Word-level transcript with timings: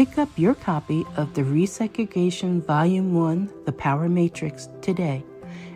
Pick 0.00 0.16
up 0.16 0.30
your 0.38 0.54
copy 0.54 1.04
of 1.18 1.34
the 1.34 1.42
Resegregation 1.42 2.64
Volume 2.64 3.12
1 3.12 3.52
The 3.66 3.72
Power 3.72 4.08
Matrix 4.08 4.70
today 4.80 5.22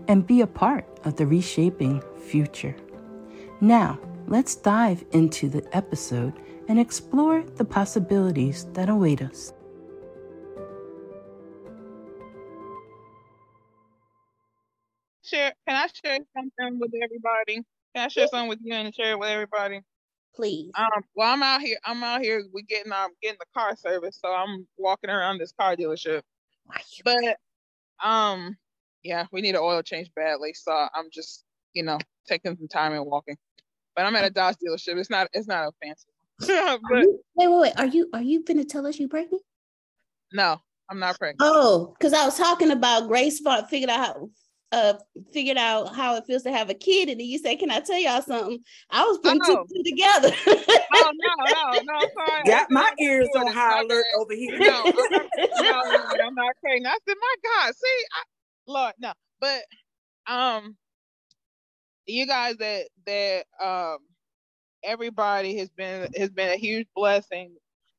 and 0.09 0.27
be 0.27 0.41
a 0.41 0.47
part 0.47 0.87
of 1.05 1.17
the 1.17 1.27
reshaping 1.27 2.03
future. 2.27 2.75
Now, 3.61 3.99
let's 4.27 4.55
dive 4.55 5.05
into 5.13 5.51
the 5.51 5.63
episode 5.77 6.33
and 6.69 6.81
explore 6.81 7.43
the 7.43 7.67
possibilities 7.67 8.65
that 8.73 8.89
await 8.89 9.21
us. 9.21 9.53
Share, 15.21 15.53
can 15.69 15.77
I 15.77 15.89
share 16.03 16.19
something 16.35 16.79
with 16.81 16.93
everybody? 16.95 17.57
Can 17.95 18.07
I 18.07 18.09
share 18.09 18.29
something 18.29 18.49
with 18.49 18.61
you 18.63 18.73
and 18.73 18.95
share 18.95 19.11
it 19.11 19.19
with 19.19 19.29
everybody? 19.29 19.83
Please? 20.35 20.71
Um, 20.77 21.05
well, 21.15 21.33
I'm 21.33 21.43
out 21.43 21.61
here. 21.61 21.79
I'm 21.85 22.03
out 22.03 22.23
here. 22.23 22.45
We 22.53 22.63
getting 22.63 22.93
um 22.93 23.11
getting 23.23 23.39
the 23.39 23.47
car 23.55 23.77
service, 23.77 24.19
so 24.23 24.33
I'm 24.33 24.67
walking 24.77 25.11
around 25.11 25.39
this 25.39 25.53
car 25.59 25.77
dealership. 25.77 26.23
But 27.05 27.37
um, 28.03 28.57
yeah, 29.03 29.27
we 29.33 29.41
need 29.41 29.55
an 29.55 29.61
oil 29.63 29.83
change 29.83 30.11
badly, 30.15 30.55
so 30.55 30.73
I'm 30.73 31.09
just 31.13 31.45
you 31.73 31.83
know 31.83 31.99
taking 32.27 32.57
some 32.57 32.69
time 32.69 32.93
and 32.93 33.07
walking. 33.07 33.37
But 33.97 34.07
I'm 34.07 34.17
at 34.17 34.25
a 34.25 34.31
Dodge 34.31 34.57
dealership. 34.57 34.99
It's 34.99 35.11
not 35.11 35.29
it's 35.33 35.47
not 35.47 35.69
a 35.69 35.73
fancy. 35.83 36.09
but, 36.91 37.03
you, 37.03 37.21
wait, 37.37 37.49
wait, 37.49 37.61
wait. 37.61 37.73
Are 37.79 37.87
you 37.87 38.09
are 38.13 38.23
you 38.23 38.45
gonna 38.45 38.65
tell 38.65 38.87
us 38.87 38.99
you 38.99 39.09
pregnant? 39.09 39.43
No, 40.33 40.61
I'm 40.91 40.99
not 40.99 41.19
pregnant. 41.19 41.41
Oh, 41.41 41.95
because 41.99 42.13
I 42.13 42.25
was 42.25 42.37
talking 42.37 42.71
about 42.71 43.07
Grace 43.09 43.41
figured 43.69 43.91
out 43.91 44.07
how 44.07 44.31
uh 44.75 44.95
figured 45.33 45.57
out 45.57 45.95
how 45.95 46.17
it 46.17 46.25
feels 46.27 46.43
to 46.43 46.51
have 46.51 46.69
a 46.69 46.75
kid 46.75 47.09
and 47.09 47.21
then 47.21 47.27
you 47.27 47.39
say, 47.39 47.55
can 47.55 47.71
i 47.71 47.79
tell 47.79 47.99
y'all 47.99 48.21
something? 48.21 48.59
I 48.91 49.05
was 49.05 49.19
putting 49.19 49.41
oh. 49.45 49.65
two, 49.69 49.75
two 49.77 49.83
together. 49.91 50.31
Oh 50.97 51.13
no 51.13 51.45
no 51.47 51.81
no 51.83 52.01
sorry. 52.15 52.43
Got 52.45 52.71
my 52.71 52.93
ears 53.01 53.29
on 53.37 53.47
high 53.49 53.83
alert 53.83 54.05
over 54.19 54.33
here. 54.33 54.59
No 54.59 54.83
I'm 54.85 54.95
not, 54.95 55.27
no, 55.61 56.25
I'm 56.25 56.35
not 56.35 56.55
kidding 56.65 56.87
i 56.87 56.97
said 57.07 57.17
my 57.21 57.35
god 57.43 57.75
see 57.75 58.05
I, 58.13 58.23
lord 58.67 58.95
no. 58.99 59.13
But 59.41 59.63
um 60.27 60.77
you 62.07 62.27
guys 62.27 62.57
that 62.57 62.87
that 63.07 63.45
um 63.63 63.99
everybody 64.83 65.57
has 65.59 65.71
been 65.71 66.09
has 66.17 66.31
been 66.31 66.51
a 66.51 66.57
huge 66.57 66.87
blessing 66.95 67.55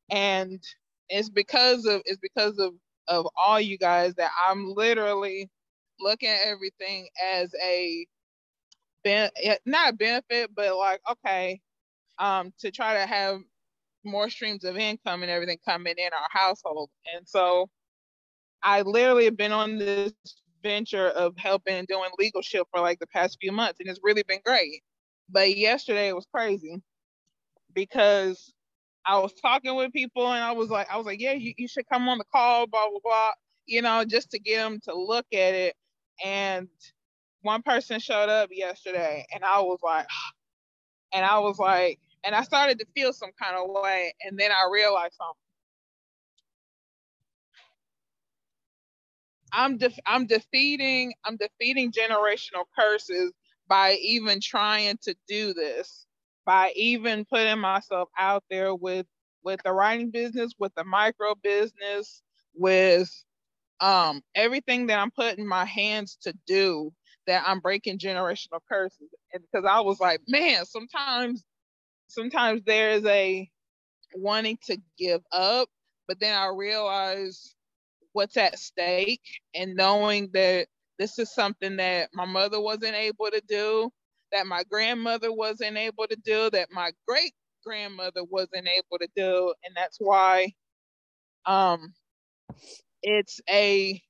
and 0.09 0.61
it's 1.09 1.29
because 1.29 1.85
of 1.85 2.01
it's 2.05 2.19
because 2.21 2.57
of 2.59 2.73
of 3.07 3.27
all 3.41 3.59
you 3.59 3.77
guys 3.77 4.13
that 4.15 4.31
i'm 4.47 4.73
literally 4.73 5.49
look 5.99 6.23
at 6.23 6.47
everything 6.47 7.07
as 7.23 7.53
a 7.63 8.05
ben- 9.03 9.31
not 9.65 9.93
a 9.93 9.93
benefit, 9.93 10.51
but 10.55 10.75
like 10.77 11.01
okay, 11.09 11.61
um, 12.19 12.53
to 12.59 12.71
try 12.71 12.95
to 12.95 13.05
have 13.05 13.41
more 14.03 14.29
streams 14.29 14.63
of 14.63 14.77
income 14.77 15.23
and 15.23 15.31
everything 15.31 15.57
coming 15.65 15.95
in 15.97 16.09
our 16.13 16.27
household. 16.29 16.89
And 17.15 17.27
so 17.27 17.69
I 18.63 18.81
literally 18.81 19.25
have 19.25 19.37
been 19.37 19.51
on 19.51 19.77
this 19.77 20.13
venture 20.63 21.09
of 21.09 21.35
helping 21.37 21.75
and 21.75 21.87
doing 21.87 22.09
LegalShield 22.19 22.65
for 22.71 22.81
like 22.81 22.99
the 22.99 23.07
past 23.07 23.37
few 23.41 23.51
months, 23.51 23.79
and 23.79 23.89
it's 23.89 23.99
really 24.03 24.23
been 24.23 24.41
great. 24.45 24.81
But 25.29 25.57
yesterday 25.57 26.09
it 26.09 26.15
was 26.15 26.27
crazy 26.33 26.81
because 27.73 28.53
I 29.05 29.19
was 29.19 29.33
talking 29.33 29.75
with 29.75 29.93
people 29.93 30.31
and 30.31 30.43
I 30.43 30.51
was 30.51 30.69
like, 30.69 30.87
I 30.91 30.97
was 30.97 31.05
like, 31.05 31.19
yeah, 31.19 31.33
you, 31.33 31.53
you 31.57 31.67
should 31.67 31.87
come 31.91 32.07
on 32.09 32.17
the 32.17 32.25
call, 32.33 32.67
blah, 32.67 32.89
blah, 32.89 32.99
blah, 33.03 33.31
you 33.65 33.81
know, 33.81 34.03
just 34.05 34.31
to 34.31 34.39
get 34.39 34.57
them 34.57 34.79
to 34.85 34.95
look 34.95 35.25
at 35.33 35.53
it 35.53 35.75
and 36.23 36.67
one 37.41 37.61
person 37.61 37.99
showed 37.99 38.29
up 38.29 38.49
yesterday 38.51 39.25
and 39.33 39.43
I 39.43 39.59
was 39.61 39.79
like 39.83 40.07
and 41.13 41.25
I 41.25 41.39
was 41.39 41.59
like 41.59 41.99
and 42.25 42.35
I 42.35 42.43
started 42.43 42.79
to 42.79 42.85
feel 42.95 43.13
some 43.13 43.31
kind 43.41 43.57
of 43.57 43.69
way 43.69 44.13
and 44.23 44.39
then 44.39 44.51
I 44.51 44.69
realized 44.71 45.15
something. 45.15 45.35
I'm 49.53 49.79
I'm 50.05 50.27
defeating 50.27 51.13
I'm 51.25 51.37
defeating 51.37 51.91
generational 51.91 52.65
curses 52.77 53.31
by 53.67 53.93
even 54.01 54.39
trying 54.41 54.97
to 55.03 55.15
do 55.27 55.53
this 55.53 56.05
by 56.45 56.71
even 56.75 57.25
putting 57.25 57.59
myself 57.59 58.09
out 58.19 58.43
there 58.49 58.75
with 58.75 59.05
with 59.43 59.59
the 59.63 59.71
writing 59.71 60.11
business 60.11 60.53
with 60.59 60.73
the 60.75 60.83
micro 60.83 61.35
business 61.43 62.21
with 62.55 63.11
um 63.81 64.21
everything 64.35 64.87
that 64.87 64.99
i'm 64.99 65.11
putting 65.11 65.47
my 65.47 65.65
hands 65.65 66.17
to 66.21 66.33
do 66.47 66.91
that 67.27 67.43
i'm 67.47 67.59
breaking 67.59 67.97
generational 67.99 68.59
curses. 68.71 69.09
And 69.33 69.43
because 69.43 69.65
i 69.69 69.79
was 69.81 69.99
like 69.99 70.21
man 70.27 70.65
sometimes 70.65 71.43
sometimes 72.07 72.61
there's 72.65 73.05
a 73.05 73.49
wanting 74.15 74.57
to 74.65 74.77
give 74.97 75.21
up 75.31 75.67
but 76.07 76.19
then 76.19 76.37
i 76.37 76.47
realize 76.47 77.55
what's 78.13 78.37
at 78.37 78.57
stake 78.59 79.21
and 79.53 79.75
knowing 79.75 80.29
that 80.33 80.67
this 80.99 81.19
is 81.19 81.33
something 81.33 81.75
that 81.77 82.09
my 82.13 82.25
mother 82.25 82.61
wasn't 82.61 82.95
able 82.95 83.29
to 83.31 83.41
do 83.47 83.89
that 84.31 84.47
my 84.47 84.63
grandmother 84.69 85.31
wasn't 85.33 85.77
able 85.77 86.07
to 86.07 86.15
do 86.23 86.49
that 86.51 86.69
my 86.71 86.91
great 87.07 87.33
grandmother 87.65 88.23
wasn't 88.23 88.67
able 88.67 88.99
to 88.99 89.07
do, 89.15 89.53
and 89.65 89.75
that's 89.75 89.97
why 89.99 90.53
um 91.45 91.93
it's 93.05 93.39
a 93.49 94.01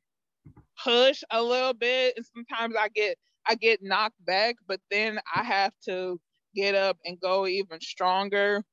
push 0.81 1.21
a 1.31 1.43
little 1.43 1.73
bit 1.73 2.13
and 2.15 2.25
sometimes 2.33 2.75
I 2.79 2.89
get 2.89 3.17
I 3.47 3.55
get 3.55 3.83
knocked 3.83 4.23
back, 4.25 4.55
but 4.67 4.79
then 4.89 5.19
I 5.35 5.43
have 5.43 5.73
to 5.87 6.19
get 6.55 6.73
up 6.73 6.97
and 7.05 7.19
go 7.19 7.45
even 7.45 7.79
stronger, 7.79 8.63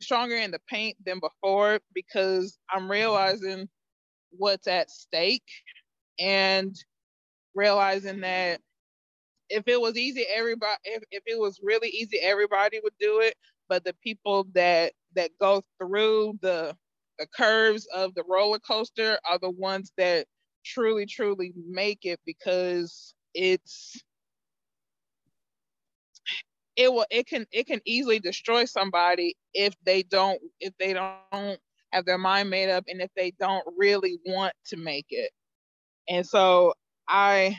stronger 0.00 0.36
in 0.36 0.50
the 0.50 0.60
paint 0.66 0.96
than 1.04 1.20
before 1.20 1.80
because 1.92 2.58
I'm 2.70 2.90
realizing 2.90 3.68
what's 4.30 4.66
at 4.66 4.90
stake 4.90 5.50
and 6.18 6.74
realizing 7.54 8.20
that 8.20 8.60
if 9.50 9.64
it 9.66 9.80
was 9.80 9.96
easy 9.96 10.24
everybody 10.34 10.78
if, 10.84 11.02
if 11.10 11.22
it 11.26 11.38
was 11.38 11.60
really 11.62 11.88
easy 11.88 12.18
everybody 12.18 12.80
would 12.82 12.96
do 13.00 13.20
it. 13.20 13.34
But 13.68 13.84
the 13.84 13.94
people 14.02 14.46
that 14.54 14.92
that 15.16 15.32
go 15.40 15.62
through 15.78 16.38
the 16.40 16.74
the 17.18 17.26
curves 17.26 17.86
of 17.94 18.14
the 18.14 18.24
roller 18.28 18.58
coaster 18.60 19.18
are 19.28 19.38
the 19.38 19.50
ones 19.50 19.92
that 19.98 20.26
truly 20.64 21.06
truly 21.06 21.52
make 21.68 22.00
it 22.04 22.20
because 22.26 23.14
it's 23.34 24.02
it 26.76 26.92
will 26.92 27.06
it 27.10 27.26
can 27.26 27.46
it 27.52 27.66
can 27.66 27.80
easily 27.84 28.20
destroy 28.20 28.64
somebody 28.64 29.36
if 29.54 29.74
they 29.84 30.02
don't 30.02 30.40
if 30.60 30.72
they 30.78 30.94
don't 30.94 31.58
have 31.92 32.04
their 32.06 32.18
mind 32.18 32.50
made 32.50 32.70
up 32.70 32.84
and 32.88 33.00
if 33.02 33.10
they 33.16 33.32
don't 33.40 33.64
really 33.76 34.18
want 34.26 34.54
to 34.66 34.76
make 34.76 35.06
it. 35.10 35.30
And 36.08 36.26
so 36.26 36.74
i 37.08 37.56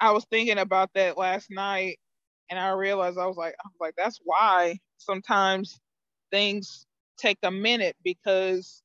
i 0.00 0.10
was 0.10 0.24
thinking 0.30 0.58
about 0.58 0.90
that 0.94 1.18
last 1.18 1.48
night 1.50 1.98
and 2.50 2.58
i 2.58 2.70
realized 2.70 3.18
i 3.18 3.26
was 3.26 3.36
like 3.36 3.54
i 3.64 3.68
was 3.68 3.76
like 3.80 3.94
that's 3.96 4.20
why 4.24 4.78
sometimes 4.98 5.80
things 6.30 6.86
take 7.18 7.38
a 7.42 7.50
minute 7.50 7.96
because 8.04 8.82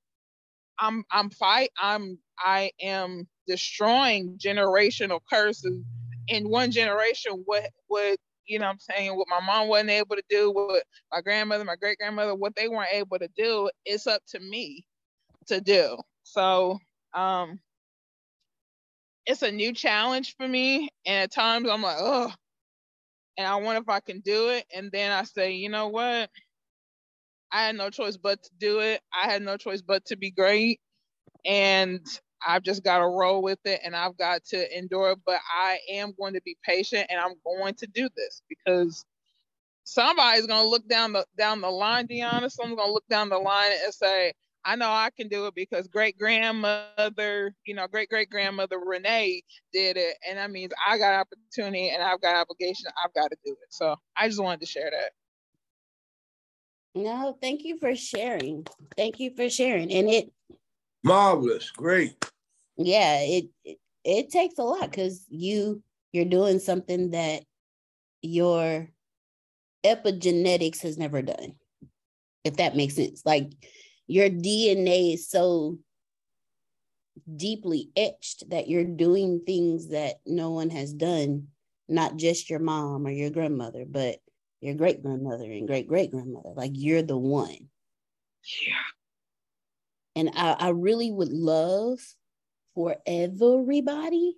i'm 0.80 1.04
i'm 1.12 1.30
fight 1.30 1.70
i'm 1.82 2.18
i 2.40 2.72
am 2.82 3.28
destroying 3.48 4.38
generational 4.38 5.20
curses. 5.30 5.82
In 6.30 6.50
one 6.50 6.72
generation 6.72 7.44
what 7.46 7.70
what 7.88 8.18
you 8.46 8.60
know 8.60 8.68
I'm 8.68 8.80
saying 8.80 9.16
what 9.16 9.28
my 9.30 9.42
mom 9.42 9.68
wasn't 9.68 9.90
able 9.90 10.16
to 10.16 10.24
do 10.30 10.52
what 10.52 10.84
my 11.12 11.22
grandmother 11.22 11.66
my 11.66 11.76
great 11.76 11.98
grandmother 11.98 12.34
what 12.36 12.56
they 12.56 12.70
weren't 12.70 12.94
able 12.94 13.20
to 13.20 13.28
do 13.36 13.70
it's 13.86 14.08
up 14.08 14.22
to 14.30 14.40
me 14.40 14.86
to 15.48 15.60
do. 15.60 15.98
So 16.24 16.80
um 17.14 17.60
it's 19.26 19.42
a 19.42 19.52
new 19.52 19.74
challenge 19.74 20.36
for 20.38 20.48
me. 20.48 20.90
And 21.06 21.24
at 21.24 21.32
times 21.32 21.68
I'm 21.70 21.82
like 21.82 21.98
oh 22.00 22.32
and 23.38 23.48
I 23.48 23.56
wonder 23.58 23.82
if 23.82 23.90
I 23.90 24.00
can 24.00 24.22
do 24.22 24.50
it. 24.50 24.66
And 24.74 24.92
then 24.94 25.12
I 25.12 25.24
say 25.24 25.52
you 25.54 25.70
know 25.70 25.90
what 25.90 26.30
I 27.54 27.66
had 27.66 27.76
no 27.76 27.90
choice 27.92 28.18
but 28.18 28.44
to 28.44 28.52
do 28.60 28.80
it 28.80 29.02
I 29.14 29.32
had 29.32 29.44
no 29.44 29.58
choice 29.58 29.82
but 29.82 30.06
to 30.08 30.18
be 30.18 30.32
great 30.32 30.80
and 31.46 32.06
I've 32.46 32.64
just 32.64 32.84
got 32.84 33.00
to 33.00 33.06
roll 33.08 33.42
with 33.42 33.60
it 33.66 33.82
and 33.84 33.96
I've 33.96 34.18
got 34.18 34.44
to 34.46 34.78
endure. 34.78 35.16
But 35.26 35.40
I 35.54 35.80
am 35.92 36.14
going 36.20 36.34
to 36.34 36.42
be 36.44 36.58
patient 36.66 37.08
and 37.10 37.20
I'm 37.20 37.36
going 37.46 37.76
to 37.76 37.88
do 37.88 38.10
this 38.16 38.42
because 38.50 39.06
somebody's 39.84 40.48
going 40.48 40.64
to 40.64 40.70
look 40.70 40.88
down 40.88 41.14
the 41.14 41.26
down 41.38 41.62
the 41.62 41.70
line, 41.70 42.08
Deanna. 42.08 42.52
Someone's 42.52 42.78
going 42.78 42.90
to 42.90 42.94
look 42.94 43.08
down 43.10 43.30
the 43.30 43.38
line 43.40 43.72
and 43.84 43.94
say, 43.94 44.34
I 44.66 44.76
know 44.76 44.90
I 44.90 45.10
can 45.18 45.28
do 45.30 45.48
it 45.48 45.56
because 45.56 45.88
great 45.88 46.18
grandmother, 46.18 47.56
you 47.66 47.76
know, 47.76 47.88
great 47.88 48.10
great 48.10 48.30
grandmother 48.30 48.80
Renee 48.80 49.44
did 49.74 49.98
it. 49.98 50.18
And 50.28 50.38
that 50.38 50.52
means 50.52 50.74
I 50.88 50.98
got 50.98 51.14
opportunity 51.16 51.90
and 51.90 52.04
I've 52.04 52.22
got 52.22 52.36
obligation. 52.36 52.88
I've 53.04 53.14
got 53.14 53.32
to 53.32 53.38
do 53.46 53.52
it. 53.54 53.70
So 53.70 53.96
I 54.18 54.28
just 54.28 54.42
wanted 54.42 54.62
to 54.62 54.68
share 54.68 54.92
that. 54.92 55.23
No, 56.96 57.38
thank 57.42 57.64
you 57.64 57.78
for 57.80 57.96
sharing. 57.96 58.66
Thank 58.96 59.20
you 59.20 59.36
for 59.36 59.50
sharing. 59.50 59.92
And 59.92 60.10
it 60.10 60.32
marvelous, 61.04 61.72
great 61.72 62.16
yeah 62.78 63.20
it 63.20 63.46
it, 63.64 63.78
it 64.04 64.30
takes 64.30 64.58
a 64.58 64.64
lot 64.64 64.90
because 64.90 65.26
you 65.30 65.82
you're 66.12 66.26
doing 66.26 66.60
something 66.60 67.12
that 67.12 67.44
your 68.22 68.90
epigenetics 69.86 70.82
has 70.82 70.98
never 70.98 71.22
done 71.22 71.54
if 72.44 72.56
that 72.58 72.76
makes 72.76 72.96
sense 72.96 73.22
like 73.26 73.52
your 74.08 74.30
dna 74.30 75.14
is 75.14 75.30
so 75.30 75.78
deeply 77.36 77.90
etched 77.96 78.50
that 78.50 78.68
you're 78.68 78.84
doing 78.84 79.42
things 79.46 79.90
that 79.90 80.16
no 80.26 80.52
one 80.52 80.70
has 80.70 80.94
done 80.94 81.48
not 81.88 82.18
just 82.18 82.50
your 82.50 82.60
mom 82.60 83.06
or 83.06 83.12
your 83.12 83.30
grandmother 83.30 83.86
but 83.88 84.18
your 84.64 84.76
great 84.76 85.02
grandmother 85.02 85.46
and 85.46 85.68
great 85.68 85.88
great 85.88 86.12
grandmother 86.12 86.54
like 86.56 86.72
you're 86.74 87.02
the 87.02 87.18
one 87.18 87.70
yeah 88.66 88.74
and 90.16 90.32
I, 90.36 90.56
I 90.60 90.70
really 90.70 91.12
would 91.12 91.32
love 91.32 92.00
for 92.76 92.98
everybody 93.06 94.38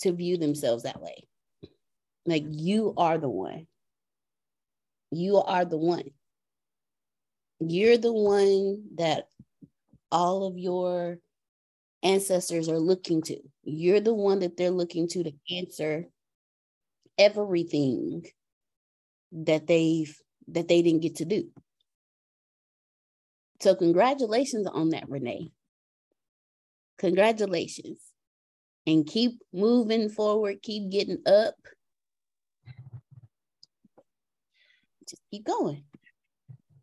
to 0.00 0.12
view 0.12 0.36
themselves 0.36 0.82
that 0.82 1.00
way. 1.00 1.26
Like 2.26 2.44
you 2.48 2.94
are 2.96 3.18
the 3.18 3.28
one. 3.28 3.66
You 5.10 5.38
are 5.38 5.64
the 5.64 5.78
one. 5.78 6.10
You're 7.60 7.98
the 7.98 8.12
one 8.12 8.84
that 8.96 9.28
all 10.10 10.46
of 10.46 10.58
your 10.58 11.18
ancestors 12.02 12.68
are 12.68 12.78
looking 12.78 13.22
to. 13.22 13.38
You're 13.62 14.00
the 14.00 14.14
one 14.14 14.40
that 14.40 14.56
they're 14.56 14.70
looking 14.70 15.08
to 15.08 15.24
to 15.24 15.32
answer 15.50 16.06
everything 17.18 18.24
that 19.32 19.66
they've 19.66 20.14
that 20.48 20.68
they 20.68 20.82
didn't 20.82 21.02
get 21.02 21.16
to 21.16 21.24
do. 21.24 21.48
So 23.60 23.74
congratulations 23.74 24.66
on 24.66 24.90
that, 24.90 25.08
Renee. 25.08 25.52
Congratulations. 26.98 28.00
And 28.86 29.06
keep 29.06 29.40
moving 29.52 30.08
forward, 30.08 30.62
keep 30.62 30.90
getting 30.90 31.18
up. 31.26 31.54
Just 35.08 35.22
keep 35.30 35.44
going. 35.44 35.84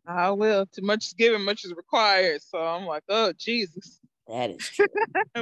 I 0.06 0.30
will. 0.30 0.66
Too 0.66 0.82
much 0.82 1.06
is 1.06 1.12
given, 1.12 1.44
much 1.44 1.64
is 1.64 1.74
required. 1.74 2.42
So 2.42 2.58
I'm 2.58 2.86
like, 2.86 3.04
oh 3.08 3.32
Jesus. 3.38 4.00
That 4.26 4.50
is 4.50 4.68
true. 4.74 4.86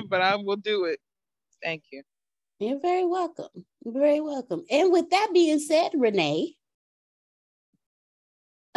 but 0.09 0.21
I 0.21 0.37
will 0.37 0.57
do 0.57 0.85
it. 0.85 0.99
Thank 1.63 1.85
you. 1.93 2.03
You're 2.59 2.81
very 2.81 3.07
welcome. 3.07 3.49
You're 3.85 3.95
very 3.95 4.21
welcome. 4.21 4.65
And 4.71 4.91
with 4.91 5.11
that 5.11 5.29
being 5.33 5.61
said, 5.61 5.93
Renee, 5.95 6.57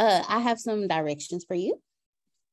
uh, 0.01 0.23
I 0.27 0.39
have 0.39 0.59
some 0.59 0.87
directions 0.87 1.45
for 1.47 1.53
you 1.53 1.79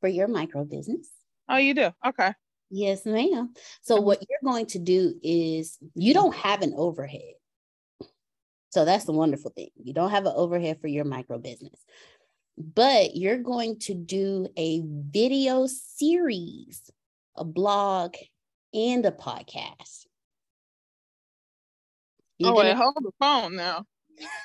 for 0.01 0.09
your 0.09 0.29
micro 0.29 0.65
business. 0.65 1.09
Oh, 1.49 1.57
you 1.57 1.73
do? 1.73 1.91
Okay. 2.07 2.35
Yes, 2.71 3.07
ma'am. 3.07 3.55
So 3.81 4.03
what 4.03 4.23
you're 4.29 4.53
going 4.53 4.67
to 4.67 4.79
do 4.79 5.15
is 5.23 5.79
you 5.95 6.13
don't 6.13 6.35
have 6.35 6.61
an 6.61 6.75
overhead. 6.77 7.33
So 8.69 8.85
that's 8.85 9.07
the 9.07 9.13
wonderful 9.13 9.51
thing. 9.57 9.71
You 9.83 9.95
don't 9.95 10.11
have 10.11 10.27
an 10.27 10.35
overhead 10.37 10.79
for 10.83 10.89
your 10.89 11.07
micro 11.07 11.39
business. 11.39 11.83
But 12.59 13.17
you're 13.17 13.39
going 13.39 13.79
to 13.81 13.95
do 13.95 14.49
a 14.59 14.83
video 14.85 15.67
series, 15.67 16.91
a 17.35 17.45
blog, 17.45 18.15
and 18.75 19.07
a 19.07 19.11
podcast. 19.11 20.05
You're 22.37 22.51
oh, 22.51 22.57
gonna, 22.57 22.69
wait, 22.69 22.77
hold 22.77 22.97
the 23.01 23.13
phone 23.19 23.57
now. 23.57 23.85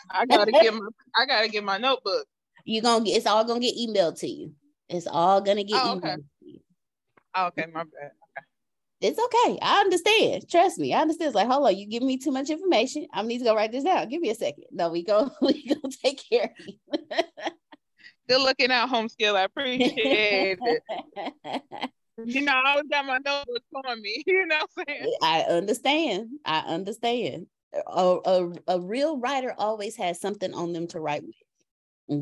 I 0.09 0.25
gotta 0.25 0.51
get 0.61 0.73
my 0.73 0.87
I 1.17 1.25
gotta 1.25 1.49
get 1.49 1.65
my 1.65 1.77
notebook. 1.77 2.27
You're 2.63 2.81
gonna 2.81 3.05
get 3.05 3.17
it's 3.17 3.25
all 3.25 3.43
gonna 3.43 3.59
get 3.59 3.75
emailed 3.75 4.19
to 4.19 4.27
you. 4.27 4.53
It's 4.89 5.07
all 5.07 5.41
gonna 5.41 5.63
get 5.63 5.79
oh, 5.83 5.97
okay. 5.97 6.15
Oh, 7.35 7.45
okay, 7.47 7.65
my 7.73 7.83
bad. 7.83 8.11
Okay. 8.11 8.45
It's 9.01 9.19
okay. 9.19 9.59
I 9.61 9.81
understand. 9.81 10.49
Trust 10.49 10.79
me. 10.79 10.93
I 10.93 11.01
understand. 11.01 11.27
It's 11.27 11.35
like, 11.35 11.47
hold 11.47 11.65
on, 11.65 11.75
you 11.75 11.87
give 11.87 12.03
me 12.03 12.17
too 12.17 12.31
much 12.31 12.49
information. 12.49 13.07
I 13.13 13.21
need 13.23 13.39
to 13.39 13.43
go 13.43 13.55
write 13.55 13.71
this 13.71 13.83
down. 13.83 14.07
Give 14.07 14.21
me 14.21 14.29
a 14.29 14.35
second. 14.35 14.65
No, 14.71 14.89
we 14.89 15.03
go, 15.03 15.29
we 15.41 15.67
go 15.67 15.75
take 16.03 16.21
care 16.29 16.53
of 16.57 16.67
you. 16.67 16.77
Good 18.29 18.41
looking 18.41 18.71
out, 18.71 18.87
home 18.87 19.09
skill. 19.09 19.35
I 19.35 19.43
appreciate 19.43 20.57
it. 20.61 20.83
you 22.23 22.41
know, 22.41 22.53
I 22.53 22.71
always 22.71 22.87
got 22.89 23.05
my 23.05 23.17
notebook 23.25 23.63
on 23.85 24.01
me. 24.01 24.23
You 24.27 24.45
know 24.45 24.59
what 24.73 24.87
I'm 24.87 24.95
saying? 24.95 25.13
I 25.21 25.41
understand. 25.41 26.29
I 26.45 26.59
understand. 26.59 27.47
A, 27.87 28.17
a, 28.23 28.51
a 28.67 28.79
real 28.79 29.19
writer 29.19 29.53
always 29.57 29.97
has 29.97 30.21
something 30.21 30.53
on 30.53 30.71
them 30.71 30.87
to 30.87 31.01
write 31.01 31.23
with 31.23 31.35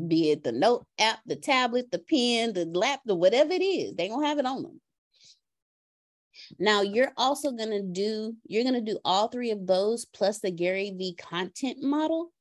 be 0.08 0.30
it 0.30 0.44
the 0.44 0.52
note 0.52 0.86
app, 0.98 1.18
the 1.26 1.36
tablet, 1.36 1.90
the 1.90 1.98
pen, 1.98 2.52
the 2.52 2.66
laptop, 2.66 3.18
whatever 3.18 3.52
it 3.52 3.62
is, 3.62 3.94
they 3.94 4.08
gonna 4.08 4.26
have 4.26 4.38
it 4.38 4.46
on 4.46 4.62
them. 4.62 4.80
Now 6.58 6.82
you're 6.82 7.12
also 7.16 7.52
to 7.70 7.82
do, 7.82 8.36
you're 8.46 8.64
to 8.74 8.92
do 8.92 8.98
all 9.04 9.28
three 9.28 9.50
of 9.50 9.66
those 9.66 10.04
plus 10.04 10.38
the 10.40 10.50
Gary 10.50 10.94
V 10.96 11.14
content 11.14 11.82
model. 11.82 12.32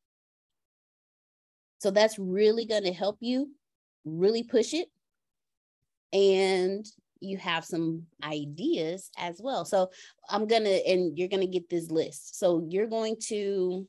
So 1.79 1.91
that's 1.91 2.19
really 2.19 2.65
to 2.83 2.93
help 2.93 3.17
you 3.21 3.51
really 4.05 4.43
push 4.43 4.74
it. 4.74 4.88
And 6.13 6.86
you 7.21 7.38
have 7.38 7.65
some 7.65 8.03
ideas 8.24 9.10
as 9.17 9.39
well. 9.41 9.65
So 9.65 9.89
I'm 10.29 10.48
to, 10.63 10.88
and 10.88 11.17
you're 11.17 11.27
to 11.41 11.48
get 11.48 11.69
this 11.69 11.89
list. 11.89 12.39
So 12.39 12.65
you're 12.69 12.88
going 12.88 13.17
to, 13.27 13.88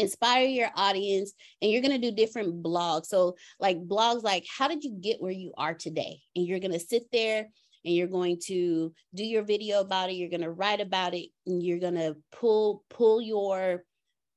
inspire 0.00 0.46
your 0.46 0.70
audience 0.74 1.32
and 1.60 1.70
you're 1.70 1.82
going 1.82 2.00
to 2.00 2.10
do 2.10 2.14
different 2.14 2.62
blogs. 2.62 3.06
So 3.06 3.36
like 3.58 3.78
blogs 3.86 4.22
like 4.22 4.46
how 4.58 4.68
did 4.68 4.84
you 4.84 4.96
get 5.00 5.20
where 5.20 5.32
you 5.32 5.52
are 5.56 5.74
today? 5.74 6.20
And 6.34 6.46
you're 6.46 6.60
going 6.60 6.72
to 6.72 6.80
sit 6.80 7.04
there 7.12 7.48
and 7.84 7.94
you're 7.94 8.08
going 8.08 8.38
to 8.46 8.92
do 9.14 9.24
your 9.24 9.42
video 9.42 9.80
about 9.80 10.10
it 10.10 10.14
you're 10.14 10.28
going 10.28 10.42
to 10.42 10.50
write 10.50 10.80
about 10.80 11.14
it 11.14 11.30
and 11.46 11.62
you're 11.62 11.78
going 11.78 11.94
to 11.94 12.14
pull 12.30 12.84
pull 12.90 13.22
your 13.22 13.84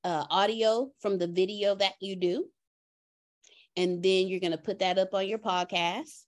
uh, 0.03 0.25
audio 0.29 0.91
from 0.99 1.17
the 1.17 1.27
video 1.27 1.75
that 1.75 1.93
you 1.99 2.15
do. 2.15 2.45
And 3.75 4.03
then 4.03 4.27
you're 4.27 4.39
going 4.39 4.51
to 4.51 4.57
put 4.57 4.79
that 4.79 4.99
up 4.99 5.13
on 5.13 5.27
your 5.27 5.39
podcast. 5.39 6.23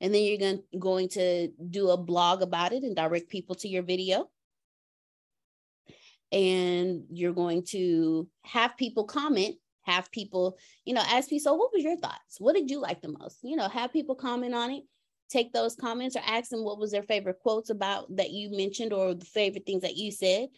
And 0.00 0.14
then 0.14 0.22
you're 0.22 0.38
going, 0.38 0.62
going 0.78 1.08
to 1.10 1.48
do 1.70 1.90
a 1.90 1.96
blog 1.96 2.42
about 2.42 2.72
it 2.72 2.82
and 2.82 2.94
direct 2.94 3.28
people 3.28 3.54
to 3.56 3.68
your 3.68 3.82
video 3.82 4.28
and 6.32 7.04
you're 7.10 7.32
going 7.32 7.62
to 7.62 8.28
have 8.44 8.76
people 8.76 9.04
comment 9.04 9.56
have 9.88 10.10
people 10.12 10.58
you 10.84 10.92
know 10.92 11.02
ask 11.08 11.30
me 11.30 11.38
so 11.38 11.54
what 11.54 11.72
was 11.72 11.82
your 11.82 11.96
thoughts? 11.96 12.38
What 12.38 12.54
did 12.54 12.70
you 12.70 12.80
like 12.80 13.00
the 13.00 13.16
most? 13.18 13.38
You 13.42 13.56
know 13.56 13.68
have 13.68 13.92
people 13.92 14.14
comment 14.14 14.54
on 14.54 14.70
it 14.70 14.84
take 15.28 15.52
those 15.52 15.76
comments 15.76 16.16
or 16.16 16.22
ask 16.26 16.50
them 16.50 16.64
what 16.64 16.78
was 16.78 16.90
their 16.90 17.02
favorite 17.02 17.38
quotes 17.40 17.70
about 17.70 18.14
that 18.16 18.30
you 18.30 18.50
mentioned 18.50 18.92
or 18.92 19.14
the 19.14 19.26
favorite 19.26 19.66
things 19.66 19.82
that 19.82 19.96
you 19.96 20.10
said. 20.10 20.48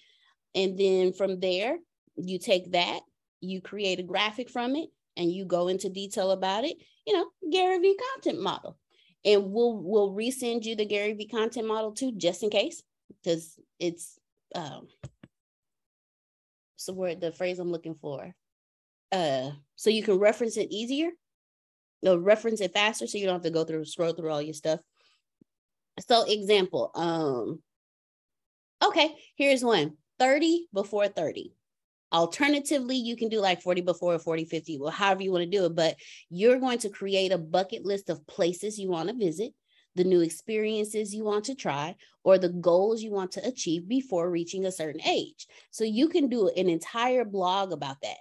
And 0.54 0.78
then 0.78 1.12
from 1.12 1.40
there 1.40 1.78
you 2.16 2.38
take 2.38 2.72
that 2.72 3.00
you 3.40 3.60
create 3.60 3.98
a 3.98 4.04
graphic 4.04 4.50
from 4.50 4.76
it 4.76 4.90
and 5.16 5.32
you 5.32 5.44
go 5.44 5.68
into 5.68 5.88
detail 5.88 6.30
about 6.32 6.64
it 6.64 6.76
you 7.06 7.14
know 7.14 7.26
gary 7.50 7.78
vee 7.78 7.98
content 8.14 8.42
model. 8.42 8.76
And 9.24 9.52
we'll 9.52 9.76
we'll 9.76 10.12
resend 10.12 10.64
you 10.64 10.76
the 10.76 10.86
gary 10.86 11.12
vee 11.12 11.28
content 11.28 11.66
model 11.66 11.92
too 11.92 12.12
just 12.16 12.42
in 12.42 12.50
case 12.50 12.82
because 13.22 13.58
it's 13.78 14.18
um 14.54 14.88
so 16.80 16.94
word 16.94 17.20
the 17.20 17.30
phrase 17.30 17.58
I'm 17.58 17.70
looking 17.70 17.94
for. 17.94 18.34
Uh, 19.12 19.50
so 19.76 19.90
you 19.90 20.02
can 20.02 20.18
reference 20.18 20.56
it 20.56 20.72
easier, 20.72 21.10
no, 22.02 22.16
reference 22.16 22.60
it 22.60 22.72
faster, 22.72 23.06
so 23.06 23.18
you 23.18 23.26
don't 23.26 23.34
have 23.34 23.42
to 23.42 23.50
go 23.50 23.64
through 23.64 23.84
scroll 23.84 24.14
through 24.14 24.30
all 24.30 24.40
your 24.40 24.54
stuff. 24.54 24.80
So 26.08 26.24
example, 26.24 26.90
um, 26.94 27.60
okay, 28.82 29.14
here's 29.36 29.62
one 29.62 29.96
30 30.18 30.68
before 30.72 31.08
30. 31.08 31.52
Alternatively, 32.12 32.96
you 32.96 33.14
can 33.14 33.28
do 33.28 33.40
like 33.40 33.62
40 33.62 33.82
before 33.82 34.18
40, 34.18 34.46
50, 34.46 34.78
well, 34.78 34.90
however 34.90 35.22
you 35.22 35.32
want 35.32 35.44
to 35.44 35.50
do 35.50 35.66
it, 35.66 35.76
but 35.76 35.96
you're 36.30 36.58
going 36.58 36.78
to 36.78 36.88
create 36.88 37.30
a 37.30 37.38
bucket 37.38 37.84
list 37.84 38.08
of 38.08 38.26
places 38.26 38.78
you 38.78 38.88
want 38.88 39.08
to 39.08 39.14
visit 39.14 39.52
the 39.94 40.04
new 40.04 40.20
experiences 40.20 41.14
you 41.14 41.24
want 41.24 41.44
to 41.44 41.54
try, 41.54 41.96
or 42.24 42.38
the 42.38 42.48
goals 42.48 43.02
you 43.02 43.10
want 43.10 43.32
to 43.32 43.46
achieve 43.46 43.88
before 43.88 44.30
reaching 44.30 44.66
a 44.66 44.72
certain 44.72 45.00
age. 45.02 45.46
So 45.70 45.84
you 45.84 46.08
can 46.08 46.28
do 46.28 46.48
an 46.48 46.68
entire 46.68 47.24
blog 47.24 47.72
about 47.72 48.00
that 48.02 48.18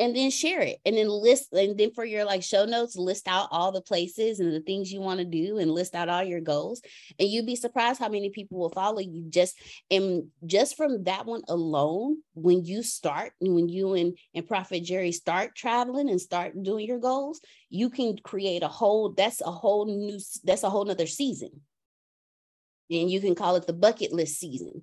and 0.00 0.16
then 0.16 0.30
share 0.30 0.60
it 0.62 0.78
and 0.84 0.96
then 0.96 1.08
list 1.08 1.52
and 1.52 1.78
then 1.78 1.92
for 1.94 2.04
your 2.04 2.24
like 2.24 2.42
show 2.42 2.64
notes 2.64 2.96
list 2.96 3.28
out 3.28 3.48
all 3.52 3.70
the 3.70 3.80
places 3.80 4.40
and 4.40 4.52
the 4.52 4.60
things 4.60 4.92
you 4.92 5.00
want 5.00 5.20
to 5.20 5.24
do 5.24 5.58
and 5.58 5.70
list 5.70 5.94
out 5.94 6.08
all 6.08 6.24
your 6.24 6.40
goals 6.40 6.82
and 7.18 7.28
you'd 7.28 7.46
be 7.46 7.54
surprised 7.54 8.00
how 8.00 8.08
many 8.08 8.30
people 8.30 8.58
will 8.58 8.70
follow 8.70 9.00
you 9.00 9.24
just 9.28 9.56
and 9.90 10.24
just 10.44 10.76
from 10.76 11.04
that 11.04 11.26
one 11.26 11.42
alone 11.48 12.16
when 12.34 12.64
you 12.64 12.82
start 12.82 13.32
when 13.40 13.68
you 13.68 13.94
and 13.94 14.18
and 14.34 14.48
prophet 14.48 14.82
jerry 14.82 15.12
start 15.12 15.54
traveling 15.54 16.10
and 16.10 16.20
start 16.20 16.60
doing 16.62 16.86
your 16.86 16.98
goals 16.98 17.40
you 17.68 17.88
can 17.88 18.16
create 18.24 18.62
a 18.64 18.68
whole 18.68 19.10
that's 19.10 19.40
a 19.40 19.50
whole 19.50 19.86
new 19.86 20.18
that's 20.44 20.64
a 20.64 20.70
whole 20.70 20.84
nother 20.84 21.06
season. 21.06 21.50
And 22.90 23.08
you 23.08 23.20
can 23.20 23.36
call 23.36 23.54
it 23.54 23.66
the 23.66 23.72
bucket 23.72 24.12
list 24.12 24.40
season 24.40 24.82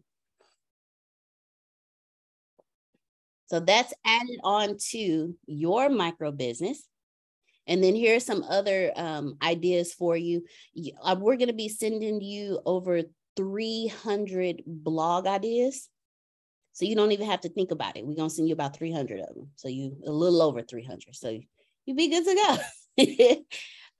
So 3.47 3.59
that's 3.59 3.93
added 4.05 4.39
on 4.43 4.77
to 4.91 5.35
your 5.45 5.89
micro 5.89 6.31
business. 6.31 6.83
And 7.65 7.83
then 7.83 7.95
here 7.95 8.15
are 8.15 8.21
some 8.21 8.43
other 8.43 8.91
um, 8.95 9.37
ideas 9.41 9.93
for 9.93 10.15
you. 10.15 10.45
Uh, 11.03 11.15
we're 11.19 11.35
going 11.35 11.47
to 11.47 11.53
be 11.53 11.69
sending 11.69 12.21
you 12.21 12.61
over 12.65 13.03
300 13.35 14.63
blog 14.65 15.27
ideas. 15.27 15.89
So 16.73 16.85
you 16.85 16.95
don't 16.95 17.11
even 17.11 17.27
have 17.27 17.41
to 17.41 17.49
think 17.49 17.71
about 17.71 17.97
it. 17.97 18.05
We're 18.05 18.15
going 18.15 18.29
to 18.29 18.35
send 18.35 18.47
you 18.47 18.53
about 18.53 18.77
300 18.77 19.19
of 19.19 19.35
them. 19.35 19.49
So 19.55 19.67
you 19.67 19.97
a 20.05 20.11
little 20.11 20.41
over 20.41 20.61
300. 20.61 21.15
So 21.15 21.37
you'll 21.85 21.97
be 21.97 22.09
good 22.09 22.25
to 22.25 23.37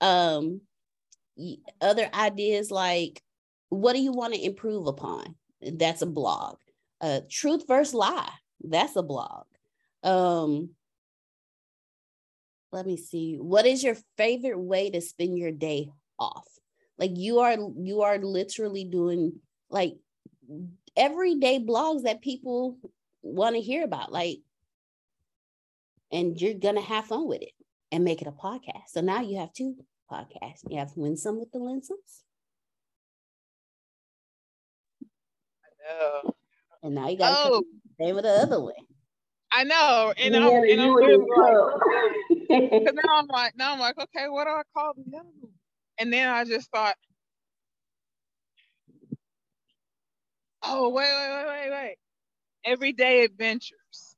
um, 0.06 0.60
other 1.80 2.08
ideas 2.14 2.70
like 2.70 3.22
what 3.68 3.94
do 3.94 4.00
you 4.00 4.12
want 4.12 4.34
to 4.34 4.44
improve 4.44 4.86
upon? 4.86 5.34
That's 5.60 6.02
a 6.02 6.06
blog. 6.06 6.56
Uh, 7.00 7.20
truth 7.30 7.64
versus 7.68 7.94
lie. 7.94 8.30
That's 8.62 8.96
a 8.96 9.02
blog. 9.02 9.44
Um, 10.02 10.70
let 12.72 12.86
me 12.86 12.96
see. 12.96 13.36
What 13.36 13.66
is 13.66 13.82
your 13.82 13.96
favorite 14.16 14.58
way 14.58 14.90
to 14.90 15.00
spend 15.00 15.38
your 15.38 15.52
day 15.52 15.90
off? 16.18 16.46
Like 16.98 17.12
you 17.14 17.38
are 17.40 17.56
you 17.76 18.02
are 18.02 18.18
literally 18.18 18.84
doing 18.84 19.40
like 19.70 19.96
everyday 20.96 21.60
blogs 21.60 22.02
that 22.02 22.20
people 22.20 22.76
want 23.22 23.54
to 23.54 23.62
hear 23.62 23.84
about. 23.84 24.12
Like, 24.12 24.40
and 26.10 26.40
you're 26.40 26.54
gonna 26.54 26.80
have 26.80 27.06
fun 27.06 27.26
with 27.26 27.42
it 27.42 27.52
and 27.92 28.04
make 28.04 28.20
it 28.20 28.28
a 28.28 28.32
podcast. 28.32 28.88
So 28.88 29.00
now 29.00 29.20
you 29.20 29.38
have 29.38 29.52
two 29.52 29.76
podcasts. 30.10 30.62
You 30.68 30.78
have 30.78 30.96
Winsome 30.96 31.38
with 31.38 31.52
the 31.52 31.58
Linsomes. 31.58 32.22
I 35.64 36.22
know. 36.24 36.34
And 36.82 36.94
now 36.94 37.08
you 37.08 37.18
got 37.18 37.46
oh. 37.46 37.62
the 37.98 38.04
name 38.04 38.16
of 38.16 38.22
the 38.22 38.30
other 38.30 38.60
way. 38.60 38.74
I 39.50 39.64
know, 39.64 40.12
and 40.16 40.34
yeah, 40.34 40.46
I'm, 40.46 40.64
and 40.64 40.80
I'm 40.80 40.94
like, 40.94 41.08
because 42.48 42.94
now 43.04 43.16
I'm 43.16 43.26
like, 43.30 43.56
now 43.56 43.72
I'm 43.72 43.80
like, 43.80 43.96
okay, 43.98 44.28
what 44.28 44.44
do 44.44 44.50
I 44.50 44.62
call 44.76 44.92
the 44.94 45.16
other 45.16 45.28
one? 45.40 45.52
And 45.98 46.12
then 46.12 46.28
I 46.28 46.44
just 46.44 46.70
thought, 46.70 46.96
oh 50.62 50.90
wait, 50.90 51.08
wait, 51.10 51.30
wait, 51.30 51.46
wait, 51.48 51.70
wait, 51.70 51.96
everyday 52.64 53.24
adventures. 53.24 54.16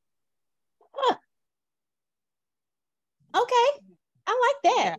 Huh. 0.92 1.16
Okay, 3.36 3.80
I 4.26 4.52
like 4.64 4.74
that. 4.74 4.84
Yeah, 4.84 4.96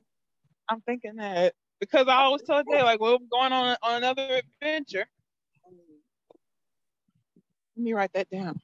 I'm 0.69 0.81
thinking 0.81 1.17
that 1.17 1.53
because 1.81 2.07
I 2.07 2.15
always 2.15 2.43
told 2.43 2.65
you 2.69 2.77
like, 2.77 3.01
well, 3.01 3.19
we're 3.19 3.39
going 3.39 3.51
on 3.51 3.75
on 3.83 3.97
another 3.97 4.41
adventure. 4.61 5.07
Let 7.77 7.83
me 7.83 7.93
write 7.93 8.13
that 8.13 8.29
down. 8.29 8.59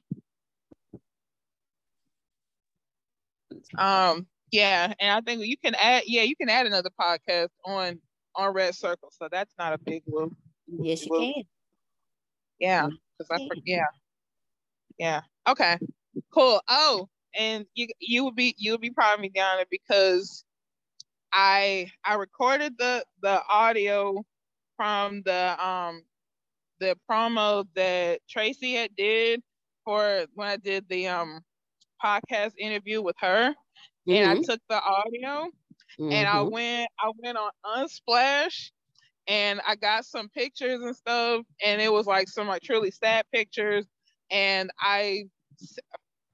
Um, 3.77 4.27
yeah, 4.51 4.93
and 4.99 5.11
I 5.11 5.21
think 5.21 5.45
you 5.45 5.57
can 5.57 5.75
add, 5.75 6.03
yeah, 6.05 6.23
you 6.23 6.35
can 6.35 6.49
add 6.49 6.65
another 6.65 6.89
podcast 6.99 7.49
on 7.65 7.99
on 8.35 8.53
Red 8.53 8.75
Circle, 8.75 9.09
so 9.11 9.27
that's 9.31 9.53
not 9.57 9.73
a 9.73 9.77
big 9.77 10.03
whoop. 10.05 10.33
Yes, 10.67 11.05
you 11.05 11.11
can. 11.11 11.43
Yeah, 12.59 12.87
because 13.17 13.29
I 13.31 13.55
yeah, 13.65 13.85
yeah. 14.97 15.21
Okay, 15.47 15.77
cool. 16.33 16.61
Oh, 16.67 17.07
and 17.37 17.65
you 17.75 17.87
you 17.99 18.25
would 18.25 18.35
be 18.35 18.55
you 18.57 18.71
would 18.71 18.81
be 18.81 18.91
proud 18.91 19.15
of 19.15 19.19
me, 19.19 19.29
Diana, 19.29 19.65
because 19.69 20.43
I 21.33 21.91
I 22.05 22.15
recorded 22.15 22.77
the 22.77 23.05
the 23.21 23.41
audio 23.49 24.23
from 24.75 25.21
the 25.23 25.65
um 25.65 26.03
the 26.79 26.96
promo 27.10 27.65
that 27.75 28.19
Tracy 28.29 28.74
had 28.74 28.96
did 28.96 29.41
for 29.86 30.25
when 30.34 30.48
I 30.48 30.57
did 30.57 30.86
the 30.89 31.07
um 31.07 31.41
podcast 32.03 32.53
interview 32.60 33.01
with 33.01 33.15
her, 33.19 33.50
mm-hmm. 33.50 34.12
and 34.12 34.29
I 34.29 34.34
mm-hmm. 34.36 34.43
took 34.43 34.62
the 34.69 34.81
audio 34.81 35.50
mm-hmm. 36.00 36.12
and 36.12 36.27
I 36.27 36.36
mm-hmm. 36.36 36.51
went 36.51 36.89
I 37.00 37.12
went 37.24 37.38
on 37.38 37.51
Unsplash 37.65 38.72
and 39.27 39.60
I 39.67 39.75
got 39.75 40.05
some 40.05 40.29
pictures 40.29 40.81
and 40.81 40.96
stuff, 40.96 41.43
and 41.63 41.81
it 41.81 41.91
was 41.91 42.07
like 42.07 42.29
some 42.29 42.48
like 42.48 42.62
truly 42.62 42.91
sad 42.91 43.25
pictures, 43.34 43.86
and 44.31 44.72
I 44.79 45.25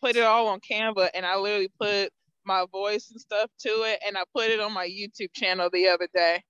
put 0.02 0.16
it 0.16 0.24
all 0.24 0.48
on 0.48 0.60
Canva, 0.60 1.10
and 1.14 1.26
I 1.26 1.38
literally 1.38 1.72
put 1.80 2.10
my 2.46 2.66
voice 2.72 3.10
and 3.12 3.20
stuff 3.20 3.50
to 3.62 3.70
it, 3.70 4.00
and 4.06 4.18
I 4.18 4.24
put 4.36 4.50
it 4.50 4.60
on 4.60 4.74
my 4.74 4.88
YouTube 4.88 5.34
channel 5.34 5.70
the 5.72 5.88
other 5.88 6.08
day. 6.14 6.44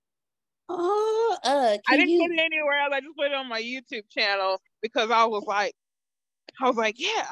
Oh, 0.68 1.36
uh, 1.44 1.76
I 1.88 1.96
didn't 1.96 2.10
you... 2.10 2.22
put 2.22 2.32
it 2.32 2.40
anywhere 2.40 2.78
else. 2.78 2.92
I 2.94 3.00
just 3.00 3.16
put 3.16 3.26
it 3.26 3.34
on 3.34 3.48
my 3.48 3.60
YouTube 3.60 4.08
channel 4.10 4.60
because 4.82 5.10
I 5.10 5.24
was 5.24 5.44
like, 5.46 5.74
I 6.60 6.66
was 6.66 6.76
like, 6.76 6.96
yeah, 6.98 7.30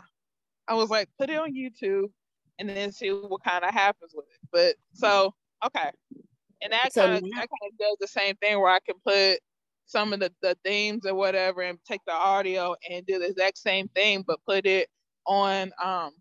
I 0.68 0.74
was 0.74 0.90
like, 0.90 1.08
put 1.18 1.30
it 1.30 1.38
on 1.38 1.54
YouTube 1.54 2.10
and 2.58 2.68
then 2.68 2.92
see 2.92 3.10
what 3.10 3.42
kind 3.42 3.64
of 3.64 3.72
happens 3.72 4.12
with 4.14 4.26
it. 4.26 4.48
But 4.52 4.76
so 4.92 5.34
okay. 5.64 5.90
And 6.62 6.72
that 6.72 6.92
so 6.92 7.02
kind 7.02 7.14
of 7.14 7.22
that 7.22 7.36
kind 7.36 7.72
of 7.72 7.78
does 7.78 7.96
the 8.00 8.06
same 8.06 8.36
thing 8.36 8.60
where 8.60 8.70
I 8.70 8.80
can 8.80 8.96
put 9.04 9.40
some 9.86 10.12
of 10.12 10.20
the, 10.20 10.32
the 10.42 10.56
themes 10.64 11.06
or 11.06 11.14
whatever 11.14 11.62
and 11.62 11.78
take 11.86 12.00
the 12.06 12.12
audio 12.12 12.74
and 12.90 13.04
do 13.06 13.18
the 13.18 13.26
exact 13.26 13.58
same 13.58 13.88
thing 13.88 14.24
but 14.26 14.38
put 14.46 14.64
it 14.64 14.88
on 15.26 15.70
um 15.82 16.12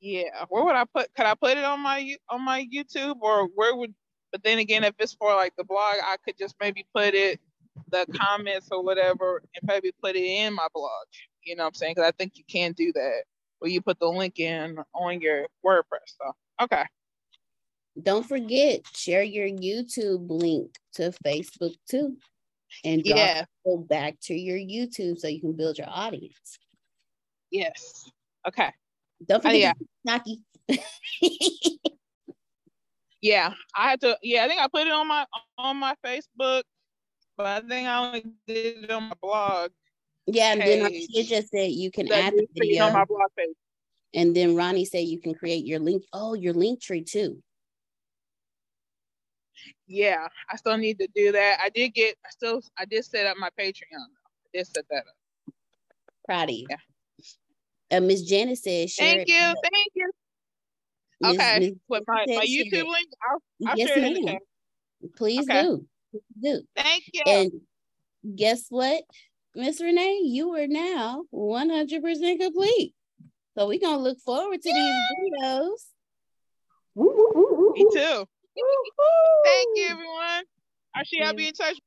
yeah 0.00 0.44
where 0.48 0.64
would 0.64 0.76
i 0.76 0.84
put 0.84 1.12
could 1.14 1.26
i 1.26 1.34
put 1.34 1.56
it 1.56 1.64
on 1.64 1.80
my 1.80 2.16
on 2.28 2.44
my 2.44 2.66
youtube 2.72 3.16
or 3.20 3.46
where 3.54 3.76
would 3.76 3.94
but 4.32 4.42
then 4.42 4.58
again 4.58 4.84
if 4.84 4.94
it's 4.98 5.14
for 5.14 5.34
like 5.34 5.52
the 5.56 5.64
blog 5.64 5.94
i 6.04 6.16
could 6.24 6.38
just 6.38 6.54
maybe 6.60 6.86
put 6.94 7.14
it 7.14 7.40
the 7.90 8.06
comments 8.18 8.68
or 8.70 8.82
whatever 8.82 9.42
and 9.54 9.66
maybe 9.66 9.92
put 10.02 10.16
it 10.16 10.24
in 10.24 10.54
my 10.54 10.66
blog. 10.74 11.06
You 11.42 11.56
know 11.56 11.64
what 11.64 11.68
I'm 11.68 11.74
saying? 11.74 11.94
Because 11.96 12.08
I 12.08 12.12
think 12.12 12.36
you 12.36 12.44
can 12.48 12.72
do 12.72 12.92
that 12.92 13.22
where 13.58 13.70
you 13.70 13.80
put 13.80 13.98
the 13.98 14.08
link 14.08 14.38
in 14.38 14.78
on 14.94 15.20
your 15.20 15.46
WordPress. 15.64 16.16
So 16.18 16.32
okay. 16.62 16.84
Don't 18.00 18.26
forget, 18.26 18.82
share 18.94 19.22
your 19.22 19.48
YouTube 19.48 20.30
link 20.30 20.74
to 20.94 21.12
Facebook 21.24 21.74
too. 21.88 22.16
And 22.84 23.02
yeah, 23.04 23.44
go 23.64 23.78
back 23.78 24.14
to 24.22 24.34
your 24.34 24.56
YouTube 24.56 25.18
so 25.18 25.26
you 25.28 25.40
can 25.40 25.56
build 25.56 25.76
your 25.76 25.88
audience. 25.90 26.58
Yes. 27.50 28.08
Okay. 28.46 28.72
Don't 29.26 29.42
forget 29.42 29.76
uh, 29.76 29.84
yeah. 30.04 30.18
Naki. 30.18 30.42
yeah, 33.20 33.52
I 33.76 33.90
had 33.90 34.00
to. 34.00 34.16
Yeah, 34.22 34.44
I 34.44 34.48
think 34.48 34.60
I 34.60 34.68
put 34.68 34.86
it 34.86 34.92
on 34.92 35.06
my 35.08 35.26
on 35.58 35.76
my 35.76 35.94
Facebook, 36.04 36.62
but 37.36 37.46
I 37.46 37.60
think 37.60 37.88
I 37.88 38.06
only 38.06 38.24
did 38.46 38.84
it 38.84 38.90
on 38.90 39.04
my 39.04 39.14
blog. 39.20 39.70
Yeah, 40.26 40.52
and 40.52 40.60
then 40.60 40.90
you 40.90 41.24
just 41.24 41.50
said 41.50 41.70
you 41.70 41.90
can 41.90 42.10
add 42.12 42.34
the 42.34 42.46
video 42.54 42.86
on 42.86 42.92
my 42.92 43.04
blog 43.04 43.28
page. 43.36 43.48
And 44.14 44.34
then 44.34 44.56
Ronnie 44.56 44.84
said 44.84 45.04
you 45.04 45.20
can 45.20 45.34
create 45.34 45.64
your 45.64 45.78
link. 45.78 46.02
Oh, 46.12 46.34
your 46.34 46.54
link 46.54 46.80
tree 46.80 47.02
too. 47.02 47.42
Yeah, 49.86 50.26
I 50.48 50.56
still 50.56 50.76
need 50.76 50.98
to 51.00 51.08
do 51.14 51.32
that. 51.32 51.58
I 51.62 51.68
did 51.68 51.94
get. 51.94 52.16
I 52.24 52.30
still. 52.30 52.62
I 52.78 52.84
did 52.84 53.04
set 53.04 53.26
up 53.26 53.36
my 53.36 53.50
Patreon. 53.58 53.82
I 53.92 54.48
did 54.54 54.66
set 54.66 54.84
that 54.90 55.04
up. 55.08 55.54
Proud 56.24 56.48
of 56.48 56.54
you. 56.54 56.66
Yeah. 56.70 56.76
Uh, 57.90 58.00
Miss 58.00 58.22
Janice 58.22 58.62
says. 58.62 58.94
Thank 58.94 59.28
you. 59.28 59.34
Thank 59.34 59.92
you. 59.94 60.10
Ms. 61.20 61.34
Okay, 61.34 61.58
Ms. 61.58 61.72
with 61.88 62.04
my, 62.06 62.24
my 62.26 62.46
YouTube 62.46 62.86
link, 62.86 63.08
I'll, 63.28 63.68
I'll 63.68 63.76
yes, 63.76 63.88
share 63.88 63.98
it 63.98 64.16
in. 64.16 64.38
Please 65.16 65.48
okay. 65.48 65.62
do. 65.62 65.86
do. 66.40 66.62
Thank 66.76 67.04
you. 67.12 67.22
And 67.26 67.52
guess 68.36 68.66
what, 68.70 69.02
Miss 69.54 69.80
Renee? 69.80 70.20
You 70.24 70.54
are 70.54 70.66
now 70.66 71.24
100% 71.34 72.40
complete. 72.40 72.94
So 73.56 73.66
we're 73.66 73.80
going 73.80 73.96
to 73.96 74.02
look 74.02 74.20
forward 74.20 74.62
to 74.62 74.68
Yay! 74.68 74.74
these 74.74 75.32
videos. 75.42 75.90
Me 76.96 77.86
too. 77.92 78.24
Thank 79.44 79.68
you, 79.76 79.86
everyone. 79.90 80.44
Actually, 80.94 81.22
I'll 81.22 81.34
be 81.34 81.48
in 81.48 81.54
touch. 81.54 81.78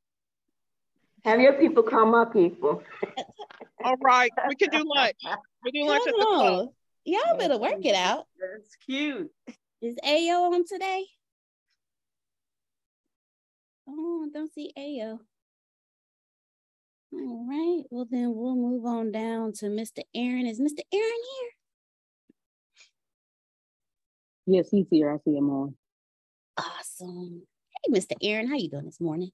Have 1.25 1.39
your 1.39 1.53
people 1.53 1.83
call 1.83 2.05
my 2.05 2.25
people. 2.25 2.83
All 3.83 3.95
right, 3.97 4.31
we 4.47 4.55
can 4.55 4.69
do 4.69 4.83
lunch. 4.85 5.15
We 5.63 5.71
do 5.71 5.85
lunch 5.85 6.03
at 6.07 6.13
the 6.17 6.25
club. 6.25 6.69
Y'all 7.05 7.37
better 7.37 7.57
work 7.57 7.85
it 7.85 7.95
out. 7.95 8.25
That's 8.39 8.75
cute. 8.85 9.31
Is 9.81 9.95
Ayo 10.05 10.51
on 10.53 10.65
today? 10.65 11.05
Oh, 13.87 14.27
don't 14.33 14.53
see 14.53 14.71
Ayo. 14.77 15.19
All 17.13 17.45
right. 17.47 17.83
Well, 17.89 18.07
then 18.09 18.33
we'll 18.33 18.55
move 18.55 18.85
on 18.85 19.11
down 19.11 19.53
to 19.53 19.65
Mr. 19.65 19.99
Aaron. 20.15 20.45
Is 20.47 20.59
Mr. 20.59 20.79
Aaron 20.91 21.21
here? 21.39 21.51
Yes, 24.45 24.69
he's 24.71 24.87
here. 24.89 25.11
I 25.11 25.17
see 25.23 25.35
him 25.35 25.49
on. 25.49 25.75
Awesome. 26.57 27.43
Hey, 27.69 27.91
Mr. 27.93 28.13
Aaron, 28.21 28.47
how 28.47 28.55
you 28.55 28.69
doing 28.69 28.85
this 28.85 29.01
morning? 29.01 29.31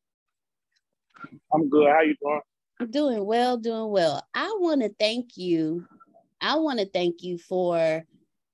I'm 1.53 1.69
good. 1.69 1.87
How 1.87 2.01
you 2.01 2.15
doing? 2.21 2.41
I'm 2.79 2.91
doing 2.91 3.25
well, 3.25 3.57
doing 3.57 3.89
well. 3.89 4.25
I 4.33 4.55
want 4.59 4.81
to 4.81 4.89
thank 4.99 5.37
you 5.37 5.85
I 6.41 6.55
want 6.55 6.79
to 6.79 6.85
thank 6.85 7.21
you 7.21 7.37
for 7.37 8.03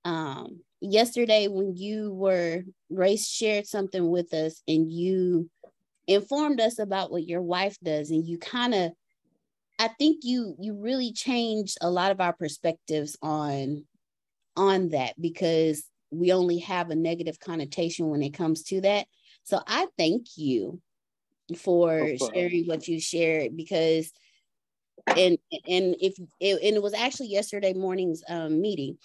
um, 0.03 0.61
yesterday 0.81 1.47
when 1.47 1.75
you 1.75 2.13
were 2.13 2.63
Grace 2.93 3.27
shared 3.27 3.67
something 3.67 4.09
with 4.09 4.33
us 4.33 4.61
and 4.67 4.91
you 4.91 5.49
informed 6.07 6.59
us 6.59 6.79
about 6.79 7.11
what 7.11 7.27
your 7.27 7.41
wife 7.41 7.77
does 7.83 8.11
and 8.11 8.25
you 8.27 8.37
kind 8.37 8.73
of 8.73 8.91
I 9.77 9.89
think 9.89 10.19
you 10.23 10.55
you 10.59 10.79
really 10.79 11.11
changed 11.11 11.77
a 11.81 11.89
lot 11.89 12.11
of 12.11 12.21
our 12.21 12.33
perspectives 12.33 13.17
on 13.21 13.85
on 14.55 14.89
that 14.89 15.19
because 15.19 15.83
we 16.11 16.31
only 16.31 16.59
have 16.59 16.89
a 16.89 16.95
negative 16.95 17.39
connotation 17.39 18.07
when 18.07 18.21
it 18.21 18.33
comes 18.33 18.63
to 18.63 18.79
that. 18.81 19.05
So 19.43 19.59
I 19.67 19.87
thank 19.97 20.37
you 20.37 20.81
for 21.57 22.17
sharing 22.17 22.65
what 22.65 22.87
you 22.87 22.99
shared 22.99 23.55
because 23.55 24.11
and 25.07 25.37
and 25.67 25.95
if 26.01 26.17
it, 26.39 26.63
and 26.63 26.75
it 26.75 26.81
was 26.81 26.93
actually 26.93 27.27
yesterday 27.27 27.73
morning's 27.73 28.23
um, 28.27 28.61
meeting. 28.61 28.97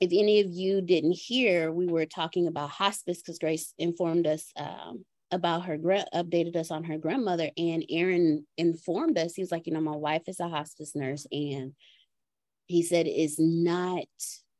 If 0.00 0.10
any 0.12 0.40
of 0.40 0.50
you 0.50 0.80
didn't 0.80 1.16
hear 1.16 1.72
we 1.72 1.86
were 1.86 2.06
talking 2.06 2.46
about 2.46 2.70
hospice 2.70 3.18
because 3.18 3.38
grace 3.38 3.74
informed 3.78 4.26
us 4.26 4.52
um, 4.56 5.04
about 5.30 5.64
her 5.64 5.76
updated 5.78 6.56
us 6.56 6.70
on 6.70 6.84
her 6.84 6.98
grandmother 6.98 7.50
and 7.56 7.84
aaron 7.90 8.46
informed 8.56 9.18
us 9.18 9.34
he 9.34 9.42
was 9.42 9.52
like 9.52 9.66
you 9.66 9.72
know 9.72 9.80
my 9.80 9.96
wife 9.96 10.22
is 10.26 10.40
a 10.40 10.48
hospice 10.48 10.96
nurse 10.96 11.26
and 11.30 11.72
he 12.66 12.82
said 12.82 13.06
it's 13.06 13.38
not 13.38 14.06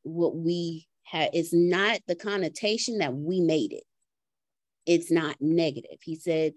what 0.03 0.35
we 0.35 0.87
had 1.03 1.29
it's 1.33 1.53
not 1.53 1.99
the 2.07 2.15
connotation 2.15 2.99
that 2.99 3.13
we 3.13 3.41
made 3.41 3.73
it 3.73 3.83
it's 4.89 5.11
not 5.11 5.35
negative 5.39 5.99
he 6.01 6.15
said 6.15 6.53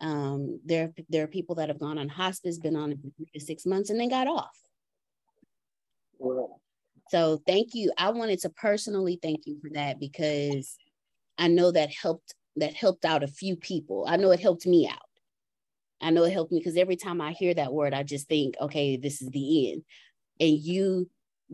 um, 0.00 0.60
there, 0.64 0.92
there 1.08 1.24
are 1.24 1.28
people 1.28 1.54
that 1.56 1.68
have 1.68 1.78
gone 1.78 1.98
on 1.98 2.08
hospice, 2.08 2.58
been 2.58 2.76
on 2.76 2.94
three 3.16 3.26
to 3.34 3.40
six 3.40 3.64
months, 3.64 3.90
and 3.90 3.98
then 3.98 4.08
got 4.08 4.26
off. 4.26 4.58
So 7.10 7.40
thank 7.46 7.74
you. 7.74 7.92
I 7.96 8.10
wanted 8.10 8.40
to 8.40 8.50
personally 8.50 9.18
thank 9.22 9.46
you 9.46 9.58
for 9.60 9.70
that 9.74 10.00
because 10.00 10.76
I 11.38 11.48
know 11.48 11.70
that 11.70 11.90
helped 11.90 12.34
that 12.56 12.74
helped 12.74 13.04
out 13.04 13.22
a 13.22 13.28
few 13.28 13.56
people. 13.56 14.04
I 14.08 14.16
know 14.16 14.30
it 14.30 14.40
helped 14.40 14.66
me 14.66 14.88
out. 14.88 14.98
I 16.00 16.10
know 16.10 16.24
it 16.24 16.32
helped 16.32 16.52
me 16.52 16.58
because 16.58 16.76
every 16.76 16.96
time 16.96 17.20
I 17.20 17.32
hear 17.32 17.54
that 17.54 17.72
word, 17.72 17.94
I 17.94 18.02
just 18.02 18.28
think, 18.28 18.54
okay, 18.60 18.96
this 18.96 19.22
is 19.22 19.30
the 19.30 19.72
end. 19.72 19.82
And 20.38 20.58
you 20.58 21.08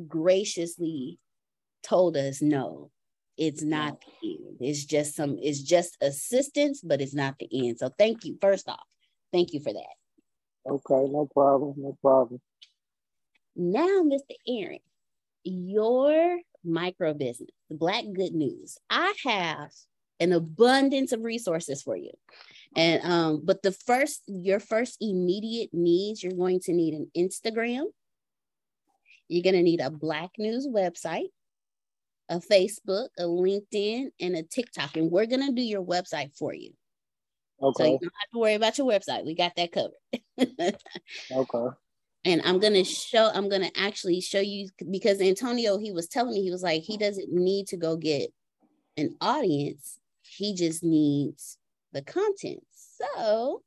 graciously 0.08 1.18
told 1.82 2.16
us, 2.16 2.42
no, 2.42 2.90
it's 3.40 3.62
not 3.62 4.04
the 4.22 4.32
end. 4.32 4.56
It's 4.60 4.84
just 4.84 5.16
some, 5.16 5.38
it's 5.40 5.62
just 5.62 5.96
assistance, 6.02 6.82
but 6.82 7.00
it's 7.00 7.14
not 7.14 7.36
the 7.38 7.48
end. 7.50 7.78
So 7.78 7.88
thank 7.98 8.24
you. 8.24 8.36
First 8.40 8.68
off, 8.68 8.84
thank 9.32 9.54
you 9.54 9.60
for 9.60 9.72
that. 9.72 10.70
Okay, 10.70 11.10
no 11.10 11.26
problem. 11.32 11.74
No 11.78 11.96
problem. 12.02 12.40
Now, 13.56 14.02
Mr. 14.04 14.34
Aaron, 14.46 14.80
your 15.42 16.38
micro 16.62 17.14
business, 17.14 17.48
the 17.70 17.76
Black 17.76 18.04
Good 18.12 18.34
News. 18.34 18.76
I 18.90 19.14
have 19.24 19.70
an 20.20 20.32
abundance 20.32 21.12
of 21.12 21.24
resources 21.24 21.82
for 21.82 21.96
you. 21.96 22.12
And 22.76 23.02
um, 23.02 23.40
but 23.42 23.62
the 23.62 23.72
first, 23.72 24.22
your 24.26 24.60
first 24.60 24.98
immediate 25.00 25.70
needs, 25.72 26.22
you're 26.22 26.34
going 26.34 26.60
to 26.60 26.72
need 26.74 26.92
an 26.92 27.10
Instagram. 27.16 27.86
You're 29.28 29.42
going 29.42 29.56
to 29.56 29.62
need 29.62 29.80
a 29.80 29.90
Black 29.90 30.30
News 30.36 30.68
website 30.68 31.28
a 32.30 32.38
Facebook, 32.38 33.08
a 33.18 33.24
LinkedIn, 33.24 34.06
and 34.20 34.36
a 34.36 34.42
TikTok. 34.42 34.96
And 34.96 35.10
we're 35.10 35.26
going 35.26 35.44
to 35.46 35.52
do 35.52 35.62
your 35.62 35.84
website 35.84 36.34
for 36.36 36.54
you. 36.54 36.72
Okay. 37.60 37.84
So 37.84 37.84
you 37.84 37.98
don't 37.98 38.04
have 38.04 38.30
to 38.32 38.38
worry 38.38 38.54
about 38.54 38.78
your 38.78 38.86
website. 38.86 39.26
We 39.26 39.34
got 39.34 39.54
that 39.56 39.72
covered. 39.72 39.98
okay. 41.32 41.76
And 42.24 42.42
I'm 42.44 42.60
going 42.60 42.74
to 42.74 42.84
show, 42.84 43.30
I'm 43.34 43.48
going 43.48 43.62
to 43.62 43.80
actually 43.80 44.20
show 44.20 44.40
you 44.40 44.68
because 44.90 45.20
Antonio, 45.20 45.76
he 45.76 45.90
was 45.90 46.06
telling 46.06 46.34
me, 46.34 46.42
he 46.42 46.50
was 46.50 46.62
like, 46.62 46.82
he 46.82 46.96
doesn't 46.96 47.32
need 47.32 47.66
to 47.68 47.76
go 47.76 47.96
get 47.96 48.30
an 48.96 49.16
audience. 49.20 49.98
He 50.22 50.54
just 50.54 50.84
needs 50.84 51.58
the 51.92 52.02
content. 52.02 52.62
So 52.72 53.62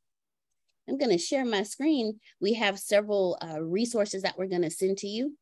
I'm 0.87 0.97
going 0.97 1.11
to 1.11 1.17
share 1.17 1.45
my 1.45 1.63
screen. 1.63 2.19
We 2.39 2.53
have 2.53 2.79
several 2.79 3.37
uh, 3.41 3.61
resources 3.61 4.21
that 4.23 4.37
we're 4.37 4.47
going 4.47 4.61
to 4.61 4.71
send 4.71 4.99
to 4.99 5.07
you 5.07 5.35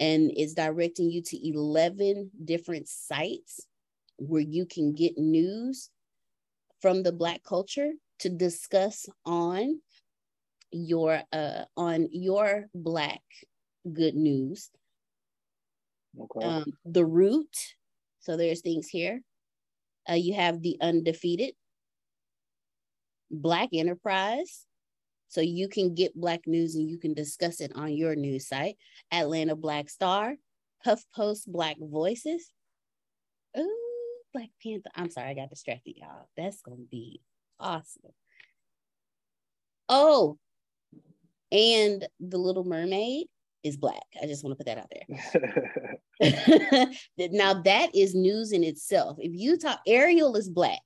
and 0.00 0.32
it's 0.36 0.54
directing 0.54 1.10
you 1.10 1.22
to 1.22 1.48
11 1.48 2.30
different 2.44 2.88
sites 2.88 3.66
where 4.16 4.42
you 4.42 4.66
can 4.66 4.92
get 4.92 5.16
news 5.18 5.90
from 6.80 7.02
the 7.02 7.12
black 7.12 7.42
culture 7.44 7.92
to 8.20 8.28
discuss 8.28 9.06
on 9.24 9.80
your 10.70 11.22
uh 11.32 11.64
on 11.76 12.08
your 12.10 12.66
black 12.74 13.20
good 13.90 14.14
news. 14.14 14.70
Okay. 16.20 16.46
um 16.46 16.64
the 16.84 17.04
root 17.04 17.56
so 18.20 18.36
there's 18.36 18.60
things 18.60 18.88
here. 18.88 19.22
Uh 20.08 20.14
you 20.14 20.34
have 20.34 20.60
the 20.60 20.76
undefeated. 20.80 21.54
Black 23.30 23.70
enterprise. 23.72 24.66
So 25.28 25.40
you 25.40 25.68
can 25.68 25.94
get 25.94 26.14
black 26.14 26.46
news 26.46 26.74
and 26.74 26.88
you 26.88 26.98
can 26.98 27.14
discuss 27.14 27.60
it 27.60 27.72
on 27.74 27.94
your 27.94 28.14
news 28.14 28.46
site. 28.46 28.76
Atlanta 29.10 29.56
black 29.56 29.88
star. 29.88 30.36
Huff 30.84 31.02
post 31.14 31.50
black 31.50 31.76
voices. 31.80 32.50
Ooh, 33.58 34.16
black 34.34 34.50
panther. 34.62 34.90
I'm 34.94 35.10
sorry 35.10 35.30
i 35.30 35.34
got 35.34 35.50
distracted 35.50 35.96
y'all. 35.96 36.28
That's 36.36 36.60
gonna 36.60 36.84
be 36.90 37.22
awesome. 37.58 38.12
Oh 39.88 40.38
and 41.52 42.08
the 42.18 42.38
little 42.38 42.64
mermaid 42.64 43.26
is 43.62 43.76
black. 43.76 44.02
I 44.20 44.26
just 44.26 44.44
want 44.44 44.58
to 44.58 44.64
put 44.64 44.66
that 44.66 44.78
out 44.78 44.90
there. 44.90 45.06
Now 47.18 47.62
that 47.62 47.94
is 47.94 48.14
news 48.14 48.52
in 48.52 48.64
itself. 48.64 49.18
If 49.20 49.32
you 49.34 49.58
talk 49.58 49.80
ariel 49.86 50.36
is 50.36 50.48
black. 50.48 50.80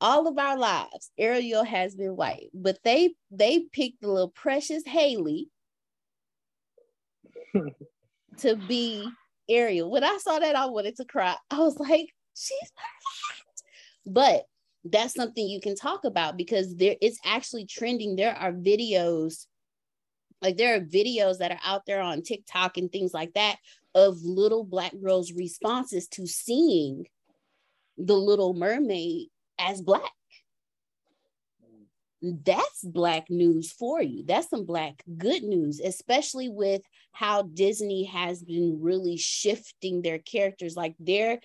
All 0.00 0.28
of 0.28 0.38
our 0.38 0.58
lives 0.58 1.10
ariel 1.18 1.64
has 1.64 1.94
been 1.94 2.16
white 2.16 2.50
but 2.52 2.78
they 2.84 3.14
they 3.30 3.60
picked 3.72 4.02
the 4.02 4.08
little 4.08 4.28
precious 4.28 4.82
Halle 4.86 5.46
to 8.38 8.56
be 8.56 9.08
ariel. 9.48 9.90
When 9.90 10.04
i 10.04 10.18
saw 10.20 10.38
that 10.38 10.56
i 10.56 10.66
wanted 10.66 10.96
to 10.96 11.04
cry. 11.04 11.36
I 11.50 11.58
was 11.58 11.78
like 11.78 12.12
she's 12.34 12.72
perfect. 12.76 13.62
But 14.06 14.44
that's 14.84 15.14
something 15.14 15.46
you 15.46 15.60
can 15.60 15.74
talk 15.74 16.04
about 16.04 16.36
because 16.36 16.76
there 16.76 16.96
it's 17.00 17.18
actually 17.24 17.66
trending. 17.66 18.16
There 18.16 18.36
are 18.36 18.52
videos 18.52 19.46
like 20.42 20.56
there 20.56 20.76
are 20.76 20.80
videos 20.80 21.38
that 21.38 21.52
are 21.52 21.60
out 21.64 21.86
there 21.86 22.00
on 22.00 22.22
TikTok 22.22 22.76
and 22.76 22.90
things 22.90 23.14
like 23.14 23.32
that 23.34 23.56
of 23.94 24.22
little 24.22 24.64
black 24.64 24.92
girls' 25.02 25.32
responses 25.32 26.06
to 26.08 26.26
seeing 26.26 27.06
the 27.96 28.14
little 28.14 28.52
mermaid 28.52 29.28
as 29.58 29.80
black. 29.80 30.12
That's 32.22 32.82
black 32.82 33.30
news 33.30 33.72
for 33.72 34.02
you. 34.02 34.24
That's 34.26 34.50
some 34.50 34.64
black 34.64 35.02
good 35.16 35.42
news, 35.42 35.80
especially 35.80 36.48
with 36.48 36.82
how 37.12 37.42
Disney 37.42 38.04
has 38.04 38.42
been 38.42 38.78
really 38.80 39.16
shifting 39.16 40.02
their 40.02 40.18
characters. 40.18 40.76
Like 40.76 40.94
they're 40.98 41.40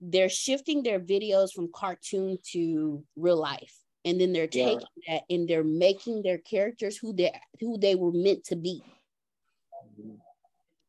they're 0.00 0.28
shifting 0.28 0.82
their 0.82 1.00
videos 1.00 1.52
from 1.52 1.70
cartoon 1.72 2.38
to 2.52 3.04
real 3.16 3.40
life 3.40 3.83
and 4.04 4.20
then 4.20 4.32
they're 4.32 4.48
Yeah. 4.50 4.66
taking 4.66 4.88
that 5.08 5.22
and 5.30 5.48
they're 5.48 5.64
making 5.64 6.22
their 6.22 6.38
characters 6.38 6.96
who 6.96 7.12
they 7.12 7.32
who 7.60 7.78
they 7.78 7.94
were 7.94 8.12
meant 8.12 8.44
to 8.44 8.56
be. 8.56 8.82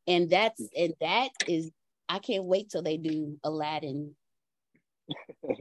And 0.06 0.30
that's 0.30 0.62
and 0.76 0.94
that 1.00 1.30
is 1.48 1.70
i 2.08 2.20
can't 2.20 2.44
wait 2.44 2.70
till 2.70 2.82
they 2.82 2.96
do 2.96 3.38
aladdin. 3.42 4.14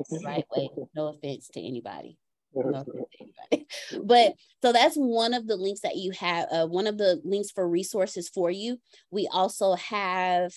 The 0.10 0.22
right 0.26 0.46
way. 0.56 0.70
No 0.96 1.08
offense 1.08 1.48
to 1.50 1.62
anybody. 1.62 2.18
No 2.54 2.70
offense 2.70 3.08
to 3.18 3.24
anybody. 3.52 3.68
but 4.04 4.36
so 4.62 4.72
that's 4.72 4.96
one 4.96 5.34
of 5.34 5.48
the 5.48 5.56
links 5.56 5.82
that 5.82 5.96
you 5.96 6.12
have 6.12 6.48
uh, 6.52 6.68
one 6.68 6.88
of 6.88 6.98
the 6.98 7.22
links 7.24 7.52
for 7.52 7.68
resources 7.68 8.30
for 8.30 8.52
you. 8.52 8.80
We 9.12 9.28
also 9.32 9.76
have 9.76 10.54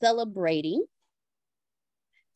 celebrating 0.00 0.84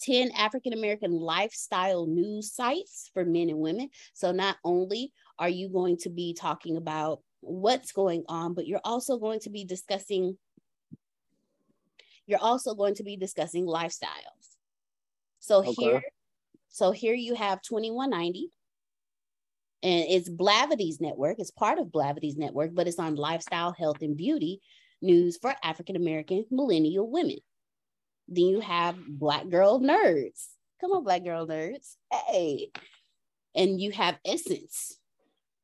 10 0.00 0.30
African 0.32 0.72
American 0.72 1.12
lifestyle 1.12 2.06
news 2.06 2.52
sites 2.52 3.10
for 3.14 3.24
men 3.24 3.50
and 3.50 3.58
women. 3.58 3.90
So, 4.14 4.32
not 4.32 4.56
only 4.64 5.12
are 5.38 5.48
you 5.48 5.68
going 5.68 5.96
to 5.98 6.10
be 6.10 6.34
talking 6.34 6.76
about 6.76 7.20
what's 7.40 7.92
going 7.92 8.24
on, 8.28 8.54
but 8.54 8.66
you're 8.66 8.80
also 8.84 9.18
going 9.18 9.40
to 9.40 9.50
be 9.50 9.64
discussing. 9.64 10.38
You're 12.26 12.42
also 12.42 12.74
going 12.74 12.94
to 12.96 13.04
be 13.04 13.16
discussing 13.16 13.66
lifestyles. 13.66 14.56
So 15.38 15.62
Okay. 15.64 15.72
here, 15.72 16.02
so 16.68 16.90
here 16.90 17.14
you 17.14 17.34
have 17.36 17.60
21Ninety, 17.62 18.46
and 19.82 20.04
it's 20.08 20.28
Blavity's 20.28 21.00
network. 21.00 21.38
It's 21.38 21.52
part 21.52 21.78
of 21.78 21.92
Blavity's 21.92 22.36
network, 22.36 22.74
but 22.74 22.88
it's 22.88 22.98
on 22.98 23.14
lifestyle, 23.14 23.72
health, 23.72 24.02
and 24.02 24.16
beauty 24.16 24.60
news 25.00 25.38
for 25.40 25.54
African 25.62 25.94
American 25.96 26.44
millennial 26.50 27.08
women. 27.08 27.38
Then 28.28 28.44
you 28.46 28.60
have 28.60 28.96
Black 29.06 29.48
Girl 29.48 29.80
Nerds. 29.80 30.46
Come 30.80 30.92
on, 30.92 31.04
Black 31.04 31.24
Girl 31.24 31.46
Nerds. 31.46 31.96
Hey. 32.12 32.70
And 33.54 33.80
you 33.80 33.92
have 33.92 34.18
Essence, 34.24 34.98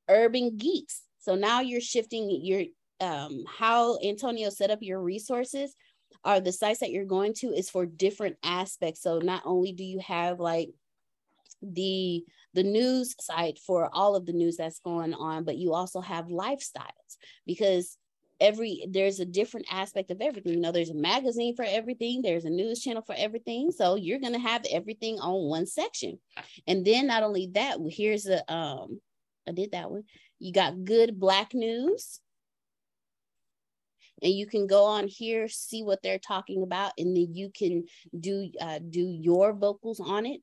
Urban 0.09 0.57
Geeks. 0.57 1.03
So 1.18 1.35
now 1.35 1.61
you're 1.61 1.81
shifting 1.81 2.31
your 2.42 2.64
um 3.01 3.44
how 3.46 3.98
Antonio 4.03 4.48
set 4.48 4.70
up 4.70 4.79
your 4.81 5.01
resources 5.01 5.75
are 6.25 6.40
the 6.40 6.53
sites 6.53 6.81
that 6.81 6.90
you're 6.90 7.05
going 7.05 7.35
to 7.35 7.48
is 7.48 7.68
for 7.68 7.85
different 7.85 8.37
aspects. 8.44 9.03
So 9.03 9.18
not 9.18 9.42
only 9.44 9.72
do 9.72 9.85
you 9.85 9.98
have 10.01 10.40
like 10.40 10.70
the 11.61 12.25
the 12.55 12.62
news 12.62 13.14
site 13.20 13.59
for 13.59 13.88
all 13.92 14.14
of 14.14 14.27
the 14.27 14.33
news 14.33 14.57
that's 14.57 14.81
going 14.81 15.14
on, 15.14 15.44
but 15.44 15.57
you 15.57 15.72
also 15.72 16.01
have 16.01 16.27
lifestyles 16.27 17.16
because 17.46 17.96
every 18.43 18.85
there's 18.91 19.21
a 19.21 19.25
different 19.25 19.67
aspect 19.71 20.11
of 20.11 20.21
everything. 20.21 20.55
You 20.55 20.61
know, 20.61 20.73
there's 20.73 20.91
a 20.91 20.95
magazine 20.95 21.55
for 21.57 21.65
everything, 21.65 22.21
there's 22.21 22.45
a 22.45 22.51
news 22.51 22.83
channel 22.83 23.03
for 23.03 23.15
everything. 23.17 23.71
So 23.71 23.95
you're 23.95 24.21
gonna 24.21 24.39
have 24.39 24.67
everything 24.71 25.19
on 25.21 25.49
one 25.49 25.67
section. 25.67 26.19
And 26.67 26.85
then 26.85 27.07
not 27.07 27.23
only 27.23 27.51
that, 27.55 27.79
here's 27.89 28.27
a 28.27 28.53
um, 28.53 29.01
I 29.49 29.53
did 29.53 29.73
that 29.73 29.91
one. 29.91 30.05
You 30.39 30.53
got 30.53 30.85
good 30.85 31.19
black 31.19 31.55
news. 31.55 32.21
And 34.23 34.33
you 34.33 34.47
can 34.47 34.69
go 34.69 34.85
on 34.85 35.09
here, 35.09 35.49
see 35.49 35.83
what 35.83 36.01
they're 36.01 36.21
talking 36.21 36.63
about, 36.63 36.93
and 36.97 37.17
then 37.17 37.35
you 37.35 37.51
can 37.51 37.85
do 38.19 38.51
uh, 38.61 38.79
do 38.79 39.01
your 39.01 39.53
vocals 39.53 39.99
on 39.99 40.27
it. 40.27 40.41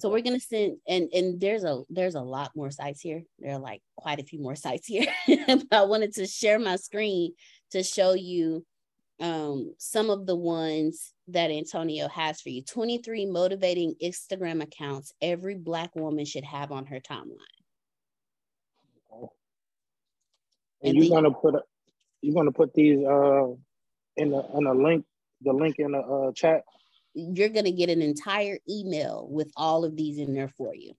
So 0.00 0.10
we're 0.10 0.22
gonna 0.22 0.38
send 0.40 0.76
and 0.86 1.08
and 1.12 1.40
there's 1.40 1.64
a 1.64 1.82
there's 1.90 2.14
a 2.14 2.20
lot 2.20 2.52
more 2.54 2.70
sites 2.70 3.00
here. 3.00 3.22
There 3.40 3.54
are 3.54 3.58
like 3.58 3.82
quite 3.96 4.20
a 4.20 4.24
few 4.24 4.40
more 4.40 4.54
sites 4.54 4.86
here. 4.86 5.06
I 5.72 5.82
wanted 5.82 6.14
to 6.14 6.26
share 6.26 6.58
my 6.58 6.76
screen 6.76 7.32
to 7.72 7.82
show 7.82 8.14
you 8.14 8.64
um, 9.20 9.74
some 9.78 10.10
of 10.10 10.26
the 10.26 10.36
ones 10.36 11.12
that 11.26 11.50
Antonio 11.50 12.06
has 12.08 12.40
for 12.40 12.50
you. 12.50 12.62
23 12.62 13.26
motivating 13.26 13.96
Instagram 14.02 14.62
accounts 14.62 15.12
every 15.20 15.56
black 15.56 15.94
woman 15.96 16.24
should 16.24 16.44
have 16.44 16.70
on 16.70 16.86
her 16.86 17.00
timeline. 17.00 17.36
And 19.10 19.28
And 20.82 20.94
you're 20.96 21.04
the- 21.06 21.10
gonna 21.10 21.32
put 21.32 21.56
a, 21.56 21.62
you're 22.22 22.34
gonna 22.34 22.52
put 22.52 22.72
these 22.74 22.98
uh 23.04 23.48
in 24.16 24.30
the 24.30 24.44
in 24.56 24.66
a 24.66 24.74
link 24.74 25.04
the 25.40 25.52
link 25.52 25.76
in 25.78 25.92
the 25.92 25.98
uh, 25.98 26.32
chat. 26.32 26.62
You're 27.18 27.48
gonna 27.48 27.72
get 27.72 27.90
an 27.90 28.02
entire 28.02 28.58
email 28.68 29.26
with 29.30 29.50
all 29.56 29.84
of 29.84 29.96
these 29.96 30.18
in 30.18 30.34
there 30.34 30.48
for 30.56 30.74
you. 30.74 30.92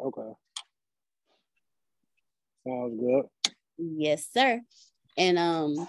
Okay. 0.00 0.32
Sounds 2.66 3.00
good. 3.00 3.54
Yes, 3.76 4.26
sir. 4.32 4.60
And 5.16 5.38
um, 5.38 5.88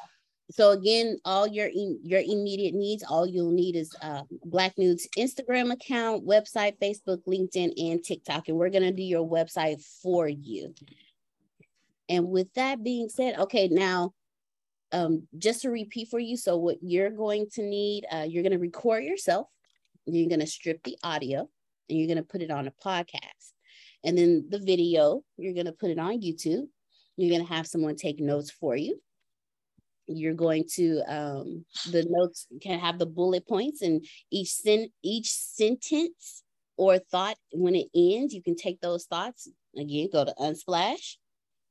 so 0.51 0.71
again, 0.71 1.19
all 1.25 1.47
your 1.47 1.69
your 1.69 2.21
immediate 2.21 2.73
needs, 2.73 3.03
all 3.03 3.27
you'll 3.27 3.51
need 3.51 3.75
is 3.75 3.95
uh, 4.01 4.23
Black 4.43 4.77
News 4.77 5.07
Instagram 5.17 5.71
account, 5.71 6.25
website, 6.25 6.77
Facebook, 6.79 7.23
LinkedIn, 7.27 7.73
and 7.77 8.03
TikTok. 8.03 8.47
And 8.49 8.57
we're 8.57 8.69
gonna 8.69 8.91
do 8.91 9.03
your 9.03 9.27
website 9.27 9.83
for 10.01 10.27
you. 10.27 10.73
And 12.09 12.27
with 12.27 12.51
that 12.55 12.83
being 12.83 13.09
said, 13.09 13.37
okay, 13.37 13.67
now 13.67 14.13
um, 14.91 15.27
just 15.37 15.61
to 15.61 15.69
repeat 15.69 16.09
for 16.09 16.19
you, 16.19 16.37
so 16.37 16.57
what 16.57 16.77
you're 16.81 17.11
going 17.11 17.47
to 17.53 17.61
need, 17.61 18.05
uh, 18.11 18.25
you're 18.27 18.43
gonna 18.43 18.59
record 18.59 19.03
yourself, 19.03 19.47
you're 20.05 20.29
gonna 20.29 20.47
strip 20.47 20.83
the 20.83 20.97
audio, 21.03 21.49
and 21.89 21.97
you're 21.99 22.07
gonna 22.07 22.23
put 22.23 22.41
it 22.41 22.51
on 22.51 22.67
a 22.67 22.73
podcast. 22.83 23.53
And 24.03 24.17
then 24.17 24.45
the 24.49 24.59
video, 24.59 25.23
you're 25.37 25.53
gonna 25.53 25.73
put 25.73 25.91
it 25.91 25.99
on 25.99 26.21
YouTube. 26.21 26.67
You're 27.19 27.35
going 27.35 27.45
to 27.45 27.53
have 27.53 27.67
someone 27.67 27.97
take 27.97 28.21
notes 28.21 28.49
for 28.49 28.77
you. 28.77 28.97
You're 30.07 30.35
going 30.35 30.63
to 30.75 31.01
um, 31.05 31.65
the 31.91 32.05
notes 32.09 32.47
can 32.61 32.79
have 32.79 32.97
the 32.97 33.05
bullet 33.05 33.45
points, 33.45 33.81
and 33.81 34.05
each 34.31 34.53
sen- 34.53 34.93
each 35.03 35.29
sentence 35.29 36.43
or 36.77 36.97
thought 36.97 37.35
when 37.51 37.75
it 37.75 37.87
ends, 37.93 38.33
you 38.33 38.41
can 38.41 38.55
take 38.55 38.79
those 38.79 39.03
thoughts 39.03 39.49
again, 39.77 40.07
go 40.13 40.23
to 40.23 40.33
Unsplash, 40.39 41.17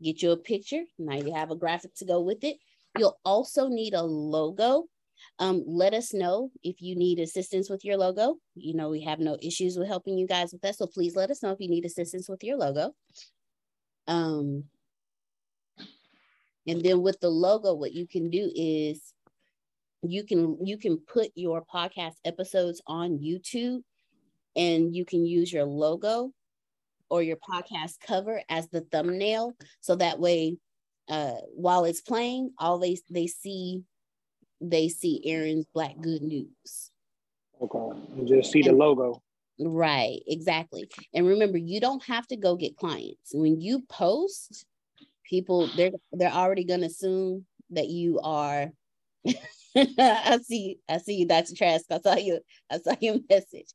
get 0.03 0.21
you 0.21 0.33
a 0.33 0.37
picture. 0.37 0.85
Now 0.99 1.17
you 1.17 1.33
have 1.33 1.51
a 1.51 1.57
graphic 1.57 1.95
to 1.95 2.05
go 2.05 2.21
with 2.21 2.45
it. 2.45 2.59
You'll 2.99 3.19
also 3.25 3.69
need 3.69 3.95
a 3.95 4.03
logo. 4.03 4.85
Um, 5.39 5.65
let 5.67 5.95
us 5.95 6.15
know 6.15 6.51
if 6.63 6.81
you 6.81 6.97
need 6.97 7.19
assistance 7.19 7.71
with 7.71 7.85
your 7.85 7.97
logo. 7.97 8.37
You 8.55 8.75
know, 8.75 8.91
we 8.91 9.03
have 9.03 9.19
no 9.19 9.37
issues 9.41 9.77
with 9.77 9.89
helping 9.89 10.19
you 10.19 10.27
guys 10.27 10.53
with 10.53 10.63
that. 10.63 10.77
So 10.77 10.87
please 10.87 11.17
let 11.17 11.31
us 11.31 11.43
know 11.43 11.51
if 11.51 11.61
you 11.61 11.69
need 11.69 11.85
assistance 11.85 12.29
with 12.29 12.43
your 12.43 12.57
logo. 12.57 12.93
Um, 14.07 14.65
and 16.67 16.83
then 16.83 17.03
with 17.03 17.21
the 17.21 17.31
logo, 17.31 17.75
what 17.75 17.93
you 17.93 18.07
can 18.07 18.31
do 18.31 18.51
is 18.55 19.01
you 20.03 20.25
can 20.25 20.59
you 20.65 20.79
can 20.79 20.99
put 20.99 21.31
your 21.35 21.65
podcast 21.65 22.15
episodes 22.25 22.81
on 22.87 23.19
YouTube 23.19 23.83
and 24.55 24.95
you 24.95 25.05
can 25.05 25.25
use 25.25 25.53
your 25.53 25.65
logo 25.65 26.33
or 27.11 27.23
your 27.23 27.37
podcast 27.37 27.95
cover 28.07 28.43
as 28.49 28.69
the 28.69 28.83
thumbnail 28.93 29.55
so 29.81 29.97
that 29.97 30.21
way 30.21 30.57
uh 31.09 31.37
while 31.55 31.85
it's 31.85 32.01
playing 32.01 32.51
all 32.59 32.79
they 32.79 32.99
they 33.11 33.27
see 33.27 33.83
they 34.61 34.89
see 34.89 35.23
Aaron's 35.25 35.67
Black 35.73 35.99
Good 36.01 36.23
News. 36.23 36.91
Okay. 37.61 37.99
You 38.17 38.27
just 38.27 38.53
see 38.53 38.63
the 38.63 38.73
logo. 38.73 39.23
Right, 39.61 40.21
exactly. 40.27 40.89
And 41.13 41.27
remember, 41.27 41.59
you 41.59 41.81
don't 41.81 42.03
have 42.05 42.27
to 42.29 42.37
go 42.37 42.55
get 42.57 42.77
clients. 42.77 43.31
When 43.33 43.61
you 43.61 43.83
post, 43.89 44.65
people 45.25 45.69
they're 45.77 45.91
they're 46.13 46.31
already 46.31 46.65
gonna 46.65 46.87
assume 46.87 47.45
that 47.71 47.89
you 47.89 48.21
are 48.21 48.71
I 49.77 50.39
see 50.43 50.79
I 50.89 50.99
see 50.99 51.17
you, 51.17 51.27
Dr. 51.27 51.55
Trask. 51.55 51.85
I 51.91 52.01
saw 52.01 52.17
you, 52.17 52.41
I 52.71 52.79
saw 52.79 52.95
your 53.01 53.17
message. 53.31 53.69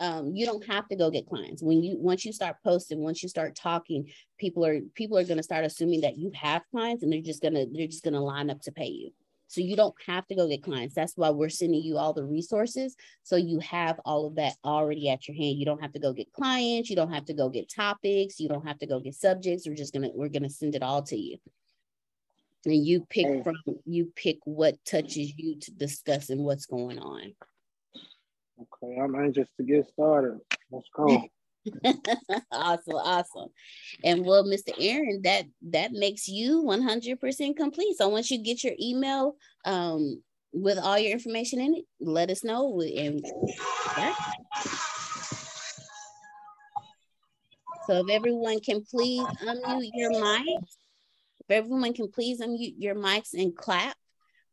Um, 0.00 0.34
you 0.34 0.46
don't 0.46 0.64
have 0.66 0.86
to 0.88 0.96
go 0.96 1.10
get 1.10 1.26
clients. 1.26 1.62
When 1.62 1.82
you 1.82 1.98
once 1.98 2.24
you 2.24 2.32
start 2.32 2.56
posting, 2.62 3.00
once 3.00 3.22
you 3.22 3.28
start 3.28 3.56
talking, 3.56 4.10
people 4.38 4.64
are 4.64 4.80
people 4.94 5.18
are 5.18 5.24
gonna 5.24 5.42
start 5.42 5.64
assuming 5.64 6.02
that 6.02 6.16
you 6.16 6.30
have 6.34 6.62
clients 6.70 7.02
and 7.02 7.12
they're 7.12 7.20
just 7.20 7.42
gonna 7.42 7.66
they're 7.72 7.88
just 7.88 8.04
gonna 8.04 8.22
line 8.22 8.50
up 8.50 8.60
to 8.62 8.72
pay 8.72 8.86
you. 8.86 9.10
So 9.48 9.62
you 9.62 9.76
don't 9.76 9.94
have 10.06 10.26
to 10.26 10.34
go 10.34 10.46
get 10.46 10.62
clients. 10.62 10.94
That's 10.94 11.14
why 11.16 11.30
we're 11.30 11.48
sending 11.48 11.82
you 11.82 11.96
all 11.96 12.12
the 12.12 12.24
resources. 12.24 12.94
So 13.22 13.36
you 13.36 13.60
have 13.60 13.98
all 14.04 14.26
of 14.26 14.36
that 14.36 14.54
already 14.62 15.08
at 15.08 15.26
your 15.26 15.36
hand. 15.36 15.58
You 15.58 15.64
don't 15.64 15.80
have 15.80 15.92
to 15.94 15.98
go 15.98 16.12
get 16.12 16.32
clients. 16.32 16.90
You 16.90 16.96
don't 16.96 17.12
have 17.12 17.24
to 17.24 17.34
go 17.34 17.48
get 17.48 17.72
topics. 17.74 18.38
You 18.38 18.48
don't 18.48 18.66
have 18.66 18.78
to 18.80 18.86
go 18.86 19.00
get 19.00 19.14
subjects. 19.14 19.66
We're 19.66 19.74
just 19.74 19.94
gonna 19.94 20.10
we're 20.14 20.28
gonna 20.28 20.50
send 20.50 20.74
it 20.74 20.82
all 20.82 21.02
to 21.04 21.16
you. 21.16 21.38
And 22.66 22.86
you 22.86 23.06
pick 23.08 23.42
from 23.42 23.56
you 23.86 24.12
pick 24.14 24.38
what 24.44 24.76
touches 24.84 25.32
you 25.36 25.58
to 25.60 25.70
discuss 25.72 26.28
and 26.28 26.44
what's 26.44 26.66
going 26.66 26.98
on. 26.98 27.34
Okay, 28.60 28.98
I'm 29.00 29.14
anxious 29.14 29.48
to 29.56 29.62
get 29.62 29.86
started. 29.86 30.38
Let's 30.70 30.88
go. 30.94 31.22
awesome, 32.52 32.94
awesome. 32.94 33.48
And 34.04 34.24
well, 34.24 34.44
Mr. 34.44 34.72
Aaron, 34.78 35.20
that 35.24 35.44
that 35.70 35.92
makes 35.92 36.28
you 36.28 36.64
100% 36.64 37.56
complete. 37.56 37.96
So 37.96 38.08
once 38.08 38.30
you 38.30 38.42
get 38.42 38.64
your 38.64 38.74
email 38.80 39.36
um 39.64 40.22
with 40.52 40.78
all 40.78 40.98
your 40.98 41.12
information 41.12 41.60
in 41.60 41.74
it, 41.74 41.84
let 42.00 42.30
us 42.30 42.42
know. 42.42 42.80
And 42.80 43.24
yeah. 43.96 44.14
So 47.86 48.04
if 48.04 48.10
everyone 48.10 48.60
can 48.60 48.82
please 48.84 49.24
unmute 49.42 49.90
your 49.94 50.12
mics, 50.12 50.76
if 51.40 51.50
everyone 51.50 51.94
can 51.94 52.10
please 52.10 52.40
unmute 52.40 52.74
your 52.78 52.94
mics 52.94 53.32
and 53.34 53.56
clap 53.56 53.96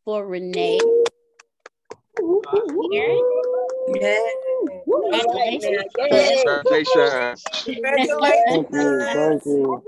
for 0.06 0.26
Renee. 0.26 0.80
Aaron. 2.94 3.55
Yeah. 3.88 4.20
Congratulations. 4.86 5.94
Congratulations. 7.66 8.46
Thank 8.48 8.72
you. 8.72 9.06
Thank 9.14 9.46
you. 9.46 9.84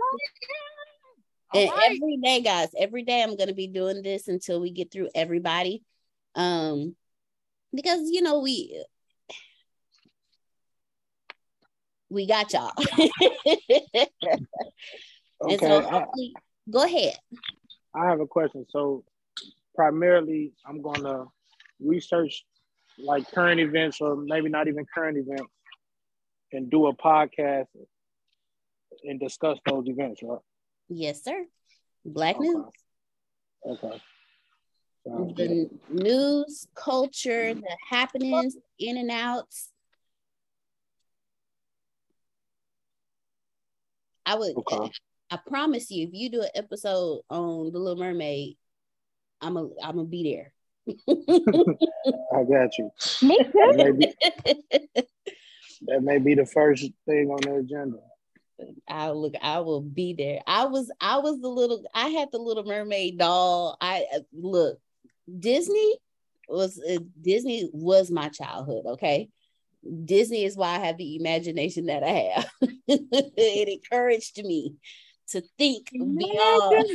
And 1.53 1.69
every 1.85 2.17
day, 2.21 2.41
guys, 2.41 2.69
every 2.77 3.03
day 3.03 3.23
I'm 3.23 3.35
gonna 3.37 3.53
be 3.53 3.67
doing 3.67 4.01
this 4.01 4.27
until 4.27 4.59
we 4.59 4.71
get 4.71 4.91
through 4.91 5.09
everybody. 5.15 5.83
Um, 6.35 6.95
because 7.73 8.09
you 8.11 8.21
know, 8.21 8.39
we 8.39 8.83
we 12.09 12.27
got 12.27 12.53
y'all. 12.53 12.71
and 13.21 14.07
Okay. 15.41 15.57
so 15.57 15.85
I, 15.85 16.05
go 16.69 16.83
ahead. 16.83 17.13
I 17.95 18.05
have 18.05 18.19
a 18.19 18.27
question. 18.27 18.65
So 18.69 19.03
primarily 19.75 20.51
I'm 20.65 20.81
gonna 20.81 21.25
research 21.79 22.45
like 22.99 23.29
current 23.31 23.59
events 23.59 24.01
or 24.01 24.15
maybe 24.15 24.49
not 24.49 24.67
even 24.67 24.85
current 24.93 25.17
events 25.17 25.51
and 26.51 26.69
do 26.69 26.87
a 26.87 26.95
podcast 26.95 27.67
and 29.03 29.19
discuss 29.19 29.57
those 29.65 29.87
events, 29.87 30.21
right? 30.23 30.39
Yes, 30.89 31.23
sir. 31.23 31.45
Black 32.05 32.37
Okay. 32.37 32.47
news. 32.47 32.65
Okay. 33.65 34.01
Sounds 35.07 35.33
good. 35.33 35.49
The 35.49 35.69
news, 35.89 36.67
culture, 36.75 37.53
the 37.53 37.77
happenings, 37.89 38.57
in 38.79 38.97
and 38.97 39.11
outs. 39.11 39.71
I 44.25 44.35
would 44.35 44.57
Okay. 44.57 44.91
I 45.29 45.37
promise 45.45 45.91
you, 45.91 46.07
if 46.07 46.13
you 46.13 46.29
do 46.29 46.41
an 46.41 46.49
episode 46.55 47.21
on 47.29 47.71
The 47.71 47.79
Little 47.79 47.97
Mermaid, 47.97 48.57
I'm 49.41 49.57
a 49.57 49.63
I'm 49.83 49.95
gonna 49.95 50.05
be 50.05 50.35
there. 50.35 50.53
I 51.07 52.43
got 52.43 52.77
you. 52.77 52.91
Me 53.21 53.37
That 53.53 53.71
too. 53.71 53.77
may 53.77 53.91
be, 53.91 54.13
that 55.87 56.01
may 56.01 56.17
be 56.19 56.35
the 56.35 56.45
first 56.45 56.89
thing 57.05 57.29
on 57.29 57.41
the 57.41 57.55
agenda. 57.55 57.99
I 58.87 59.11
look, 59.11 59.33
I 59.41 59.59
will 59.59 59.81
be 59.81 60.13
there. 60.13 60.39
I 60.47 60.65
was, 60.65 60.91
I 60.99 61.17
was 61.19 61.39
the 61.39 61.49
little, 61.49 61.83
I 61.93 62.07
had 62.09 62.29
the 62.31 62.39
Little 62.39 62.63
Mermaid 62.63 63.19
doll. 63.19 63.77
I 63.79 64.05
uh, 64.15 64.19
look, 64.33 64.79
Disney 65.39 65.95
was 66.47 66.81
uh, 66.81 66.99
Disney 67.21 67.69
was 67.71 68.09
my 68.09 68.29
childhood. 68.29 68.85
Okay, 68.85 69.29
Disney 70.05 70.43
is 70.43 70.57
why 70.57 70.75
I 70.75 70.79
have 70.79 70.97
the 70.97 71.15
imagination 71.17 71.87
that 71.87 72.03
I 72.03 72.31
have. 72.35 72.49
it 72.87 73.69
encouraged 73.69 74.43
me 74.43 74.75
to 75.29 75.41
think 75.57 75.91
beyond. 75.91 76.89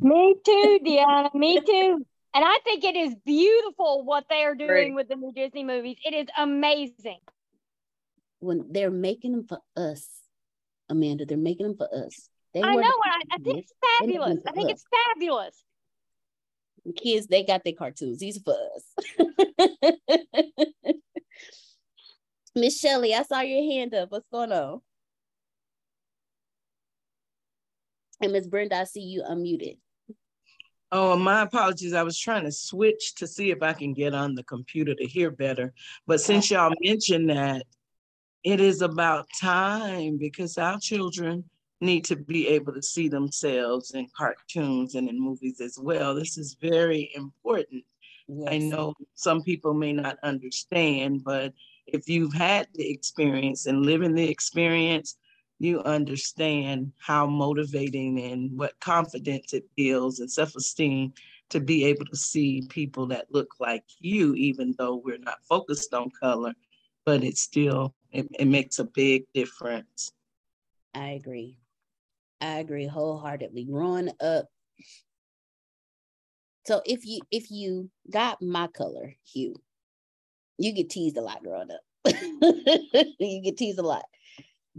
Me 0.00 0.34
too, 0.44 0.78
Deanna. 0.84 1.34
Me 1.34 1.60
too. 1.64 2.04
And 2.34 2.44
I 2.44 2.58
think 2.62 2.84
it 2.84 2.94
is 2.94 3.14
beautiful 3.24 4.04
what 4.04 4.24
they 4.28 4.42
are 4.44 4.54
doing 4.54 4.68
Great. 4.68 4.94
with 4.94 5.08
the 5.08 5.16
new 5.16 5.32
Disney 5.32 5.64
movies. 5.64 5.96
It 6.04 6.14
is 6.14 6.26
amazing. 6.36 7.18
When 8.40 8.66
they're 8.70 8.90
making 8.90 9.32
them 9.32 9.46
for 9.48 9.58
us, 9.76 10.06
Amanda, 10.88 11.26
they're 11.26 11.36
making 11.36 11.66
them 11.66 11.76
for 11.76 11.88
us. 11.92 12.28
They 12.54 12.62
I 12.62 12.74
know. 12.74 12.80
I, 12.80 13.22
I 13.32 13.38
think 13.38 13.58
it's 13.58 13.72
fabulous. 13.98 14.38
I 14.46 14.52
think 14.52 14.68
for 14.68 14.72
it's 14.72 14.84
fabulous. 15.14 15.64
kids 16.96 17.26
they 17.26 17.44
got 17.44 17.64
their 17.64 17.72
cartoons 17.72 18.18
these 18.18 18.38
are 18.38 18.40
for 18.40 18.56
us 18.76 18.84
miss 22.56 22.78
Shelley, 22.78 23.14
i 23.14 23.22
saw 23.22 23.40
your 23.40 23.70
hand 23.70 23.94
up 23.94 24.10
what's 24.10 24.28
going 24.32 24.52
on 24.52 24.80
and 28.22 28.32
miss 28.32 28.46
brenda 28.46 28.76
i 28.76 28.84
see 28.84 29.02
you 29.02 29.22
unmuted 29.22 29.76
Oh, 30.90 31.16
my 31.16 31.42
apologies. 31.42 31.92
I 31.92 32.02
was 32.02 32.18
trying 32.18 32.44
to 32.44 32.52
switch 32.52 33.14
to 33.16 33.26
see 33.26 33.50
if 33.50 33.62
I 33.62 33.74
can 33.74 33.92
get 33.92 34.14
on 34.14 34.34
the 34.34 34.42
computer 34.44 34.94
to 34.94 35.06
hear 35.06 35.30
better. 35.30 35.74
But 36.06 36.20
since 36.20 36.50
y'all 36.50 36.72
mentioned 36.82 37.28
that, 37.30 37.64
it 38.42 38.60
is 38.60 38.80
about 38.80 39.26
time 39.38 40.16
because 40.16 40.56
our 40.56 40.78
children 40.78 41.44
need 41.80 42.04
to 42.06 42.16
be 42.16 42.48
able 42.48 42.72
to 42.72 42.82
see 42.82 43.08
themselves 43.08 43.92
in 43.92 44.08
cartoons 44.16 44.94
and 44.94 45.08
in 45.08 45.20
movies 45.20 45.60
as 45.60 45.78
well. 45.78 46.14
This 46.14 46.38
is 46.38 46.56
very 46.60 47.10
important. 47.14 47.84
I 48.46 48.58
know 48.58 48.94
some 49.14 49.42
people 49.42 49.74
may 49.74 49.92
not 49.92 50.18
understand, 50.22 51.22
but 51.24 51.52
if 51.86 52.08
you've 52.08 52.34
had 52.34 52.68
the 52.74 52.90
experience 52.90 53.66
and 53.66 53.84
living 53.84 54.14
the 54.14 54.28
experience, 54.28 55.16
you 55.58 55.80
understand 55.82 56.92
how 56.98 57.26
motivating 57.26 58.20
and 58.20 58.56
what 58.56 58.78
confidence 58.80 59.52
it 59.52 59.64
builds 59.76 60.20
and 60.20 60.30
self-esteem 60.30 61.12
to 61.50 61.60
be 61.60 61.84
able 61.84 62.04
to 62.06 62.16
see 62.16 62.62
people 62.68 63.06
that 63.06 63.26
look 63.30 63.54
like 63.58 63.84
you, 63.98 64.34
even 64.34 64.74
though 64.78 64.96
we're 64.96 65.18
not 65.18 65.44
focused 65.48 65.94
on 65.94 66.10
color, 66.10 66.54
but 67.04 67.24
it 67.24 67.36
still 67.38 67.94
it, 68.12 68.26
it 68.38 68.46
makes 68.46 68.78
a 68.78 68.84
big 68.84 69.24
difference. 69.34 70.12
i 70.94 71.10
agree. 71.10 71.58
I 72.40 72.58
agree 72.58 72.86
wholeheartedly. 72.86 73.64
Growing 73.64 74.10
up 74.20 74.46
so 76.66 76.82
if 76.84 77.04
you 77.06 77.20
if 77.30 77.50
you 77.50 77.90
got 78.10 78.40
my 78.42 78.66
color 78.68 79.14
hue 79.24 79.56
you 80.58 80.72
get 80.72 80.90
teased 80.90 81.16
a 81.16 81.22
lot 81.22 81.42
growing 81.42 81.70
up. 81.70 81.80
You 83.20 83.42
get 83.42 83.56
teased 83.56 83.78
a 83.78 83.82
lot 83.82 84.04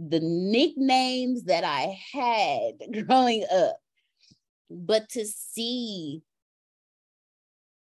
the 0.08 0.20
nicknames 0.20 1.44
that 1.44 1.62
I 1.62 1.98
had 2.12 3.06
growing 3.06 3.44
up, 3.52 3.76
but 4.70 5.08
to 5.10 5.26
see 5.26 6.22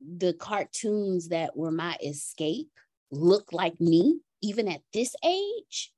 the 0.01 0.33
cartoons 0.33 1.29
that 1.29 1.55
were 1.55 1.71
my 1.71 1.97
escape 2.03 2.71
look 3.11 3.53
like 3.53 3.79
me, 3.79 4.19
even 4.41 4.67
at 4.67 4.81
this 4.93 5.15
age, 5.25 5.93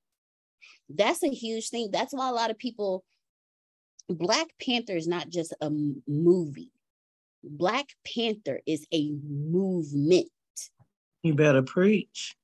That's 0.90 1.24
a 1.24 1.30
huge 1.30 1.70
thing. 1.70 1.90
That's 1.92 2.14
why 2.14 2.30
a 2.30 2.34
lot 2.34 2.52
of 2.52 2.58
people, 2.58 3.04
Black 4.10 4.48
Panther 4.62 4.96
is 4.96 5.08
not 5.08 5.30
just 5.30 5.54
a 5.62 5.70
movie. 6.08 6.72
Black 7.44 7.88
Panther 8.06 8.60
is 8.68 8.86
a 8.94 9.12
movement. 9.24 10.30
You 11.24 11.34
better 11.34 11.62
preach. 11.62 12.36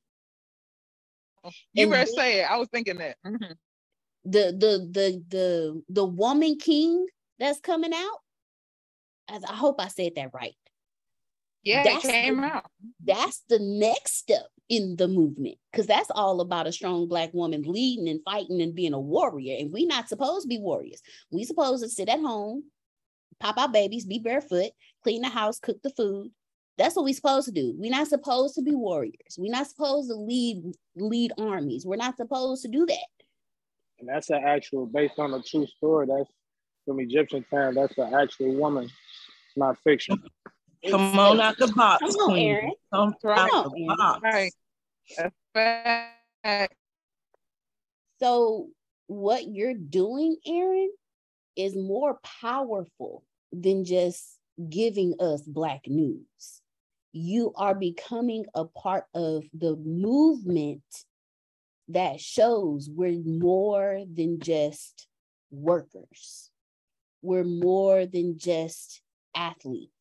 You 1.74 1.84
and 1.84 1.92
better 1.92 2.12
say 2.12 2.42
it. 2.42 2.50
I 2.50 2.58
was 2.58 2.70
thinking 2.70 2.98
that. 2.98 3.18
Mm-hmm. 3.26 3.54
The 4.30 4.52
the 4.52 4.90
the 4.92 5.24
the 5.30 5.84
the 5.90 6.06
woman 6.06 6.58
king 6.58 7.06
that's 7.40 7.60
coming 7.60 7.94
out. 7.94 8.20
I 9.30 9.54
hope 9.54 9.80
I 9.80 9.88
said 9.88 10.14
that 10.16 10.32
right. 10.34 10.56
Yeah, 11.64 11.84
that's 11.84 12.06
it 12.06 12.12
came 12.12 12.38
the, 12.38 12.48
out. 12.48 12.66
That's 13.04 13.44
the 13.50 13.60
next 13.60 14.18
step 14.18 14.48
in 14.70 14.96
the 14.98 15.08
movement 15.08 15.56
because 15.72 15.88
that's 15.88 16.10
all 16.12 16.42
about 16.42 16.68
a 16.68 16.72
strong 16.72 17.08
black 17.08 17.34
woman 17.34 17.64
leading 17.64 18.08
and 18.08 18.22
fighting 18.24 18.62
and 18.62 18.76
being 18.76 18.94
a 18.94 19.00
warrior. 19.00 19.58
And 19.60 19.72
we 19.72 19.86
not 19.86 20.10
supposed 20.10 20.44
to 20.44 20.48
be 20.48 20.60
warriors. 20.60 21.02
We 21.32 21.44
supposed 21.44 21.84
to 21.84 21.90
sit 21.90 22.10
at 22.10 22.20
home, 22.20 22.64
pop 23.40 23.58
our 23.58 23.70
babies, 23.70 24.06
be 24.06 24.20
barefoot, 24.20 24.72
clean 25.04 25.22
the 25.22 25.30
house, 25.30 25.60
cook 25.60 25.82
the 25.84 25.90
food. 25.90 26.32
That's 26.78 26.96
what 26.96 27.06
we 27.06 27.14
supposed 27.14 27.48
to 27.48 27.52
do. 27.52 27.74
We're 27.78 27.92
not 27.92 28.08
supposed 28.08 28.56
to 28.56 28.62
be 28.62 28.76
warriors. 28.76 29.36
We're 29.38 29.52
not 29.52 29.68
supposed 29.68 30.10
to 30.10 30.16
lead 30.16 30.64
lead 30.96 31.32
armies. 31.38 31.86
We're 31.86 31.96
not 31.96 32.18
supposed 32.18 32.62
to 32.64 32.70
do 32.70 32.86
that. 32.86 33.08
And 34.00 34.08
that's 34.08 34.30
an 34.30 34.44
actual 34.44 34.86
based 34.86 35.18
on 35.20 35.34
a 35.34 35.42
true 35.42 35.66
story. 35.66 36.08
That's 36.08 36.30
from 36.86 37.00
Egyptian 37.00 37.46
time. 37.52 37.76
That's 37.76 37.98
an 37.98 38.14
actual 38.14 38.54
woman, 38.56 38.90
not 39.56 39.78
fiction. 39.84 40.22
Come 40.90 41.18
on 41.18 41.40
out 41.42 41.58
the 41.58 41.68
box. 41.68 42.02
Come 42.02 42.12
on, 42.12 42.38
Aaron. 42.38 42.72
Come 42.94 43.16
out 43.26 43.52
on, 43.52 43.72
the 43.72 43.96
box. 43.98 44.54
Right. 45.56 46.70
So 48.20 48.70
what 49.08 49.48
you're 49.48 49.74
doing, 49.74 50.38
Aaron, 50.46 50.92
is 51.56 51.76
more 51.76 52.20
powerful 52.42 53.24
than 53.52 53.84
just 53.86 54.38
giving 54.70 55.16
us 55.20 55.42
black 55.42 55.88
news. 55.88 56.62
You 57.14 57.54
are 57.56 57.74
becoming 57.74 58.46
a 58.54 58.66
part 58.66 59.06
of 59.16 59.44
the 59.54 59.76
movement 59.78 60.84
that 61.90 62.20
shows 62.20 62.90
we're 62.90 63.22
more 63.24 64.04
than 64.12 64.40
just 64.40 65.08
workers. 65.52 66.52
We're 67.22 67.44
more 67.44 68.06
than 68.06 68.38
just 68.38 69.02
athletes 69.36 69.92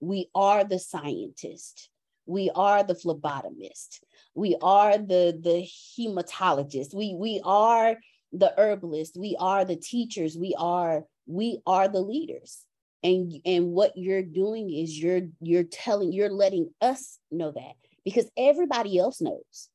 we 0.00 0.30
are 0.34 0.64
the 0.64 0.78
scientist. 0.78 1.90
We 2.26 2.50
are 2.54 2.82
the 2.82 2.94
phlebotomist. 2.94 4.00
We 4.34 4.56
are 4.62 4.96
the, 4.98 5.38
the 5.40 5.68
hematologist. 5.98 6.94
We, 6.94 7.14
we 7.14 7.40
are 7.44 7.96
the 8.32 8.54
herbalist. 8.56 9.16
We 9.16 9.36
are 9.38 9.64
the 9.64 9.76
teachers. 9.76 10.36
We 10.38 10.54
are, 10.58 11.04
we 11.26 11.60
are 11.66 11.88
the 11.88 12.00
leaders. 12.00 12.64
And, 13.02 13.32
and 13.44 13.68
what 13.68 13.92
you're 13.96 14.22
doing 14.22 14.70
is 14.70 14.98
you're 14.98 15.22
you're 15.40 15.64
telling, 15.64 16.12
you're 16.12 16.30
letting 16.30 16.70
us 16.82 17.18
know 17.30 17.50
that 17.50 17.72
because 18.04 18.30
everybody 18.36 18.98
else 18.98 19.20
knows. 19.20 19.68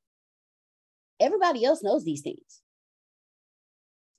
Everybody 1.20 1.64
else 1.64 1.84
knows 1.84 2.04
these 2.04 2.22
things. 2.22 2.62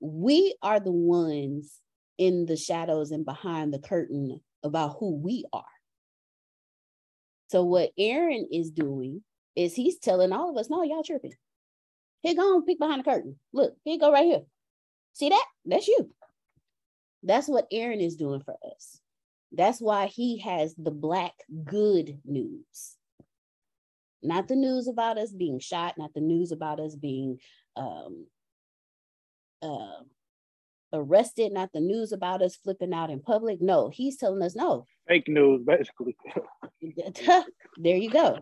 We 0.01 0.57
are 0.63 0.81
the 0.81 0.93
ones 0.93 1.81
in 2.19 2.47
the 2.47 2.57
shadows 2.57 3.11
and 3.11 3.25
behind 3.25 3.73
the 3.73 3.79
curtain 3.79 4.41
about 4.63 4.97
who 4.99 5.17
we 5.17 5.45
are. 5.53 5.65
So 7.49 7.63
what 7.63 7.93
Aaron 7.99 8.49
is 8.53 8.71
doing 8.71 9.23
is 9.55 9.75
he's 9.75 9.99
telling 9.99 10.33
all 10.33 10.51
of 10.51 10.57
us, 10.57 10.69
no, 10.69 10.83
y'all 10.83 11.03
tripping. 11.03 11.35
Here, 12.23 12.35
go 12.35 12.61
peek 12.63 12.79
behind 12.79 13.01
the 13.01 13.11
curtain. 13.11 13.39
Look, 13.53 13.75
here 13.85 13.99
go 13.99 14.13
right 14.13 14.25
here. 14.25 14.43
See 15.13 15.29
that? 15.29 15.47
That's 15.65 15.89
you. 15.89 16.11
That's 17.23 17.49
what 17.49 17.67
Aaron 17.71 18.01
is 18.01 18.17
doing 18.17 18.41
for 18.41 18.55
us. 18.75 19.01
That's 19.53 19.81
why 19.81 20.07
he 20.07 20.39
has 20.41 20.75
the 20.77 20.91
black 20.91 21.33
good 21.65 22.19
news. 22.25 22.96
Not 24.27 24.49
the 24.49 24.57
news 24.57 24.89
about 24.89 25.19
us 25.19 25.33
being 25.33 25.61
shot, 25.61 25.97
not 25.97 26.12
the 26.15 26.21
news 26.21 26.53
about 26.53 26.81
us 26.81 26.97
being 26.97 27.39
um, 27.77 28.27
uh, 29.62 30.03
arrested, 30.93 31.53
not 31.53 31.73
the 31.73 31.81
news 31.81 32.12
about 32.12 32.43
us 32.43 32.57
flipping 32.57 32.93
out 32.93 33.11
in 33.11 33.21
public. 33.21 33.61
No, 33.61 33.89
he's 33.89 34.17
telling 34.17 34.43
us 34.43 34.57
no. 34.57 34.87
Fake 35.07 35.29
news, 35.29 35.62
basically. 35.65 36.17
there 37.79 37.97
you 37.97 38.11
go. 38.11 38.39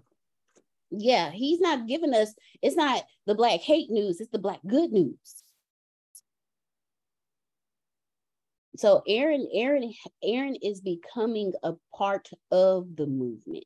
Yeah, 0.90 1.30
he's 1.30 1.60
not 1.60 1.86
giving 1.86 2.14
us, 2.14 2.34
it's 2.62 2.76
not 2.76 3.02
the 3.26 3.34
black 3.34 3.60
hate 3.60 3.90
news, 3.90 4.20
it's 4.20 4.30
the 4.30 4.38
black 4.38 4.60
good 4.66 4.92
news. 4.92 5.18
So 8.76 9.02
Aaron, 9.06 9.48
Aaron, 9.52 9.92
Aaron 10.22 10.56
is 10.56 10.80
becoming 10.80 11.52
a 11.62 11.74
part 11.96 12.28
of 12.50 12.96
the 12.96 13.06
movement. 13.06 13.64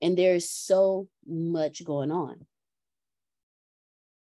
And 0.00 0.16
there's 0.16 0.48
so 0.48 1.08
much 1.26 1.84
going 1.84 2.10
on 2.10 2.46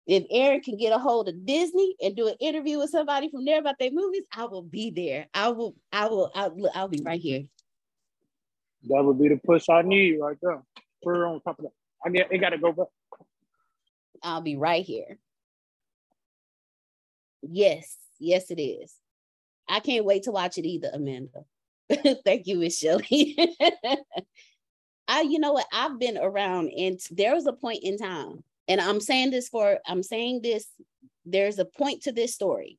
if 0.08 0.24
Aaron 0.32 0.62
can 0.62 0.78
get 0.78 0.94
a 0.94 0.98
hold 0.98 1.28
of 1.28 1.46
Disney 1.46 1.96
and 2.02 2.16
do 2.16 2.30
an 2.30 2.36
interview 2.40 2.80
with 2.80 2.90
somebody 2.90 3.30
from 3.30 3.44
there 3.44 3.60
about 3.60 3.76
their 3.78 3.92
movies, 3.92 4.24
I 4.34 4.46
will 4.46 4.62
be 4.62 4.90
there. 4.90 5.28
I 5.34 5.50
will, 5.50 5.76
I 5.92 6.08
will, 6.08 6.32
I'll, 6.34 6.72
I'll 6.74 6.88
be 6.88 7.02
right 7.04 7.20
here. 7.20 7.44
That 8.84 9.04
would 9.04 9.20
be 9.20 9.28
the 9.28 9.38
push 9.46 9.68
I 9.70 9.82
need 9.82 10.18
right 10.18 10.38
there. 10.42 10.62
Put 11.04 11.16
on 11.16 11.42
top 11.42 11.60
of 11.60 11.66
that. 11.66 11.72
I 12.06 12.10
get 12.10 12.32
it 12.32 12.38
gotta 12.38 12.58
go 12.58 12.72
back. 12.72 12.88
I'll 14.24 14.42
be 14.42 14.56
right 14.56 14.84
here. 14.84 15.20
Yes, 17.42 17.98
yes, 18.18 18.50
it 18.50 18.62
is. 18.62 18.94
I 19.68 19.82
can't 19.82 20.06
wait 20.06 20.24
to 20.24 20.32
watch 20.32 20.58
it 20.58 20.66
either, 20.66 20.90
Amanda. 20.94 21.44
Thank 22.24 22.48
you, 22.48 22.58
Miss 22.58 22.78
Shelley. 22.80 23.38
I, 25.08 25.22
you 25.22 25.40
know 25.40 25.54
what? 25.54 25.68
I've 25.72 26.00
been 26.00 26.18
around, 26.18 26.70
and 26.70 27.00
there 27.12 27.34
was 27.34 27.48
a 27.48 27.54
point 27.54 27.80
in 27.84 27.98
time 27.98 28.44
and 28.68 28.82
I'm 28.82 29.00
saying 29.00 29.32
this 29.32 29.50
for, 29.50 29.80
I'm 29.88 30.04
saying 30.04 30.42
this, 30.42 30.68
there's 31.26 31.60
a 31.60 31.66
point 31.66 32.04
to 32.04 32.12
this 32.12 32.34
story. 32.34 32.78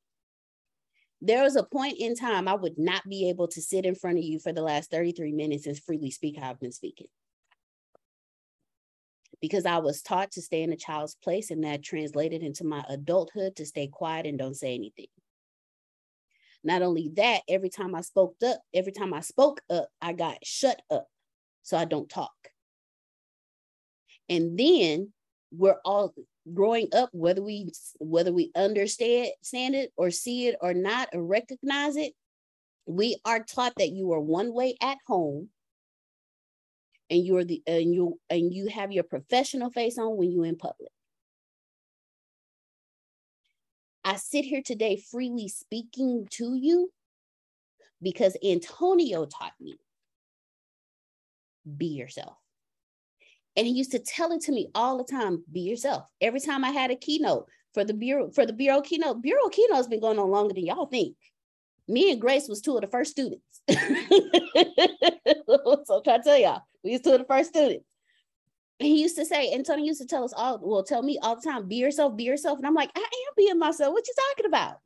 There 1.20 1.42
was 1.42 1.56
a 1.56 1.64
point 1.64 1.96
in 1.98 2.14
time 2.14 2.46
I 2.46 2.54
would 2.54 2.78
not 2.78 3.08
be 3.08 3.28
able 3.30 3.48
to 3.48 3.62
sit 3.62 3.84
in 3.84 3.94
front 3.94 4.18
of 4.18 4.24
you 4.24 4.38
for 4.38 4.52
the 4.52 4.62
last 4.62 4.90
33 4.90 5.32
minutes 5.32 5.66
and 5.66 5.78
freely 5.78 6.10
speak 6.10 6.38
how 6.38 6.50
I've 6.50 6.60
been 6.60 6.72
speaking. 6.72 7.08
Because 9.40 9.66
I 9.66 9.78
was 9.78 10.02
taught 10.02 10.32
to 10.32 10.42
stay 10.42 10.62
in 10.62 10.72
a 10.72 10.76
child's 10.76 11.16
place, 11.16 11.50
and 11.50 11.62
that 11.64 11.82
translated 11.82 12.42
into 12.42 12.64
my 12.64 12.84
adulthood 12.88 13.56
to 13.56 13.66
stay 13.66 13.86
quiet 13.86 14.26
and 14.26 14.38
don't 14.38 14.56
say 14.56 14.74
anything. 14.74 15.06
Not 16.64 16.82
only 16.82 17.10
that, 17.14 17.42
every 17.48 17.68
time 17.68 17.94
I 17.94 18.00
spoke 18.00 18.34
up, 18.44 18.60
every 18.74 18.92
time 18.92 19.14
I 19.14 19.20
spoke 19.20 19.60
up, 19.70 19.88
I 20.02 20.12
got 20.12 20.44
shut 20.44 20.82
up. 20.90 21.08
So 21.68 21.76
I 21.76 21.85
don't 21.85 22.09
talk. 22.09 22.33
And 24.31 24.59
then 24.59 25.12
we're 25.52 25.76
all 25.85 26.14
growing 26.54 26.88
up 26.94 27.11
whether 27.12 27.42
we 27.42 27.70
whether 27.98 28.33
we 28.33 28.50
understand 28.57 29.35
it 29.52 29.92
or 29.98 30.11
see 30.11 30.46
it 30.46 30.57
or 30.62 30.72
not 30.72 31.11
or 31.12 31.22
recognize 31.22 31.96
it 31.96 32.14
we 32.87 33.18
are 33.26 33.44
taught 33.44 33.74
that 33.76 33.90
you 33.90 34.12
are 34.14 34.20
one 34.20 34.54
way 34.54 34.76
at 34.81 34.96
home 35.07 35.50
and 37.11 37.26
you're 37.26 37.44
the 37.44 37.62
and 37.66 37.94
you 37.94 38.18
and 38.31 38.54
you 38.54 38.68
have 38.68 38.90
your 38.90 39.04
professional 39.04 39.70
face 39.70 39.98
on 39.98 40.16
when 40.16 40.31
you're 40.31 40.46
in 40.46 40.57
public 40.57 40.90
i 44.04 44.16
sit 44.16 44.46
here 44.46 44.62
today 44.64 44.96
freely 45.11 45.48
speaking 45.48 46.26
to 46.31 46.54
you 46.54 46.90
because 48.00 48.38
antonio 48.42 49.26
taught 49.26 49.52
me 49.61 49.78
be 51.76 51.87
yourself 51.87 52.37
and 53.59 53.66
he 53.66 53.72
used 53.72 53.90
to 53.90 53.98
tell 53.98 54.31
it 54.31 54.42
to 54.42 54.52
me 54.52 54.70
all 54.72 54.98
the 54.98 55.04
time, 55.04 55.42
be 55.52 55.62
yourself. 55.62 56.04
Every 56.20 56.38
time 56.38 56.64
I 56.64 56.70
had 56.70 56.92
a 56.92 56.96
keynote 56.96 57.48
for 57.74 57.83
the 57.83 57.92
bureau, 57.92 58.31
for 58.31 58.46
the 58.46 58.52
bureau 58.52 58.81
keynote, 58.81 59.20
bureau 59.20 59.49
keynote 59.49 59.76
has 59.76 59.88
been 59.88 60.01
going 60.01 60.20
on 60.20 60.30
longer 60.30 60.55
than 60.55 60.64
y'all 60.64 60.86
think. 60.86 61.16
Me 61.88 62.12
and 62.12 62.20
Grace 62.20 62.47
was 62.47 62.61
two 62.61 62.76
of 62.76 62.82
the 62.82 62.86
first 62.86 63.11
students. 63.11 63.42
so 63.68 63.76
I'm 65.90 66.03
trying 66.05 66.22
to 66.22 66.22
tell 66.22 66.38
y'all, 66.38 66.62
we 66.84 66.92
was 66.92 67.01
two 67.01 67.14
of 67.14 67.18
the 67.18 67.24
first 67.24 67.49
students. 67.49 67.84
he 68.78 69.03
used 69.03 69.16
to 69.16 69.26
say, 69.26 69.53
and 69.53 69.66
Tony 69.66 69.84
used 69.88 70.03
to 70.03 70.07
tell 70.07 70.22
us 70.22 70.32
all, 70.36 70.61
well, 70.62 70.84
tell 70.84 71.03
me 71.03 71.18
all 71.20 71.34
the 71.34 71.42
time, 71.42 71.66
be 71.66 71.76
yourself, 71.76 72.16
be 72.16 72.22
yourself. 72.22 72.59
And 72.59 72.66
I'm 72.66 72.74
like, 72.74 72.92
I 72.95 73.01
am 73.01 73.34
being 73.36 73.59
myself. 73.59 73.92
What 73.92 74.07
you 74.07 74.14
talking 74.36 74.47
about? 74.47 74.76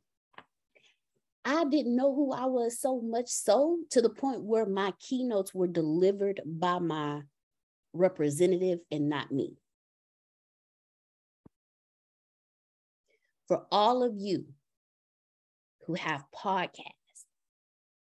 I 1.45 1.65
didn't 1.65 1.95
know 1.95 2.15
who 2.15 2.31
I 2.31 2.45
was 2.45 2.79
so 2.79 3.01
much 3.01 3.27
so 3.27 3.79
to 3.91 4.01
the 4.01 4.09
point 4.09 4.43
where 4.43 4.65
my 4.65 4.93
keynotes 4.99 5.53
were 5.53 5.67
delivered 5.67 6.41
by 6.45 6.79
my 6.79 7.23
representative 7.91 8.79
and 8.89 9.09
not 9.09 9.31
me. 9.31 9.57
For 13.47 13.65
all 13.71 14.03
of 14.03 14.13
you 14.15 14.45
who 15.85 15.95
have 15.95 16.23
podcasts, 16.33 17.25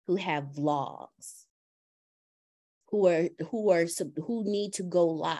who 0.06 0.16
have 0.16 0.52
vlogs, 0.54 1.46
who 2.90 3.08
are 3.08 3.30
who 3.50 3.70
are 3.70 3.86
who 4.26 4.44
need 4.44 4.74
to 4.74 4.82
go 4.82 5.06
live, 5.06 5.38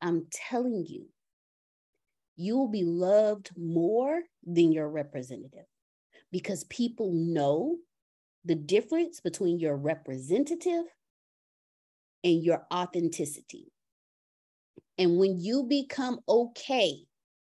I'm 0.00 0.26
telling 0.30 0.86
you, 0.88 1.08
you 2.36 2.56
will 2.56 2.68
be 2.68 2.84
loved 2.84 3.50
more 3.56 4.22
than 4.44 4.70
your 4.70 4.88
representative 4.88 5.66
because 6.32 6.64
people 6.64 7.12
know 7.12 7.76
the 8.44 8.54
difference 8.54 9.20
between 9.20 9.58
your 9.60 9.76
representative 9.76 10.84
and 12.24 12.42
your 12.42 12.66
authenticity. 12.72 13.70
And 14.98 15.18
when 15.18 15.38
you 15.40 15.64
become 15.64 16.20
okay 16.28 16.96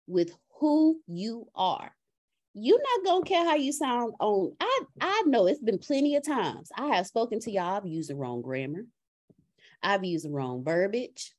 with 0.07 0.33
who 0.61 1.01
you 1.07 1.47
are, 1.55 1.91
you're 2.55 2.81
not 2.81 3.05
gonna 3.05 3.25
care 3.25 3.45
how 3.45 3.57
you 3.57 3.73
sound 3.73 4.15
on. 4.21 4.53
I 4.61 4.81
I 5.01 5.23
know 5.27 5.47
it's 5.47 5.61
been 5.61 5.79
plenty 5.79 6.17
of 6.17 6.25
times 6.25 6.71
I 6.77 6.95
have 6.95 7.07
spoken 7.07 7.41
to 7.41 7.51
y'all. 7.51 7.77
I've 7.77 7.87
used 7.87 8.11
the 8.11 8.15
wrong 8.15 8.43
grammar. 8.43 8.85
I've 9.83 10.05
used 10.05 10.25
the 10.25 10.31
wrong 10.31 10.63
verbiage. 10.65 11.33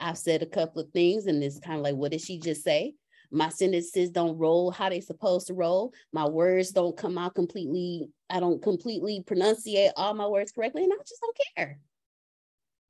I've 0.00 0.18
said 0.18 0.42
a 0.42 0.46
couple 0.46 0.82
of 0.82 0.90
things, 0.90 1.26
and 1.26 1.42
it's 1.42 1.60
kind 1.60 1.78
of 1.78 1.84
like, 1.84 1.94
what 1.94 2.12
did 2.12 2.20
she 2.20 2.38
just 2.38 2.62
say? 2.62 2.94
My 3.30 3.50
sentences 3.50 4.10
don't 4.10 4.38
roll 4.38 4.70
how 4.70 4.88
they 4.88 5.00
supposed 5.00 5.48
to 5.48 5.54
roll. 5.54 5.92
My 6.12 6.26
words 6.26 6.70
don't 6.70 6.96
come 6.96 7.18
out 7.18 7.34
completely. 7.34 8.08
I 8.30 8.40
don't 8.40 8.62
completely 8.62 9.22
pronunciate 9.26 9.92
all 9.96 10.14
my 10.14 10.26
words 10.26 10.52
correctly, 10.52 10.84
and 10.84 10.92
I 10.92 10.96
just 11.06 11.20
don't 11.20 11.36
care 11.56 11.78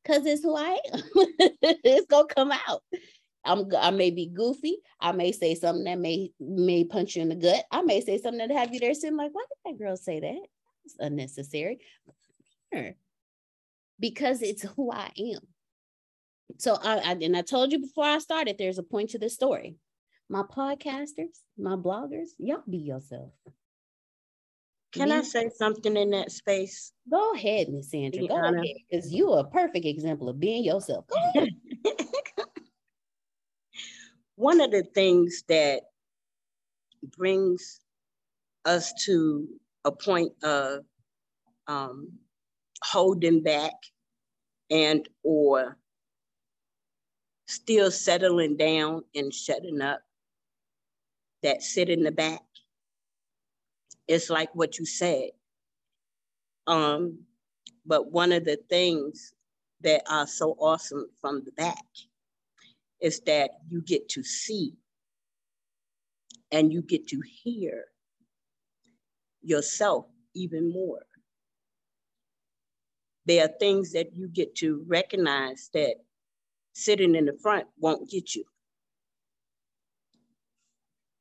because 0.08 0.26
it's 0.26 0.42
who 0.42 0.56
I 0.56 0.78
am. 0.92 1.02
it's 1.14 2.06
gonna 2.06 2.26
come 2.26 2.52
out. 2.52 2.82
I'm 3.44 3.66
I 3.78 3.90
may 3.90 4.10
be 4.10 4.26
goofy. 4.26 4.78
I 5.00 5.12
may 5.12 5.32
say 5.32 5.54
something 5.54 5.84
that 5.84 5.98
may 5.98 6.30
may 6.40 6.84
punch 6.84 7.16
you 7.16 7.22
in 7.22 7.28
the 7.28 7.34
gut. 7.36 7.64
I 7.70 7.82
may 7.82 8.00
say 8.00 8.18
something 8.18 8.46
that 8.46 8.54
have 8.54 8.72
you 8.72 8.80
there 8.80 8.94
sitting 8.94 9.16
like, 9.16 9.32
why 9.32 9.44
did 9.48 9.72
that 9.72 9.82
girl 9.82 9.96
say 9.96 10.20
that? 10.20 10.46
It's 10.84 10.96
unnecessary. 10.98 11.78
Because 14.00 14.42
it's 14.42 14.62
who 14.62 14.92
I 14.92 15.10
am. 15.18 15.40
So 16.58 16.78
I, 16.82 16.98
I 16.98 17.12
and 17.20 17.36
I 17.36 17.42
told 17.42 17.72
you 17.72 17.80
before 17.80 18.04
I 18.04 18.18
started, 18.18 18.56
there's 18.58 18.78
a 18.78 18.82
point 18.82 19.10
to 19.10 19.18
this 19.18 19.34
story. 19.34 19.76
My 20.30 20.42
podcasters, 20.42 21.40
my 21.56 21.76
bloggers, 21.76 22.30
y'all 22.38 22.62
be 22.68 22.78
yourself. 22.78 23.30
Can 24.92 25.10
I 25.10 25.22
say 25.22 25.50
something 25.54 25.96
in 25.96 26.10
that 26.10 26.30
space? 26.32 26.92
Go 27.10 27.32
ahead, 27.32 27.68
Miss 27.68 27.90
Sandra. 27.90 28.26
Go 28.26 28.36
ahead, 28.36 28.76
because 28.90 29.12
you 29.12 29.32
are 29.32 29.40
a 29.40 29.50
perfect 29.50 29.86
example 29.86 30.28
of 30.28 30.40
being 30.40 30.64
yourself. 30.64 31.06
Go 31.08 31.16
ahead. 31.34 31.50
One 34.36 34.60
of 34.60 34.70
the 34.70 34.82
things 34.94 35.44
that 35.48 35.82
brings 37.16 37.80
us 38.64 38.92
to 39.04 39.48
a 39.84 39.92
point 39.92 40.32
of 40.42 40.84
um, 41.66 42.12
holding 42.82 43.42
back 43.42 43.72
and 44.70 45.08
or 45.22 45.76
still 47.46 47.90
settling 47.90 48.56
down 48.56 49.02
and 49.14 49.32
shutting 49.32 49.80
up 49.80 50.00
that 51.42 51.62
sit 51.62 51.88
in 51.88 52.02
the 52.02 52.12
back 52.12 52.42
it's 54.08 54.30
like 54.30 54.54
what 54.54 54.78
you 54.78 54.86
said. 54.86 55.30
Um, 56.66 57.20
but 57.86 58.10
one 58.10 58.32
of 58.32 58.44
the 58.44 58.58
things 58.68 59.34
that 59.82 60.02
are 60.10 60.26
so 60.26 60.56
awesome 60.58 61.06
from 61.20 61.44
the 61.44 61.52
back 61.52 61.84
is 63.00 63.20
that 63.20 63.50
you 63.68 63.82
get 63.82 64.08
to 64.08 64.22
see 64.22 64.72
and 66.50 66.72
you 66.72 66.82
get 66.82 67.06
to 67.08 67.20
hear 67.20 67.84
yourself 69.42 70.06
even 70.34 70.72
more. 70.72 71.04
There 73.26 73.44
are 73.44 73.52
things 73.60 73.92
that 73.92 74.16
you 74.16 74.28
get 74.28 74.54
to 74.56 74.84
recognize 74.88 75.68
that 75.74 75.96
sitting 76.72 77.14
in 77.14 77.26
the 77.26 77.36
front 77.42 77.66
won't 77.78 78.10
get 78.10 78.34
you 78.34 78.44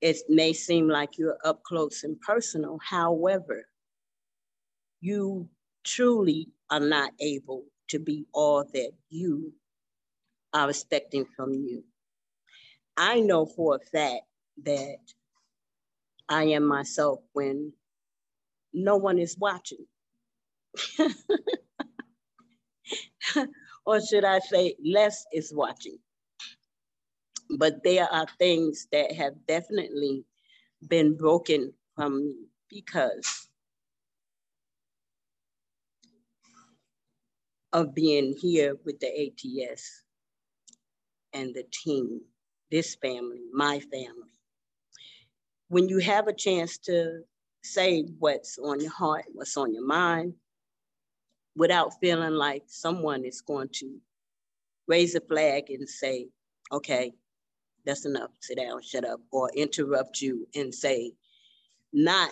it 0.01 0.17
may 0.29 0.53
seem 0.53 0.87
like 0.87 1.17
you're 1.17 1.37
up 1.43 1.63
close 1.63 2.03
and 2.03 2.19
personal. 2.21 2.79
However, 2.83 3.67
you 5.01 5.49
truly 5.83 6.49
are 6.69 6.79
not 6.79 7.11
able 7.19 7.65
to 7.89 7.99
be 7.99 8.25
all 8.33 8.63
that 8.73 8.91
you 9.09 9.53
are 10.53 10.69
expecting 10.69 11.25
from 11.35 11.53
you. 11.53 11.83
I 12.97 13.19
know 13.21 13.45
for 13.45 13.75
a 13.75 13.79
fact 13.79 14.23
that 14.63 14.97
I 16.29 16.43
am 16.45 16.65
myself 16.65 17.19
when 17.33 17.73
no 18.73 18.97
one 18.97 19.19
is 19.19 19.37
watching. 19.37 19.85
or 23.85 24.01
should 24.01 24.25
I 24.25 24.39
say, 24.39 24.75
less 24.83 25.25
is 25.33 25.53
watching 25.53 25.97
but 27.49 27.83
there 27.83 28.11
are 28.11 28.27
things 28.37 28.87
that 28.91 29.11
have 29.13 29.33
definitely 29.47 30.25
been 30.87 31.15
broken 31.15 31.73
from 31.95 32.25
me 32.25 32.35
because 32.69 33.47
of 37.73 37.93
being 37.93 38.35
here 38.39 38.75
with 38.85 38.99
the 38.99 39.07
ATS 39.07 40.03
and 41.33 41.53
the 41.53 41.63
team, 41.71 42.21
this 42.71 42.95
family, 42.95 43.41
my 43.53 43.79
family. 43.79 44.33
When 45.69 45.89
you 45.89 45.99
have 45.99 46.27
a 46.27 46.33
chance 46.33 46.77
to 46.79 47.21
say 47.63 48.03
what's 48.19 48.57
on 48.57 48.79
your 48.79 48.91
heart, 48.91 49.25
what's 49.33 49.57
on 49.57 49.73
your 49.73 49.85
mind, 49.85 50.33
without 51.55 51.99
feeling 51.99 52.33
like 52.33 52.63
someone 52.67 53.25
is 53.25 53.41
going 53.41 53.69
to 53.73 53.97
raise 54.87 55.15
a 55.15 55.21
flag 55.21 55.69
and 55.69 55.87
say, 55.87 56.27
okay, 56.71 57.11
that's 57.87 58.05
enough, 58.05 58.31
sit 58.41 58.57
down, 58.57 58.83
shut 58.83 59.05
up, 59.05 59.21
or 59.31 59.49
interrupt 59.55 60.21
you 60.21 60.47
and 60.55 60.75
say, 60.75 61.13
not 61.93 62.31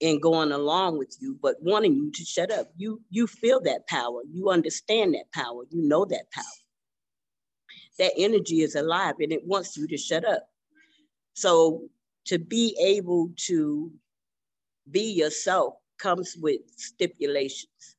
in 0.00 0.20
going 0.20 0.52
along 0.52 0.98
with 0.98 1.16
you, 1.20 1.38
but 1.42 1.56
wanting 1.60 1.94
you 1.94 2.10
to 2.12 2.24
shut 2.24 2.50
up. 2.52 2.70
You 2.76 3.02
you 3.10 3.26
feel 3.26 3.60
that 3.62 3.86
power, 3.88 4.22
you 4.32 4.50
understand 4.50 5.14
that 5.14 5.30
power, 5.34 5.64
you 5.70 5.82
know 5.82 6.06
that 6.06 6.30
power. 6.32 6.44
That 7.98 8.12
energy 8.16 8.62
is 8.62 8.76
alive 8.76 9.16
and 9.20 9.32
it 9.32 9.46
wants 9.46 9.76
you 9.76 9.86
to 9.88 9.98
shut 9.98 10.24
up. 10.24 10.46
So 11.34 11.88
to 12.26 12.38
be 12.38 12.76
able 12.80 13.32
to 13.46 13.92
be 14.90 15.12
yourself 15.12 15.74
comes 15.98 16.36
with 16.40 16.60
stipulations 16.76 17.96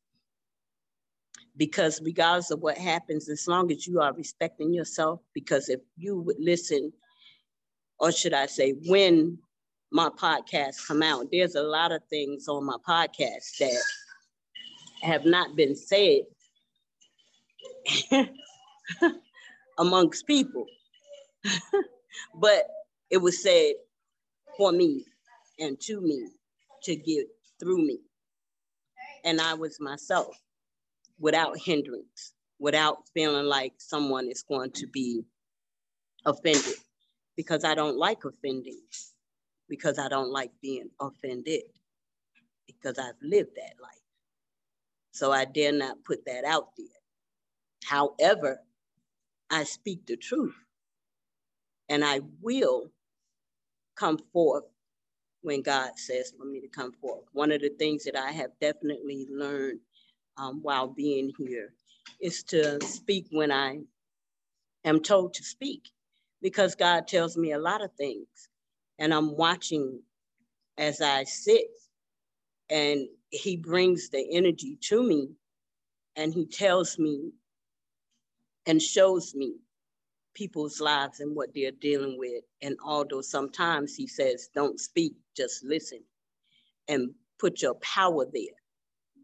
because 1.57 2.01
regardless 2.03 2.51
of 2.51 2.61
what 2.61 2.77
happens, 2.77 3.29
as 3.29 3.47
long 3.47 3.71
as 3.71 3.85
you 3.85 3.99
are 3.99 4.13
respecting 4.13 4.73
yourself, 4.73 5.19
because 5.33 5.69
if 5.69 5.81
you 5.97 6.19
would 6.19 6.37
listen, 6.39 6.91
or 7.99 8.11
should 8.11 8.33
I 8.33 8.45
say, 8.45 8.71
when 8.87 9.37
my 9.91 10.09
podcast 10.09 10.87
come 10.87 11.03
out, 11.03 11.27
there's 11.31 11.55
a 11.55 11.63
lot 11.63 11.91
of 11.91 12.01
things 12.09 12.47
on 12.47 12.65
my 12.65 12.77
podcast 12.87 13.57
that 13.59 13.81
have 15.01 15.25
not 15.25 15.55
been 15.55 15.75
said 15.75 16.21
amongst 19.77 20.25
people, 20.25 20.65
but 22.35 22.67
it 23.09 23.17
was 23.17 23.43
said 23.43 23.73
for 24.57 24.71
me 24.71 25.03
and 25.59 25.79
to 25.81 25.99
me 26.01 26.29
to 26.83 26.95
get 26.95 27.25
through 27.59 27.85
me. 27.85 27.99
And 29.23 29.39
I 29.41 29.53
was 29.53 29.79
myself 29.79 30.35
without 31.21 31.57
hindrance, 31.59 32.33
without 32.59 32.97
feeling 33.15 33.45
like 33.45 33.75
someone 33.77 34.27
is 34.29 34.43
going 34.43 34.71
to 34.73 34.87
be 34.87 35.23
offended 36.25 36.75
because 37.37 37.63
I 37.63 37.75
don't 37.75 37.97
like 37.97 38.25
offending, 38.25 38.81
because 39.69 39.99
I 39.99 40.09
don't 40.09 40.31
like 40.31 40.51
being 40.61 40.89
offended, 40.99 41.63
because 42.67 42.99
I've 42.99 43.15
lived 43.23 43.51
that 43.55 43.75
life. 43.81 43.91
So 45.13 45.31
I 45.31 45.45
dare 45.45 45.73
not 45.73 46.03
put 46.05 46.25
that 46.25 46.45
out 46.45 46.69
there. 46.77 46.87
However, 47.85 48.59
I 49.51 49.65
speak 49.65 50.07
the 50.07 50.17
truth 50.17 50.55
and 51.89 52.05
I 52.05 52.21
will 52.41 52.91
come 53.95 54.19
forth 54.33 54.65
when 55.41 55.61
God 55.61 55.91
says 55.97 56.33
for 56.37 56.45
me 56.45 56.61
to 56.61 56.67
come 56.67 56.93
forth. 56.93 57.25
One 57.33 57.51
of 57.51 57.61
the 57.61 57.69
things 57.69 58.05
that 58.05 58.17
I 58.17 58.31
have 58.31 58.51
definitely 58.61 59.27
learned 59.31 59.79
um, 60.41 60.59
while 60.63 60.87
being 60.87 61.31
here 61.37 61.73
is 62.19 62.43
to 62.43 62.83
speak 62.83 63.27
when 63.31 63.51
I 63.51 63.79
am 64.83 64.99
told 65.01 65.35
to 65.35 65.43
speak 65.43 65.89
because 66.41 66.75
God 66.75 67.07
tells 67.07 67.37
me 67.37 67.51
a 67.51 67.59
lot 67.59 67.83
of 67.83 67.91
things. 67.93 68.27
And 68.97 69.13
I'm 69.13 69.37
watching 69.37 70.01
as 70.77 71.01
I 71.01 71.23
sit 71.25 71.67
and 72.69 73.07
He 73.29 73.55
brings 73.55 74.09
the 74.09 74.25
energy 74.35 74.77
to 74.89 75.03
me 75.03 75.29
and 76.15 76.33
He 76.33 76.45
tells 76.45 76.97
me 76.97 77.31
and 78.65 78.81
shows 78.81 79.35
me 79.35 79.55
people's 80.33 80.81
lives 80.81 81.19
and 81.19 81.35
what 81.35 81.53
they're 81.53 81.71
dealing 81.71 82.17
with. 82.17 82.43
And 82.63 82.77
although 82.83 83.21
sometimes 83.21 83.95
He 83.95 84.07
says, 84.07 84.49
don't 84.55 84.79
speak, 84.79 85.13
just 85.37 85.63
listen 85.63 85.99
and 86.87 87.11
put 87.39 87.61
your 87.61 87.75
power 87.75 88.25
there. 88.31 88.60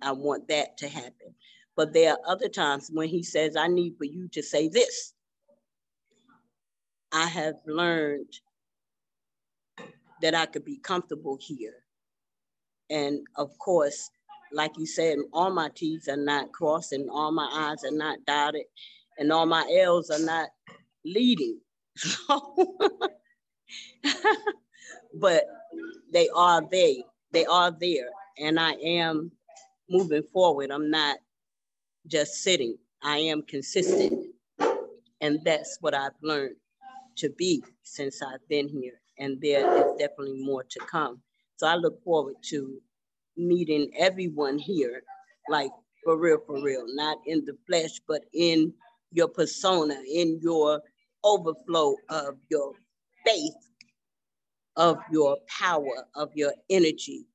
I 0.02 0.12
want 0.12 0.48
that 0.50 0.78
to 0.78 0.90
happen. 0.90 1.36
But 1.76 1.94
there 1.94 2.14
are 2.14 2.20
other 2.26 2.50
times 2.50 2.90
when 2.92 3.08
he 3.08 3.24
says, 3.24 3.56
I 3.56 3.68
need 3.68 3.98
for 3.98 4.06
you 4.06 4.28
to 4.30 4.42
say 4.42 4.68
this. 4.68 5.14
I 7.12 7.28
have 7.28 7.56
learned 7.66 8.34
that 10.22 10.36
I 10.36 10.46
could 10.48 10.66
be 10.66 10.78
comfortable 10.78 11.38
here. 11.40 11.76
And 12.90 13.20
of 13.36 13.58
course, 13.60 14.10
like 14.52 14.72
you 14.78 14.86
said, 14.86 15.18
all 15.34 15.52
my 15.52 15.70
T's 15.76 16.08
are 16.08 16.18
not 16.18 16.52
crossed 16.52 16.94
and 16.94 17.10
all 17.10 17.32
my 17.32 17.48
I's 17.52 17.84
are 17.84 17.96
not 17.96 18.20
dotted 18.26 18.66
and 19.18 19.32
all 19.32 19.46
my 19.46 19.66
L's 19.82 20.10
are 20.10 20.20
not 20.20 20.50
leading. 21.06 21.60
but 25.14 25.44
they 26.12 26.30
are 26.36 26.62
they, 26.72 27.04
they 27.32 27.46
are 27.46 27.72
there. 27.72 28.10
And 28.40 28.60
I 28.60 28.72
am 28.74 29.32
moving 29.90 30.24
forward. 30.34 30.72
I'm 30.72 30.90
not 30.90 31.18
just 32.08 32.36
sitting. 32.36 32.78
I 33.04 33.18
am 33.18 33.42
consistent. 33.44 34.28
And 35.22 35.40
that's 35.44 35.78
what 35.82 35.94
I've 35.94 36.12
learned 36.22 36.56
to 37.18 37.30
be 37.30 37.64
since 37.84 38.22
I've 38.22 38.48
been 38.48 38.68
here. 38.68 39.02
And 39.20 39.42
there 39.42 39.66
is 39.78 39.98
definitely 39.98 40.44
more 40.44 40.64
to 40.64 40.80
come. 40.80 41.22
So 41.58 41.68
I 41.68 41.76
look 41.76 42.04
forward 42.04 42.36
to 42.50 42.80
meeting 43.36 43.92
everyone 43.98 44.60
here, 44.60 45.02
like 45.50 45.72
for 46.04 46.18
real, 46.18 46.40
for 46.46 46.62
real, 46.62 46.86
not 46.88 47.18
in 47.26 47.44
the 47.46 47.58
flesh, 47.68 48.00
but 48.08 48.22
in 48.34 48.74
your 49.12 49.28
persona, 49.28 49.96
in 50.12 50.40
your 50.42 50.82
overflow 51.24 51.96
of 52.10 52.36
your 52.50 52.74
faith, 53.26 53.54
of 54.76 55.00
your 55.12 55.38
power, 55.48 56.06
of 56.16 56.30
your 56.36 56.54
energy, 56.70 57.26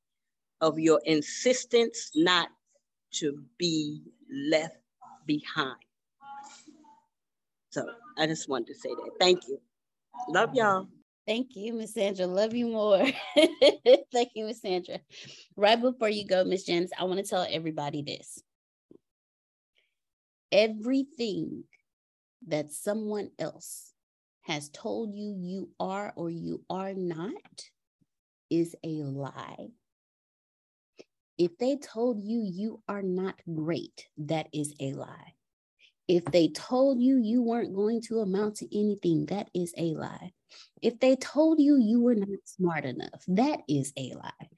of 0.63 0.79
your 0.79 1.01
insistence 1.05 2.13
not 2.15 2.49
to 3.11 3.43
be 3.59 4.01
left 4.31 4.77
behind. 5.27 5.77
So 7.71 7.85
I 8.17 8.27
just 8.27 8.49
wanted 8.49 8.69
to 8.69 8.75
say 8.75 8.91
that. 8.91 9.11
Thank 9.21 9.41
you. 9.49 9.59
Love 10.29 10.55
y'all. 10.55 10.87
Thank 11.27 11.55
you, 11.55 11.75
Miss 11.75 11.95
Sandra. 11.95 12.27
Love 12.27 12.55
you 12.55 12.69
more. 12.69 12.99
Thank 14.13 14.31
you, 14.35 14.47
Miss 14.47 14.61
Sandra. 14.61 15.01
Right 15.57 15.81
before 15.81 16.09
you 16.09 16.27
go, 16.27 16.45
Miss 16.45 16.65
Janice, 16.65 16.91
I 16.99 17.05
want 17.05 17.19
to 17.19 17.27
tell 17.29 17.47
everybody 17.49 18.03
this. 18.03 18.43
Everything 20.51 21.65
that 22.49 22.73
someone 22.73 23.31
else 23.39 23.93
has 24.43 24.69
told 24.71 25.15
you 25.15 25.35
you 25.39 25.71
are 25.79 26.13
or 26.17 26.29
you 26.31 26.63
are 26.69 26.93
not 26.95 27.33
is 28.51 28.75
a 28.85 29.03
lie. 29.05 29.69
If 31.43 31.59
they 31.59 31.75
told 31.75 32.23
you 32.23 32.41
you 32.49 32.85
are 32.89 33.03
not 33.03 33.35
great, 33.53 34.07
that 34.17 34.47
is 34.53 34.73
a 34.79 34.93
lie. 34.93 35.35
If 36.07 36.25
they 36.27 36.51
told 36.51 37.03
you 37.03 37.17
you 37.19 37.43
weren't 37.43 37.75
going 37.75 38.01
to 38.03 38.21
amount 38.21 38.59
to 38.59 38.79
anything, 38.79 39.27
that 39.27 39.51
is 39.53 39.75
a 39.77 39.93
lie. 39.95 40.31
If 40.83 41.01
they 41.01 41.17
told 41.17 41.59
you 41.59 41.79
you 41.79 42.01
were 42.01 42.15
not 42.15 42.29
smart 42.45 42.85
enough, 42.85 43.25
that 43.27 43.59
is 43.69 43.93
a 43.97 44.13
lie. 44.15 44.49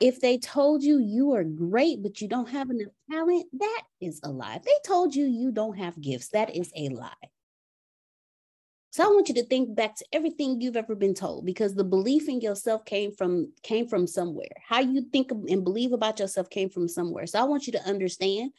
If 0.00 0.18
they 0.18 0.36
told 0.38 0.82
you 0.82 0.98
you 0.98 1.30
are 1.34 1.44
great, 1.44 2.02
but 2.02 2.20
you 2.20 2.26
don't 2.26 2.48
have 2.48 2.70
enough 2.70 2.92
talent, 3.08 3.46
that 3.60 3.82
is 4.00 4.18
a 4.24 4.30
lie. 4.30 4.56
If 4.56 4.64
they 4.64 4.78
told 4.84 5.14
you 5.14 5.26
you 5.26 5.52
don't 5.52 5.78
have 5.78 6.00
gifts, 6.00 6.30
that 6.30 6.56
is 6.56 6.72
a 6.74 6.88
lie. 6.88 7.30
So 8.92 9.02
I 9.02 9.06
want 9.06 9.30
you 9.30 9.34
to 9.36 9.46
think 9.46 9.74
back 9.74 9.96
to 9.96 10.04
everything 10.12 10.60
you've 10.60 10.76
ever 10.76 10.94
been 10.94 11.14
told 11.14 11.46
because 11.46 11.74
the 11.74 11.82
belief 11.82 12.28
in 12.28 12.42
yourself 12.42 12.84
came 12.84 13.10
from 13.10 13.50
came 13.62 13.88
from 13.88 14.06
somewhere. 14.06 14.52
How 14.62 14.80
you 14.80 15.06
think 15.10 15.30
and 15.30 15.64
believe 15.64 15.94
about 15.94 16.18
yourself 16.18 16.50
came 16.50 16.68
from 16.68 16.88
somewhere. 16.88 17.26
So 17.26 17.40
I 17.40 17.44
want 17.44 17.66
you 17.66 17.72
to 17.72 17.88
understand 17.88 18.52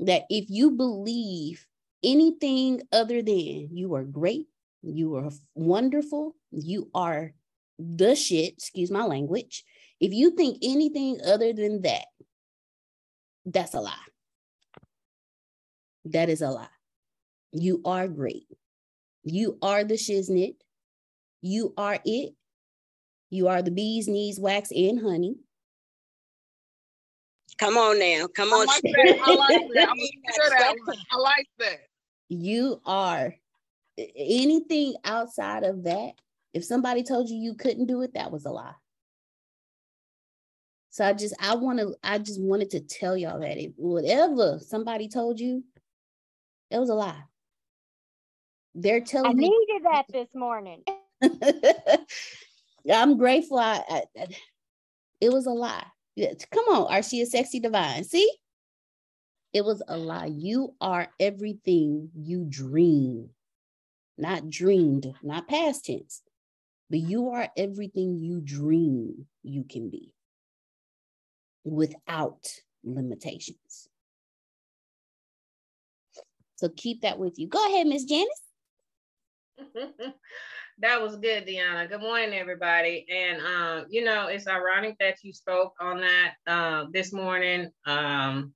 that 0.00 0.24
if 0.28 0.50
you 0.50 0.72
believe 0.72 1.66
anything 2.04 2.82
other 2.92 3.22
than 3.22 3.70
you 3.72 3.94
are 3.94 4.04
great, 4.04 4.44
you 4.82 5.16
are 5.16 5.30
wonderful, 5.54 6.36
you 6.50 6.90
are 6.94 7.32
the 7.78 8.14
shit, 8.14 8.52
excuse 8.58 8.90
my 8.90 9.04
language. 9.04 9.64
If 10.00 10.12
you 10.12 10.36
think 10.36 10.58
anything 10.62 11.20
other 11.26 11.54
than 11.54 11.80
that, 11.80 12.04
that's 13.46 13.72
a 13.72 13.80
lie. 13.80 13.94
That 16.04 16.28
is 16.28 16.42
a 16.42 16.50
lie. 16.50 16.68
You 17.52 17.80
are 17.86 18.06
great. 18.06 18.46
You 19.26 19.58
are 19.60 19.82
the 19.82 19.94
shiznit. 19.94 20.54
You 21.42 21.74
are 21.76 21.98
it. 22.04 22.32
You 23.28 23.48
are 23.48 23.60
the 23.60 23.72
bees, 23.72 24.06
knees, 24.06 24.38
wax, 24.38 24.70
and 24.70 25.00
honey. 25.00 25.34
Come 27.58 27.76
on 27.76 27.98
now. 27.98 28.28
Come 28.28 28.52
on. 28.52 28.68
I 28.68 28.72
like 28.72 28.82
that. 28.82 29.18
I 29.24 29.34
like 29.34 29.68
that. 29.74 29.88
that 30.86 30.96
I 31.10 31.18
like 31.18 31.48
that. 31.58 31.78
You 32.28 32.80
are 32.86 33.34
anything 34.16 34.94
outside 35.04 35.64
of 35.64 35.82
that. 35.84 36.12
If 36.54 36.64
somebody 36.64 37.02
told 37.02 37.28
you 37.28 37.36
you 37.36 37.54
couldn't 37.54 37.86
do 37.86 38.02
it, 38.02 38.14
that 38.14 38.30
was 38.30 38.44
a 38.44 38.50
lie. 38.50 38.74
So 40.90 41.04
I 41.04 41.14
just 41.14 41.34
I 41.40 41.56
want 41.56 41.80
to 41.80 41.96
I 42.04 42.18
just 42.18 42.40
wanted 42.40 42.70
to 42.70 42.80
tell 42.80 43.16
y'all 43.16 43.40
that 43.40 43.58
if 43.58 43.72
whatever 43.76 44.60
somebody 44.60 45.08
told 45.08 45.40
you, 45.40 45.64
it 46.70 46.78
was 46.78 46.90
a 46.90 46.94
lie. 46.94 47.22
They're 48.78 49.00
telling 49.00 49.38
me 49.38 49.46
I 49.46 49.48
needed 49.48 49.84
that 49.84 50.04
this 50.12 50.28
morning. 50.34 50.82
I'm 52.92 53.16
grateful. 53.16 53.58
I, 53.58 53.82
I, 53.88 54.26
it 55.20 55.32
was 55.32 55.46
a 55.46 55.50
lie. 55.50 55.86
Come 56.50 56.64
on, 56.68 56.92
are 56.92 57.02
she 57.02 57.22
a 57.22 57.26
sexy 57.26 57.58
divine? 57.58 58.04
See, 58.04 58.30
it 59.54 59.64
was 59.64 59.82
a 59.88 59.96
lie. 59.96 60.26
You 60.26 60.74
are 60.80 61.08
everything 61.18 62.10
you 62.14 62.44
dream, 62.46 63.30
not 64.18 64.50
dreamed, 64.50 65.10
not 65.22 65.48
past 65.48 65.86
tense, 65.86 66.20
but 66.90 66.98
you 66.98 67.30
are 67.30 67.48
everything 67.56 68.18
you 68.18 68.42
dream 68.42 69.26
you 69.42 69.64
can 69.64 69.88
be 69.88 70.12
without 71.64 72.46
limitations. 72.84 73.88
So 76.56 76.68
keep 76.76 77.00
that 77.02 77.18
with 77.18 77.38
you. 77.38 77.48
Go 77.48 77.64
ahead, 77.66 77.86
Miss 77.86 78.04
Janice. 78.04 78.45
that 80.78 81.00
was 81.00 81.16
good, 81.16 81.46
Deanna. 81.46 81.88
Good 81.88 82.00
morning, 82.00 82.34
everybody. 82.34 83.06
And 83.08 83.40
um, 83.40 83.86
you 83.88 84.04
know, 84.04 84.26
it's 84.26 84.46
ironic 84.46 84.96
that 85.00 85.22
you 85.22 85.32
spoke 85.32 85.74
on 85.80 86.00
that 86.00 86.34
uh, 86.46 86.86
this 86.92 87.12
morning 87.12 87.70
um, 87.86 88.52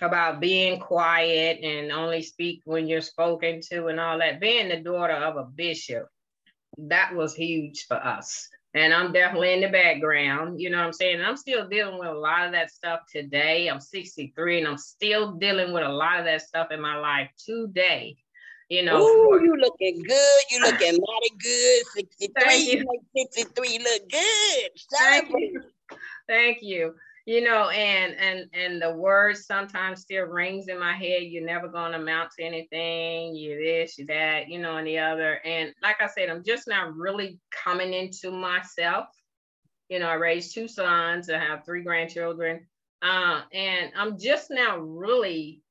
about 0.00 0.40
being 0.40 0.80
quiet 0.80 1.60
and 1.62 1.92
only 1.92 2.22
speak 2.22 2.62
when 2.64 2.86
you're 2.86 3.00
spoken 3.00 3.60
to 3.70 3.88
and 3.88 4.00
all 4.00 4.18
that. 4.18 4.40
Being 4.40 4.68
the 4.68 4.80
daughter 4.80 5.14
of 5.14 5.36
a 5.36 5.44
bishop, 5.44 6.06
that 6.78 7.14
was 7.14 7.34
huge 7.34 7.84
for 7.86 7.96
us. 7.96 8.48
And 8.72 8.94
I'm 8.94 9.12
definitely 9.12 9.52
in 9.52 9.62
the 9.62 9.68
background, 9.68 10.60
you 10.60 10.70
know 10.70 10.78
what 10.78 10.86
I'm 10.86 10.92
saying? 10.92 11.16
And 11.16 11.26
I'm 11.26 11.36
still 11.36 11.68
dealing 11.68 11.98
with 11.98 12.08
a 12.08 12.14
lot 12.14 12.46
of 12.46 12.52
that 12.52 12.70
stuff 12.70 13.00
today. 13.12 13.66
I'm 13.66 13.80
63 13.80 14.60
and 14.60 14.68
I'm 14.68 14.78
still 14.78 15.32
dealing 15.32 15.72
with 15.72 15.82
a 15.82 15.88
lot 15.88 16.20
of 16.20 16.24
that 16.26 16.42
stuff 16.42 16.68
in 16.70 16.80
my 16.80 16.96
life 16.96 17.30
today 17.44 18.16
you 18.70 18.84
know. 18.84 19.02
Ooh, 19.02 19.42
you 19.42 19.56
looking 19.56 20.02
good. 20.02 20.42
You 20.50 20.60
looking 20.62 20.92
mighty 21.06 21.36
good. 21.38 21.86
63. 21.92 22.56
You. 22.56 23.00
63 23.16 23.78
look 23.78 24.08
good. 24.08 24.70
Thank 24.98 25.28
you. 25.30 25.62
Thank 26.28 26.62
you. 26.62 26.94
You 27.26 27.44
know, 27.44 27.68
and 27.68 28.14
and 28.14 28.48
and 28.54 28.80
the 28.80 28.92
words 28.92 29.44
sometimes 29.44 30.00
still 30.00 30.24
rings 30.24 30.68
in 30.68 30.78
my 30.80 30.94
head. 30.94 31.24
You're 31.24 31.44
never 31.44 31.68
gonna 31.68 31.98
amount 31.98 32.30
to 32.38 32.44
anything. 32.44 33.34
You 33.34 33.58
this, 33.62 33.98
you 33.98 34.06
that, 34.06 34.48
you 34.48 34.58
know, 34.58 34.78
and 34.78 34.86
the 34.86 34.98
other. 34.98 35.40
And 35.44 35.74
like 35.82 36.00
I 36.00 36.06
said, 36.06 36.30
I'm 36.30 36.42
just 36.42 36.66
not 36.66 36.96
really 36.96 37.38
coming 37.50 37.92
into 37.92 38.30
myself. 38.30 39.06
You 39.88 39.98
know, 39.98 40.08
I 40.08 40.14
raised 40.14 40.54
two 40.54 40.66
sons. 40.66 41.28
I 41.28 41.38
have 41.38 41.64
three 41.64 41.82
grandchildren. 41.82 42.66
Uh, 43.02 43.42
and 43.52 43.92
I'm 43.96 44.18
just 44.18 44.50
now 44.50 44.78
really 44.78 45.62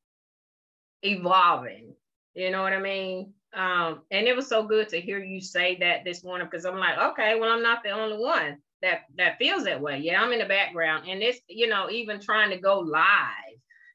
evolving 1.03 1.93
you 2.39 2.51
know 2.51 2.61
what 2.61 2.73
I 2.73 2.79
mean? 2.79 3.33
Um, 3.53 4.01
and 4.11 4.27
it 4.27 4.35
was 4.35 4.47
so 4.47 4.63
good 4.63 4.89
to 4.89 5.01
hear 5.01 5.19
you 5.19 5.41
say 5.41 5.77
that 5.79 6.03
this 6.05 6.23
morning 6.23 6.47
because 6.49 6.65
I'm 6.65 6.77
like, 6.77 6.97
okay, 6.97 7.39
well, 7.39 7.51
I'm 7.51 7.63
not 7.63 7.83
the 7.83 7.89
only 7.89 8.17
one 8.17 8.57
that 8.81 9.01
that 9.17 9.37
feels 9.39 9.63
that 9.65 9.81
way. 9.81 9.99
Yeah, 9.99 10.21
I'm 10.21 10.31
in 10.31 10.39
the 10.39 10.45
background, 10.45 11.09
and 11.09 11.21
it's 11.21 11.39
you 11.47 11.67
know 11.67 11.89
even 11.89 12.19
trying 12.19 12.51
to 12.51 12.57
go 12.57 12.79
live 12.79 13.49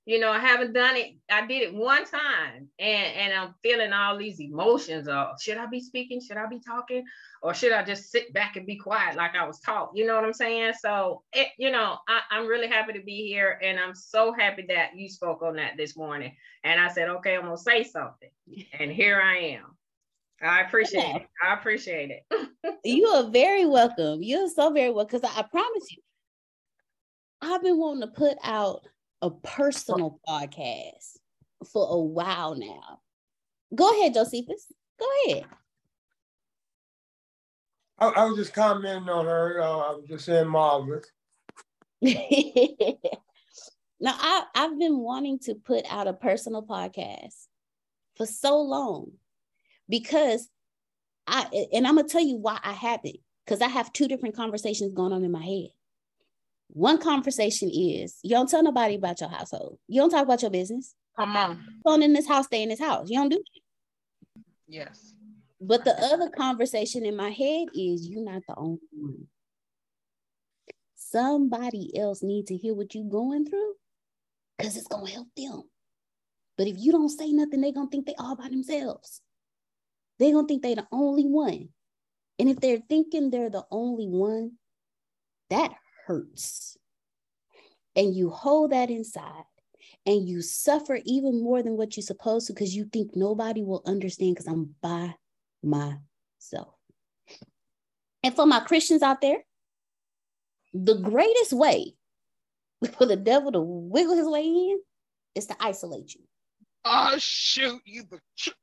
you 0.06 0.20
know, 0.20 0.30
I 0.30 0.38
haven't 0.38 0.74
done 0.74 0.96
it. 0.96 1.16
I 1.30 1.46
did 1.46 1.62
it 1.62 1.74
one 1.74 2.04
time 2.04 2.68
and, 2.78 3.14
and 3.16 3.32
I'm 3.32 3.54
feeling 3.62 3.92
all 3.92 4.18
these 4.18 4.40
emotions 4.40 5.08
of 5.08 5.40
should 5.40 5.56
I 5.56 5.66
be 5.66 5.80
speaking? 5.80 6.20
Should 6.20 6.36
I 6.36 6.46
be 6.46 6.60
talking? 6.60 7.04
Or 7.44 7.52
should 7.52 7.72
I 7.72 7.82
just 7.84 8.10
sit 8.10 8.32
back 8.32 8.56
and 8.56 8.66
be 8.66 8.76
quiet 8.76 9.16
like 9.16 9.34
I 9.34 9.46
was 9.46 9.60
taught? 9.60 9.90
You 9.94 10.06
know 10.06 10.14
what 10.14 10.24
I'm 10.24 10.32
saying? 10.32 10.72
So, 10.80 11.24
it, 11.34 11.48
you 11.58 11.70
know, 11.70 11.98
I, 12.08 12.20
I'm 12.30 12.46
really 12.46 12.68
happy 12.68 12.94
to 12.94 13.02
be 13.02 13.28
here 13.28 13.60
and 13.62 13.78
I'm 13.78 13.94
so 13.94 14.32
happy 14.32 14.64
that 14.70 14.96
you 14.96 15.10
spoke 15.10 15.42
on 15.42 15.56
that 15.56 15.76
this 15.76 15.94
morning. 15.94 16.34
And 16.64 16.80
I 16.80 16.88
said, 16.88 17.10
okay, 17.10 17.36
I'm 17.36 17.42
going 17.42 17.54
to 17.54 17.62
say 17.62 17.84
something. 17.84 18.30
And 18.80 18.90
here 18.90 19.20
I 19.20 19.58
am. 19.58 19.76
I 20.42 20.62
appreciate 20.62 21.16
it. 21.16 21.26
I 21.46 21.52
appreciate 21.52 22.10
it. 22.10 22.48
you 22.84 23.08
are 23.08 23.28
very 23.28 23.66
welcome. 23.66 24.22
You're 24.22 24.48
so 24.48 24.70
very 24.72 24.90
welcome. 24.90 25.20
Because 25.20 25.30
I, 25.30 25.40
I 25.40 25.42
promise 25.42 25.84
you, 25.90 26.02
I've 27.42 27.62
been 27.62 27.76
wanting 27.76 28.08
to 28.08 28.14
put 28.14 28.38
out 28.42 28.86
a 29.20 29.30
personal 29.30 30.18
podcast 30.26 31.18
for 31.70 31.86
a 31.90 32.00
while 32.00 32.54
now. 32.54 33.00
Go 33.74 33.90
ahead, 33.90 34.14
Josephus. 34.14 34.72
Go 34.98 35.06
ahead. 35.26 35.44
I, 37.98 38.08
I 38.08 38.24
was 38.24 38.36
just 38.36 38.54
commenting 38.54 39.08
on 39.08 39.26
her. 39.26 39.60
Uh, 39.60 39.78
I 39.78 39.90
was 39.92 40.04
just 40.08 40.24
saying 40.24 40.48
marvelous. 40.48 41.06
now 42.02 42.14
I, 44.02 44.44
I've 44.54 44.78
been 44.78 44.98
wanting 44.98 45.38
to 45.40 45.54
put 45.54 45.84
out 45.88 46.08
a 46.08 46.12
personal 46.12 46.62
podcast 46.62 47.46
for 48.16 48.26
so 48.26 48.60
long 48.60 49.12
because 49.88 50.48
I 51.26 51.46
and 51.72 51.86
I'm 51.86 51.96
gonna 51.96 52.08
tell 52.08 52.20
you 52.20 52.36
why 52.36 52.58
I 52.62 52.72
haven't 52.72 53.16
because 53.44 53.62
I 53.62 53.68
have 53.68 53.92
two 53.92 54.08
different 54.08 54.36
conversations 54.36 54.92
going 54.92 55.12
on 55.12 55.24
in 55.24 55.32
my 55.32 55.44
head. 55.44 55.68
One 56.68 56.98
conversation 56.98 57.70
is 57.70 58.18
you 58.22 58.30
don't 58.30 58.48
tell 58.48 58.62
nobody 58.62 58.96
about 58.96 59.20
your 59.20 59.30
household. 59.30 59.78
You 59.86 60.00
don't 60.00 60.10
talk 60.10 60.24
about 60.24 60.42
your 60.42 60.50
business. 60.50 60.94
Come 61.16 61.36
on. 61.36 61.64
Going 61.86 62.02
in 62.02 62.12
this 62.12 62.26
house, 62.26 62.46
stay 62.46 62.62
in 62.62 62.68
this 62.68 62.80
house. 62.80 63.08
You 63.08 63.18
don't 63.20 63.28
do. 63.28 63.42
Yes. 64.66 65.14
But 65.66 65.84
the 65.86 65.98
other 65.98 66.28
conversation 66.28 67.06
in 67.06 67.16
my 67.16 67.30
head 67.30 67.68
is 67.74 68.06
you're 68.06 68.22
not 68.22 68.42
the 68.46 68.54
only 68.54 68.80
one. 68.92 69.28
Somebody 70.94 71.96
else 71.96 72.22
needs 72.22 72.48
to 72.48 72.56
hear 72.56 72.74
what 72.74 72.94
you're 72.94 73.08
going 73.08 73.46
through 73.46 73.72
because 74.58 74.76
it's 74.76 74.88
gonna 74.88 75.10
help 75.10 75.28
them. 75.34 75.62
But 76.58 76.66
if 76.66 76.76
you 76.78 76.92
don't 76.92 77.08
say 77.08 77.32
nothing, 77.32 77.62
they're 77.62 77.72
gonna 77.72 77.88
think 77.88 78.04
they 78.04 78.14
all 78.18 78.36
by 78.36 78.48
themselves. 78.48 79.22
They're 80.18 80.32
gonna 80.32 80.46
think 80.46 80.62
they're 80.62 80.74
the 80.74 80.88
only 80.92 81.24
one. 81.24 81.70
And 82.38 82.50
if 82.50 82.60
they're 82.60 82.82
thinking 82.86 83.30
they're 83.30 83.48
the 83.48 83.64
only 83.70 84.06
one, 84.06 84.58
that 85.48 85.72
hurts. 86.06 86.76
And 87.96 88.14
you 88.14 88.28
hold 88.28 88.72
that 88.72 88.90
inside 88.90 89.44
and 90.04 90.28
you 90.28 90.42
suffer 90.42 91.00
even 91.06 91.42
more 91.42 91.62
than 91.62 91.78
what 91.78 91.96
you're 91.96 92.04
supposed 92.04 92.48
to 92.48 92.52
because 92.52 92.76
you 92.76 92.84
think 92.84 93.16
nobody 93.16 93.62
will 93.62 93.82
understand 93.86 94.34
because 94.34 94.46
I'm 94.46 94.74
by 94.82 95.14
myself. 95.64 96.74
And 98.22 98.34
for 98.34 98.46
my 98.46 98.60
Christians 98.60 99.02
out 99.02 99.20
there, 99.20 99.38
the 100.72 100.96
greatest 100.96 101.52
way 101.52 101.94
for 102.98 103.06
the 103.06 103.16
devil 103.16 103.52
to 103.52 103.60
wiggle 103.60 104.16
his 104.16 104.26
way 104.26 104.44
in 104.44 104.80
is 105.34 105.46
to 105.46 105.56
isolate 105.60 106.14
you. 106.14 106.22
Oh 106.84 107.14
shoot, 107.18 107.80
you 107.84 108.04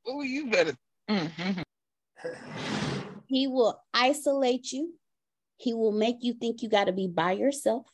oh 0.06 0.22
you 0.22 0.50
better. 0.50 0.74
Mm-hmm. 1.10 1.62
He 3.32 3.46
will 3.46 3.80
isolate 3.94 4.72
you. 4.72 4.92
He 5.56 5.72
will 5.72 5.90
make 5.90 6.16
you 6.20 6.34
think 6.34 6.60
you 6.60 6.68
got 6.68 6.84
to 6.84 6.92
be 6.92 7.08
by 7.08 7.32
yourself. 7.32 7.86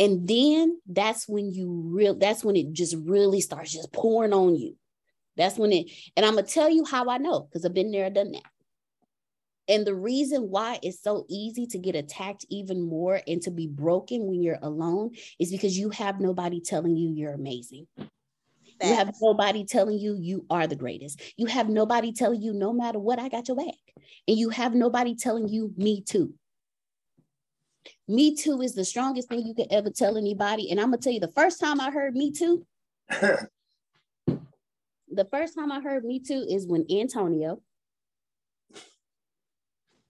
And 0.00 0.26
then 0.26 0.80
that's 0.84 1.28
when 1.28 1.52
you 1.52 1.70
real 1.70 2.16
that's 2.16 2.42
when 2.42 2.56
it 2.56 2.72
just 2.72 2.96
really 3.04 3.40
starts 3.40 3.72
just 3.72 3.92
pouring 3.92 4.32
on 4.32 4.56
you. 4.56 4.76
That's 5.36 5.58
when 5.58 5.72
it, 5.72 5.90
and 6.16 6.26
I'm 6.26 6.34
gonna 6.34 6.46
tell 6.46 6.68
you 6.68 6.84
how 6.84 7.08
I 7.08 7.18
know 7.18 7.40
because 7.40 7.64
I've 7.64 7.74
been 7.74 7.90
there, 7.90 8.10
done 8.10 8.32
that. 8.32 8.42
And 9.68 9.86
the 9.86 9.94
reason 9.94 10.50
why 10.50 10.78
it's 10.82 11.02
so 11.02 11.24
easy 11.28 11.66
to 11.68 11.78
get 11.78 11.94
attacked 11.94 12.44
even 12.50 12.82
more 12.82 13.20
and 13.26 13.40
to 13.42 13.50
be 13.50 13.68
broken 13.68 14.26
when 14.26 14.42
you're 14.42 14.58
alone 14.60 15.12
is 15.38 15.50
because 15.50 15.78
you 15.78 15.90
have 15.90 16.20
nobody 16.20 16.60
telling 16.60 16.96
you 16.96 17.12
you're 17.14 17.32
amazing. 17.32 17.86
You 18.82 18.94
have 18.96 19.14
nobody 19.20 19.64
telling 19.64 19.98
you 19.98 20.16
you 20.18 20.44
are 20.50 20.66
the 20.66 20.76
greatest. 20.76 21.20
You 21.36 21.46
have 21.46 21.68
nobody 21.68 22.12
telling 22.12 22.42
you 22.42 22.52
no 22.52 22.72
matter 22.72 22.98
what, 22.98 23.20
I 23.20 23.28
got 23.28 23.46
your 23.46 23.56
back. 23.56 23.74
And 24.26 24.36
you 24.36 24.50
have 24.50 24.74
nobody 24.74 25.14
telling 25.14 25.48
you 25.48 25.72
me 25.76 26.02
too. 26.02 26.34
Me 28.08 28.34
too 28.34 28.60
is 28.60 28.74
the 28.74 28.84
strongest 28.84 29.28
thing 29.28 29.46
you 29.46 29.54
could 29.54 29.68
ever 29.70 29.90
tell 29.90 30.16
anybody. 30.16 30.70
And 30.70 30.80
I'm 30.80 30.86
gonna 30.86 30.98
tell 30.98 31.12
you 31.12 31.20
the 31.20 31.28
first 31.28 31.60
time 31.60 31.80
I 31.80 31.90
heard 31.90 32.14
me 32.14 32.32
too, 32.32 32.66
the 35.12 35.26
first 35.26 35.54
time 35.54 35.70
I 35.70 35.80
heard 35.80 36.04
Me 36.04 36.20
Too 36.20 36.46
is 36.48 36.66
when 36.66 36.86
Antonio, 36.90 37.60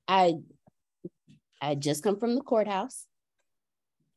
I 0.08 0.34
I 1.60 1.68
had 1.70 1.80
just 1.80 2.02
come 2.02 2.18
from 2.18 2.34
the 2.34 2.40
courthouse. 2.40 3.06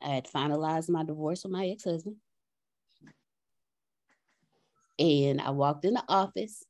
I 0.01 0.09
had 0.09 0.27
finalized 0.27 0.89
my 0.89 1.03
divorce 1.03 1.43
with 1.43 1.53
my 1.53 1.67
ex-husband. 1.67 2.15
And 4.97 5.39
I 5.39 5.51
walked 5.51 5.85
in 5.85 5.93
the 5.93 6.03
office. 6.09 6.63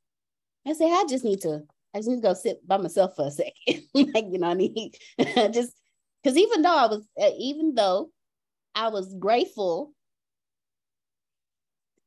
I 0.68 0.74
said, 0.74 0.92
I 0.92 1.06
just 1.08 1.24
need 1.24 1.42
to, 1.42 1.64
I 1.94 2.00
just 2.00 2.10
need 2.10 2.18
to 2.18 2.22
go 2.22 2.34
sit 2.34 2.68
by 2.68 2.78
myself 2.78 3.16
for 3.16 3.28
a 3.28 3.32
second. 3.32 3.84
like, 3.94 4.26
you 4.30 4.38
know, 4.38 4.50
I 4.50 4.54
need 4.54 4.98
just 5.54 5.74
because 6.22 6.38
even 6.38 6.62
though 6.62 6.76
I 6.76 6.88
was, 6.88 7.08
uh, 7.22 7.32
even 7.38 7.74
though 7.74 8.10
I 8.74 8.90
was 8.90 9.16
grateful 9.16 9.94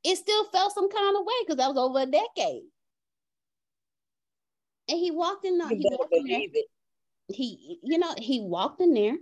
it 0.09 0.17
still 0.17 0.45
felt 0.47 0.73
some 0.73 0.89
kind 0.89 1.17
of 1.17 1.27
way 1.27 1.35
because 1.43 1.57
that 1.59 1.69
was 1.69 1.77
over 1.77 2.01
a 2.01 2.07
decade. 2.07 2.63
And 4.89 4.99
he 4.99 5.11
walked 5.11 5.45
in. 5.45 5.61
He 5.69 5.87
walked 5.91 6.15
in 6.15 6.25
there. 6.25 6.41
It. 6.41 6.67
He, 7.29 7.79
you 7.83 7.99
know, 7.99 8.15
he 8.17 8.41
walked 8.41 8.81
in 8.81 8.95
there, 8.95 9.19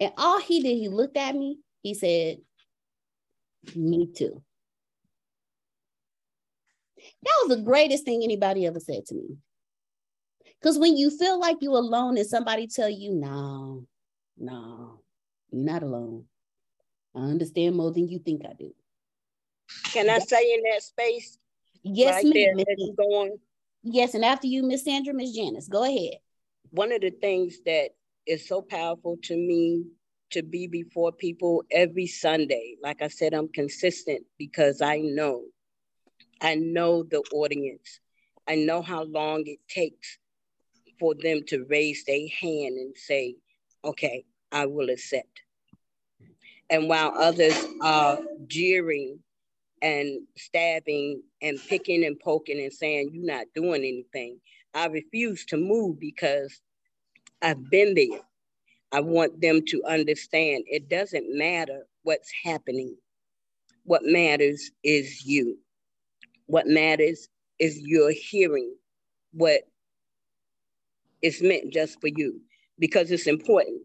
and 0.00 0.12
all 0.16 0.40
he 0.40 0.62
did, 0.62 0.78
he 0.78 0.88
looked 0.88 1.18
at 1.18 1.36
me. 1.36 1.58
He 1.82 1.92
said, 1.92 2.38
"Me 3.74 4.06
too." 4.06 4.42
That 7.22 7.34
was 7.42 7.58
the 7.58 7.62
greatest 7.62 8.06
thing 8.06 8.22
anybody 8.22 8.64
ever 8.66 8.80
said 8.80 9.04
to 9.06 9.14
me. 9.14 9.36
Because 10.58 10.78
when 10.78 10.96
you 10.96 11.10
feel 11.10 11.38
like 11.38 11.58
you're 11.60 11.74
alone 11.74 12.16
and 12.16 12.26
somebody 12.26 12.68
tell 12.68 12.88
you, 12.88 13.12
"No, 13.12 13.86
no, 14.38 15.02
you're 15.50 15.62
not 15.62 15.82
alone," 15.82 16.24
I 17.14 17.18
understand 17.18 17.76
more 17.76 17.92
than 17.92 18.08
you 18.08 18.18
think 18.18 18.46
I 18.46 18.54
do. 18.54 18.74
Can 19.92 20.10
I 20.10 20.18
say 20.18 20.54
in 20.54 20.62
that 20.70 20.82
space? 20.82 21.38
Yes, 21.82 22.24
right 22.24 22.24
ma'am. 22.24 22.56
There, 22.56 22.76
going. 22.96 23.38
Yes, 23.82 24.14
and 24.14 24.24
after 24.24 24.46
you, 24.46 24.62
Miss 24.62 24.84
Sandra, 24.84 25.14
Miss 25.14 25.32
Janice, 25.32 25.68
go 25.68 25.84
ahead. 25.84 26.18
One 26.70 26.92
of 26.92 27.00
the 27.00 27.10
things 27.10 27.60
that 27.64 27.90
is 28.26 28.48
so 28.48 28.60
powerful 28.60 29.16
to 29.24 29.36
me 29.36 29.84
to 30.30 30.42
be 30.42 30.66
before 30.66 31.12
people 31.12 31.62
every 31.70 32.06
Sunday. 32.06 32.76
Like 32.82 33.00
I 33.00 33.08
said, 33.08 33.32
I'm 33.32 33.48
consistent 33.48 34.24
because 34.38 34.82
I 34.82 34.98
know, 34.98 35.44
I 36.40 36.56
know 36.56 37.04
the 37.04 37.22
audience. 37.32 38.00
I 38.48 38.56
know 38.56 38.82
how 38.82 39.04
long 39.04 39.44
it 39.46 39.60
takes 39.68 40.18
for 40.98 41.14
them 41.14 41.42
to 41.48 41.64
raise 41.68 42.04
their 42.04 42.28
hand 42.40 42.76
and 42.76 42.96
say, 42.96 43.36
okay, 43.84 44.24
I 44.50 44.66
will 44.66 44.90
accept. 44.90 45.42
And 46.68 46.88
while 46.88 47.12
others 47.16 47.56
are 47.80 48.18
jeering 48.48 49.20
and 49.82 50.20
stabbing 50.36 51.22
and 51.42 51.58
picking 51.68 52.04
and 52.04 52.18
poking 52.20 52.60
and 52.60 52.72
saying 52.72 53.10
you're 53.12 53.26
not 53.26 53.46
doing 53.54 53.82
anything. 53.82 54.40
I 54.74 54.86
refuse 54.86 55.44
to 55.46 55.56
move 55.56 56.00
because 56.00 56.60
I've 57.42 57.70
been 57.70 57.94
there. 57.94 58.20
I 58.92 59.00
want 59.00 59.40
them 59.40 59.62
to 59.68 59.82
understand 59.84 60.64
it 60.66 60.88
doesn't 60.88 61.36
matter 61.36 61.86
what's 62.02 62.30
happening. 62.44 62.96
What 63.84 64.02
matters 64.04 64.70
is 64.82 65.24
you. 65.26 65.58
What 66.46 66.66
matters 66.66 67.28
is 67.58 67.78
you're 67.80 68.12
hearing 68.12 68.74
what 69.32 69.62
is 71.22 71.42
meant 71.42 71.72
just 71.72 72.00
for 72.00 72.08
you 72.08 72.40
because 72.78 73.10
it's 73.10 73.26
important. 73.26 73.82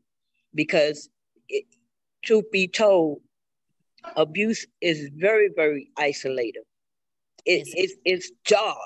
Because, 0.53 1.09
it, 1.49 1.65
truth 2.23 2.45
be 2.51 2.67
told, 2.67 3.21
abuse 4.15 4.65
is 4.81 5.09
very, 5.15 5.49
very 5.55 5.89
isolated. 5.97 6.63
It, 7.45 7.67
it's 7.73 7.95
its 8.05 8.31
job 8.45 8.77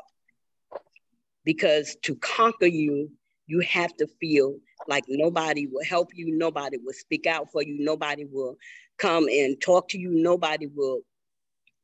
because 1.44 1.96
to 2.04 2.16
conquer 2.16 2.66
you, 2.66 3.12
you 3.48 3.60
have 3.62 3.96
to 3.98 4.08
feel 4.20 4.58
like 4.88 5.04
nobody 5.08 5.68
will 5.68 5.84
help 5.84 6.10
you, 6.16 6.36
nobody 6.36 6.78
will 6.78 6.94
speak 6.94 7.28
out 7.28 7.52
for 7.52 7.62
you, 7.62 7.78
nobody 7.80 8.26
will 8.26 8.58
come 8.98 9.28
and 9.28 9.60
talk 9.62 9.88
to 9.90 10.00
you, 10.00 10.10
nobody 10.10 10.68
will. 10.68 11.02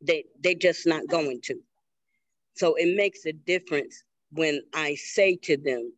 They 0.02 0.26
they're 0.42 0.56
just 0.56 0.88
not 0.88 1.08
going 1.08 1.42
to. 1.44 1.60
So 2.56 2.74
it 2.76 2.96
makes 2.96 3.26
a 3.26 3.34
difference 3.34 4.04
when 4.32 4.62
I 4.74 4.96
say 4.96 5.36
to 5.44 5.58
them, 5.58 5.94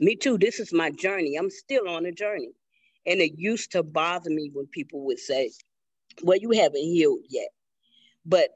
"Me 0.00 0.16
too. 0.16 0.36
This 0.36 0.58
is 0.58 0.72
my 0.72 0.90
journey. 0.90 1.36
I'm 1.36 1.50
still 1.50 1.88
on 1.88 2.06
a 2.06 2.12
journey." 2.12 2.50
And 3.06 3.20
it 3.20 3.38
used 3.38 3.72
to 3.72 3.82
bother 3.82 4.30
me 4.30 4.50
when 4.52 4.66
people 4.66 5.04
would 5.06 5.18
say, 5.18 5.50
well, 6.22 6.38
you 6.38 6.50
haven't 6.52 6.82
healed 6.82 7.20
yet. 7.28 7.48
But 8.24 8.50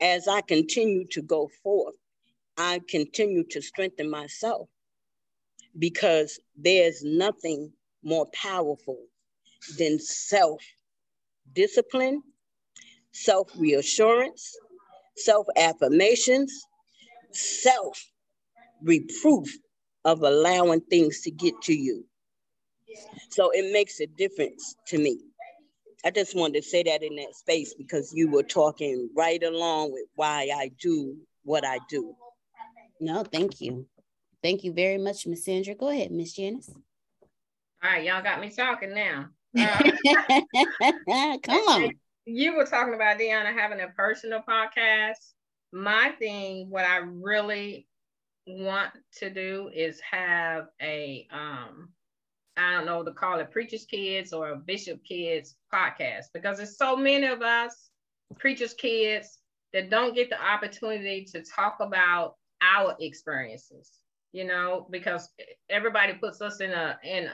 as 0.00 0.28
I 0.28 0.40
continue 0.42 1.06
to 1.12 1.22
go 1.22 1.50
forth, 1.62 1.94
I 2.58 2.80
continue 2.88 3.44
to 3.50 3.62
strengthen 3.62 4.10
myself 4.10 4.68
because 5.78 6.38
there's 6.56 7.02
nothing 7.02 7.72
more 8.02 8.26
powerful 8.32 8.98
than 9.78 9.98
self 9.98 10.62
discipline, 11.52 12.22
self 13.12 13.50
reassurance, 13.56 14.56
self 15.16 15.46
affirmations, 15.56 16.52
self 17.32 18.04
reproof 18.82 19.48
of 20.04 20.22
allowing 20.22 20.80
things 20.82 21.20
to 21.22 21.30
get 21.30 21.54
to 21.62 21.74
you. 21.74 22.06
So 23.30 23.50
it 23.50 23.72
makes 23.72 24.00
a 24.00 24.06
difference 24.06 24.76
to 24.88 24.98
me. 24.98 25.18
I 26.06 26.10
just 26.10 26.36
wanted 26.36 26.62
to 26.62 26.68
say 26.68 26.84
that 26.84 27.02
in 27.02 27.16
that 27.16 27.34
space 27.34 27.74
because 27.74 28.12
you 28.14 28.30
were 28.30 28.44
talking 28.44 29.10
right 29.16 29.42
along 29.42 29.92
with 29.92 30.04
why 30.14 30.48
I 30.54 30.70
do 30.80 31.16
what 31.42 31.66
I 31.66 31.80
do. 31.88 32.14
No, 33.00 33.24
thank 33.24 33.60
you. 33.60 33.88
Thank 34.40 34.62
you 34.62 34.72
very 34.72 34.98
much, 34.98 35.26
Miss 35.26 35.44
Sandra. 35.44 35.74
Go 35.74 35.88
ahead, 35.88 36.12
Miss 36.12 36.32
Janice. 36.32 36.70
All 37.82 37.90
right, 37.90 38.04
y'all 38.04 38.22
got 38.22 38.40
me 38.40 38.50
talking 38.50 38.94
now. 38.94 39.30
Uh, 39.58 41.38
Come 41.42 41.60
on. 41.68 41.90
You 42.24 42.54
were 42.56 42.66
talking 42.66 42.94
about 42.94 43.18
Deanna 43.18 43.52
having 43.52 43.80
a 43.80 43.88
personal 43.88 44.42
podcast. 44.48 45.32
My 45.72 46.12
thing, 46.20 46.70
what 46.70 46.84
I 46.84 46.98
really 46.98 47.88
want 48.46 48.92
to 49.18 49.30
do 49.30 49.70
is 49.74 50.00
have 50.10 50.66
a 50.80 51.26
um 51.32 51.88
I 52.56 52.72
don't 52.72 52.86
know 52.86 53.02
to 53.04 53.12
call 53.12 53.38
it 53.40 53.50
preachers 53.50 53.84
kids 53.84 54.32
or 54.32 54.50
a 54.50 54.56
bishop 54.56 55.04
kids 55.04 55.56
podcast 55.72 56.26
because 56.32 56.56
there's 56.56 56.78
so 56.78 56.96
many 56.96 57.26
of 57.26 57.42
us 57.42 57.90
preachers 58.38 58.74
kids 58.74 59.38
that 59.72 59.90
don't 59.90 60.14
get 60.14 60.30
the 60.30 60.42
opportunity 60.42 61.24
to 61.32 61.42
talk 61.42 61.76
about 61.80 62.36
our 62.62 62.96
experiences 63.00 63.92
you 64.32 64.44
know 64.44 64.86
because 64.90 65.28
everybody 65.70 66.14
puts 66.14 66.40
us 66.40 66.60
in 66.60 66.72
a 66.72 66.98
in 67.04 67.24
a, 67.26 67.32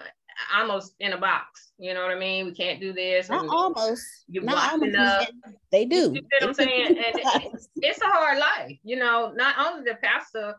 almost 0.58 0.94
in 1.00 1.12
a 1.12 1.16
box 1.18 1.72
you 1.78 1.94
know 1.94 2.02
what 2.02 2.10
i 2.10 2.18
mean 2.18 2.44
we 2.46 2.52
can't 2.52 2.80
do 2.80 2.92
this 2.92 3.28
Not 3.28 3.46
almost. 3.48 4.04
you're 4.28 4.42
Not 4.44 4.72
almost. 4.72 4.96
up 4.96 5.28
They 5.70 5.84
do. 5.84 6.12
you 6.12 6.14
see 6.14 6.22
what 6.40 6.42
I'm 6.48 6.54
saying? 6.54 6.86
And 7.06 7.14
it- 7.18 7.66
it's 7.76 8.00
a 8.02 8.06
hard 8.06 8.38
life, 8.38 8.78
you 8.84 8.96
know. 8.96 9.32
Not 9.34 9.54
only 9.58 9.90
the 9.90 9.96
pastor 10.02 10.54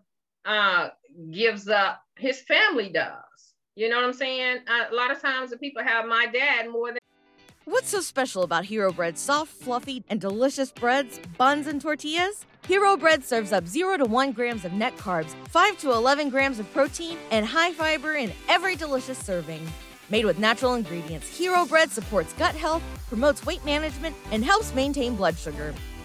uh, 0.45 0.89
gives 1.31 1.67
up, 1.69 2.01
his 2.17 2.41
family 2.41 2.89
does. 2.89 3.32
You 3.75 3.89
know 3.89 3.95
what 3.95 4.05
I'm 4.05 4.13
saying? 4.13 4.59
A 4.91 4.93
lot 4.93 5.09
of 5.09 5.19
times 5.19 5.49
the 5.49 5.57
people 5.57 5.81
have 5.81 6.05
my 6.05 6.27
dad 6.27 6.69
more 6.69 6.89
than. 6.89 6.99
What's 7.65 7.89
so 7.89 8.01
special 8.01 8.43
about 8.43 8.65
Hero 8.65 8.91
Bread's 8.91 9.19
soft, 9.19 9.51
fluffy, 9.51 10.03
and 10.09 10.21
delicious 10.21 10.71
breads, 10.71 11.19
buns, 11.39 11.65
and 11.65 11.81
tortillas? 11.81 12.45
Hero 12.67 12.95
Bread 12.95 13.23
serves 13.23 13.51
up 13.51 13.65
0 13.65 13.97
to 13.97 14.05
1 14.05 14.31
grams 14.33 14.63
of 14.63 14.73
net 14.73 14.95
carbs, 14.97 15.33
5 15.49 15.79
to 15.79 15.91
11 15.91 16.29
grams 16.29 16.59
of 16.59 16.71
protein, 16.71 17.17
and 17.31 17.47
high 17.47 17.73
fiber 17.73 18.13
in 18.13 18.31
every 18.47 18.75
delicious 18.75 19.17
serving. 19.17 19.65
Made 20.09 20.25
with 20.25 20.37
natural 20.37 20.75
ingredients, 20.75 21.27
Hero 21.35 21.65
Bread 21.65 21.89
supports 21.89 22.31
gut 22.33 22.53
health, 22.53 22.83
promotes 23.07 23.43
weight 23.43 23.65
management, 23.65 24.15
and 24.31 24.45
helps 24.45 24.75
maintain 24.75 25.15
blood 25.15 25.35
sugar. 25.35 25.73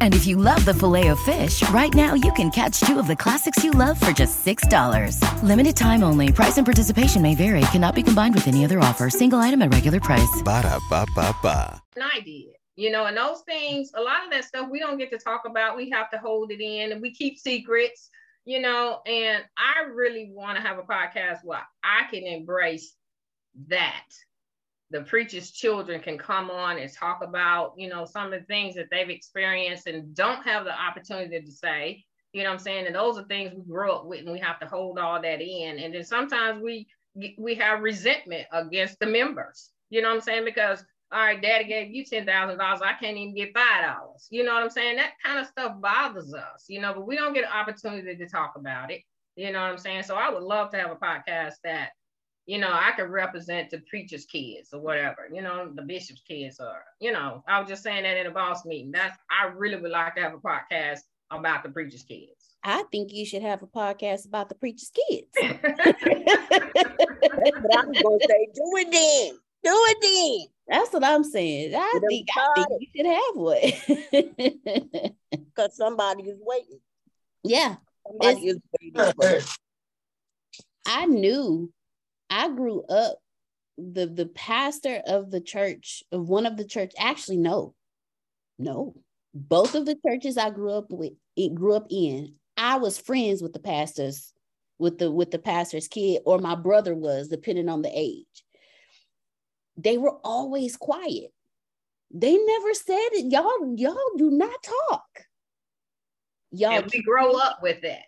And 0.00 0.14
if 0.14 0.26
you 0.26 0.36
love 0.36 0.64
the 0.64 0.74
Filet-O-Fish, 0.74 1.68
right 1.70 1.92
now 1.92 2.14
you 2.14 2.32
can 2.34 2.50
catch 2.50 2.78
two 2.80 3.00
of 3.00 3.08
the 3.08 3.16
classics 3.16 3.64
you 3.64 3.72
love 3.72 3.98
for 3.98 4.12
just 4.12 4.46
$6. 4.46 5.18
Limited 5.42 5.76
time 5.76 6.04
only. 6.04 6.30
Price 6.30 6.56
and 6.58 6.66
participation 6.66 7.20
may 7.22 7.34
vary. 7.34 7.62
Cannot 7.72 7.96
be 7.96 8.02
combined 8.04 8.34
with 8.36 8.46
any 8.46 8.64
other 8.64 8.78
offer. 8.78 9.10
Single 9.10 9.40
item 9.40 9.62
at 9.62 9.74
regular 9.74 9.98
price. 9.98 10.42
Ba-da-ba-ba-ba. 10.44 11.82
than 11.94 12.04
I 12.04 12.20
did. 12.20 12.54
You 12.76 12.90
know, 12.90 13.06
and 13.06 13.16
those 13.16 13.42
things, 13.42 13.90
a 13.94 14.00
lot 14.00 14.24
of 14.24 14.32
that 14.32 14.44
stuff 14.44 14.68
we 14.70 14.80
don't 14.80 14.98
get 14.98 15.10
to 15.12 15.18
talk 15.18 15.42
about. 15.46 15.76
We 15.76 15.90
have 15.90 16.10
to 16.10 16.18
hold 16.18 16.50
it 16.50 16.60
in 16.60 16.90
and 16.92 17.00
we 17.00 17.12
keep 17.12 17.38
secrets, 17.38 18.10
you 18.44 18.60
know. 18.60 18.98
And 19.06 19.44
I 19.56 19.82
really 19.92 20.30
want 20.32 20.56
to 20.56 20.62
have 20.62 20.78
a 20.78 20.82
podcast 20.82 21.44
where 21.44 21.62
I 21.84 22.04
can 22.10 22.24
embrace 22.24 22.94
that. 23.68 24.08
The 24.94 25.00
preacher's 25.00 25.50
children 25.50 26.00
can 26.00 26.16
come 26.16 26.52
on 26.52 26.78
and 26.78 26.92
talk 26.92 27.20
about, 27.20 27.74
you 27.76 27.88
know, 27.88 28.04
some 28.04 28.32
of 28.32 28.40
the 28.40 28.46
things 28.46 28.76
that 28.76 28.86
they've 28.92 29.10
experienced 29.10 29.88
and 29.88 30.14
don't 30.14 30.44
have 30.44 30.64
the 30.64 30.72
opportunity 30.72 31.40
to 31.40 31.50
say. 31.50 32.04
You 32.32 32.44
know 32.44 32.50
what 32.50 32.60
I'm 32.60 32.60
saying? 32.60 32.86
And 32.86 32.94
those 32.94 33.18
are 33.18 33.24
things 33.24 33.52
we 33.56 33.62
grew 33.64 33.90
up 33.90 34.06
with 34.06 34.20
and 34.20 34.30
we 34.30 34.38
have 34.38 34.60
to 34.60 34.66
hold 34.66 35.00
all 35.00 35.20
that 35.20 35.40
in. 35.40 35.80
And 35.80 35.92
then 35.92 36.04
sometimes 36.04 36.62
we 36.62 36.86
we 37.36 37.56
have 37.56 37.80
resentment 37.80 38.46
against 38.52 39.00
the 39.00 39.06
members. 39.06 39.70
You 39.90 40.00
know 40.00 40.10
what 40.10 40.14
I'm 40.14 40.20
saying? 40.20 40.44
Because 40.44 40.84
all 41.10 41.20
right, 41.20 41.42
daddy 41.42 41.64
gave 41.64 41.90
you 41.90 42.04
ten 42.04 42.24
thousand 42.24 42.58
dollars. 42.58 42.80
I 42.80 42.92
can't 42.92 43.16
even 43.16 43.34
get 43.34 43.52
five 43.52 43.82
dollars. 43.82 44.28
You 44.30 44.44
know 44.44 44.54
what 44.54 44.62
I'm 44.62 44.70
saying? 44.70 44.96
That 44.96 45.14
kind 45.24 45.40
of 45.40 45.48
stuff 45.48 45.80
bothers 45.80 46.32
us, 46.32 46.66
you 46.68 46.80
know, 46.80 46.94
but 46.94 47.04
we 47.04 47.16
don't 47.16 47.34
get 47.34 47.44
an 47.44 47.52
opportunity 47.52 48.16
to 48.16 48.28
talk 48.28 48.52
about 48.56 48.92
it. 48.92 49.02
You 49.34 49.50
know 49.50 49.60
what 49.60 49.72
I'm 49.72 49.78
saying? 49.78 50.04
So 50.04 50.14
I 50.14 50.30
would 50.30 50.44
love 50.44 50.70
to 50.70 50.78
have 50.78 50.92
a 50.92 50.96
podcast 50.96 51.54
that, 51.64 51.90
you 52.46 52.58
know, 52.58 52.70
I 52.70 52.92
could 52.96 53.08
represent 53.10 53.70
the 53.70 53.78
preacher's 53.88 54.24
kids 54.26 54.70
or 54.72 54.80
whatever, 54.80 55.28
you 55.32 55.40
know, 55.42 55.70
the 55.74 55.82
bishop's 55.82 56.20
kids 56.28 56.60
or, 56.60 56.82
you 57.00 57.10
know, 57.12 57.42
I 57.48 57.58
was 57.60 57.68
just 57.68 57.82
saying 57.82 58.02
that 58.02 58.16
in 58.18 58.26
a 58.26 58.30
boss 58.30 58.64
meeting. 58.66 58.90
That's 58.92 59.16
I 59.30 59.46
really 59.46 59.80
would 59.80 59.90
like 59.90 60.14
to 60.16 60.20
have 60.22 60.34
a 60.34 60.38
podcast 60.38 61.00
about 61.30 61.62
the 61.62 61.70
preacher's 61.70 62.02
kids. 62.02 62.56
I 62.62 62.82
think 62.90 63.12
you 63.12 63.24
should 63.26 63.42
have 63.42 63.62
a 63.62 63.66
podcast 63.66 64.26
about 64.26 64.48
the 64.48 64.54
preacher's 64.56 64.90
kids. 65.08 65.28
But 67.46 67.78
I'm 67.78 67.92
gonna 67.92 68.18
say, 68.20 68.48
do 68.54 68.62
it 68.76 68.90
then. 68.90 69.38
Do 69.64 69.72
it 69.88 69.98
then. 70.02 70.48
That's 70.80 70.92
what 70.92 71.04
I'm 71.04 71.24
saying. 71.24 71.74
I 71.74 71.90
Get 71.94 72.02
'em 72.02 72.08
think 72.08 72.28
I 72.36 72.64
think 72.68 72.80
you 72.80 72.88
should 72.96 73.06
have 73.06 73.36
one. 73.36 75.14
Because 75.54 75.76
somebody 75.76 76.24
is 76.24 76.38
waiting. 76.40 76.80
yeah. 77.42 77.76
Somebody 78.06 78.48
is 78.48 78.58
waiting. 78.80 79.42
I 80.86 81.06
knew 81.06 81.72
I 82.34 82.48
grew 82.48 82.82
up 82.82 83.18
the 83.78 84.06
the 84.06 84.26
pastor 84.26 85.00
of 85.06 85.30
the 85.30 85.40
church 85.40 86.02
of 86.10 86.28
one 86.28 86.46
of 86.46 86.56
the 86.56 86.64
church 86.64 86.92
actually 86.98 87.36
no 87.36 87.74
no. 88.58 88.94
Both 89.32 89.74
of 89.74 89.84
the 89.84 89.96
churches 90.06 90.36
I 90.36 90.50
grew 90.50 90.72
up 90.72 90.90
with 90.90 91.12
it 91.36 91.54
grew 91.54 91.74
up 91.74 91.86
in 91.90 92.34
I 92.56 92.76
was 92.78 92.98
friends 92.98 93.40
with 93.40 93.52
the 93.52 93.60
pastors 93.60 94.32
with 94.78 94.98
the 94.98 95.10
with 95.10 95.30
the 95.30 95.38
pastor's 95.38 95.86
kid 95.86 96.22
or 96.24 96.38
my 96.38 96.56
brother 96.56 96.94
was 96.94 97.28
depending 97.28 97.68
on 97.68 97.82
the 97.82 97.90
age. 97.94 98.44
They 99.76 99.96
were 99.96 100.16
always 100.24 100.76
quiet. 100.76 101.32
They 102.12 102.36
never 102.36 102.74
said 102.74 103.08
it. 103.12 103.32
Y'all 103.32 103.74
y'all 103.76 104.16
do 104.16 104.30
not 104.30 104.68
talk. 104.88 105.04
Y'all 106.50 106.78
and 106.78 106.90
we 106.92 107.00
grow 107.02 107.32
up 107.32 107.60
with 107.62 107.80
that. 107.82 108.02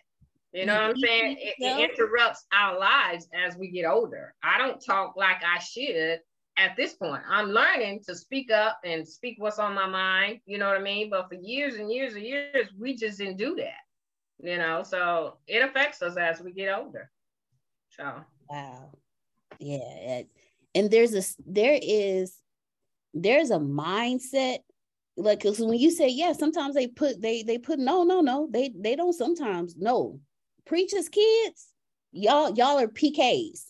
You 0.57 0.65
know 0.65 0.73
what 0.73 0.83
I'm 0.85 0.97
saying? 0.97 1.37
It, 1.39 1.55
it 1.59 1.91
interrupts 1.91 2.47
our 2.51 2.79
lives 2.79 3.29
as 3.35 3.57
we 3.59 3.69
get 3.69 3.85
older. 3.85 4.35
I 4.43 4.57
don't 4.57 4.83
talk 4.83 5.15
like 5.15 5.43
I 5.45 5.59
should 5.59 6.19
at 6.57 6.75
this 6.79 6.95
point. 6.95 7.23
I'm 7.29 7.51
learning 7.51 8.01
to 8.07 8.17
speak 8.17 8.51
up 8.51 8.79
and 8.83 9.07
speak 9.07 9.37
what's 9.39 9.59
on 9.59 9.75
my 9.75 9.87
mind. 9.87 10.41
You 10.47 10.57
know 10.57 10.69
what 10.69 10.79
I 10.79 10.83
mean? 10.83 11.11
But 11.11 11.29
for 11.29 11.35
years 11.35 11.75
and 11.75 11.93
years 11.93 12.15
and 12.15 12.25
years, 12.25 12.69
we 12.79 12.97
just 12.97 13.19
didn't 13.19 13.37
do 13.37 13.55
that. 13.57 13.75
You 14.39 14.57
know, 14.57 14.83
so 14.83 15.37
it 15.47 15.63
affects 15.63 16.01
us 16.01 16.17
as 16.17 16.41
we 16.41 16.53
get 16.53 16.75
older. 16.75 17.11
So 17.91 18.15
Wow. 18.49 18.93
Yeah. 19.59 20.23
And 20.75 20.91
there's 20.91 21.15
a 21.15 21.23
there 21.47 21.79
is 21.83 22.35
there's 23.13 23.51
a 23.51 23.59
mindset 23.59 24.61
like 25.19 25.41
because 25.41 25.61
when 25.61 25.79
you 25.79 25.91
say 25.91 26.09
yeah, 26.09 26.33
sometimes 26.33 26.75
they 26.75 26.87
put 26.87 27.21
they 27.21 27.43
they 27.43 27.59
put 27.59 27.79
no 27.79 28.05
no 28.05 28.23
no 28.23 28.49
they 28.51 28.73
they 28.75 28.97
don't 28.97 29.13
sometimes 29.13 29.77
no 29.77 30.19
preachers 30.67 31.09
kids 31.09 31.69
y'all 32.17 32.55
y'all 32.55 32.79
are 32.79 32.89
PKs. 32.89 33.67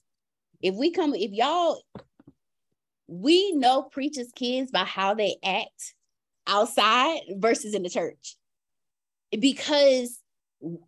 If 0.63 0.75
we 0.75 0.91
come 0.91 1.15
if 1.15 1.33
y'all 1.33 1.83
we 3.09 3.53
know 3.53 3.83
preachers 3.83 4.33
kids 4.35 4.71
by 4.71 4.85
how 4.85 5.15
they 5.15 5.37
act 5.45 5.95
outside 6.47 7.21
versus 7.37 7.75
in 7.75 7.83
the 7.83 7.91
church 7.91 8.37
because 9.39 10.21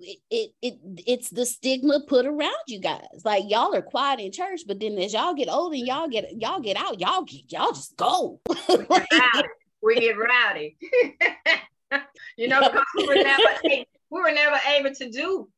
it, 0.00 0.18
it 0.30 0.50
it 0.62 0.78
it's 1.06 1.30
the 1.30 1.44
stigma 1.44 2.00
put 2.06 2.26
around 2.26 2.54
you 2.66 2.80
guys. 2.80 3.22
Like 3.24 3.44
y'all 3.48 3.74
are 3.74 3.82
quiet 3.82 4.20
in 4.20 4.32
church, 4.32 4.62
but 4.66 4.80
then 4.80 4.96
as 4.98 5.12
y'all 5.12 5.34
get 5.34 5.48
older, 5.48 5.76
and 5.76 5.86
y'all 5.86 6.08
get 6.08 6.32
y'all 6.40 6.60
get 6.60 6.76
out, 6.76 7.00
y'all 7.00 7.22
get- 7.24 7.52
y'all 7.52 7.72
just 7.72 7.96
go. 7.96 8.40
we 9.82 10.00
get 10.00 10.16
rowdy. 10.16 10.76
you 12.36 12.48
know, 12.48 12.60
because 12.72 12.84
we 12.96 13.06
were 13.06 13.14
never 13.16 13.58
we 14.10 14.20
were 14.20 14.32
never 14.32 14.58
able 14.74 14.94
to 14.94 15.10
do 15.10 15.48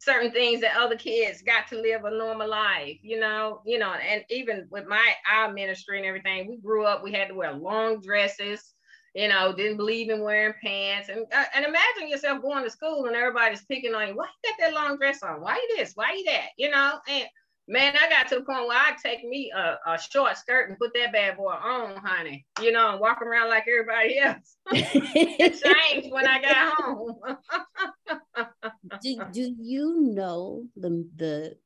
certain 0.00 0.30
things 0.32 0.60
that 0.60 0.76
other 0.76 0.96
kids 0.96 1.42
got 1.42 1.68
to 1.68 1.80
live 1.80 2.04
a 2.04 2.10
normal 2.10 2.48
life, 2.48 2.98
you 3.02 3.20
know, 3.20 3.60
you 3.66 3.78
know, 3.78 3.92
and 3.92 4.24
even 4.30 4.66
with 4.70 4.86
my 4.86 5.12
our 5.30 5.52
ministry 5.52 5.98
and 5.98 6.06
everything, 6.06 6.48
we 6.48 6.56
grew 6.58 6.84
up, 6.84 7.02
we 7.02 7.12
had 7.12 7.28
to 7.28 7.34
wear 7.34 7.52
long 7.52 8.00
dresses, 8.00 8.74
you 9.14 9.28
know, 9.28 9.52
didn't 9.54 9.76
believe 9.76 10.08
in 10.10 10.22
wearing 10.22 10.54
pants. 10.62 11.08
And 11.08 11.26
uh, 11.32 11.44
and 11.54 11.64
imagine 11.64 12.08
yourself 12.08 12.42
going 12.42 12.64
to 12.64 12.70
school 12.70 13.06
and 13.06 13.16
everybody's 13.16 13.64
picking 13.64 13.94
on 13.94 14.08
you. 14.08 14.16
Why 14.16 14.26
you 14.26 14.50
got 14.50 14.58
that 14.60 14.74
long 14.74 14.96
dress 14.96 15.22
on? 15.22 15.40
Why 15.40 15.54
you 15.56 15.76
this? 15.76 15.92
Why 15.94 16.14
you 16.16 16.24
that? 16.24 16.48
You 16.56 16.70
know, 16.70 16.98
and 17.08 17.24
man, 17.70 17.94
I 17.96 18.10
got 18.10 18.28
to 18.28 18.34
the 18.36 18.40
point 18.42 18.66
where 18.66 18.76
I 18.76 18.94
take 19.02 19.24
me 19.24 19.52
a, 19.56 19.78
a 19.86 19.98
short 19.98 20.36
skirt 20.36 20.68
and 20.68 20.78
put 20.78 20.92
that 20.94 21.12
bad 21.12 21.36
boy 21.36 21.52
on, 21.52 21.96
honey, 21.96 22.44
you 22.60 22.72
know, 22.72 22.90
and 22.90 23.00
walk 23.00 23.22
around 23.22 23.48
like 23.48 23.64
everybody 23.68 24.18
else. 24.18 24.56
it 24.72 25.62
changed 25.62 26.12
when 26.12 26.26
I 26.26 26.42
got 26.42 26.74
home. 26.74 27.16
do, 29.02 29.22
do 29.32 29.54
you 29.60 30.00
know 30.00 30.64
the 30.76 31.08
the 31.16 31.56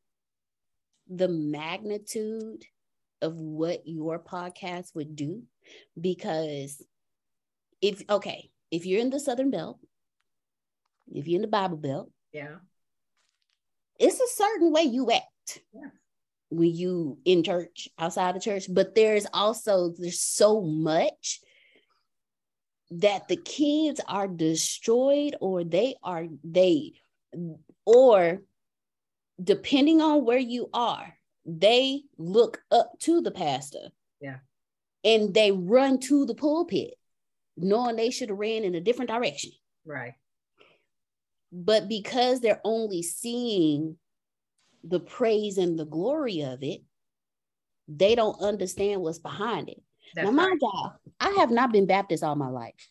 the 1.09 1.28
magnitude 1.28 2.64
of 3.22 3.36
what 3.40 3.82
your 3.86 4.18
podcast 4.18 4.94
would 4.94 5.16
do 5.16 5.42
because 5.98 6.82
if 7.80 8.02
okay, 8.11 8.50
if 8.70 8.84
you're 8.84 9.00
in 9.00 9.11
the 9.11 9.20
Southern 9.20 9.50
Belt, 9.50 9.78
if 11.12 11.26
you're 11.26 11.36
in 11.36 11.42
the 11.42 11.48
Bible 11.48 11.78
Belt, 11.78 12.11
Yeah. 12.32 12.57
it's 13.98 14.20
a 14.20 14.28
certain 14.34 14.70
way 14.70 14.82
you 14.82 15.11
act 15.11 15.24
Yeah. 15.72 15.90
when 16.51 16.74
you 16.74 17.18
in 17.24 17.42
church 17.42 17.88
outside 17.99 18.36
of 18.36 18.42
church 18.42 18.66
but 18.72 18.95
there's 18.95 19.26
also 19.32 19.95
there's 19.99 20.20
so 20.20 20.61
much 20.61 21.40
that 22.90 23.28
the 23.28 23.36
kids 23.36 24.01
are 24.07 24.28
destroyed 24.28 25.34
or 25.40 25.64
they 25.64 25.97
are 26.03 26.26
they 26.45 26.92
or 27.84 28.42
depending 29.42 30.01
on 30.01 30.24
where 30.24 30.38
you 30.38 30.68
are 30.72 31.16
they 31.47 32.03
look 32.18 32.62
up 32.70 32.92
to 33.01 33.20
the 33.20 33.30
pastor 33.30 33.88
Yeah. 34.20 34.38
and 35.03 35.34
they 35.34 35.51
run 35.51 35.99
to 36.01 36.24
the 36.26 36.34
pulpit 36.34 36.95
knowing 37.57 37.97
they 37.97 38.11
should 38.11 38.28
have 38.30 38.38
ran 38.38 38.64
in 38.64 38.74
a 38.74 38.80
different 38.80 39.11
direction 39.11 39.51
Right. 39.84 40.14
but 41.53 41.88
because 41.88 42.40
they're 42.40 42.61
only 42.64 43.03
seeing 43.03 43.97
the 44.87 45.01
praise 45.01 45.59
and 45.59 45.78
the 45.78 45.87
glory 45.87 46.43
of 46.43 46.62
it, 46.62 46.82
they 47.89 48.14
don't 48.14 48.41
understand 48.41 49.01
what's 49.01 49.18
behind 49.18 49.68
it. 49.68 49.82
That's 50.14 50.26
now, 50.26 50.32
mind 50.32 50.61
y'all, 50.61 50.93
I 51.20 51.30
have 51.39 51.51
not 51.51 51.72
been 51.72 51.87
Baptist 51.87 52.22
all 52.22 52.37
my 52.37 52.49
life, 52.49 52.91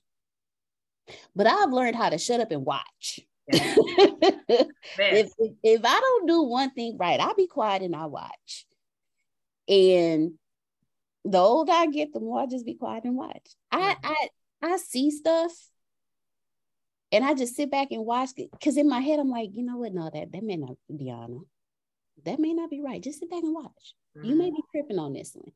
but 1.36 1.48
I've 1.48 1.72
learned 1.72 1.96
how 1.96 2.10
to 2.10 2.18
shut 2.18 2.41
up 2.41 2.52
and 2.52 2.66
watch. 2.66 3.20
if, 3.48 4.68
if 4.98 5.32
if 5.64 5.82
I 5.84 6.00
don't 6.00 6.28
do 6.28 6.44
one 6.44 6.72
thing 6.72 6.98
right, 6.98 7.20
I'll 7.20 7.36
be 7.36 7.48
quiet 7.48 7.82
and 7.82 7.96
I 7.96 8.06
watch. 8.06 8.66
And 9.68 10.34
the 11.26 11.38
older 11.38 11.72
I 11.72 11.88
get, 11.88 12.14
the 12.14 12.20
more 12.20 12.41
I 12.41 12.46
just 12.46 12.66
be 12.66 12.76
quiet 12.76 13.04
and 13.04 13.16
watch. 13.16 13.56
I 13.72 13.96
I 14.04 14.28
I 14.62 14.78
see 14.78 15.12
stuff 15.12 15.52
and 17.12 17.24
I 17.24 17.34
just 17.34 17.56
sit 17.56 17.70
back 17.70 17.89
and 17.91 18.06
watch 18.06 18.32
because 18.36 18.78
in 18.78 18.89
my 18.89 19.00
head 19.00 19.20
I'm 19.20 19.30
like, 19.30 19.52
you 19.54 19.64
know 19.64 19.78
what? 19.78 19.94
No, 19.94 20.10
that 20.14 20.32
that 20.32 20.44
may 20.44 20.58
not 20.58 20.78
be 20.96 21.12
honor. 21.12 21.39
That 22.26 22.39
may 22.39 22.53
not 22.53 22.70
be 22.70 22.82
right. 22.82 23.01
Just 23.01 23.20
sit 23.20 23.30
back 23.30 23.43
and 23.43 23.53
watch. 23.53 23.95
You 24.16 24.36
may 24.36 24.45
mm-hmm. 24.47 24.55
be 24.55 24.64
tripping 24.72 24.99
on 24.99 25.14
this 25.14 25.32
one. 25.34 25.51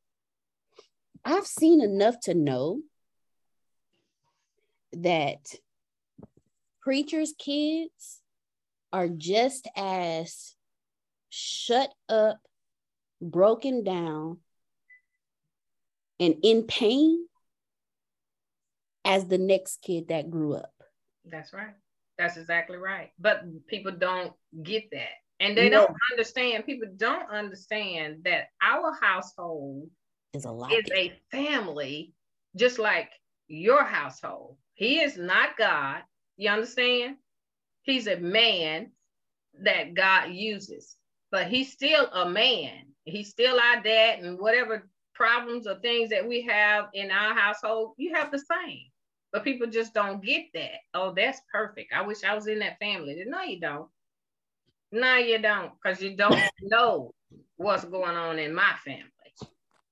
I've 1.23 1.45
seen 1.45 1.81
enough 1.81 2.19
to 2.21 2.33
know 2.33 2.81
that 4.93 5.39
preachers' 6.81 7.33
kids 7.37 8.21
are 8.91 9.07
just 9.07 9.67
as 9.75 10.55
shut 11.29 11.93
up, 12.09 12.39
broken 13.21 13.83
down, 13.83 14.39
and 16.19 16.35
in 16.43 16.63
pain 16.63 17.27
as 19.05 19.25
the 19.25 19.37
next 19.37 19.81
kid 19.81 20.07
that 20.07 20.31
grew 20.31 20.55
up. 20.55 20.73
That's 21.25 21.53
right. 21.53 21.73
That's 22.17 22.37
exactly 22.37 22.77
right. 22.77 23.11
But 23.19 23.43
people 23.67 23.91
don't 23.91 24.33
get 24.63 24.89
that. 24.91 25.09
And 25.39 25.57
they 25.57 25.69
No. 25.69 25.85
don't 25.85 25.97
understand, 26.11 26.65
people 26.65 26.89
don't 26.97 27.29
understand 27.29 28.23
that 28.23 28.49
our 28.61 28.93
household 28.99 29.89
is 30.33 30.45
a 30.45 30.51
lot. 30.51 30.71
is 30.71 30.89
a 30.95 31.13
family, 31.31 32.13
just 32.55 32.79
like 32.79 33.11
your 33.47 33.83
household. 33.83 34.57
He 34.73 34.99
is 34.99 35.17
not 35.17 35.57
God. 35.57 36.03
You 36.37 36.49
understand? 36.49 37.17
He's 37.83 38.07
a 38.07 38.17
man 38.17 38.91
that 39.61 39.93
God 39.93 40.31
uses, 40.31 40.97
but 41.31 41.47
he's 41.47 41.71
still 41.71 42.07
a 42.11 42.29
man. 42.29 42.87
He's 43.05 43.29
still 43.29 43.59
our 43.59 43.81
dad, 43.81 44.19
and 44.19 44.39
whatever 44.39 44.89
problems 45.13 45.67
or 45.67 45.79
things 45.79 46.09
that 46.09 46.27
we 46.27 46.41
have 46.43 46.89
in 46.93 47.09
our 47.11 47.33
household, 47.33 47.93
you 47.97 48.13
have 48.13 48.31
the 48.31 48.39
same. 48.39 48.83
But 49.31 49.43
people 49.43 49.67
just 49.67 49.93
don't 49.93 50.23
get 50.23 50.45
that. 50.53 50.79
Oh, 50.93 51.13
that's 51.13 51.41
perfect. 51.51 51.93
I 51.93 52.01
wish 52.01 52.23
I 52.23 52.35
was 52.35 52.47
in 52.47 52.59
that 52.59 52.79
family. 52.79 53.23
No, 53.25 53.41
you 53.41 53.59
don't. 53.59 53.89
No, 54.91 55.15
you 55.15 55.39
don't, 55.39 55.71
because 55.81 56.01
you 56.01 56.15
don't 56.15 56.39
know 56.61 57.13
what's 57.57 57.85
going 57.85 58.15
on 58.15 58.39
in 58.39 58.53
my 58.53 58.73
family. 58.83 59.03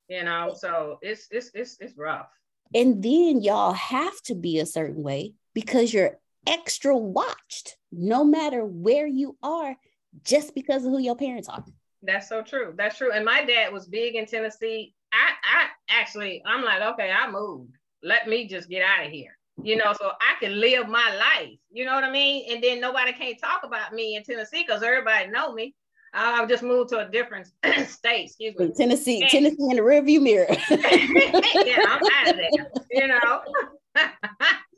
You 0.07 0.23
know, 0.23 0.53
so 0.55 0.99
it's 1.01 1.27
it's 1.31 1.49
it's 1.55 1.77
it's 1.79 1.97
rough. 1.97 2.29
And 2.73 3.01
then 3.01 3.41
y'all 3.41 3.73
have 3.73 4.21
to 4.23 4.35
be 4.35 4.59
a 4.59 4.65
certain 4.65 5.01
way 5.01 5.33
because 5.53 5.93
you're 5.93 6.19
extra 6.45 6.95
watched 6.95 7.77
no 7.91 8.23
matter 8.23 8.63
where 8.63 9.07
you 9.07 9.37
are, 9.41 9.75
just 10.23 10.53
because 10.53 10.85
of 10.85 10.91
who 10.91 10.99
your 10.99 11.15
parents 11.15 11.49
are. 11.49 11.63
That's 12.03 12.29
so 12.29 12.43
true. 12.43 12.73
That's 12.77 12.97
true. 12.97 13.11
And 13.11 13.25
my 13.25 13.43
dad 13.43 13.73
was 13.73 13.87
big 13.87 14.15
in 14.15 14.25
Tennessee. 14.25 14.93
I 15.11 15.31
I 15.43 15.67
actually 15.89 16.43
I'm 16.45 16.63
like, 16.63 16.81
okay, 16.93 17.11
I 17.11 17.29
moved. 17.29 17.75
Let 18.03 18.27
me 18.27 18.47
just 18.47 18.69
get 18.69 18.83
out 18.83 19.05
of 19.05 19.11
here. 19.11 19.34
You 19.63 19.77
know, 19.77 19.93
so 19.93 20.11
I 20.19 20.35
can 20.39 20.59
live 20.59 20.87
my 20.87 21.15
life. 21.15 21.57
You 21.71 21.85
know 21.85 21.93
what 21.93 22.03
I 22.03 22.11
mean? 22.11 22.51
And 22.51 22.63
then 22.63 22.81
nobody 22.81 23.13
can't 23.13 23.39
talk 23.39 23.61
about 23.63 23.93
me 23.93 24.15
in 24.15 24.23
Tennessee 24.23 24.63
because 24.67 24.83
everybody 24.83 25.29
know 25.29 25.53
me. 25.53 25.73
I've 26.13 26.47
just 26.47 26.63
moved 26.63 26.89
to 26.91 26.99
a 26.99 27.09
different 27.09 27.47
state. 27.87 28.25
Excuse 28.25 28.55
me. 28.57 28.71
Tennessee, 28.75 29.21
And- 29.21 29.29
Tennessee 29.29 29.69
in 29.69 29.77
the 29.77 29.81
rearview 29.81 30.21
mirror. 30.21 30.47
yeah, 30.69 31.83
I'm 31.87 32.01
out 32.13 32.29
of 32.29 32.37
there. 32.37 32.71
You 32.91 33.07
know. 33.07 33.41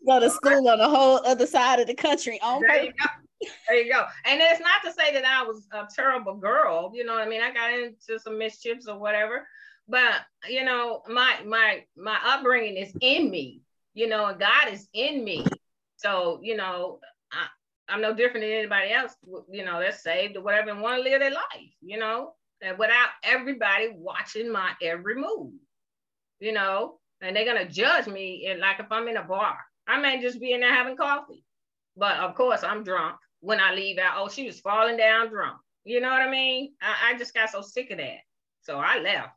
Go 0.07 0.19
to 0.19 0.30
school 0.30 0.69
on 0.69 0.78
the 0.78 0.88
whole 0.88 1.19
other 1.25 1.45
side 1.45 1.80
of 1.80 1.88
the 1.88 1.93
country 1.93 2.39
on 2.41 2.61
There 2.61 2.84
you 2.86 2.91
go. 2.91 3.49
There 3.67 3.78
you 3.84 3.91
go. 3.91 4.05
And 4.25 4.39
it's 4.41 4.61
not 4.61 4.82
to 4.86 4.91
say 4.93 5.13
that 5.13 5.25
I 5.25 5.43
was 5.43 5.67
a 5.73 5.86
terrible 5.93 6.36
girl. 6.36 6.91
You 6.93 7.03
know 7.03 7.13
what 7.13 7.23
I 7.23 7.30
mean? 7.30 7.41
I 7.41 7.51
got 7.53 7.73
into 7.73 8.19
some 8.19 8.38
mischiefs 8.38 8.88
or 8.88 8.97
whatever. 8.97 9.47
But 9.88 10.21
you 10.49 10.63
know, 10.63 11.01
my 11.07 11.39
my 11.45 11.84
my 11.95 12.17
upbringing 12.25 12.78
is 12.78 12.93
in 13.01 13.30
me. 13.30 13.61
You 13.98 14.08
know, 14.08 14.28
and 14.28 14.39
God 14.39 14.72
is 14.72 14.88
in 14.93 15.24
me. 15.24 15.43
So 15.95 16.39
you 16.43 16.56
know, 16.56 17.00
I, 17.32 17.48
I'm 17.89 18.00
no 18.00 18.14
different 18.14 18.43
than 18.43 18.54
anybody 18.54 18.91
else. 18.91 19.16
You 19.50 19.66
know, 19.66 19.80
that's 19.80 20.04
saved 20.04 20.38
or 20.38 20.43
whatever, 20.43 20.70
and 20.70 20.82
want 20.82 21.04
to 21.04 21.10
live 21.10 21.20
their 21.20 21.32
life. 21.32 21.74
You 21.82 21.98
know, 21.98 22.34
and 22.62 22.78
without 22.78 23.10
everybody 23.24 23.89
watching 23.95 24.52
my 24.52 24.74
every 24.84 25.16
move. 25.16 25.54
You 26.39 26.52
know, 26.52 27.00
and 27.22 27.36
they're 27.36 27.43
gonna 27.43 27.68
judge 27.68 28.06
me. 28.06 28.45
And 28.48 28.60
like 28.60 28.80
if 28.80 28.91
I'm 28.91 29.08
in 29.08 29.18
a 29.18 29.24
bar, 29.24 29.58
I 29.88 30.00
may 30.00 30.22
just 30.22 30.39
be 30.39 30.54
in 30.54 30.60
there 30.60 30.76
having 30.76 30.95
coffee. 30.95 31.43
But 31.95 32.18
of 32.18 32.36
course, 32.36 32.64
I'm 32.64 32.84
drunk 32.84 33.16
when 33.39 33.60
I 33.60 33.74
leave 33.74 33.98
out. 33.98 34.14
Oh, 34.18 34.30
she 34.30 34.45
was 34.45 34.60
falling 34.60 34.98
down 34.98 35.30
drunk. 35.30 35.58
You 35.86 36.02
know 36.02 36.10
what 36.10 36.22
I 36.22 36.30
mean? 36.30 36.74
I, 36.84 37.14
I 37.14 37.18
just 37.18 37.34
got 37.34 37.50
so 37.50 37.62
sick 37.62 37.89
of 37.89 37.98
that. 37.98 38.20
So 38.62 38.78
I 38.78 39.00
left. 39.00 39.30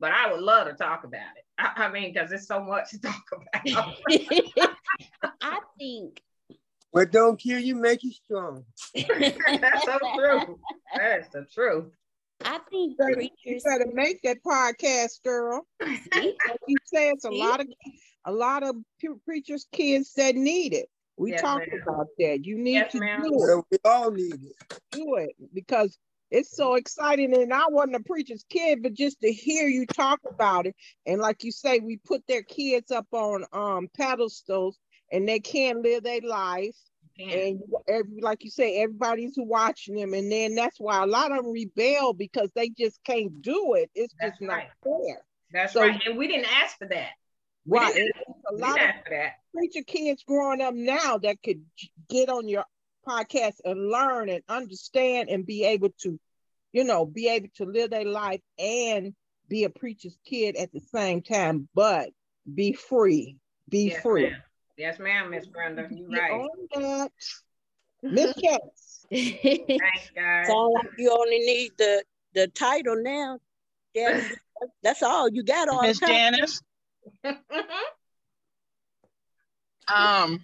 But 0.00 0.12
I 0.12 0.30
would 0.32 0.40
love 0.42 0.66
to 0.68 0.74
talk 0.74 1.04
about 1.04 1.36
it. 1.36 1.44
I, 1.58 1.84
I 1.84 1.90
mean, 1.90 2.12
because 2.12 2.30
there's 2.30 2.46
so 2.46 2.60
much 2.62 2.90
to 2.90 3.00
talk 3.00 3.22
about. 3.32 3.94
I 5.42 5.58
think 5.78 6.22
What 6.90 7.10
don't 7.12 7.38
kill 7.38 7.58
you 7.60 7.76
make 7.76 8.02
you 8.02 8.12
strong. 8.12 8.64
That's 8.94 9.84
so 9.84 9.98
true. 10.16 10.58
That's 10.96 11.28
the 11.28 11.44
truth. 11.52 11.92
I 12.44 12.58
think 12.70 12.96
You 12.98 13.14
preachers 13.14 13.62
better 13.64 13.86
make 13.92 14.20
that 14.22 14.38
podcast, 14.44 15.22
girl. 15.22 15.66
like 15.80 16.60
you 16.68 16.76
say 16.84 17.08
it's 17.10 17.24
a 17.24 17.30
lot 17.30 17.60
of 17.60 17.68
a 18.26 18.32
lot 18.32 18.62
of 18.62 18.76
preachers' 19.24 19.66
kids 19.72 20.12
that 20.14 20.34
need 20.34 20.74
it. 20.74 20.88
We 21.16 21.30
Yes, 21.30 21.40
talked 21.40 21.68
about 21.68 22.06
that. 22.18 22.44
You 22.44 22.58
need 22.58 22.72
Yes, 22.74 22.92
to 22.92 22.98
ma'am. 22.98 23.22
do 23.22 23.28
it. 23.34 23.64
we 23.70 23.78
all 23.84 24.10
need 24.10 24.34
it. 24.42 24.80
Do 24.90 25.16
it 25.16 25.30
because 25.54 25.96
it's 26.30 26.56
so 26.56 26.74
exciting. 26.74 27.34
And 27.34 27.52
I 27.52 27.66
wasn't 27.68 27.96
a 27.96 28.00
preacher's 28.02 28.44
kid, 28.48 28.82
but 28.82 28.94
just 28.94 29.20
to 29.20 29.32
hear 29.32 29.66
you 29.68 29.86
talk 29.86 30.20
about 30.28 30.66
it, 30.66 30.74
and 31.06 31.20
like 31.20 31.44
you 31.44 31.52
say, 31.52 31.78
we 31.80 31.96
put 31.98 32.22
their 32.26 32.42
kids 32.42 32.90
up 32.90 33.06
on 33.12 33.44
um 33.52 33.88
pedestals, 33.96 34.78
and 35.12 35.28
they 35.28 35.40
can't 35.40 35.80
live 35.82 36.02
their 36.02 36.20
life. 36.22 36.76
And 37.16 37.60
every, 37.86 38.20
like 38.20 38.42
you 38.42 38.50
say, 38.50 38.82
everybody's 38.82 39.34
watching 39.36 39.94
them, 39.94 40.14
and 40.14 40.32
then 40.32 40.56
that's 40.56 40.80
why 40.80 41.00
a 41.02 41.06
lot 41.06 41.30
of 41.30 41.44
them 41.44 41.52
rebel 41.52 42.12
because 42.12 42.50
they 42.56 42.70
just 42.70 42.98
can't 43.04 43.40
do 43.40 43.74
it. 43.74 43.88
It's 43.94 44.12
just 44.20 44.40
not 44.40 44.54
right. 44.54 44.68
fair. 44.82 45.22
That's 45.52 45.74
So- 45.74 45.82
right. 45.82 46.00
And 46.06 46.18
we 46.18 46.26
didn't 46.26 46.52
ask 46.52 46.76
for 46.76 46.86
that. 46.88 47.10
We 47.66 47.78
Right. 47.78 47.94
a 47.96 48.52
we 48.52 48.60
lot 48.60 48.74
didn't 48.74 48.90
of 48.90 48.94
ask 48.96 49.04
for 49.04 49.10
that. 49.10 49.32
preacher 49.54 49.82
kids 49.86 50.24
growing 50.24 50.60
up 50.60 50.74
now 50.74 51.16
that 51.18 51.40
could 51.42 51.64
get 52.08 52.28
on 52.28 52.48
your 52.48 52.64
podcast 53.06 53.54
and 53.64 53.88
learn 53.90 54.28
and 54.28 54.42
understand 54.48 55.28
and 55.28 55.46
be 55.46 55.64
able 55.64 55.90
to, 56.02 56.18
you 56.72 56.84
know, 56.84 57.04
be 57.06 57.28
able 57.28 57.48
to 57.56 57.64
live 57.64 57.90
their 57.90 58.04
life 58.04 58.40
and 58.58 59.14
be 59.48 59.64
a 59.64 59.70
preacher's 59.70 60.16
kid 60.24 60.56
at 60.56 60.72
the 60.72 60.80
same 60.80 61.22
time, 61.22 61.68
but 61.74 62.10
be 62.54 62.72
free. 62.72 63.36
Be 63.68 63.88
Yes, 63.90 64.02
free. 64.02 64.30
ma'am. 64.30 64.42
Yes, 64.76 64.98
ma'am, 64.98 65.30
Miss 65.30 65.46
Brenda. 65.46 65.86
You're 65.90 66.08
Get 66.08 66.18
right. 66.20 66.32
on 66.74 66.82
that. 66.82 67.12
Miss 68.02 68.32
Katz. 68.34 69.06
Thanks, 69.10 70.10
guys. 70.14 70.46
Sound 70.46 70.74
like 70.74 70.92
you 70.98 71.10
only 71.10 71.38
need 71.38 71.72
the 71.78 72.02
the 72.34 72.48
title 72.48 72.96
now. 73.02 73.38
Yeah, 73.94 74.20
that's 74.82 75.02
all 75.02 75.28
you 75.28 75.42
got 75.44 75.68
all 75.68 75.82
Miss 75.82 76.00
the. 76.00 76.06
Janice. 76.06 76.60
Um, 79.86 80.42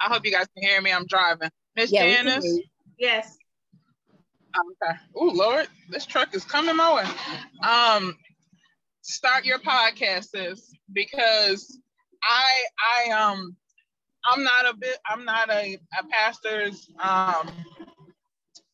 I 0.00 0.06
hope 0.08 0.24
you 0.24 0.32
guys 0.32 0.46
can 0.54 0.62
hear 0.66 0.80
me. 0.80 0.90
I'm 0.90 1.04
driving. 1.06 1.50
Miss 1.80 1.92
Yeah, 1.92 2.02
Janice. 2.02 2.44
hear 2.44 2.52
you. 2.52 2.64
Yes. 2.98 3.38
Okay. 4.82 4.98
Oh 5.16 5.30
Lord, 5.32 5.66
this 5.88 6.04
truck 6.04 6.34
is 6.34 6.44
coming 6.44 6.76
my 6.76 6.94
way. 6.94 7.66
Um, 7.66 8.18
start 9.00 9.46
your 9.46 9.60
podcast, 9.60 10.24
sis, 10.26 10.70
because 10.92 11.78
I 12.22 12.44
I 13.08 13.10
um 13.12 13.56
I'm 14.30 14.44
not 14.44 14.68
a 14.68 14.76
bit 14.76 14.98
I'm 15.08 15.24
not 15.24 15.50
a, 15.50 15.78
a 15.98 16.04
pastor's 16.10 16.90
um 17.02 17.48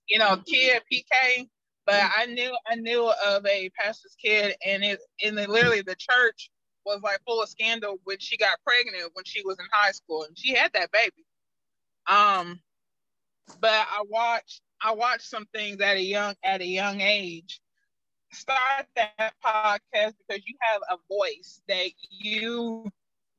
you 0.09 0.19
know 0.19 0.37
kid 0.45 0.83
PK, 0.93 1.49
but 1.87 2.03
I 2.19 2.27
knew 2.27 2.57
I 2.67 2.75
knew 2.75 3.09
of 3.25 3.47
a 3.47 3.71
pastor's 3.79 4.17
kid 4.21 4.57
and 4.67 4.83
it 4.83 4.99
and 5.25 5.39
it, 5.39 5.49
literally 5.49 5.83
the 5.83 5.95
church 5.97 6.51
was 6.85 7.01
like 7.05 7.21
full 7.25 7.41
of 7.41 7.49
scandal 7.49 7.99
when 8.03 8.19
she 8.19 8.37
got 8.37 8.59
pregnant 8.67 9.13
when 9.13 9.25
she 9.25 9.43
was 9.45 9.59
in 9.61 9.67
high 9.71 9.93
school 9.93 10.25
and 10.25 10.37
she 10.37 10.55
had 10.55 10.73
that 10.73 10.91
baby. 10.91 11.25
Um 12.09 12.61
but 13.61 13.71
I 13.71 14.03
watched 14.09 14.63
I 14.83 14.93
watched 14.93 15.29
some 15.29 15.47
things 15.55 15.81
at 15.81 15.97
a 15.97 16.03
young 16.03 16.35
at 16.45 16.61
a 16.61 16.67
young 16.67 17.01
age. 17.01 17.61
Start 18.33 18.87
that 18.97 19.35
podcast 19.45 20.15
because 20.27 20.43
you 20.47 20.55
have 20.61 20.83
a 20.91 20.97
voice 21.09 21.63
that 21.69 21.91
you 22.11 22.91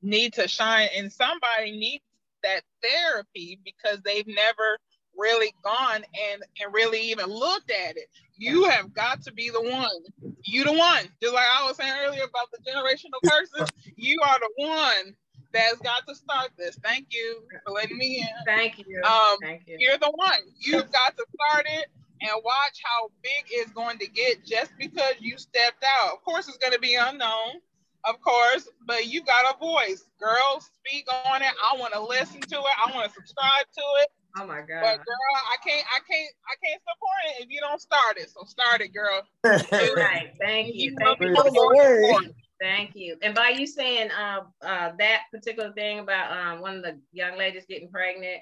need 0.01 0.33
to 0.33 0.47
shine 0.47 0.89
and 0.95 1.11
somebody 1.11 1.71
needs 1.71 2.03
that 2.43 2.61
therapy 2.81 3.59
because 3.63 4.01
they've 4.01 4.27
never 4.27 4.79
really 5.17 5.53
gone 5.63 6.03
and 6.31 6.43
and 6.61 6.73
really 6.73 7.01
even 7.01 7.25
looked 7.25 7.71
at 7.71 7.97
it. 7.97 8.07
You 8.37 8.65
have 8.65 8.93
got 8.93 9.21
to 9.23 9.33
be 9.33 9.49
the 9.49 9.61
one. 9.61 10.35
You 10.45 10.63
the 10.63 10.73
one. 10.73 11.09
Just 11.21 11.33
like 11.33 11.45
I 11.47 11.65
was 11.67 11.75
saying 11.75 11.93
earlier 12.05 12.23
about 12.23 12.49
the 12.51 12.59
generational 12.59 13.19
curses, 13.29 13.71
you 13.95 14.17
are 14.23 14.39
the 14.39 14.51
one 14.57 15.15
that's 15.51 15.79
got 15.79 16.07
to 16.07 16.15
start 16.15 16.51
this. 16.57 16.77
Thank 16.83 17.07
you 17.11 17.43
for 17.65 17.73
letting 17.73 17.97
me 17.97 18.19
in. 18.19 18.45
Thank 18.45 18.79
you. 18.79 19.01
Um, 19.03 19.37
Thank 19.41 19.67
you. 19.67 19.77
You're 19.79 19.97
the 19.97 20.11
one. 20.15 20.39
You've 20.59 20.91
got 20.91 21.15
to 21.17 21.25
start 21.35 21.65
it 21.67 21.87
and 22.21 22.31
watch 22.43 22.81
how 22.83 23.09
big 23.21 23.45
it's 23.49 23.71
going 23.71 23.97
to 23.99 24.07
get 24.07 24.45
just 24.45 24.71
because 24.77 25.13
you 25.19 25.37
stepped 25.37 25.83
out. 25.83 26.13
Of 26.13 26.23
course, 26.23 26.47
it's 26.47 26.57
going 26.57 26.73
to 26.73 26.79
be 26.79 26.95
unknown, 26.95 27.61
of 28.05 28.19
course, 28.21 28.67
but 28.85 29.07
you 29.07 29.23
got 29.23 29.55
a 29.55 29.57
voice. 29.59 30.05
Girls, 30.19 30.69
speak 30.85 31.05
on 31.25 31.41
it. 31.41 31.51
I 31.63 31.77
want 31.77 31.93
to 31.93 32.01
listen 32.01 32.41
to 32.41 32.55
it. 32.57 32.75
I 32.85 32.91
want 32.93 33.07
to 33.07 33.13
subscribe 33.13 33.65
to 33.75 33.83
it. 34.01 34.09
Oh 34.39 34.45
my 34.45 34.59
God. 34.59 34.81
But 34.81 34.97
girl, 34.97 35.33
I 35.33 35.57
can't, 35.65 35.85
I 35.89 35.99
can't, 36.09 36.31
I 36.45 36.55
can't 36.63 36.81
support 36.81 37.39
it 37.39 37.43
if 37.43 37.49
you 37.49 37.59
don't 37.59 37.81
start 37.81 38.17
it. 38.17 38.29
So 38.29 38.43
start 38.45 38.81
it, 38.81 38.93
girl. 38.93 39.23
right. 39.43 40.31
Thank 40.39 40.75
you. 40.75 40.91
know 40.95 41.15
Thank 41.17 41.21
you. 41.21 41.33
that 41.33 41.45
was 41.45 41.55
a 41.55 41.75
word. 41.75 42.33
Thank 42.59 42.95
you. 42.95 43.17
And 43.21 43.35
by 43.35 43.49
you 43.49 43.67
saying 43.67 44.09
uh, 44.11 44.41
uh, 44.63 44.91
that 44.97 45.23
particular 45.31 45.73
thing 45.73 45.99
about 45.99 46.35
um, 46.35 46.61
one 46.61 46.77
of 46.77 46.83
the 46.83 46.99
young 47.11 47.37
ladies 47.37 47.65
getting 47.69 47.89
pregnant, 47.91 48.41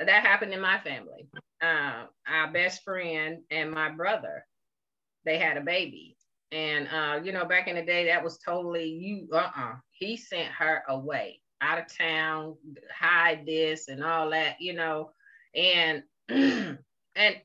uh, 0.00 0.04
that 0.04 0.24
happened 0.26 0.52
in 0.52 0.60
my 0.60 0.78
family. 0.80 1.28
Uh, 1.62 2.06
our 2.28 2.52
best 2.52 2.82
friend 2.84 3.38
and 3.50 3.70
my 3.70 3.90
brother, 3.90 4.46
they 5.24 5.38
had 5.38 5.56
a 5.56 5.62
baby. 5.62 6.16
And, 6.52 6.88
uh, 6.88 7.20
you 7.24 7.32
know, 7.32 7.46
back 7.46 7.68
in 7.68 7.76
the 7.76 7.84
day, 7.84 8.06
that 8.06 8.24
was 8.24 8.38
totally 8.38 8.86
you. 8.90 9.28
Uh 9.32 9.50
uh 9.56 9.74
He 9.92 10.16
sent 10.16 10.52
her 10.52 10.82
away 10.88 11.40
out 11.60 11.78
of 11.78 11.96
town, 11.96 12.56
hide 12.96 13.46
this 13.46 13.88
and 13.88 14.04
all 14.04 14.30
that, 14.30 14.60
you 14.60 14.74
know. 14.74 15.12
And, 15.54 16.04
and, 16.28 16.78
and 17.16 17.40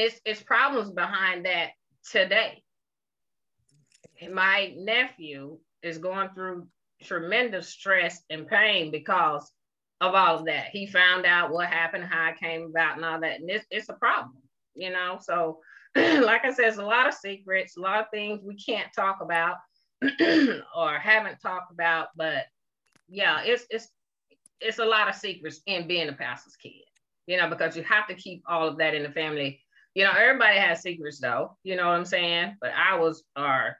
it's, 0.00 0.20
it's 0.26 0.42
problems 0.42 0.90
behind 0.92 1.46
that 1.46 1.70
today 2.10 2.63
my 4.32 4.74
nephew 4.76 5.58
is 5.82 5.98
going 5.98 6.30
through 6.34 6.66
tremendous 7.02 7.68
stress 7.68 8.22
and 8.30 8.46
pain 8.46 8.90
because 8.90 9.50
of 10.00 10.14
all 10.14 10.38
of 10.38 10.46
that. 10.46 10.66
He 10.72 10.86
found 10.86 11.26
out 11.26 11.52
what 11.52 11.68
happened, 11.68 12.04
how 12.04 12.30
it 12.30 12.40
came 12.40 12.64
about, 12.64 12.96
and 12.96 13.04
all 13.04 13.20
that. 13.20 13.40
And 13.40 13.50
it's, 13.50 13.66
it's 13.70 13.88
a 13.88 13.94
problem, 13.94 14.36
you 14.74 14.90
know. 14.90 15.18
So, 15.20 15.60
like 15.96 16.44
I 16.44 16.52
said, 16.52 16.66
it's 16.66 16.78
a 16.78 16.84
lot 16.84 17.08
of 17.08 17.14
secrets, 17.14 17.76
a 17.76 17.80
lot 17.80 18.00
of 18.00 18.06
things 18.12 18.40
we 18.42 18.56
can't 18.56 18.92
talk 18.94 19.18
about 19.20 19.56
or 20.76 20.98
haven't 20.98 21.40
talked 21.40 21.72
about. 21.72 22.08
But 22.16 22.44
yeah, 23.08 23.42
it's 23.44 23.66
it's 23.70 23.88
it's 24.60 24.78
a 24.78 24.84
lot 24.84 25.08
of 25.08 25.14
secrets 25.14 25.60
in 25.66 25.86
being 25.86 26.08
a 26.08 26.12
pastor's 26.12 26.56
kid, 26.56 26.72
you 27.26 27.36
know, 27.36 27.48
because 27.48 27.76
you 27.76 27.82
have 27.84 28.06
to 28.08 28.14
keep 28.14 28.42
all 28.48 28.68
of 28.68 28.78
that 28.78 28.94
in 28.94 29.02
the 29.02 29.10
family. 29.10 29.60
You 29.94 30.04
know, 30.04 30.12
everybody 30.16 30.58
has 30.58 30.82
secrets 30.82 31.20
though, 31.20 31.56
you 31.62 31.76
know 31.76 31.86
what 31.86 31.94
I'm 31.94 32.04
saying? 32.04 32.56
But 32.60 32.72
ours 32.74 33.22
are 33.36 33.76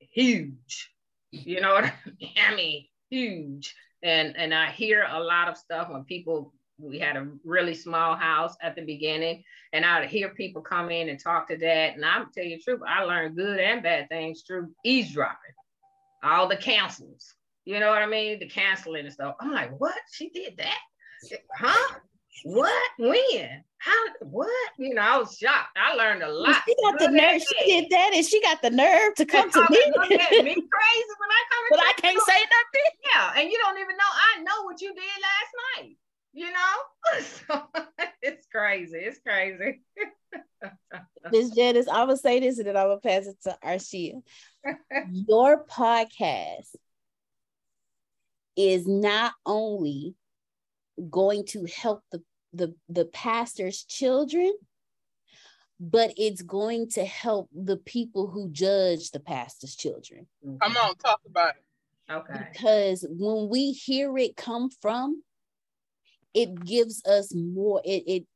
huge. 0.00 0.90
You 1.30 1.60
know 1.60 1.74
what 1.74 1.84
I 1.84 1.92
mean? 2.20 2.32
I 2.36 2.54
mean, 2.54 2.86
huge. 3.10 3.74
And 4.02 4.36
and 4.36 4.54
I 4.54 4.70
hear 4.70 5.06
a 5.10 5.20
lot 5.20 5.48
of 5.48 5.56
stuff 5.56 5.90
when 5.90 6.04
people 6.04 6.54
we 6.80 6.98
had 7.00 7.16
a 7.16 7.26
really 7.44 7.74
small 7.74 8.14
house 8.14 8.54
at 8.62 8.76
the 8.76 8.82
beginning, 8.82 9.42
and 9.72 9.84
I'd 9.84 10.08
hear 10.08 10.28
people 10.30 10.62
come 10.62 10.90
in 10.90 11.08
and 11.08 11.18
talk 11.18 11.48
to 11.48 11.56
that. 11.56 11.96
And 11.96 12.04
I'm 12.04 12.30
tell 12.32 12.44
you 12.44 12.56
the 12.56 12.62
truth, 12.62 12.80
I 12.86 13.02
learned 13.02 13.36
good 13.36 13.58
and 13.58 13.82
bad 13.82 14.08
things 14.08 14.44
through 14.46 14.70
eavesdropping. 14.84 15.36
All 16.22 16.48
the 16.48 16.56
counsels, 16.56 17.34
you 17.64 17.80
know 17.80 17.90
what 17.90 18.02
I 18.02 18.06
mean? 18.06 18.38
The 18.38 18.48
counseling 18.48 19.04
and 19.04 19.12
stuff. 19.12 19.34
I'm 19.40 19.52
like, 19.52 19.78
what? 19.78 19.94
She 20.12 20.30
did 20.30 20.56
that? 20.58 20.78
Huh? 21.56 21.98
What? 22.44 22.90
When? 22.98 23.64
How? 23.78 24.04
What? 24.20 24.70
You 24.78 24.94
know, 24.94 25.02
I 25.02 25.18
was 25.18 25.36
shocked. 25.38 25.76
I 25.76 25.94
learned 25.94 26.22
a 26.22 26.32
lot. 26.32 26.62
She 26.66 26.74
got 26.82 26.98
the 26.98 27.10
nerve. 27.10 27.40
She 27.40 27.80
did 27.80 27.90
that, 27.90 28.10
and 28.14 28.24
she 28.24 28.40
got 28.42 28.60
the 28.60 28.70
nerve 28.70 29.14
to 29.16 29.24
come 29.24 29.50
to 29.50 29.60
me. 29.70 29.92
look 29.96 30.10
at 30.10 30.30
me 30.30 30.54
crazy 30.54 31.14
when 31.18 31.30
I 31.30 31.42
come 31.50 31.64
But 31.70 31.80
I 31.80 31.92
can't 31.96 32.20
say 32.20 32.40
nothing. 32.40 32.90
Yeah, 33.12 33.40
and 33.40 33.50
you 33.50 33.58
don't 33.58 33.78
even 33.78 33.96
know. 33.96 34.12
I 34.36 34.42
know 34.42 34.64
what 34.64 34.80
you 34.80 34.92
did 34.94 35.04
last 35.22 35.86
night. 35.86 35.96
You 36.32 36.50
know, 36.52 37.20
so 37.22 37.84
it's 38.22 38.46
crazy. 38.50 38.98
It's 38.98 39.20
crazy. 39.20 39.80
Miss 41.30 41.50
Janice, 41.50 41.88
I 41.88 42.04
will 42.04 42.16
say 42.16 42.40
this, 42.40 42.58
and 42.58 42.66
then 42.66 42.76
I 42.76 42.84
will 42.84 43.00
pass 43.00 43.26
it 43.26 43.36
to 43.44 43.56
Arshia. 43.64 44.22
Your 45.12 45.64
podcast 45.64 46.74
is 48.56 48.88
not 48.88 49.32
only 49.46 50.16
going 51.10 51.44
to 51.46 51.64
help 51.64 52.02
the 52.10 52.22
the 52.58 52.74
the 52.88 53.06
pastor's 53.06 53.84
children 53.84 54.52
but 55.80 56.12
it's 56.16 56.42
going 56.42 56.88
to 56.90 57.04
help 57.04 57.48
the 57.54 57.76
people 57.76 58.26
who 58.26 58.50
judge 58.50 59.10
the 59.10 59.20
pastor's 59.20 59.76
children 59.76 60.26
mm-hmm. 60.44 60.56
Come 60.58 60.76
on, 60.76 60.96
talk 60.96 61.20
about 61.26 61.54
it. 61.54 62.12
Okay. 62.12 62.48
because 62.52 63.06
when 63.08 63.48
we 63.48 63.72
hear 63.72 64.16
it 64.18 64.36
come 64.36 64.70
from 64.82 65.22
it 66.34 66.64
gives 66.64 67.04
us 67.04 67.34
more 67.34 67.80
it, 67.84 68.02
it 68.06 68.26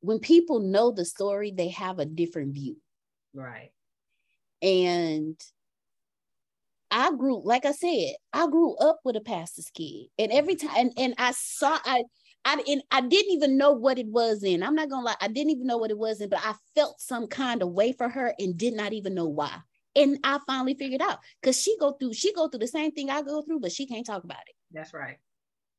when 0.00 0.18
people 0.18 0.60
know 0.60 0.90
the 0.90 1.04
story 1.04 1.50
they 1.50 1.68
have 1.68 1.98
a 1.98 2.04
different 2.04 2.52
view 2.54 2.76
Right. 3.34 3.70
and 4.62 5.38
I 6.90 7.10
grew, 7.12 7.42
like 7.44 7.66
I 7.66 7.72
said, 7.72 8.14
I 8.32 8.46
grew 8.46 8.76
up 8.76 9.00
with 9.04 9.16
a 9.16 9.20
pastor's 9.20 9.70
kid, 9.74 10.06
and 10.18 10.32
every 10.32 10.54
time, 10.54 10.70
and, 10.76 10.92
and 10.96 11.14
I 11.18 11.32
saw, 11.32 11.76
I, 11.84 12.04
I, 12.44 12.62
and 12.68 12.82
I 12.90 13.00
didn't 13.00 13.32
even 13.32 13.56
know 13.56 13.72
what 13.72 13.98
it 13.98 14.06
was 14.06 14.44
in. 14.44 14.62
I'm 14.62 14.74
not 14.74 14.88
gonna 14.88 15.04
lie, 15.04 15.16
I 15.20 15.28
didn't 15.28 15.50
even 15.50 15.66
know 15.66 15.78
what 15.78 15.90
it 15.90 15.98
was 15.98 16.20
in, 16.20 16.28
but 16.28 16.40
I 16.44 16.54
felt 16.74 17.00
some 17.00 17.26
kind 17.26 17.62
of 17.62 17.70
way 17.70 17.92
for 17.92 18.08
her 18.08 18.34
and 18.38 18.56
did 18.56 18.74
not 18.74 18.92
even 18.92 19.14
know 19.14 19.26
why. 19.26 19.58
And 19.96 20.18
I 20.22 20.38
finally 20.46 20.74
figured 20.74 21.02
out 21.02 21.18
because 21.40 21.60
she 21.60 21.76
go 21.78 21.92
through, 21.92 22.12
she 22.12 22.32
go 22.34 22.48
through 22.48 22.60
the 22.60 22.68
same 22.68 22.92
thing 22.92 23.10
I 23.10 23.22
go 23.22 23.42
through, 23.42 23.60
but 23.60 23.72
she 23.72 23.86
can't 23.86 24.06
talk 24.06 24.24
about 24.24 24.42
it. 24.46 24.54
That's 24.70 24.92
right. 24.92 25.16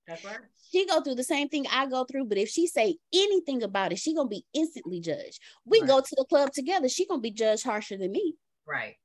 That's 0.07 0.23
right. 0.23 0.39
She 0.71 0.85
go 0.85 1.01
through 1.01 1.15
the 1.15 1.23
same 1.23 1.49
thing 1.49 1.65
I 1.71 1.85
go 1.85 2.03
through, 2.05 2.25
but 2.25 2.37
if 2.37 2.49
she 2.49 2.67
say 2.67 2.97
anything 3.13 3.63
about 3.63 3.91
it, 3.91 3.99
she 3.99 4.15
gonna 4.15 4.27
be 4.27 4.45
instantly 4.53 4.99
judged. 4.99 5.39
We 5.65 5.81
go 5.81 6.01
to 6.01 6.15
the 6.17 6.25
club 6.25 6.51
together, 6.51 6.89
she 6.89 7.05
gonna 7.05 7.21
be 7.21 7.31
judged 7.31 7.63
harsher 7.63 7.97
than 7.97 8.11
me. 8.11 8.35
Right. 8.65 8.95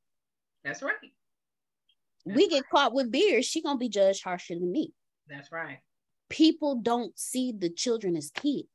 That's 0.65 0.83
right. 0.83 0.95
we 2.25 2.49
get 2.49 2.69
caught 2.71 2.95
with 2.95 3.11
beer, 3.11 3.43
she 3.43 3.63
gonna 3.63 3.79
be 3.79 3.89
judged 3.89 4.25
harsher 4.25 4.55
than 4.55 4.71
me. 4.71 4.93
That's 5.29 5.53
right. 5.53 5.79
People 6.33 6.77
don't 6.77 7.17
see 7.19 7.53
the 7.53 7.69
children 7.71 8.17
as 8.17 8.31
kids. 8.31 8.67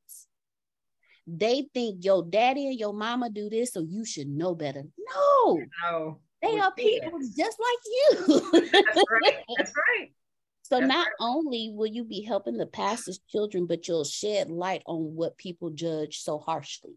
They 1.25 1.67
think 1.73 2.05
your 2.05 2.23
daddy 2.23 2.67
and 2.67 2.79
your 2.79 2.93
mama 2.93 3.29
do 3.29 3.49
this, 3.49 3.73
so 3.73 3.81
you 3.81 4.05
should 4.05 4.27
know 4.29 4.55
better. 4.55 4.83
No, 5.13 5.59
No. 5.83 6.19
they 6.41 6.57
are 6.59 6.71
kids. 6.71 6.99
people 7.03 7.19
just 7.35 7.57
like 7.59 7.81
you. 7.85 8.71
That's 8.71 9.03
right. 9.11 9.35
That's 9.57 9.73
right. 9.75 10.11
So 10.63 10.79
That's 10.79 10.89
not 10.89 11.07
only 11.21 11.71
will 11.73 11.87
you 11.87 12.03
be 12.03 12.21
helping 12.21 12.57
the 12.57 12.65
pastor's 12.65 13.19
children, 13.29 13.67
but 13.67 13.87
you'll 13.87 14.03
shed 14.03 14.49
light 14.49 14.83
on 14.85 15.15
what 15.15 15.37
people 15.37 15.69
judge 15.69 16.19
so 16.19 16.39
harshly. 16.39 16.91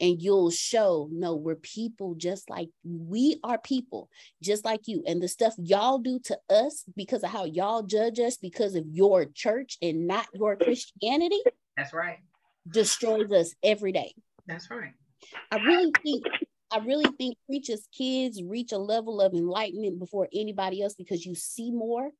And 0.00 0.22
you'll 0.22 0.50
show, 0.52 1.08
no, 1.10 1.34
we're 1.34 1.56
people 1.56 2.14
just 2.14 2.48
like 2.48 2.68
we 2.84 3.40
are 3.42 3.58
people, 3.58 4.08
just 4.40 4.64
like 4.64 4.82
you. 4.86 5.02
And 5.06 5.20
the 5.20 5.26
stuff 5.28 5.54
y'all 5.58 5.98
do 5.98 6.20
to 6.24 6.38
us 6.48 6.84
because 6.96 7.24
of 7.24 7.30
how 7.30 7.44
y'all 7.44 7.82
judge 7.82 8.20
us, 8.20 8.36
because 8.36 8.76
of 8.76 8.84
your 8.86 9.24
church 9.24 9.76
and 9.82 10.06
not 10.06 10.26
your 10.34 10.54
Christianity, 10.56 11.40
That's 11.76 11.92
right. 11.92 12.18
destroys 12.70 13.32
us 13.32 13.54
every 13.62 13.90
day. 13.90 14.14
That's 14.46 14.70
right. 14.70 14.92
I 15.50 15.56
really 15.56 15.92
think 16.02 16.24
I 16.70 16.78
really 16.78 17.10
think 17.18 17.36
preachers' 17.46 17.88
kids 17.96 18.42
reach 18.42 18.72
a 18.72 18.78
level 18.78 19.20
of 19.20 19.32
enlightenment 19.34 19.98
before 19.98 20.28
anybody 20.32 20.82
else 20.82 20.94
because 20.94 21.24
you 21.26 21.34
see 21.34 21.70
more, 21.72 22.10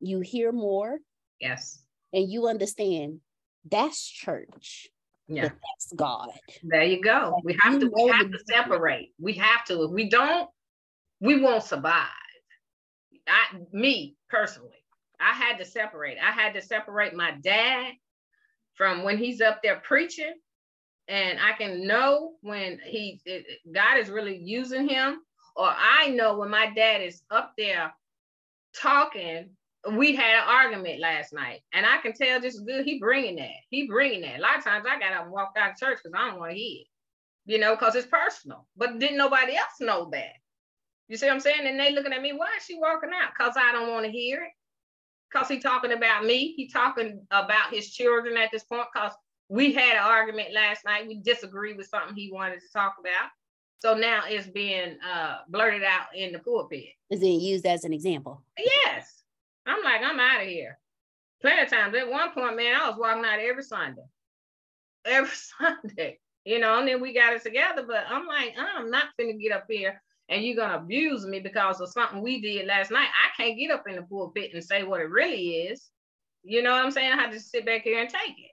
you 0.00 0.20
hear 0.20 0.52
more, 0.52 0.98
Yes. 1.40 1.82
and 2.12 2.30
you 2.30 2.46
understand 2.48 3.20
that's 3.68 4.02
church. 4.08 4.88
Yeah. 5.28 5.44
that 5.44 5.52
that's 5.52 5.92
God. 5.96 6.30
There 6.64 6.84
you 6.84 7.02
go. 7.02 7.40
We 7.44 7.56
have 7.60 7.78
to 7.80 7.90
we 7.94 8.08
have 8.08 8.30
to 8.30 8.38
separate. 8.48 9.12
We 9.20 9.34
have 9.34 9.64
to. 9.66 9.82
If 9.84 9.90
we 9.90 10.08
don't, 10.08 10.48
we 11.20 11.40
won't 11.40 11.64
survive. 11.64 12.06
I 13.28 13.58
me 13.72 14.16
personally, 14.30 14.82
I 15.20 15.32
had 15.32 15.58
to 15.58 15.64
separate. 15.64 16.18
I 16.18 16.30
had 16.32 16.54
to 16.54 16.62
separate 16.62 17.14
my 17.14 17.32
dad 17.42 17.92
from 18.74 19.02
when 19.04 19.18
he's 19.18 19.40
up 19.40 19.60
there 19.62 19.80
preaching, 19.80 20.34
and 21.08 21.38
I 21.40 21.52
can 21.52 21.86
know 21.86 22.34
when 22.42 22.80
he 22.84 23.20
it- 23.26 23.46
God 23.74 23.98
is 23.98 24.10
really 24.10 24.38
using 24.38 24.88
him, 24.88 25.20
or 25.56 25.68
I 25.68 26.08
know 26.10 26.38
when 26.38 26.50
my 26.50 26.70
dad 26.70 27.02
is 27.02 27.22
up 27.30 27.52
there 27.58 27.92
talking. 28.74 29.50
We 29.96 30.14
had 30.14 30.34
an 30.34 30.48
argument 30.48 31.00
last 31.00 31.32
night, 31.32 31.60
and 31.72 31.86
I 31.86 31.98
can 31.98 32.12
tell 32.12 32.40
just 32.40 32.58
as 32.58 32.64
good 32.64 32.84
he 32.84 32.98
bringing 32.98 33.36
that. 33.36 33.60
He 33.70 33.86
bringing 33.86 34.22
that. 34.22 34.38
A 34.38 34.42
lot 34.42 34.58
of 34.58 34.64
times 34.64 34.84
I 34.88 34.98
got 34.98 35.12
up 35.12 35.24
and 35.24 35.32
walked 35.32 35.56
out 35.56 35.70
of 35.70 35.76
church 35.76 35.98
because 36.02 36.18
I 36.18 36.28
don't 36.28 36.40
want 36.40 36.52
to 36.52 36.58
hear 36.58 36.80
it, 36.80 36.86
you 37.52 37.58
know, 37.58 37.76
because 37.76 37.94
it's 37.94 38.08
personal. 38.08 38.66
But 38.76 38.98
didn't 38.98 39.16
nobody 39.16 39.56
else 39.56 39.80
know 39.80 40.08
that? 40.12 40.32
You 41.08 41.16
see 41.16 41.26
what 41.26 41.34
I'm 41.34 41.40
saying? 41.40 41.66
And 41.66 41.80
they 41.80 41.92
looking 41.92 42.12
at 42.12 42.20
me, 42.20 42.32
why 42.32 42.48
is 42.58 42.64
she 42.64 42.78
walking 42.78 43.10
out? 43.14 43.30
Because 43.36 43.54
I 43.56 43.72
don't 43.72 43.90
want 43.90 44.04
to 44.04 44.12
hear 44.12 44.42
it. 44.42 44.50
Because 45.32 45.48
he 45.48 45.58
talking 45.58 45.92
about 45.92 46.24
me. 46.24 46.54
He 46.54 46.68
talking 46.68 47.24
about 47.30 47.72
his 47.72 47.90
children 47.90 48.36
at 48.36 48.50
this 48.52 48.64
point. 48.64 48.88
Because 48.92 49.12
we 49.48 49.72
had 49.72 49.96
an 49.96 50.02
argument 50.02 50.52
last 50.52 50.84
night. 50.84 51.06
We 51.06 51.20
disagreed 51.20 51.76
with 51.76 51.88
something 51.88 52.14
he 52.14 52.30
wanted 52.30 52.60
to 52.60 52.72
talk 52.74 52.96
about. 53.00 53.30
So 53.78 53.94
now 53.94 54.22
it's 54.26 54.48
being 54.48 54.96
uh, 55.08 55.38
blurted 55.48 55.82
out 55.84 56.08
in 56.14 56.32
the 56.32 56.40
pulpit. 56.40 56.88
Is 57.10 57.22
it 57.22 57.26
used 57.26 57.64
as 57.64 57.84
an 57.84 57.92
example? 57.92 58.42
Yes. 58.58 59.17
I'm 59.68 59.84
like, 59.84 60.00
I'm 60.02 60.18
out 60.18 60.42
of 60.42 60.48
here. 60.48 60.78
Plenty 61.40 61.62
of 61.62 61.70
times. 61.70 61.94
At 61.94 62.10
one 62.10 62.32
point, 62.32 62.56
man, 62.56 62.74
I 62.80 62.88
was 62.88 62.98
walking 62.98 63.24
out 63.24 63.38
every 63.38 63.62
Sunday. 63.62 64.02
Every 65.04 65.30
Sunday. 65.34 66.18
You 66.44 66.58
know, 66.58 66.78
and 66.78 66.88
then 66.88 67.00
we 67.00 67.14
got 67.14 67.32
it 67.32 67.42
together. 67.42 67.84
But 67.86 68.04
I'm 68.08 68.26
like, 68.26 68.54
I'm 68.58 68.90
not 68.90 69.06
finna 69.18 69.40
get 69.40 69.52
up 69.52 69.66
here 69.68 70.02
and 70.28 70.44
you're 70.44 70.56
gonna 70.56 70.76
abuse 70.76 71.24
me 71.26 71.40
because 71.40 71.80
of 71.80 71.88
something 71.88 72.20
we 72.20 72.40
did 72.40 72.66
last 72.66 72.90
night. 72.90 73.08
I 73.08 73.40
can't 73.42 73.58
get 73.58 73.70
up 73.70 73.88
in 73.88 73.96
the 73.96 74.02
pulpit 74.02 74.50
and 74.52 74.62
say 74.62 74.82
what 74.82 75.00
it 75.00 75.10
really 75.10 75.50
is. 75.50 75.90
You 76.42 76.62
know 76.62 76.72
what 76.72 76.84
I'm 76.84 76.90
saying? 76.90 77.12
I 77.12 77.16
have 77.16 77.32
to 77.32 77.40
sit 77.40 77.64
back 77.64 77.82
here 77.82 78.00
and 78.00 78.08
take 78.10 78.38
it. 78.38 78.50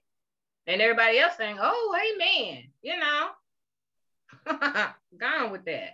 And 0.68 0.82
everybody 0.82 1.20
else 1.20 1.34
saying, 1.38 1.58
oh, 1.62 1.98
amen. 2.16 2.64
You 2.82 3.00
know. 3.00 3.30
Gone 5.18 5.52
with 5.52 5.66
that. 5.66 5.92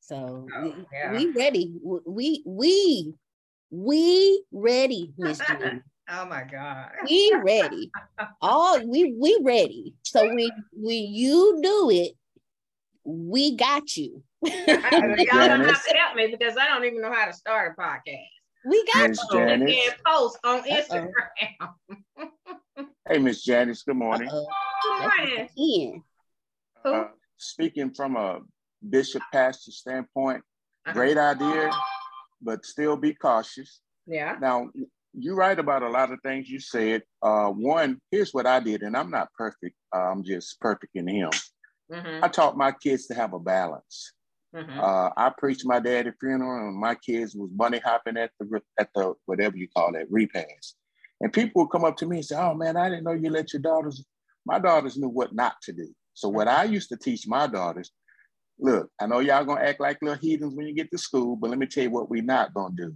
So 0.00 0.46
Oh, 0.54 0.74
yeah. 0.92 1.12
we 1.12 1.30
ready. 1.32 1.74
We 1.82 2.42
we 2.46 3.14
we 3.70 4.42
ready, 4.52 5.12
Miss 5.18 5.40
Janine. 5.40 5.82
Oh 6.08 6.24
my 6.24 6.44
God. 6.44 6.90
we 7.04 7.34
ready. 7.44 7.90
All 8.40 8.78
we 8.86 9.12
we 9.18 9.40
ready. 9.42 9.92
So 10.04 10.24
when 10.24 10.50
when 10.72 11.02
you 11.12 11.58
do 11.60 11.90
it, 11.90 12.12
we 13.04 13.56
got 13.56 13.96
you. 13.96 14.22
Y'all 14.44 14.56
don't 14.68 15.64
have 15.64 15.84
to 15.84 15.96
help 15.96 16.14
me 16.14 16.28
because 16.28 16.56
I 16.56 16.68
don't 16.68 16.84
even 16.84 17.00
know 17.00 17.12
how 17.12 17.24
to 17.26 17.32
start 17.32 17.74
a 17.76 17.80
podcast. 17.80 18.22
We 18.64 18.84
got 18.94 19.08
Miss 19.10 19.20
you. 19.32 19.38
Janice. 19.38 19.76
And 19.88 19.94
post 20.06 20.38
on 20.44 20.62
Instagram. 20.62 21.10
Hey, 23.08 23.18
Miss 23.18 23.42
Janice, 23.44 23.82
good 23.82 23.96
morning. 23.96 24.28
Good 24.28 25.10
morning. 25.56 26.02
Uh, 26.84 27.04
speaking 27.36 27.92
from 27.94 28.16
a 28.16 28.40
bishop 28.88 29.22
pastor 29.32 29.70
standpoint, 29.72 30.42
Uh-huh. 30.86 30.92
great 30.92 31.16
idea, 31.16 31.70
but 32.46 32.64
still 32.64 32.96
be 32.96 33.12
cautious. 33.12 33.80
Yeah. 34.06 34.36
Now, 34.40 34.70
you're 35.12 35.34
right 35.34 35.58
about 35.58 35.82
a 35.82 35.88
lot 35.90 36.12
of 36.12 36.20
things 36.22 36.48
you 36.48 36.60
said. 36.60 37.02
Uh, 37.20 37.48
one, 37.50 38.00
here's 38.10 38.32
what 38.32 38.46
I 38.46 38.60
did, 38.60 38.82
and 38.82 38.96
I'm 38.96 39.10
not 39.10 39.32
perfect. 39.34 39.74
Uh, 39.94 40.10
I'm 40.12 40.22
just 40.22 40.58
perfect 40.60 40.92
in 40.94 41.08
Him. 41.08 41.30
Mhm. 41.90 42.20
I 42.22 42.28
taught 42.28 42.56
my 42.56 42.72
kids 42.72 43.06
to 43.08 43.14
have 43.14 43.32
a 43.34 43.38
balance. 43.38 44.12
Mhm. 44.54 44.78
Uh, 44.78 45.10
I 45.16 45.32
preached 45.36 45.66
my 45.66 45.80
dad's 45.80 46.16
funeral, 46.20 46.68
and 46.68 46.76
my 46.78 46.94
kids 46.94 47.34
was 47.34 47.50
bunny 47.50 47.80
hopping 47.80 48.16
at 48.16 48.30
the 48.38 48.62
at 48.78 48.90
the 48.94 49.14
whatever 49.26 49.56
you 49.56 49.68
call 49.76 49.94
it 49.96 50.06
repast. 50.10 50.76
And 51.20 51.32
people 51.32 51.62
would 51.62 51.70
come 51.72 51.84
up 51.84 51.96
to 51.98 52.06
me 52.06 52.18
and 52.18 52.24
say, 52.26 52.36
"Oh 52.36 52.54
man, 52.54 52.76
I 52.76 52.88
didn't 52.88 53.04
know 53.04 53.12
you 53.12 53.30
let 53.30 53.52
your 53.52 53.62
daughters." 53.62 54.04
My 54.44 54.58
daughters 54.58 54.96
knew 54.96 55.08
what 55.08 55.34
not 55.34 55.60
to 55.62 55.72
do. 55.72 55.92
So 56.14 56.28
what 56.28 56.46
I 56.48 56.64
used 56.64 56.88
to 56.90 56.96
teach 56.96 57.26
my 57.26 57.46
daughters, 57.46 57.90
look, 58.58 58.90
I 59.00 59.06
know 59.06 59.20
y'all 59.20 59.44
gonna 59.44 59.60
act 59.60 59.80
like 59.80 59.98
little 60.02 60.18
heathens 60.18 60.54
when 60.54 60.66
you 60.66 60.74
get 60.74 60.90
to 60.90 60.98
school, 60.98 61.36
but 61.36 61.50
let 61.50 61.58
me 61.58 61.66
tell 61.66 61.84
you 61.84 61.90
what 61.90 62.10
we're 62.10 62.22
not 62.22 62.54
gonna 62.54 62.74
do. 62.74 62.94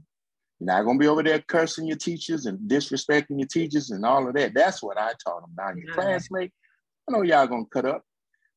You're 0.59 0.67
not 0.67 0.85
gonna 0.85 0.99
be 0.99 1.07
over 1.07 1.23
there 1.23 1.41
cursing 1.41 1.87
your 1.87 1.97
teachers 1.97 2.47
and 2.47 2.59
disrespecting 2.69 3.39
your 3.39 3.49
teachers 3.49 3.91
and 3.91 4.05
all 4.05 4.27
of 4.27 4.35
that. 4.35 4.55
That's 4.55 4.83
what 4.83 4.99
I 4.99 5.13
taught 5.25 5.43
them. 5.43 5.55
Now 5.57 5.71
your 5.71 5.89
Mhm. 5.89 5.95
classmate, 5.95 6.53
I 7.09 7.13
know 7.13 7.23
y'all 7.23 7.47
gonna 7.47 7.67
cut 7.67 7.85
up, 7.85 8.05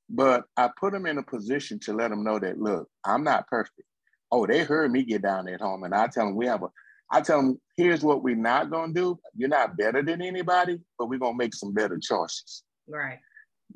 but 0.09 0.45
I 0.57 0.69
put 0.79 0.93
them 0.93 1.05
in 1.05 1.17
a 1.17 1.23
position 1.23 1.79
to 1.79 1.93
let 1.93 2.09
them 2.09 2.23
know 2.23 2.39
that 2.39 2.59
look, 2.59 2.89
I'm 3.05 3.23
not 3.23 3.47
perfect. 3.47 3.87
Oh, 4.31 4.45
they 4.45 4.63
heard 4.63 4.91
me 4.91 5.03
get 5.03 5.21
down 5.21 5.47
at 5.47 5.61
home, 5.61 5.83
and 5.83 5.93
I 5.93 6.07
tell 6.07 6.25
them 6.25 6.35
we 6.35 6.47
have 6.47 6.63
a. 6.63 6.69
I 7.11 7.21
tell 7.21 7.41
them 7.41 7.61
here's 7.77 8.03
what 8.03 8.23
we're 8.23 8.35
not 8.35 8.71
gonna 8.71 8.93
do. 8.93 9.19
You're 9.35 9.49
not 9.49 9.77
better 9.77 10.01
than 10.01 10.21
anybody, 10.21 10.81
but 10.97 11.07
we're 11.07 11.19
gonna 11.19 11.37
make 11.37 11.53
some 11.53 11.73
better 11.73 11.99
choices 11.99 12.63
Right. 12.87 13.19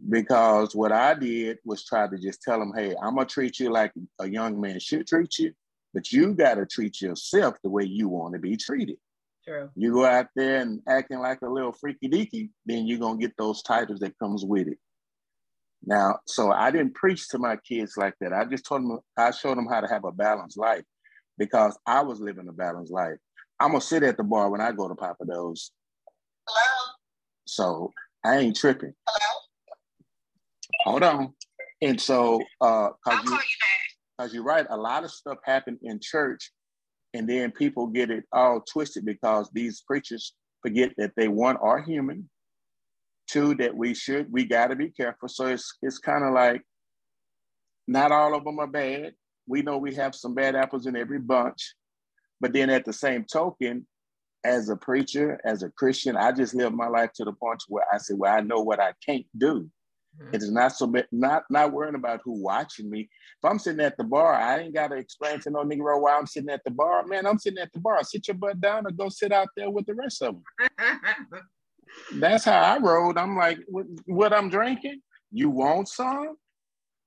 Because 0.09 0.75
what 0.75 0.91
I 0.91 1.13
did 1.13 1.57
was 1.65 1.83
try 1.83 2.07
to 2.07 2.17
just 2.17 2.41
tell 2.41 2.59
them, 2.59 2.71
hey, 2.75 2.95
I'm 3.01 3.15
gonna 3.15 3.25
treat 3.25 3.59
you 3.59 3.71
like 3.71 3.91
a 4.19 4.27
young 4.27 4.59
man 4.59 4.79
should 4.79 5.07
treat 5.07 5.39
you, 5.39 5.53
but 5.93 6.11
you 6.11 6.33
gotta 6.33 6.65
treat 6.65 7.01
yourself 7.01 7.55
the 7.63 7.69
way 7.69 7.83
you 7.83 8.07
want 8.07 8.33
to 8.33 8.39
be 8.39 8.55
treated. 8.55 8.97
True. 9.45 9.69
You 9.75 9.93
go 9.93 10.05
out 10.05 10.27
there 10.35 10.61
and 10.61 10.81
acting 10.87 11.19
like 11.19 11.41
a 11.41 11.49
little 11.49 11.71
freaky 11.71 12.09
deaky, 12.09 12.49
then 12.65 12.85
you're 12.85 12.99
gonna 12.99 13.17
get 13.17 13.35
those 13.37 13.61
titles 13.63 13.99
that 14.01 14.17
comes 14.19 14.45
with 14.45 14.67
it. 14.67 14.77
Now, 15.85 16.19
so 16.25 16.51
I 16.51 16.69
didn't 16.69 16.95
preach 16.95 17.29
to 17.29 17.39
my 17.39 17.55
kids 17.57 17.97
like 17.97 18.13
that. 18.19 18.33
I 18.33 18.45
just 18.45 18.65
told 18.65 18.83
them, 18.83 18.99
I 19.17 19.31
showed 19.31 19.57
them 19.57 19.67
how 19.67 19.81
to 19.81 19.87
have 19.87 20.03
a 20.03 20.11
balanced 20.11 20.57
life 20.57 20.83
because 21.37 21.77
I 21.85 22.01
was 22.01 22.19
living 22.19 22.47
a 22.49 22.53
balanced 22.53 22.91
life. 22.91 23.17
I'm 23.59 23.69
gonna 23.69 23.81
sit 23.81 24.03
at 24.03 24.17
the 24.17 24.23
bar 24.23 24.49
when 24.49 24.61
I 24.61 24.71
go 24.71 24.87
to 24.87 24.95
Pappadeaux's. 24.95 25.71
Hello. 26.47 26.93
So 27.45 27.93
I 28.23 28.37
ain't 28.37 28.55
tripping. 28.55 28.93
Hold 30.83 31.03
on. 31.03 31.33
And 31.81 31.99
so, 31.99 32.41
uh, 32.61 32.89
cause 33.05 33.23
you, 33.23 33.39
cause 34.19 34.33
you're 34.33 34.43
right, 34.43 34.65
a 34.69 34.77
lot 34.77 35.03
of 35.03 35.11
stuff 35.11 35.37
happened 35.43 35.79
in 35.83 35.99
church, 36.01 36.51
and 37.13 37.29
then 37.29 37.51
people 37.51 37.87
get 37.87 38.09
it 38.09 38.23
all 38.31 38.61
twisted 38.61 39.05
because 39.05 39.49
these 39.53 39.81
preachers 39.81 40.33
forget 40.61 40.91
that 40.97 41.11
they 41.15 41.27
one 41.27 41.57
are 41.57 41.81
human, 41.81 42.29
two 43.27 43.55
that 43.55 43.75
we 43.75 43.93
should 43.93 44.31
we 44.31 44.45
got 44.45 44.67
to 44.67 44.75
be 44.75 44.89
careful. 44.89 45.27
So 45.29 45.47
it's 45.47 45.77
it's 45.81 45.99
kind 45.99 46.23
of 46.23 46.33
like 46.33 46.61
not 47.87 48.11
all 48.11 48.35
of 48.35 48.43
them 48.43 48.59
are 48.59 48.67
bad. 48.67 49.13
We 49.47 49.61
know 49.61 49.77
we 49.77 49.95
have 49.95 50.15
some 50.15 50.33
bad 50.33 50.55
apples 50.55 50.87
in 50.87 50.95
every 50.95 51.19
bunch, 51.19 51.75
but 52.41 52.53
then 52.53 52.69
at 52.69 52.85
the 52.85 52.93
same 52.93 53.23
token, 53.31 53.87
as 54.43 54.69
a 54.69 54.75
preacher, 54.75 55.39
as 55.45 55.63
a 55.63 55.69
Christian, 55.69 56.15
I 56.17 56.31
just 56.31 56.53
live 56.53 56.73
my 56.73 56.87
life 56.87 57.11
to 57.15 57.23
the 57.23 57.33
point 57.33 57.63
where 57.67 57.85
I 57.91 57.97
say, 57.97 58.13
well, 58.13 58.35
I 58.35 58.41
know 58.41 58.61
what 58.61 58.79
I 58.79 58.93
can't 59.05 59.25
do. 59.37 59.69
Mm-hmm. 60.21 60.35
It 60.35 60.43
is 60.43 60.51
not 60.51 60.71
so 60.73 60.87
bad, 60.87 61.07
not 61.11 61.43
not 61.49 61.71
worrying 61.71 61.95
about 61.95 62.21
who 62.23 62.41
watching 62.41 62.89
me. 62.89 63.01
If 63.01 63.49
I'm 63.49 63.59
sitting 63.59 63.83
at 63.85 63.97
the 63.97 64.03
bar, 64.03 64.33
I 64.33 64.59
ain't 64.59 64.73
gotta 64.73 64.95
explain 64.95 65.39
to 65.41 65.49
no 65.49 65.63
Negro 65.63 66.01
why 66.01 66.17
I'm 66.17 66.25
sitting 66.25 66.49
at 66.49 66.63
the 66.63 66.71
bar. 66.71 67.05
Man, 67.05 67.25
I'm 67.25 67.37
sitting 67.37 67.59
at 67.59 67.71
the 67.73 67.79
bar. 67.79 68.03
Sit 68.03 68.27
your 68.27 68.35
butt 68.35 68.59
down 68.59 68.85
and 68.87 68.97
go 68.97 69.09
sit 69.09 69.31
out 69.31 69.49
there 69.55 69.69
with 69.69 69.85
the 69.85 69.93
rest 69.93 70.21
of 70.21 70.35
them. 70.35 71.41
That's 72.19 72.45
how 72.45 72.59
I 72.59 72.77
rode. 72.79 73.17
I'm 73.17 73.37
like, 73.37 73.59
what, 73.67 73.85
what 74.05 74.33
I'm 74.33 74.49
drinking? 74.49 75.01
You 75.31 75.49
want 75.49 75.87
some? 75.87 76.35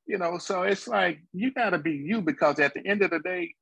You 0.07 0.19
know, 0.19 0.39
so 0.39 0.63
it's 0.63 0.89
like 0.89 1.21
you 1.33 1.53
gotta 1.53 1.79
be 1.79 1.93
you 1.93 2.21
because 2.21 2.59
at 2.61 2.75
the 2.75 2.87
end 2.87 3.03
of 3.03 3.11
the 3.11 3.21
day, 3.21 3.55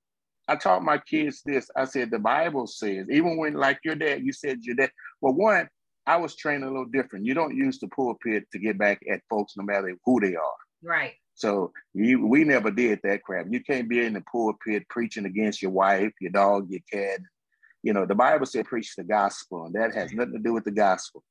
I 0.46 0.56
taught 0.56 0.82
my 0.82 0.98
kids 0.98 1.42
this. 1.44 1.70
I 1.76 1.84
said 1.84 2.10
the 2.10 2.18
Bible 2.18 2.66
says, 2.66 3.06
even 3.10 3.36
when 3.36 3.54
like 3.54 3.80
your 3.84 3.94
dad, 3.94 4.22
you 4.22 4.32
said 4.32 4.58
your 4.62 4.76
dad. 4.76 4.90
Well, 5.20 5.34
one, 5.34 5.68
I 6.08 6.16
was 6.16 6.34
trained 6.34 6.64
a 6.64 6.68
little 6.68 6.86
different. 6.86 7.26
You 7.26 7.34
don't 7.34 7.54
use 7.54 7.78
the 7.78 7.88
pulpit 7.88 8.44
to 8.52 8.58
get 8.58 8.78
back 8.78 9.00
at 9.12 9.20
folks, 9.28 9.52
no 9.58 9.62
matter 9.62 9.94
who 10.06 10.20
they 10.20 10.36
are. 10.36 10.58
Right. 10.82 11.12
So 11.34 11.70
you, 11.92 12.26
we 12.26 12.44
never 12.44 12.70
did 12.70 13.00
that 13.04 13.22
crap. 13.22 13.46
You 13.50 13.62
can't 13.62 13.90
be 13.90 14.02
in 14.02 14.14
the 14.14 14.22
pulpit 14.22 14.88
preaching 14.88 15.26
against 15.26 15.60
your 15.60 15.70
wife, 15.70 16.12
your 16.18 16.32
dog, 16.32 16.70
your 16.70 16.80
cat. 16.90 17.20
You 17.82 17.92
know, 17.92 18.06
the 18.06 18.14
Bible 18.14 18.46
said 18.46 18.64
preach 18.64 18.96
the 18.96 19.04
gospel, 19.04 19.66
and 19.66 19.74
that 19.74 19.94
has 19.94 20.12
nothing 20.12 20.32
to 20.32 20.38
do 20.38 20.54
with 20.54 20.64
the 20.64 20.70
gospel. 20.70 21.22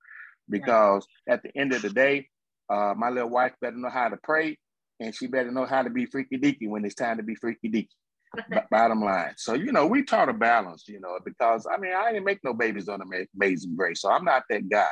Because 0.47 1.07
at 1.27 1.41
the 1.41 1.49
end 1.57 1.73
of 1.73 1.81
the 1.81 1.89
day, 1.89 2.27
uh, 2.69 2.93
my 2.95 3.09
little 3.09 3.31
wife 3.31 3.53
better 3.59 3.75
know 3.75 3.89
how 3.89 4.09
to 4.09 4.17
pray, 4.23 4.59
and 4.99 5.13
she 5.13 5.25
better 5.25 5.51
know 5.51 5.65
how 5.65 5.81
to 5.81 5.89
be 5.89 6.05
freaky 6.05 6.37
deaky 6.37 6.69
when 6.69 6.85
it's 6.85 6.93
time 6.93 7.17
to 7.17 7.23
be 7.23 7.33
freaky 7.33 7.69
deaky. 7.69 7.89
B- 8.49 8.57
bottom 8.69 9.03
line. 9.03 9.33
So, 9.37 9.53
you 9.53 9.71
know, 9.71 9.85
we 9.87 10.03
taught 10.03 10.29
a 10.29 10.33
balance, 10.33 10.85
you 10.87 10.99
know, 10.99 11.17
because 11.23 11.65
I 11.71 11.77
mean, 11.77 11.93
I 11.93 12.11
didn't 12.11 12.25
make 12.25 12.43
no 12.43 12.53
babies 12.53 12.89
on 12.89 13.01
Ama- 13.01 13.25
Amazing 13.35 13.75
Grace, 13.75 14.01
so 14.01 14.09
I'm 14.11 14.25
not 14.25 14.43
that 14.49 14.69
guy. 14.69 14.87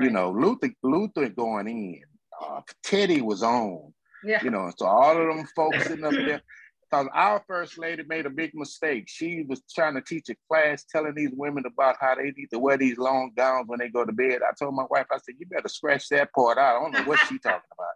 You 0.00 0.10
know, 0.10 0.30
Luther, 0.30 0.70
Luther 0.82 1.30
going 1.30 1.66
in, 1.66 2.02
uh, 2.42 2.60
Teddy 2.82 3.22
was 3.22 3.42
on, 3.42 3.94
Yeah. 4.22 4.42
you 4.44 4.50
know, 4.50 4.70
so 4.76 4.84
all 4.86 5.16
of 5.18 5.34
them 5.34 5.46
folks 5.56 5.84
sitting 5.86 6.04
up 6.04 6.12
there. 6.12 6.42
Because 6.90 7.08
our 7.12 7.42
first 7.46 7.76
lady 7.78 8.02
made 8.08 8.24
a 8.24 8.30
big 8.30 8.54
mistake. 8.54 9.04
She 9.08 9.44
was 9.46 9.62
trying 9.74 9.94
to 9.94 10.00
teach 10.00 10.30
a 10.30 10.36
class 10.50 10.84
telling 10.84 11.14
these 11.14 11.32
women 11.34 11.64
about 11.66 11.96
how 12.00 12.14
they 12.14 12.30
need 12.32 12.48
to 12.52 12.58
wear 12.58 12.78
these 12.78 12.96
long 12.96 13.32
gowns 13.36 13.66
when 13.66 13.78
they 13.78 13.88
go 13.90 14.06
to 14.06 14.12
bed. 14.12 14.40
I 14.42 14.52
told 14.58 14.74
my 14.74 14.86
wife, 14.88 15.06
I 15.12 15.18
said, 15.18 15.34
you 15.38 15.46
better 15.46 15.68
scratch 15.68 16.08
that 16.08 16.32
part 16.32 16.56
out. 16.56 16.76
I 16.76 16.80
don't 16.80 16.92
know 16.92 17.02
what 17.02 17.18
she's 17.20 17.40
talking 17.40 17.60
about. 17.72 17.94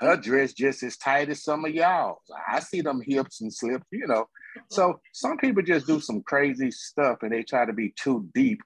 Her 0.00 0.16
dress 0.16 0.52
just 0.52 0.82
as 0.82 0.96
tight 0.96 1.30
as 1.30 1.42
some 1.42 1.64
of 1.64 1.72
y'all. 1.72 2.20
I 2.48 2.60
see 2.60 2.80
them 2.80 3.00
hips 3.04 3.40
and 3.40 3.52
slips, 3.52 3.86
you 3.90 4.06
know. 4.06 4.26
So 4.70 5.00
some 5.12 5.38
people 5.38 5.62
just 5.62 5.86
do 5.86 6.00
some 6.00 6.22
crazy 6.22 6.70
stuff 6.70 7.18
and 7.22 7.32
they 7.32 7.42
try 7.42 7.64
to 7.64 7.72
be 7.72 7.94
too 7.96 8.28
deep 8.34 8.60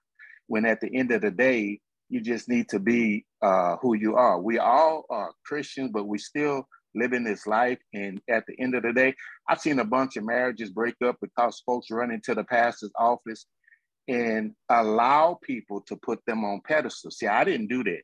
when 0.46 0.64
at 0.64 0.80
the 0.80 0.94
end 0.94 1.12
of 1.12 1.22
the 1.22 1.30
day, 1.30 1.80
you 2.08 2.20
just 2.20 2.48
need 2.48 2.68
to 2.68 2.78
be 2.78 3.24
uh, 3.42 3.76
who 3.82 3.94
you 3.94 4.16
are. 4.16 4.40
We 4.40 4.58
all 4.58 5.04
are 5.10 5.32
Christians, 5.44 5.90
but 5.92 6.06
we 6.06 6.18
still 6.18 6.68
living 6.94 7.24
this 7.24 7.46
life. 7.46 7.78
And 7.92 8.20
at 8.30 8.44
the 8.46 8.54
end 8.60 8.74
of 8.74 8.82
the 8.82 8.92
day, 8.92 9.14
I've 9.48 9.60
seen 9.60 9.78
a 9.80 9.84
bunch 9.84 10.16
of 10.16 10.24
marriages 10.24 10.70
break 10.70 10.94
up 11.04 11.16
because 11.20 11.62
folks 11.66 11.90
run 11.90 12.10
into 12.10 12.34
the 12.34 12.44
pastor's 12.44 12.92
office 12.98 13.46
and 14.08 14.52
allow 14.70 15.38
people 15.42 15.80
to 15.82 15.96
put 15.96 16.20
them 16.26 16.44
on 16.44 16.60
pedestals. 16.64 17.18
See, 17.18 17.26
I 17.26 17.44
didn't 17.44 17.66
do 17.68 17.82
that. 17.84 18.02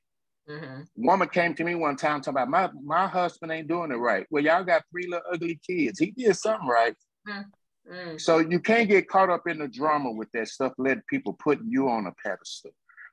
Mm-hmm. 0.48 1.06
Woman 1.06 1.28
came 1.28 1.54
to 1.54 1.64
me 1.64 1.74
one 1.74 1.96
time 1.96 2.20
talking 2.20 2.42
about 2.42 2.48
my 2.48 2.68
my 2.84 3.06
husband 3.06 3.52
ain't 3.52 3.68
doing 3.68 3.92
it 3.92 3.96
right. 3.96 4.26
Well, 4.30 4.42
y'all 4.42 4.64
got 4.64 4.82
three 4.90 5.06
little 5.06 5.24
ugly 5.32 5.60
kids. 5.64 5.98
He 5.98 6.10
did 6.10 6.36
something 6.36 6.68
right. 6.68 6.96
Mm-hmm. 7.28 8.16
So 8.18 8.38
you 8.38 8.60
can't 8.60 8.88
get 8.88 9.08
caught 9.08 9.30
up 9.30 9.46
in 9.46 9.58
the 9.58 9.68
drama 9.68 10.10
with 10.10 10.30
that 10.32 10.48
stuff. 10.48 10.72
Let 10.78 11.06
people 11.06 11.34
put 11.34 11.60
you 11.64 11.88
on 11.88 12.06
a 12.06 12.12
pedestal 12.24 12.72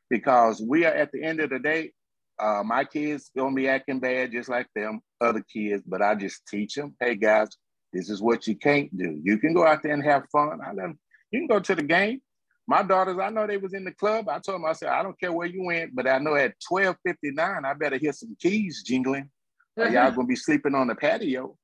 because 0.10 0.62
we 0.62 0.86
are 0.86 0.94
at 0.94 1.12
the 1.12 1.24
end 1.24 1.40
of 1.40 1.50
the 1.50 1.60
day. 1.60 1.92
Uh, 2.40 2.64
my 2.64 2.84
kids 2.84 3.30
gonna 3.38 3.56
be 3.56 3.68
acting 3.68 4.00
bad 4.00 4.32
just 4.32 4.50
like 4.50 4.68
them 4.76 5.02
other 5.22 5.44
kids, 5.54 5.84
but 5.86 6.02
I 6.02 6.16
just 6.16 6.48
teach 6.48 6.76
them, 6.76 6.96
hey 7.00 7.16
guys, 7.16 7.50
this 7.92 8.10
is 8.10 8.22
what 8.22 8.48
you 8.48 8.56
can't 8.56 8.96
do. 8.98 9.20
You 9.24 9.38
can 9.38 9.54
go 9.54 9.66
out 9.66 9.84
there 9.84 9.94
and 9.94 10.04
have 10.04 10.26
fun. 10.32 10.60
I 10.66 10.70
let 10.70 10.84
them, 10.84 11.00
you 11.32 11.42
can 11.42 11.48
go 11.48 11.60
to 11.60 11.76
the 11.76 11.84
game. 11.84 12.22
My 12.70 12.84
daughters, 12.84 13.18
I 13.18 13.30
know 13.30 13.48
they 13.48 13.58
was 13.58 13.74
in 13.74 13.84
the 13.84 13.92
club. 13.92 14.30
I 14.30 14.38
told 14.38 14.62
them, 14.62 14.66
I 14.66 14.74
said, 14.74 14.90
I 14.90 15.02
don't 15.02 15.20
care 15.20 15.34
where 15.34 15.48
you 15.48 15.64
went, 15.64 15.96
but 15.96 16.08
I 16.08 16.20
know 16.20 16.36
at 16.36 16.54
1259, 16.68 17.66
I 17.66 17.74
better 17.74 17.98
hear 17.98 18.14
some 18.14 18.38
keys 18.40 18.84
jingling. 18.86 19.30
Or 19.76 19.88
y'all 19.88 20.12
gonna 20.16 20.28
be 20.28 20.36
sleeping 20.36 20.76
on 20.76 20.86
the 20.86 20.94
patio. 20.96 21.58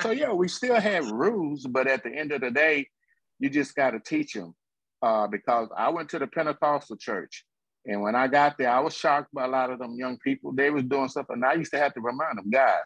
so 0.00 0.10
yeah, 0.10 0.32
we 0.32 0.48
still 0.48 0.80
have 0.80 1.08
rules, 1.10 1.66
but 1.66 1.86
at 1.86 2.02
the 2.02 2.10
end 2.10 2.32
of 2.32 2.40
the 2.40 2.50
day, 2.50 2.88
you 3.38 3.48
just 3.48 3.76
gotta 3.76 4.00
teach 4.00 4.32
them. 4.32 4.54
Uh, 5.00 5.28
because 5.28 5.68
I 5.76 5.88
went 5.88 6.08
to 6.10 6.18
the 6.18 6.26
Pentecostal 6.26 6.96
church 6.96 7.44
and 7.86 8.02
when 8.02 8.14
I 8.14 8.28
got 8.28 8.58
there, 8.58 8.70
I 8.70 8.80
was 8.80 8.94
shocked 8.94 9.32
by 9.32 9.44
a 9.44 9.48
lot 9.48 9.70
of 9.70 9.78
them 9.78 9.94
young 9.96 10.18
people. 10.18 10.52
They 10.52 10.70
was 10.70 10.84
doing 10.84 11.08
stuff, 11.08 11.26
and 11.30 11.44
I 11.44 11.54
used 11.54 11.72
to 11.72 11.78
have 11.78 11.94
to 11.94 12.00
remind 12.00 12.38
them, 12.38 12.50
guys, 12.50 12.84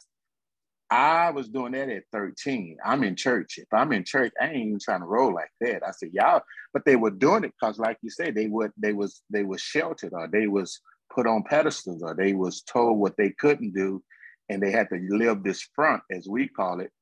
I 0.94 1.30
was 1.30 1.48
doing 1.48 1.72
that 1.72 1.88
at 1.88 2.04
13. 2.12 2.76
I'm 2.84 3.02
in 3.02 3.16
church. 3.16 3.58
If 3.58 3.66
I'm 3.72 3.90
in 3.90 4.04
church, 4.04 4.32
I 4.40 4.46
ain't 4.46 4.56
even 4.56 4.78
trying 4.78 5.00
to 5.00 5.06
roll 5.06 5.34
like 5.34 5.50
that. 5.60 5.82
I 5.84 5.90
said, 5.90 6.10
y'all, 6.12 6.42
but 6.72 6.84
they 6.84 6.94
were 6.94 7.10
doing 7.10 7.42
it 7.42 7.52
because, 7.58 7.80
like 7.80 7.98
you 8.00 8.10
said, 8.10 8.36
they 8.36 8.46
would 8.46 8.70
they 8.76 8.92
was 8.92 9.22
they 9.28 9.42
was 9.42 9.60
sheltered 9.60 10.12
or 10.12 10.28
they 10.28 10.46
was 10.46 10.80
put 11.12 11.26
on 11.26 11.42
pedestals 11.42 12.02
or 12.02 12.14
they 12.14 12.32
was 12.32 12.62
told 12.62 12.98
what 12.98 13.16
they 13.16 13.30
couldn't 13.30 13.74
do, 13.74 14.04
and 14.48 14.62
they 14.62 14.70
had 14.70 14.88
to 14.90 15.00
live 15.10 15.42
this 15.42 15.68
front, 15.74 16.00
as 16.12 16.28
we 16.28 16.46
call 16.46 16.78
it, 16.78 16.92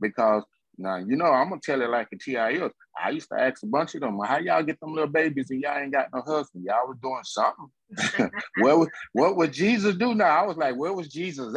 because 0.00 0.44
now, 0.78 0.96
you 0.98 1.16
know, 1.16 1.26
I'm 1.26 1.48
gonna 1.48 1.60
tell 1.60 1.82
it 1.82 1.90
like 1.90 2.06
a 2.12 2.16
TIL. 2.18 2.70
I 3.02 3.10
used 3.10 3.30
to 3.30 3.40
ask 3.40 3.64
a 3.64 3.66
bunch 3.66 3.96
of 3.96 4.02
them, 4.02 4.20
how 4.24 4.38
y'all 4.38 4.62
get 4.62 4.78
them 4.78 4.94
little 4.94 5.10
babies 5.10 5.50
and 5.50 5.60
y'all 5.60 5.76
ain't 5.76 5.92
got 5.92 6.08
no 6.14 6.22
husband? 6.22 6.64
Y'all 6.64 6.86
was 6.86 6.98
doing 7.02 7.24
something. 7.24 8.30
what, 8.62 8.88
what 9.12 9.36
would 9.36 9.52
Jesus 9.52 9.96
do 9.96 10.14
now? 10.14 10.44
I 10.44 10.46
was 10.46 10.56
like, 10.56 10.76
where 10.76 10.92
was 10.92 11.08
Jesus 11.08 11.52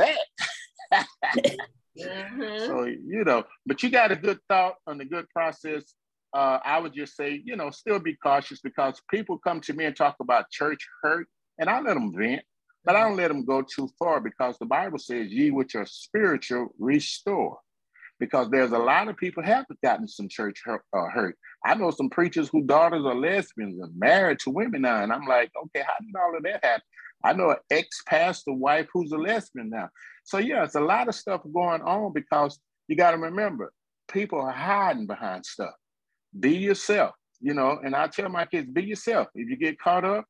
at? 0.91 1.15
mm-hmm. 1.99 2.65
So, 2.65 2.85
you 2.85 3.23
know, 3.23 3.43
but 3.65 3.83
you 3.83 3.89
got 3.89 4.11
a 4.11 4.15
good 4.15 4.39
thought 4.49 4.75
on 4.87 4.97
the 4.97 5.05
good 5.05 5.29
process. 5.29 5.93
Uh, 6.33 6.59
I 6.63 6.79
would 6.79 6.93
just 6.93 7.15
say, 7.15 7.41
you 7.45 7.55
know, 7.55 7.69
still 7.69 7.99
be 7.99 8.15
cautious 8.15 8.59
because 8.61 8.99
people 9.11 9.37
come 9.37 9.61
to 9.61 9.73
me 9.73 9.85
and 9.85 9.95
talk 9.95 10.15
about 10.19 10.49
church 10.49 10.87
hurt, 11.01 11.27
and 11.59 11.69
I 11.69 11.79
let 11.79 11.93
them 11.93 12.11
vent, 12.15 12.41
but 12.83 12.95
I 12.95 13.01
don't 13.01 13.17
let 13.17 13.27
them 13.27 13.45
go 13.45 13.61
too 13.61 13.89
far 13.99 14.19
because 14.19 14.57
the 14.57 14.65
Bible 14.65 14.97
says, 14.97 15.31
ye 15.31 15.51
which 15.51 15.75
are 15.75 15.85
spiritual, 15.85 16.73
restore 16.79 17.59
because 18.19 18.49
there's 18.49 18.71
a 18.71 18.77
lot 18.77 19.09
of 19.09 19.17
people 19.17 19.43
have 19.43 19.65
gotten 19.83 20.07
some 20.07 20.29
church 20.29 20.61
hurt, 20.63 20.81
uh, 20.95 21.09
hurt. 21.13 21.37
I 21.65 21.75
know 21.75 21.91
some 21.91 22.09
preachers 22.09 22.49
whose 22.49 22.65
daughters 22.65 23.05
are 23.05 23.15
lesbians 23.15 23.81
and 23.81 23.97
married 23.97 24.39
to 24.39 24.49
women 24.49 24.83
now, 24.83 25.03
and 25.03 25.11
I'm 25.11 25.27
like, 25.27 25.51
okay, 25.65 25.83
how 25.85 25.93
did 25.99 26.15
all 26.15 26.37
of 26.37 26.43
that 26.43 26.63
happen? 26.63 26.83
I 27.23 27.33
know 27.33 27.51
an 27.51 27.57
ex-pastor 27.71 28.53
wife 28.53 28.87
who's 28.93 29.11
a 29.11 29.17
lesbian 29.17 29.69
now. 29.69 29.89
So 30.23 30.37
yeah, 30.37 30.63
it's 30.63 30.75
a 30.75 30.81
lot 30.81 31.07
of 31.07 31.15
stuff 31.15 31.41
going 31.53 31.81
on 31.81 32.13
because 32.13 32.59
you 32.87 32.95
got 32.95 33.11
to 33.11 33.17
remember, 33.17 33.71
people 34.11 34.39
are 34.39 34.51
hiding 34.51 35.07
behind 35.07 35.45
stuff. 35.45 35.73
Be 36.39 36.57
yourself, 36.57 37.15
you 37.39 37.53
know. 37.53 37.79
And 37.83 37.95
I 37.95 38.07
tell 38.07 38.29
my 38.29 38.45
kids, 38.45 38.69
be 38.69 38.83
yourself. 38.83 39.27
If 39.35 39.49
you 39.49 39.55
get 39.55 39.79
caught 39.79 40.05
up, 40.05 40.25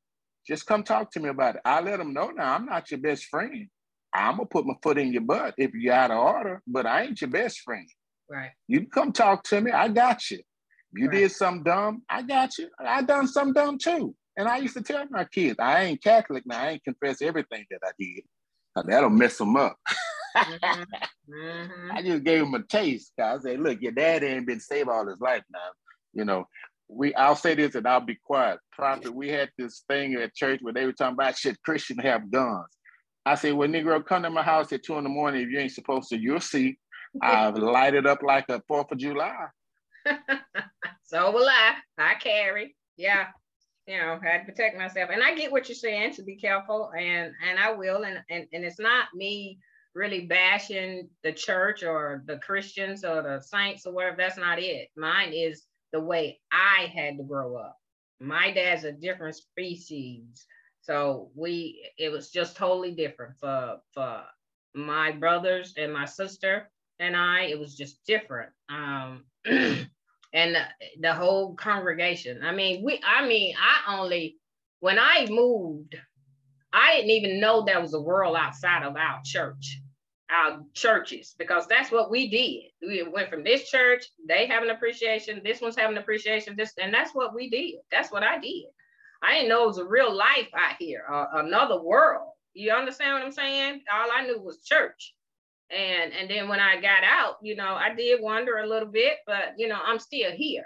just 0.47 0.65
come 0.65 0.83
talk 0.83 1.11
to 1.11 1.19
me 1.19 1.29
about 1.29 1.55
it. 1.55 1.61
I 1.65 1.81
let 1.81 1.97
them 1.97 2.13
know 2.13 2.29
now 2.29 2.53
I'm 2.53 2.65
not 2.65 2.91
your 2.91 2.99
best 2.99 3.25
friend. 3.25 3.67
I'm 4.13 4.37
gonna 4.37 4.45
put 4.45 4.65
my 4.65 4.75
foot 4.83 4.97
in 4.97 5.11
your 5.11 5.23
butt 5.23 5.55
if 5.57 5.73
you 5.73 5.91
out 5.91 6.11
of 6.11 6.17
order, 6.17 6.61
but 6.67 6.85
I 6.85 7.03
ain't 7.03 7.21
your 7.21 7.29
best 7.29 7.61
friend. 7.61 7.87
Right. 8.29 8.51
You 8.67 8.87
come 8.87 9.11
talk 9.11 9.43
to 9.45 9.61
me. 9.61 9.71
I 9.71 9.87
got 9.87 10.29
you. 10.29 10.37
If 10.37 11.01
you 11.01 11.07
right. 11.07 11.21
did 11.21 11.31
something 11.31 11.63
dumb, 11.63 12.03
I 12.09 12.21
got 12.21 12.57
you. 12.57 12.67
I 12.79 13.01
done 13.01 13.27
something 13.27 13.53
dumb 13.53 13.77
too. 13.79 14.15
And 14.38 14.47
I 14.47 14.57
used 14.57 14.76
to 14.76 14.81
tell 14.81 15.05
my 15.10 15.26
kids, 15.26 15.57
I 15.60 15.84
ain't 15.84 16.03
Catholic 16.03 16.43
now. 16.45 16.61
I 16.61 16.69
ain't 16.72 16.84
confess 16.84 17.22
everything 17.22 17.65
that 17.69 17.81
I 17.84 17.91
did. 17.99 18.23
That'll 18.88 19.10
mess 19.10 19.38
them 19.38 19.55
up. 19.55 19.77
mm-hmm. 20.35 21.91
I 21.91 22.01
just 22.01 22.23
gave 22.23 22.39
them 22.39 22.55
a 22.55 22.64
taste. 22.64 23.11
I 23.22 23.38
said, 23.39 23.60
look, 23.60 23.81
your 23.81 23.91
dad 23.91 24.23
ain't 24.23 24.47
been 24.47 24.60
saved 24.60 24.89
all 24.89 25.07
his 25.07 25.22
life 25.22 25.43
now. 25.51 25.60
You 26.14 26.26
know, 26.26 26.47
we 26.88 27.14
I'll 27.15 27.35
say 27.35 27.55
this 27.55 27.76
and 27.76 27.88
I'll 27.88 28.01
be 28.01 28.18
quiet. 28.23 28.60
Prophet, 28.72 29.14
we 29.14 29.30
had 29.30 29.49
this 29.57 29.84
thing 29.88 30.15
at 30.15 30.35
church 30.35 30.60
where 30.61 30.73
they 30.73 30.85
were 30.85 30.93
talking 30.93 31.14
about 31.14 31.38
should 31.38 31.61
Christian 31.61 31.97
have 31.99 32.31
guns. 32.31 32.65
I 33.26 33.35
said, 33.35 33.53
well, 33.53 33.69
Negro, 33.69 34.05
come 34.05 34.23
to 34.23 34.30
my 34.30 34.43
house 34.43 34.73
at 34.73 34.84
two 34.84 34.97
in 34.97 35.03
the 35.03 35.10
morning. 35.10 35.41
If 35.41 35.49
you 35.49 35.60
ain't 35.60 35.72
supposed 35.72 36.10
to, 36.10 36.19
you'll 36.19 36.39
see. 36.39 36.77
I've 37.22 37.57
lighted 37.57 38.05
up 38.05 38.22
like 38.22 38.45
a 38.49 38.61
Fourth 38.68 38.91
of 38.91 38.97
July. 38.97 39.45
so 41.03 41.31
will 41.31 41.47
I. 41.47 41.76
I 41.97 42.15
carry. 42.15 42.76
Yeah. 42.97 43.27
You 43.88 43.97
know, 43.97 44.19
I 44.22 44.26
had 44.26 44.39
to 44.39 44.51
protect 44.51 44.77
myself. 44.77 45.10
And 45.11 45.22
I 45.22 45.35
get 45.35 45.51
what 45.51 45.68
you're 45.68 45.76
saying 45.76 46.14
to 46.14 46.23
be 46.23 46.35
careful, 46.35 46.91
and 46.97 47.34
and 47.47 47.60
I 47.60 47.72
will. 47.72 48.03
And 48.03 48.19
and, 48.30 48.47
and 48.53 48.64
it's 48.64 48.80
not 48.80 49.07
me 49.14 49.60
really 49.93 50.26
bashing 50.26 51.10
the 51.23 51.34
church 51.34 51.84
or 51.84 52.23
the 52.26 52.38
Christians 52.38 53.03
or 53.03 53.22
the 53.22 53.41
saints 53.41 53.85
or 53.85 53.93
whatever. 53.93 54.18
That's 54.18 54.38
not 54.38 54.60
it. 54.60 54.89
Mine 54.97 55.34
is 55.34 55.65
the 55.91 55.99
way 55.99 56.39
I 56.51 56.91
had 56.93 57.18
to 57.18 57.23
grow 57.23 57.55
up. 57.57 57.77
My 58.19 58.51
dad's 58.51 58.85
a 58.85 58.91
different 58.91 59.35
species 59.35 60.47
so 60.84 61.31
we 61.34 61.89
it 61.97 62.11
was 62.11 62.30
just 62.30 62.57
totally 62.57 62.91
different 62.91 63.38
for 63.39 63.77
for 63.93 64.23
my 64.76 65.11
brothers 65.11 65.73
and 65.77 65.93
my 65.93 66.05
sister 66.05 66.69
and 66.99 67.15
I. 67.15 67.43
It 67.43 67.60
was 67.60 67.76
just 67.76 68.03
different. 68.05 68.51
Um, 68.69 69.23
and 70.34 70.57
the, 70.99 71.14
whole 71.14 71.55
congregation. 71.55 72.41
I 72.43 72.53
mean, 72.53 72.84
we. 72.84 72.99
I 73.05 73.27
mean, 73.27 73.55
I 73.57 73.99
only 73.99 74.38
when 74.84 74.99
I 74.99 75.27
moved, 75.30 75.95
I 76.73 76.97
didn't 76.97 77.11
even 77.11 77.39
know 77.39 77.64
there 77.64 77.80
was 77.80 77.93
a 77.93 78.01
world 78.01 78.35
outside 78.35 78.84
of 78.84 78.97
our 78.97 79.22
church, 79.23 79.80
our 80.30 80.61
churches, 80.73 81.35
because 81.38 81.68
that's 81.68 81.89
what 81.89 82.11
we 82.11 82.30
did. 82.30 82.64
We 82.85 83.03
went 83.10 83.30
from 83.30 83.45
this 83.45 83.69
church, 83.69 84.03
they 84.27 84.45
have 84.47 84.61
an 84.61 84.72
appreciation, 84.72 85.39
this 85.41 85.61
one's 85.61 85.77
having 85.77 85.97
appreciation, 85.97 86.55
this, 86.57 86.73
and 86.81 86.93
that's 86.93 87.15
what 87.15 87.34
we 87.34 87.49
did. 87.49 87.76
That's 87.91 88.11
what 88.11 88.23
I 88.23 88.39
did. 88.39 88.65
I 89.22 89.35
didn't 89.35 89.47
know 89.47 89.64
it 89.64 89.68
was 89.68 89.77
a 89.77 89.85
real 89.85 90.14
life 90.14 90.49
out 90.53 90.76
here, 90.80 91.05
uh, 91.10 91.27
another 91.35 91.81
world. 91.81 92.34
You 92.53 92.73
understand 92.73 93.14
what 93.14 93.23
I'm 93.23 93.31
saying? 93.31 93.84
All 93.89 94.10
I 94.14 94.26
knew 94.26 94.41
was 94.41 94.65
church. 94.65 95.14
And 95.73 96.13
and 96.13 96.29
then 96.29 96.47
when 96.47 96.59
I 96.59 96.79
got 96.79 97.03
out, 97.03 97.37
you 97.41 97.55
know, 97.55 97.73
I 97.73 97.93
did 97.93 98.21
wonder 98.21 98.57
a 98.57 98.67
little 98.67 98.89
bit, 98.89 99.17
but 99.25 99.53
you 99.57 99.67
know, 99.67 99.79
I'm 99.83 99.99
still 99.99 100.31
here. 100.31 100.65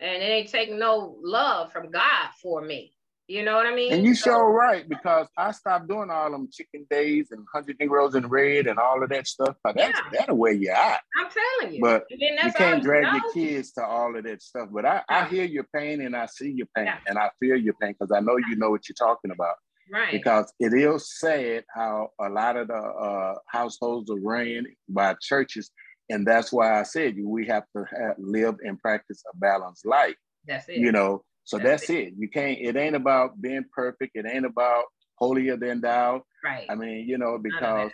And 0.00 0.22
it 0.22 0.26
ain't 0.26 0.50
taking 0.50 0.78
no 0.78 1.16
love 1.22 1.72
from 1.72 1.90
God 1.90 2.28
for 2.42 2.60
me. 2.60 2.92
You 3.28 3.44
know 3.44 3.56
what 3.56 3.66
I 3.66 3.74
mean? 3.74 3.92
And 3.92 4.04
you 4.04 4.14
so, 4.14 4.30
sure 4.30 4.52
right 4.52 4.88
because 4.88 5.26
I 5.36 5.50
stopped 5.50 5.88
doing 5.88 6.10
all 6.10 6.30
them 6.30 6.48
chicken 6.52 6.86
days 6.88 7.32
and 7.32 7.44
hundred 7.52 7.76
Negroes 7.80 8.14
in 8.14 8.28
red 8.28 8.68
and 8.68 8.78
all 8.78 9.02
of 9.02 9.08
that 9.08 9.26
stuff. 9.26 9.56
That's 9.64 9.78
yeah. 9.78 10.00
that'll 10.12 10.36
wear 10.36 10.52
you 10.52 10.70
out. 10.70 10.98
I'm 11.18 11.26
telling 11.60 11.74
you. 11.74 11.80
But 11.80 12.04
you 12.08 12.52
can't 12.52 12.84
drag 12.84 13.02
know. 13.02 13.14
your 13.14 13.32
kids 13.32 13.72
to 13.72 13.84
all 13.84 14.16
of 14.16 14.22
that 14.24 14.42
stuff. 14.42 14.68
But 14.70 14.86
I, 14.86 15.02
I 15.08 15.24
hear 15.26 15.44
your 15.44 15.66
pain 15.74 16.02
and 16.02 16.14
I 16.14 16.26
see 16.26 16.52
your 16.52 16.68
pain 16.76 16.86
yeah. 16.86 16.98
and 17.08 17.18
I 17.18 17.30
feel 17.40 17.56
your 17.56 17.74
pain 17.80 17.96
because 17.98 18.12
I 18.12 18.20
know 18.20 18.36
you 18.36 18.54
know 18.54 18.70
what 18.70 18.88
you're 18.88 18.94
talking 18.94 19.32
about. 19.32 19.56
Right. 19.92 20.12
Because 20.12 20.52
it 20.58 20.74
is 20.74 21.18
sad 21.18 21.64
how 21.74 22.10
a 22.20 22.28
lot 22.28 22.56
of 22.56 22.68
the 22.68 22.74
uh, 22.74 23.34
households 23.48 24.10
are 24.10 24.20
ran 24.20 24.66
by 24.88 25.14
churches, 25.20 25.70
and 26.10 26.26
that's 26.26 26.52
why 26.52 26.78
I 26.78 26.82
said 26.82 27.16
we 27.22 27.46
have 27.46 27.64
to 27.76 27.84
have, 27.84 28.16
live 28.18 28.56
and 28.62 28.78
practice 28.78 29.22
a 29.32 29.36
balanced 29.36 29.86
life. 29.86 30.16
That's 30.46 30.68
it. 30.68 30.78
You 30.78 30.92
know, 30.92 31.22
so 31.44 31.58
that's, 31.58 31.82
that's 31.82 31.90
it. 31.90 31.94
it. 31.94 32.14
You 32.18 32.28
can't, 32.28 32.58
it 32.60 32.76
ain't 32.76 32.96
about 32.96 33.40
being 33.40 33.64
perfect. 33.72 34.12
It 34.14 34.26
ain't 34.26 34.46
about 34.46 34.84
holier 35.18 35.56
than 35.56 35.80
thou. 35.80 36.22
Right. 36.44 36.66
I 36.68 36.74
mean, 36.74 37.08
you 37.08 37.18
know, 37.18 37.38
because 37.38 37.90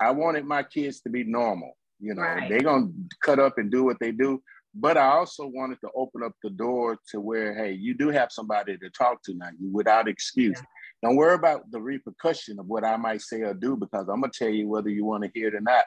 I 0.00 0.10
wanted 0.10 0.44
my 0.44 0.62
kids 0.62 1.00
to 1.02 1.10
be 1.10 1.24
normal. 1.24 1.76
You 1.98 2.14
know, 2.14 2.22
Right. 2.22 2.48
they're 2.50 2.60
gonna 2.60 2.88
cut 3.22 3.38
up 3.38 3.58
and 3.58 3.70
do 3.70 3.84
what 3.84 3.98
they 4.00 4.12
do. 4.12 4.42
But 4.74 4.98
I 4.98 5.06
also 5.06 5.46
wanted 5.46 5.80
to 5.80 5.88
open 5.96 6.22
up 6.22 6.34
the 6.42 6.50
door 6.50 6.98
to 7.10 7.20
where, 7.20 7.54
hey, 7.54 7.72
you 7.72 7.94
do 7.94 8.10
have 8.10 8.30
somebody 8.30 8.76
to 8.76 8.90
talk 8.90 9.22
to 9.22 9.34
now, 9.34 9.48
you 9.58 9.72
without 9.72 10.06
excuse. 10.06 10.60
Don't 11.02 11.16
worry 11.16 11.34
about 11.34 11.70
the 11.70 11.80
repercussion 11.80 12.58
of 12.58 12.66
what 12.66 12.84
I 12.84 12.96
might 12.96 13.20
say 13.20 13.42
or 13.42 13.54
do 13.54 13.76
because 13.76 14.08
I'm 14.08 14.20
gonna 14.20 14.32
tell 14.32 14.48
you 14.48 14.68
whether 14.68 14.88
you 14.88 15.04
want 15.04 15.24
to 15.24 15.30
hear 15.34 15.48
it 15.48 15.54
or 15.54 15.60
not. 15.60 15.84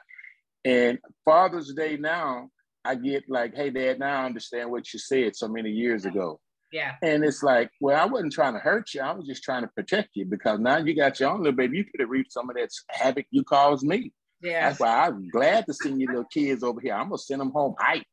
And 0.64 0.98
Father's 1.24 1.72
Day 1.74 1.96
now, 1.96 2.48
I 2.84 2.94
get 2.94 3.24
like, 3.28 3.54
hey, 3.54 3.70
Dad, 3.70 3.98
now 3.98 4.22
I 4.22 4.26
understand 4.26 4.70
what 4.70 4.92
you 4.92 4.98
said 4.98 5.36
so 5.36 5.48
many 5.48 5.70
years 5.70 6.04
ago. 6.04 6.40
Yeah. 6.72 6.94
And 7.02 7.24
it's 7.24 7.42
like, 7.42 7.70
well, 7.80 8.00
I 8.00 8.06
wasn't 8.06 8.32
trying 8.32 8.54
to 8.54 8.60
hurt 8.60 8.94
you. 8.94 9.00
I 9.00 9.12
was 9.12 9.26
just 9.26 9.42
trying 9.42 9.62
to 9.62 9.68
protect 9.68 10.10
you 10.14 10.24
because 10.24 10.60
now 10.60 10.78
you 10.78 10.94
got 10.94 11.18
your 11.18 11.30
own 11.30 11.38
little 11.38 11.56
baby. 11.56 11.78
You 11.78 11.84
could 11.84 12.00
have 12.00 12.10
reaped 12.10 12.32
some 12.32 12.48
of 12.48 12.56
that 12.56 12.70
havoc 12.90 13.26
you 13.30 13.42
caused 13.42 13.84
me. 13.84 14.12
Yeah. 14.40 14.68
That's 14.68 14.80
why 14.80 15.06
I'm 15.06 15.28
glad 15.28 15.66
to 15.66 15.74
see 15.74 15.92
your 15.92 16.10
little 16.10 16.28
kids 16.32 16.62
over 16.62 16.80
here. 16.80 16.94
I'm 16.94 17.08
gonna 17.08 17.18
send 17.18 17.40
them 17.40 17.50
home 17.50 17.74
hype. 17.78 18.04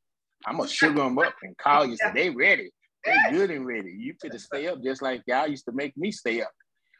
I'm 0.46 0.58
gonna 0.58 0.70
sugar 0.70 1.04
them 1.04 1.20
up 1.20 1.36
and 1.44 1.58
call 1.58 1.86
you. 1.86 1.96
Say 1.98 2.12
they 2.14 2.30
ready. 2.30 2.72
They 3.06 3.16
good 3.32 3.52
and 3.52 3.66
ready. 3.66 3.96
You 3.98 4.16
could 4.20 4.40
stay 4.42 4.68
up 4.68 4.84
just 4.84 5.02
like 5.02 5.22
y'all 5.28 5.48
used 5.48 5.66
to 5.66 5.72
make 5.72 5.96
me 5.96 6.12
stay 6.12 6.42
up. 6.42 6.52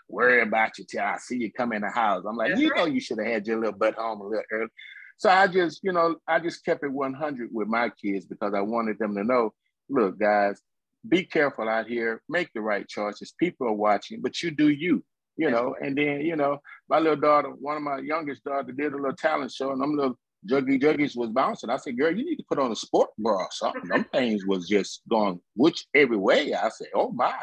Worry 0.10 0.42
about 0.42 0.78
you 0.78 0.86
till 0.90 1.02
I 1.02 1.18
see 1.18 1.38
you 1.38 1.52
come 1.52 1.74
in 1.74 1.82
the 1.82 1.90
house. 1.90 2.24
I'm 2.28 2.38
like, 2.38 2.50
That's 2.50 2.62
you 2.62 2.70
right. 2.70 2.78
know, 2.78 2.86
you 2.86 3.00
should 3.00 3.20
have 3.20 3.28
had 3.28 3.48
your 3.48 3.60
little 3.60 3.78
butt 3.78 3.96
home 3.96 4.22
a 4.22 4.24
little 4.28 4.44
early. 4.52 4.70
So 5.18 5.30
I 5.30 5.48
just, 5.48 5.84
you 5.84 5.92
know, 5.92 6.16
I 6.28 6.40
just 6.40 6.64
kept 6.64 6.84
it 6.84 6.92
100 6.92 7.50
with 7.52 7.68
my 7.68 7.90
kids 7.90 8.26
because 8.26 8.54
I 8.54 8.62
wanted 8.62 9.00
them 9.00 9.16
to 9.16 9.24
know, 9.24 9.54
look, 9.90 10.20
guys, 10.20 10.62
be 11.08 11.24
careful 11.24 11.68
out 11.68 11.88
here, 11.88 12.22
make 12.30 12.50
the 12.54 12.62
right 12.62 12.88
choices. 12.88 13.34
People 13.40 13.68
are 13.68 13.74
watching, 13.74 14.22
but 14.22 14.42
you 14.42 14.52
do 14.52 14.70
you, 14.70 15.04
you 15.36 15.50
know. 15.50 15.76
And 15.82 15.98
then, 15.98 16.22
you 16.22 16.36
know, 16.36 16.60
my 16.90 17.00
little 17.00 17.20
daughter, 17.20 17.50
one 17.50 17.78
of 17.78 17.84
my 17.84 18.00
youngest 18.00 18.44
daughter, 18.44 18.72
did 18.72 18.94
a 18.94 18.98
little 18.98 19.16
talent 19.16 19.52
show, 19.52 19.72
and 19.72 19.82
them 19.82 19.96
little 19.96 20.18
juggy 20.48 20.80
juggies 20.80 21.18
was 21.18 21.30
bouncing. 21.30 21.70
I 21.70 21.78
said, 21.78 21.98
girl, 21.98 22.16
you 22.16 22.26
need 22.26 22.38
to 22.38 22.46
put 22.48 22.60
on 22.60 22.72
a 22.72 22.76
sport 22.76 23.10
bra 23.18 23.38
or 23.38 23.48
something. 23.52 23.88
Them 23.88 24.06
things 24.14 24.46
was 24.46 24.68
just 24.68 25.02
going 25.10 25.40
which 25.56 25.86
every 25.96 26.18
way. 26.18 26.54
I 26.54 26.70
said, 26.70 26.88
oh 26.96 27.12
my. 27.12 27.34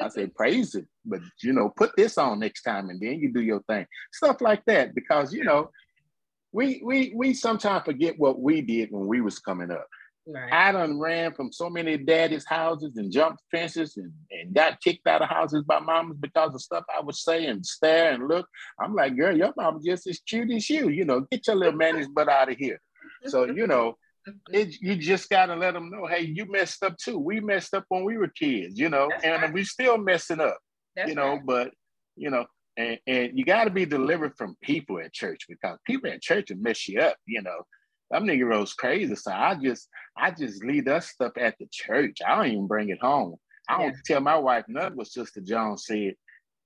I 0.00 0.08
say, 0.10 0.26
praise 0.26 0.74
it, 0.74 0.86
but 1.04 1.20
you 1.42 1.52
know, 1.52 1.70
put 1.70 1.94
this 1.96 2.18
on 2.18 2.40
next 2.40 2.62
time, 2.62 2.90
and 2.90 3.00
then 3.00 3.18
you 3.18 3.32
do 3.32 3.40
your 3.40 3.62
thing. 3.62 3.86
Stuff 4.12 4.40
like 4.40 4.64
that, 4.66 4.94
because 4.94 5.32
you 5.32 5.44
know, 5.44 5.70
we 6.52 6.82
we 6.84 7.12
we 7.14 7.34
sometimes 7.34 7.84
forget 7.84 8.18
what 8.18 8.40
we 8.40 8.60
did 8.60 8.90
when 8.90 9.06
we 9.06 9.20
was 9.20 9.38
coming 9.38 9.70
up. 9.70 9.86
Right. 10.26 10.52
I 10.52 10.70
done 10.70 11.00
ran 11.00 11.34
from 11.34 11.50
so 11.50 11.68
many 11.68 11.96
daddy's 11.96 12.46
houses 12.46 12.96
and 12.96 13.10
jumped 13.10 13.42
fences 13.50 13.96
and, 13.96 14.12
and 14.30 14.54
got 14.54 14.80
kicked 14.80 15.06
out 15.08 15.20
of 15.20 15.28
houses 15.28 15.64
by 15.64 15.80
mamas 15.80 16.16
because 16.20 16.54
of 16.54 16.62
stuff 16.62 16.84
I 16.96 17.00
would 17.00 17.16
say 17.16 17.46
and 17.46 17.66
stare 17.66 18.12
and 18.12 18.28
look. 18.28 18.46
I'm 18.80 18.94
like, 18.94 19.16
girl, 19.16 19.36
your 19.36 19.52
mama 19.56 19.80
just 19.84 20.06
as 20.06 20.20
cute 20.20 20.52
as 20.52 20.70
you. 20.70 20.90
You 20.90 21.04
know, 21.04 21.22
get 21.32 21.46
your 21.48 21.56
little 21.56 21.76
managed 21.76 22.14
butt 22.14 22.28
out 22.28 22.52
of 22.52 22.56
here. 22.56 22.80
So, 23.26 23.46
you 23.46 23.66
know, 23.66 23.96
it, 24.50 24.80
you 24.80 24.96
just 24.96 25.28
got 25.30 25.46
to 25.46 25.56
let 25.56 25.74
them 25.74 25.90
know, 25.90 26.06
hey, 26.06 26.22
you 26.22 26.50
messed 26.50 26.82
up 26.82 26.96
too. 26.96 27.18
We 27.18 27.40
messed 27.40 27.74
up 27.74 27.84
when 27.88 28.04
we 28.04 28.16
were 28.16 28.28
kids, 28.28 28.78
you 28.78 28.88
know, 28.88 29.10
and 29.24 29.52
we 29.52 29.64
still 29.64 29.98
messing 29.98 30.40
up, 30.40 30.58
That's 30.96 31.08
you 31.08 31.14
know, 31.14 31.34
right. 31.34 31.46
but, 31.46 31.70
you 32.16 32.30
know, 32.30 32.46
and, 32.76 32.98
and 33.06 33.38
you 33.38 33.44
got 33.44 33.64
to 33.64 33.70
be 33.70 33.84
delivered 33.84 34.36
from 34.36 34.56
people 34.62 34.98
at 35.00 35.12
church 35.12 35.46
because 35.48 35.78
people 35.86 36.10
at 36.10 36.22
church 36.22 36.50
will 36.50 36.58
mess 36.58 36.88
you 36.88 37.00
up, 37.00 37.16
you 37.26 37.42
know. 37.42 37.62
Them 38.10 38.26
niggas 38.26 38.76
crazy. 38.76 39.14
So 39.14 39.32
I 39.32 39.54
just, 39.54 39.88
I 40.18 40.30
just 40.30 40.62
leave 40.62 40.84
that 40.84 41.04
stuff 41.04 41.32
at 41.38 41.56
the 41.58 41.66
church. 41.70 42.18
I 42.26 42.36
don't 42.36 42.52
even 42.52 42.66
bring 42.66 42.90
it 42.90 43.00
home. 43.00 43.36
I 43.68 43.78
don't 43.78 43.96
tell 44.04 44.20
my 44.20 44.36
wife 44.36 44.64
nothing 44.68 44.98
what 44.98 45.06
Sister 45.06 45.40
Jones 45.40 45.84
said 45.86 46.14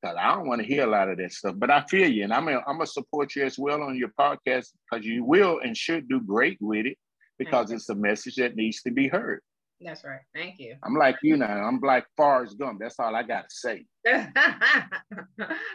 because 0.02 0.16
I 0.20 0.34
don't 0.34 0.48
want 0.48 0.60
to 0.60 0.66
hear 0.66 0.84
a 0.84 0.90
lot 0.90 1.08
of 1.08 1.18
that 1.18 1.32
stuff. 1.32 1.54
But 1.56 1.70
I 1.70 1.82
feel 1.82 2.10
you, 2.10 2.24
and 2.24 2.32
I'm 2.32 2.46
gonna, 2.46 2.62
I'm 2.66 2.78
gonna 2.78 2.86
support 2.86 3.36
you 3.36 3.44
as 3.44 3.58
well 3.58 3.82
on 3.82 3.96
your 3.96 4.12
podcast 4.18 4.70
because 4.90 5.06
you 5.06 5.24
will 5.24 5.60
and 5.62 5.76
should 5.76 6.08
do 6.08 6.20
great 6.20 6.58
with 6.60 6.86
it 6.86 6.98
because 7.38 7.70
it's 7.70 7.88
a 7.88 7.94
message 7.94 8.36
that 8.36 8.56
needs 8.56 8.82
to 8.82 8.90
be 8.90 9.08
heard. 9.08 9.40
That's 9.80 10.04
right. 10.04 10.20
Thank 10.34 10.58
you. 10.58 10.76
I'm 10.82 10.94
like 10.94 11.16
you 11.22 11.36
now. 11.36 11.64
I'm 11.64 11.80
like 11.80 12.06
Forrest 12.16 12.58
Gump. 12.58 12.80
That's 12.80 12.98
all 12.98 13.14
I 13.14 13.22
gotta 13.22 13.48
say. 13.50 13.84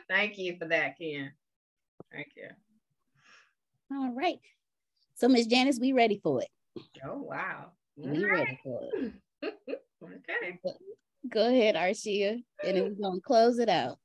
Thank 0.09 0.37
you 0.37 0.57
for 0.57 0.67
that, 0.67 0.97
Ken. 0.97 1.31
Thank 2.11 2.27
you. 2.35 2.49
All 3.95 4.11
right. 4.13 4.39
So, 5.15 5.27
Miss 5.27 5.45
Janice, 5.45 5.79
we 5.79 5.93
ready 5.93 6.19
for 6.23 6.41
it. 6.41 6.49
Oh 7.05 7.21
wow. 7.21 7.71
We 7.95 8.25
ready 8.25 8.59
for 8.63 8.89
it. 8.93 9.13
Okay. 10.03 10.59
Go 11.29 11.47
ahead, 11.47 11.75
Arshia, 11.75 12.41
and 12.65 12.77
then 12.77 12.83
we're 12.83 13.09
gonna 13.09 13.21
close 13.21 13.59
it 13.59 13.69
out. 13.69 13.99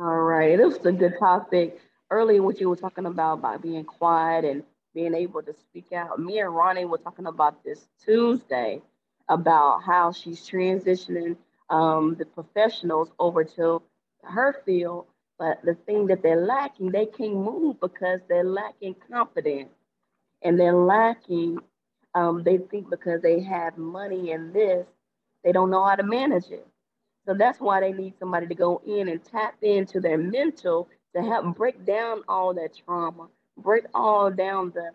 All 0.00 0.22
right, 0.22 0.58
it 0.58 0.64
was 0.64 0.84
a 0.84 0.90
good 0.90 1.14
topic. 1.20 1.80
Earlier, 2.10 2.42
what 2.42 2.60
you 2.60 2.68
were 2.68 2.76
talking 2.76 3.06
about 3.06 3.34
about 3.34 3.62
being 3.62 3.84
quiet 3.84 4.44
and 4.44 4.64
being 4.94 5.14
able 5.14 5.42
to 5.42 5.54
speak 5.54 5.92
out. 5.92 6.18
Me 6.18 6.38
and 6.40 6.54
Ronnie 6.54 6.84
were 6.84 6.98
talking 6.98 7.26
about 7.26 7.64
this 7.64 7.88
Tuesday 8.04 8.82
about 9.28 9.82
how 9.82 10.12
she's 10.12 10.48
transitioning 10.48 11.36
um, 11.70 12.16
the 12.18 12.26
professionals 12.26 13.10
over 13.18 13.44
to 13.44 13.82
her 14.24 14.62
field, 14.64 15.06
but 15.38 15.60
the 15.64 15.74
thing 15.86 16.06
that 16.08 16.22
they're 16.22 16.44
lacking, 16.44 16.90
they 16.90 17.06
can't 17.06 17.34
move 17.34 17.80
because 17.80 18.20
they're 18.28 18.44
lacking 18.44 18.94
confidence 19.10 19.70
and 20.42 20.58
they're 20.58 20.74
lacking. 20.76 21.58
Um, 22.14 22.42
they 22.44 22.58
think 22.58 22.90
because 22.90 23.22
they 23.22 23.40
have 23.40 23.78
money 23.78 24.32
in 24.32 24.52
this, 24.52 24.86
they 25.44 25.52
don't 25.52 25.70
know 25.70 25.84
how 25.84 25.94
to 25.96 26.02
manage 26.02 26.50
it. 26.50 26.66
So 27.26 27.34
that's 27.34 27.60
why 27.60 27.80
they 27.80 27.92
need 27.92 28.14
somebody 28.18 28.46
to 28.48 28.54
go 28.54 28.82
in 28.86 29.08
and 29.08 29.24
tap 29.24 29.54
into 29.62 30.00
their 30.00 30.18
mental 30.18 30.88
to 31.14 31.22
help 31.22 31.56
break 31.56 31.84
down 31.86 32.22
all 32.28 32.54
that 32.54 32.76
trauma, 32.84 33.28
break 33.56 33.84
all 33.94 34.30
down 34.30 34.72
the 34.74 34.90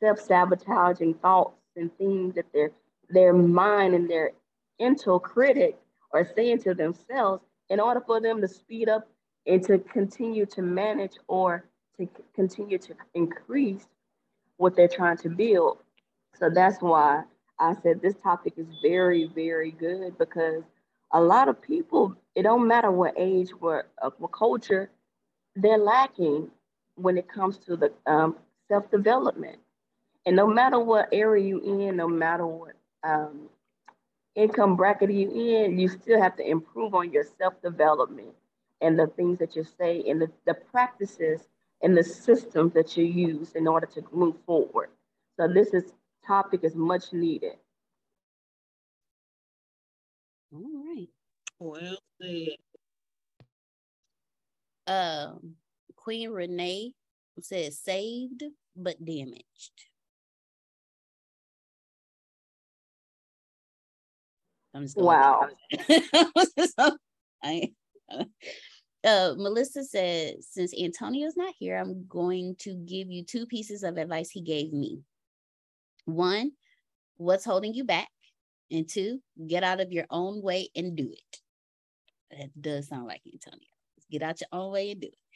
self-sabotaging 0.00 1.14
thoughts 1.14 1.56
and 1.76 1.96
things 1.98 2.34
that 2.34 2.46
their 2.52 2.70
their 3.10 3.32
mind 3.32 3.94
and 3.94 4.08
their 4.08 4.32
mental 4.80 5.18
critic 5.18 5.78
are 6.12 6.28
saying 6.36 6.62
to 6.62 6.74
themselves 6.74 7.42
in 7.70 7.80
order 7.80 8.00
for 8.06 8.20
them 8.20 8.40
to 8.40 8.48
speed 8.48 8.88
up 8.88 9.08
and 9.46 9.62
to 9.64 9.78
continue 9.78 10.44
to 10.46 10.62
manage 10.62 11.14
or 11.26 11.64
to 11.98 12.08
continue 12.34 12.78
to 12.78 12.94
increase 13.14 13.86
what 14.56 14.76
they're 14.76 14.88
trying 14.88 15.16
to 15.16 15.28
build. 15.28 15.78
So 16.38 16.50
that's 16.50 16.80
why 16.80 17.22
I 17.58 17.74
said 17.82 18.00
this 18.00 18.14
topic 18.22 18.54
is 18.56 18.66
very, 18.82 19.30
very 19.34 19.72
good 19.72 20.16
because 20.18 20.62
a 21.12 21.20
lot 21.20 21.48
of 21.48 21.60
people, 21.60 22.14
it 22.34 22.42
don't 22.42 22.66
matter 22.66 22.90
what 22.90 23.14
age, 23.16 23.50
what, 23.58 23.88
uh, 24.02 24.10
what 24.18 24.32
culture, 24.32 24.90
they're 25.56 25.78
lacking 25.78 26.50
when 26.98 27.16
it 27.16 27.28
comes 27.28 27.58
to 27.58 27.76
the 27.76 27.92
um, 28.06 28.36
self-development. 28.68 29.58
And 30.26 30.36
no 30.36 30.46
matter 30.46 30.78
what 30.78 31.08
area 31.12 31.44
you 31.46 31.60
in, 31.60 31.96
no 31.96 32.08
matter 32.08 32.46
what 32.46 32.74
um, 33.04 33.48
income 34.34 34.76
bracket 34.76 35.10
you 35.12 35.30
in, 35.30 35.78
you 35.78 35.88
still 35.88 36.20
have 36.20 36.36
to 36.36 36.48
improve 36.48 36.94
on 36.94 37.12
your 37.12 37.24
self-development 37.38 38.34
and 38.80 38.98
the 38.98 39.06
things 39.08 39.38
that 39.38 39.56
you 39.56 39.64
say 39.64 40.04
and 40.08 40.20
the, 40.20 40.30
the 40.46 40.54
practices 40.54 41.48
and 41.82 41.96
the 41.96 42.04
systems 42.04 42.72
that 42.74 42.96
you 42.96 43.04
use 43.04 43.52
in 43.54 43.66
order 43.66 43.86
to 43.86 44.02
move 44.12 44.36
forward. 44.46 44.90
So 45.36 45.48
this 45.48 45.74
is 45.74 45.92
topic 46.26 46.60
is 46.64 46.74
much 46.74 47.12
needed. 47.12 47.54
All 50.52 50.62
right. 50.86 51.08
Well 51.58 51.98
said. 52.20 52.56
Um, 54.86 55.54
Queen 56.08 56.30
Renee 56.30 56.94
says 57.42 57.78
saved 57.78 58.42
but 58.74 58.96
damaged. 59.04 59.44
I'm 64.72 64.84
just 64.84 64.96
Wow. 64.96 65.48
I, 67.42 67.72
uh, 69.04 69.34
Melissa 69.36 69.84
said, 69.84 70.36
since 70.40 70.72
Antonio's 70.80 71.36
not 71.36 71.52
here, 71.58 71.76
I'm 71.76 72.06
going 72.08 72.56
to 72.60 72.74
give 72.74 73.10
you 73.10 73.22
two 73.22 73.44
pieces 73.44 73.82
of 73.82 73.98
advice 73.98 74.30
he 74.30 74.40
gave 74.40 74.72
me. 74.72 75.02
One, 76.06 76.52
what's 77.18 77.44
holding 77.44 77.74
you 77.74 77.84
back? 77.84 78.08
And 78.70 78.88
two, 78.88 79.20
get 79.46 79.62
out 79.62 79.82
of 79.82 79.92
your 79.92 80.06
own 80.08 80.40
way 80.40 80.70
and 80.74 80.96
do 80.96 81.12
it. 81.12 81.40
That 82.30 82.62
does 82.62 82.88
sound 82.88 83.06
like 83.08 83.20
Antonio. 83.30 83.68
Get 84.10 84.22
out 84.22 84.40
your 84.40 84.48
own 84.52 84.72
way 84.72 84.92
and 84.92 85.02
do 85.02 85.08
it. 85.08 85.27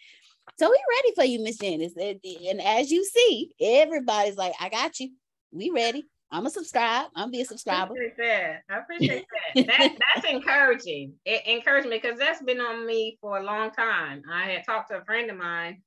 So 0.59 0.69
we 0.71 0.79
ready 0.97 1.15
for 1.15 1.25
you, 1.25 1.43
Miss 1.43 1.59
Janice. 1.59 1.95
And 1.97 2.61
as 2.61 2.91
you 2.91 3.05
see, 3.05 3.53
everybody's 3.61 4.37
like, 4.37 4.53
I 4.61 4.69
got 4.69 5.01
you. 5.01 5.11
We 5.53 5.71
ready. 5.71 6.05
I'm 6.31 6.47
a 6.47 6.51
subscribe. 6.51 7.09
I'm 7.15 7.31
be 7.31 7.43
a 7.43 7.45
subscriber. 7.45 7.93
appreciate 7.93 8.17
that. 8.17 8.63
I 8.71 8.79
appreciate 8.79 9.27
that. 9.55 9.67
that 9.67 9.99
that's 10.15 10.33
encouraging. 10.33 11.15
It 11.27 11.47
encouraged 11.47 11.89
me 11.89 12.01
because 12.03 12.19
that's 12.19 12.43
been 12.43 12.61
on 12.61 12.87
me 12.87 13.19
for 13.21 13.39
a 13.39 13.43
long 13.43 13.71
time. 13.71 14.23
I 14.31 14.47
had 14.47 14.65
talked 14.65 14.91
to 14.91 14.99
a 14.99 15.05
friend 15.05 15.31
of 15.31 15.37
mine, 15.37 15.83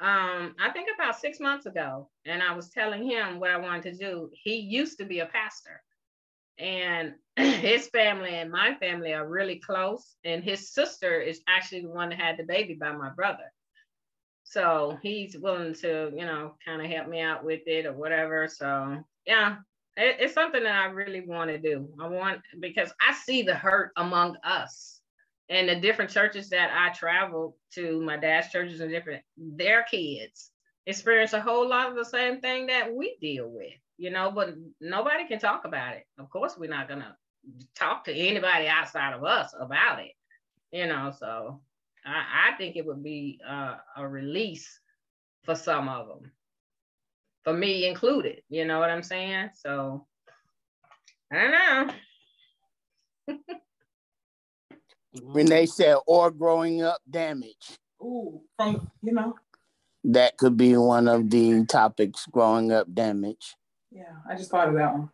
um, 0.00 0.54
I 0.60 0.70
think 0.72 0.88
about 0.94 1.18
six 1.18 1.40
months 1.40 1.66
ago, 1.66 2.08
and 2.24 2.40
I 2.40 2.54
was 2.54 2.70
telling 2.70 3.04
him 3.04 3.40
what 3.40 3.50
I 3.50 3.56
wanted 3.56 3.82
to 3.82 3.92
do. 3.94 4.30
He 4.32 4.56
used 4.56 4.98
to 4.98 5.04
be 5.04 5.18
a 5.20 5.26
pastor, 5.26 5.82
and 6.56 7.14
his 7.36 7.88
family 7.88 8.30
and 8.30 8.50
my 8.50 8.74
family 8.74 9.12
are 9.12 9.28
really 9.28 9.58
close. 9.58 10.14
And 10.22 10.44
his 10.44 10.72
sister 10.72 11.20
is 11.20 11.40
actually 11.48 11.82
the 11.82 11.90
one 11.90 12.10
that 12.10 12.20
had 12.20 12.36
the 12.36 12.44
baby 12.44 12.74
by 12.74 12.92
my 12.92 13.10
brother. 13.10 13.52
So 14.50 14.98
he's 15.02 15.36
willing 15.36 15.74
to, 15.74 16.10
you 16.16 16.24
know, 16.24 16.54
kind 16.64 16.80
of 16.80 16.90
help 16.90 17.06
me 17.06 17.20
out 17.20 17.44
with 17.44 17.60
it 17.66 17.84
or 17.84 17.92
whatever. 17.92 18.48
So 18.48 19.04
yeah, 19.26 19.56
it, 19.94 20.16
it's 20.20 20.32
something 20.32 20.62
that 20.62 20.74
I 20.74 20.86
really 20.86 21.20
want 21.20 21.50
to 21.50 21.58
do. 21.58 21.86
I 22.00 22.08
want 22.08 22.40
because 22.58 22.90
I 23.06 23.12
see 23.12 23.42
the 23.42 23.54
hurt 23.54 23.92
among 23.98 24.36
us 24.42 25.00
and 25.50 25.68
the 25.68 25.76
different 25.76 26.10
churches 26.10 26.48
that 26.48 26.70
I 26.74 26.94
travel 26.94 27.58
to, 27.74 28.00
my 28.00 28.16
dad's 28.16 28.48
churches 28.48 28.80
and 28.80 28.90
different, 28.90 29.22
their 29.36 29.82
kids 29.82 30.50
experience 30.86 31.34
a 31.34 31.40
whole 31.42 31.68
lot 31.68 31.90
of 31.90 31.96
the 31.96 32.04
same 32.04 32.40
thing 32.40 32.68
that 32.68 32.94
we 32.94 33.18
deal 33.20 33.50
with, 33.50 33.74
you 33.98 34.10
know, 34.10 34.30
but 34.30 34.54
nobody 34.80 35.28
can 35.28 35.38
talk 35.38 35.66
about 35.66 35.94
it. 35.94 36.04
Of 36.18 36.30
course, 36.30 36.54
we're 36.56 36.70
not 36.70 36.88
gonna 36.88 37.14
talk 37.74 38.04
to 38.04 38.14
anybody 38.14 38.66
outside 38.66 39.12
of 39.12 39.24
us 39.24 39.54
about 39.58 40.00
it, 40.00 40.12
you 40.72 40.86
know. 40.86 41.12
So 41.18 41.60
I, 42.08 42.50
I 42.50 42.56
think 42.56 42.76
it 42.76 42.86
would 42.86 43.02
be 43.02 43.40
uh, 43.46 43.76
a 43.96 44.08
release 44.08 44.80
for 45.44 45.54
some 45.54 45.88
of 45.88 46.08
them, 46.08 46.32
for 47.44 47.52
me 47.52 47.86
included. 47.86 48.42
You 48.48 48.64
know 48.64 48.78
what 48.78 48.90
I'm 48.90 49.02
saying? 49.02 49.50
So 49.54 50.06
I 51.32 51.36
don't 51.36 51.50
know. 53.28 53.36
when 55.22 55.46
they 55.46 55.66
said 55.66 55.96
or 56.06 56.30
growing 56.30 56.82
up 56.82 57.00
damage. 57.08 57.78
Ooh, 58.02 58.40
from 58.56 58.90
you 59.02 59.12
know. 59.12 59.34
That 60.04 60.38
could 60.38 60.56
be 60.56 60.76
one 60.76 61.08
of 61.08 61.28
the 61.28 61.66
topics, 61.66 62.26
growing 62.30 62.72
up 62.72 62.92
damage. 62.94 63.56
Yeah, 63.90 64.14
I 64.28 64.36
just 64.36 64.50
thought 64.50 64.68
of 64.68 64.74
that 64.76 64.94
one. 64.94 65.10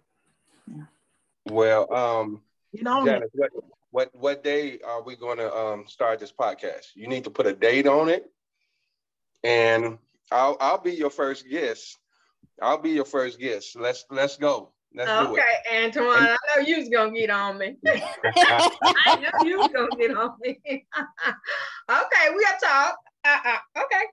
Well, 1.47 1.93
um, 1.93 2.43
you 2.73 2.85
know, 2.85 3.05
Janice, 3.05 3.31
what, 3.33 3.51
what 3.95 4.11
what 4.13 4.43
day 4.43 4.81
are 4.85 5.05
we 5.05 5.15
going 5.15 5.39
to 5.39 5.57
um, 5.57 5.85
start 5.87 6.19
this 6.19 6.33
podcast? 6.33 6.87
You 6.97 7.07
need 7.07 7.23
to 7.25 7.31
put 7.31 7.47
a 7.47 7.53
date 7.53 7.87
on 7.87 8.09
it, 8.09 8.25
and 9.45 9.99
I'll 10.33 10.57
I'll 10.61 10.81
be 10.81 10.95
your 10.95 11.11
first 11.11 11.49
guest. 11.49 11.97
I'll 12.61 12.83
be 12.83 12.91
your 12.91 13.05
first 13.05 13.39
guest. 13.39 13.77
Let's 13.79 14.05
let's 14.11 14.37
go. 14.37 14.73
Let's 14.97 15.09
do 15.09 15.37
it. 15.37 15.39
Okay, 15.39 15.85
Antoine, 15.85 16.27
I 16.27 16.37
know 16.49 16.67
you 16.67 16.79
was 16.79 16.89
gonna 16.89 17.13
get 17.13 17.31
on 17.31 17.57
me. 17.57 17.77
I 17.87 19.17
know 19.17 19.49
you 19.49 19.59
was 19.59 19.69
gonna 19.69 19.97
get 19.97 20.17
on 20.17 20.33
me. 20.41 20.61
okay, 20.67 22.31
we'll 22.31 22.59
talk. 22.61 22.97
Uh, 23.25 23.39
uh, 23.45 23.81
okay. 23.85 24.05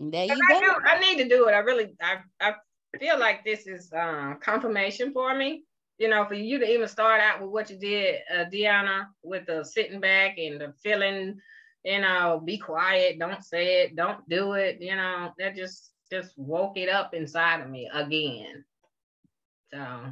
There 0.00 0.24
you 0.24 0.32
I, 0.32 0.52
go. 0.52 0.60
do, 0.60 0.72
I 0.84 0.98
need 0.98 1.22
to 1.22 1.28
do 1.28 1.46
it. 1.46 1.52
I 1.52 1.58
really, 1.58 1.94
I, 2.02 2.18
I 2.40 2.54
feel 2.98 3.20
like 3.20 3.44
this 3.44 3.68
is 3.68 3.92
uh, 3.92 4.34
confirmation 4.40 5.12
for 5.12 5.32
me. 5.32 5.62
You 5.98 6.08
know, 6.08 6.26
for 6.26 6.34
you 6.34 6.58
to 6.58 6.70
even 6.70 6.88
start 6.88 7.20
out 7.20 7.40
with 7.40 7.50
what 7.50 7.70
you 7.70 7.78
did, 7.78 8.20
uh, 8.30 8.44
Deanna, 8.52 9.06
with 9.22 9.46
the 9.46 9.64
sitting 9.64 10.00
back 10.00 10.36
and 10.36 10.60
the 10.60 10.74
feeling, 10.82 11.38
you 11.84 12.00
know, 12.00 12.42
be 12.44 12.58
quiet, 12.58 13.18
don't 13.18 13.42
say 13.42 13.82
it, 13.82 13.96
don't 13.96 14.28
do 14.28 14.52
it. 14.52 14.78
You 14.80 14.96
know, 14.96 15.32
that 15.38 15.56
just 15.56 15.92
just 16.10 16.36
woke 16.36 16.76
it 16.76 16.88
up 16.88 17.14
inside 17.14 17.60
of 17.60 17.70
me 17.70 17.88
again. 17.92 18.64
So 19.72 20.10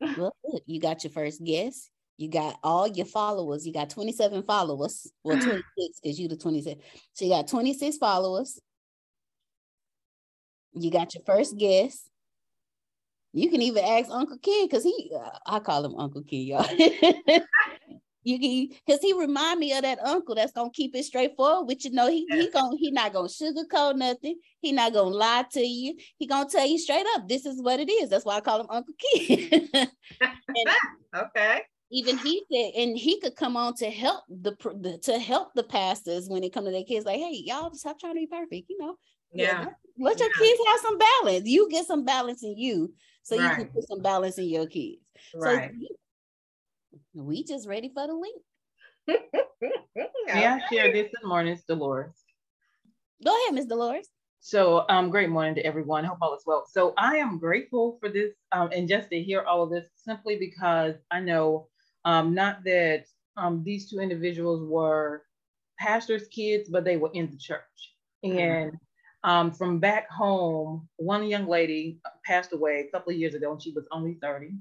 Well, 0.00 0.36
look, 0.44 0.62
you 0.66 0.80
got 0.80 1.04
your 1.04 1.12
first 1.12 1.44
guest. 1.44 1.90
You 2.18 2.28
got 2.28 2.58
all 2.62 2.88
your 2.88 3.06
followers. 3.06 3.66
You 3.66 3.72
got 3.72 3.90
27 3.90 4.42
followers. 4.42 5.10
Well, 5.22 5.38
26 5.42 6.00
because 6.02 6.18
you 6.18 6.28
the 6.28 6.36
27. 6.36 6.82
So 7.12 7.24
you 7.24 7.30
got 7.30 7.48
26 7.48 7.98
followers. 7.98 8.58
You 10.72 10.90
got 10.90 11.14
your 11.14 11.22
first 11.24 11.56
guest. 11.56 12.10
You 13.36 13.50
can 13.50 13.60
even 13.60 13.84
ask 13.84 14.10
Uncle 14.10 14.38
Ken 14.38 14.64
because 14.66 14.82
he, 14.82 15.12
uh, 15.14 15.28
I 15.46 15.58
call 15.58 15.84
him 15.84 15.94
Uncle 15.96 16.22
Ken, 16.22 16.40
y'all. 16.40 16.66
you 18.22 18.38
can, 18.40 18.78
because 18.86 19.00
he 19.02 19.12
remind 19.12 19.60
me 19.60 19.74
of 19.74 19.82
that 19.82 20.00
uncle 20.02 20.34
that's 20.34 20.52
gonna 20.52 20.70
keep 20.72 20.96
it 20.96 21.04
straightforward. 21.04 21.68
Which 21.68 21.84
you 21.84 21.90
know 21.90 22.08
he 22.08 22.26
he 22.30 22.50
gonna 22.50 22.76
he 22.78 22.90
not 22.90 23.12
gonna 23.12 23.28
sugarcoat 23.28 23.96
nothing. 23.96 24.36
He 24.60 24.72
not 24.72 24.94
gonna 24.94 25.14
lie 25.14 25.44
to 25.52 25.60
you. 25.60 25.96
He 26.16 26.26
gonna 26.26 26.48
tell 26.48 26.66
you 26.66 26.78
straight 26.78 27.04
up. 27.14 27.28
This 27.28 27.44
is 27.44 27.60
what 27.60 27.78
it 27.78 27.90
is. 27.90 28.08
That's 28.08 28.24
why 28.24 28.36
I 28.36 28.40
call 28.40 28.62
him 28.62 28.68
Uncle 28.70 28.94
Ken. 28.98 29.68
okay. 31.14 31.60
even 31.90 32.16
he 32.16 32.42
said, 32.50 32.80
and 32.80 32.96
he 32.96 33.20
could 33.20 33.36
come 33.36 33.56
on 33.56 33.74
to 33.74 33.90
help 33.90 34.24
the, 34.30 34.56
the 34.80 34.98
to 35.04 35.18
help 35.18 35.52
the 35.54 35.62
pastors 35.62 36.26
when 36.28 36.42
it 36.42 36.54
come 36.54 36.64
to 36.64 36.70
their 36.70 36.84
kids. 36.84 37.04
Like, 37.04 37.20
hey, 37.20 37.42
y'all 37.44 37.72
stop 37.74 38.00
trying 38.00 38.14
to 38.14 38.20
be 38.20 38.26
perfect. 38.26 38.70
You 38.70 38.78
know, 38.78 38.96
Yeah. 39.34 39.66
let 39.98 40.18
your 40.18 40.30
kids 40.30 40.60
have 40.68 40.80
some 40.80 40.98
balance. 40.98 41.46
You 41.46 41.68
get 41.70 41.86
some 41.86 42.04
balance 42.04 42.42
in 42.42 42.56
you, 42.56 42.94
so 43.26 43.34
you 43.34 43.50
can 43.50 43.66
put 43.66 43.88
some 43.88 44.00
balance 44.02 44.38
in 44.38 44.48
your 44.48 44.66
kids. 44.66 45.00
Right. 45.34 45.72
So 47.12 47.22
we 47.22 47.42
just 47.42 47.66
ready 47.66 47.90
for 47.92 48.06
the 48.06 48.14
link. 48.14 48.40
May 50.32 50.46
I 50.46 50.60
share 50.70 50.92
this 50.92 51.10
good 51.12 51.26
morning, 51.26 51.54
it's 51.54 51.64
Dolores. 51.64 52.14
Go 53.24 53.36
ahead, 53.36 53.54
Miss 53.54 53.66
Dolores. 53.66 54.08
So, 54.38 54.84
um, 54.88 55.10
great 55.10 55.28
morning 55.28 55.56
to 55.56 55.66
everyone. 55.66 56.04
Hope 56.04 56.18
all 56.22 56.36
is 56.36 56.44
well. 56.46 56.66
So, 56.70 56.94
I 56.96 57.16
am 57.16 57.38
grateful 57.38 57.98
for 57.98 58.08
this 58.08 58.32
um, 58.52 58.68
and 58.72 58.88
just 58.88 59.10
to 59.10 59.20
hear 59.20 59.42
all 59.42 59.64
of 59.64 59.70
this 59.70 59.88
simply 59.96 60.36
because 60.38 60.94
I 61.10 61.18
know 61.18 61.66
um, 62.04 62.32
not 62.32 62.62
that 62.64 63.06
um, 63.36 63.64
these 63.64 63.90
two 63.90 63.98
individuals 63.98 64.62
were 64.62 65.24
pastors' 65.80 66.28
kids, 66.28 66.68
but 66.68 66.84
they 66.84 66.96
were 66.96 67.10
in 67.12 67.28
the 67.28 67.38
church. 67.38 67.94
And 68.22 68.72
um, 69.24 69.52
from 69.52 69.78
back 69.80 70.08
home, 70.10 70.88
one 70.96 71.26
young 71.26 71.46
lady 71.46 71.98
passed 72.24 72.52
away 72.52 72.86
a 72.86 72.90
couple 72.90 73.12
of 73.12 73.18
years 73.18 73.34
ago 73.34 73.52
and 73.52 73.62
she 73.62 73.72
was 73.72 73.88
only 73.90 74.14
30. 74.22 74.52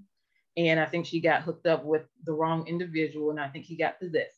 And 0.58 0.80
I 0.80 0.86
think 0.86 1.06
she 1.06 1.20
got 1.20 1.44
hooked 1.44 1.68
up 1.68 1.84
with 1.84 2.04
the 2.26 2.34
wrong 2.34 2.68
individual 2.68 3.32
and 3.32 3.40
I 3.40 3.50
think 3.50 3.66
he 3.66 3.76
got 3.76 4.00
possessive. 4.00 4.32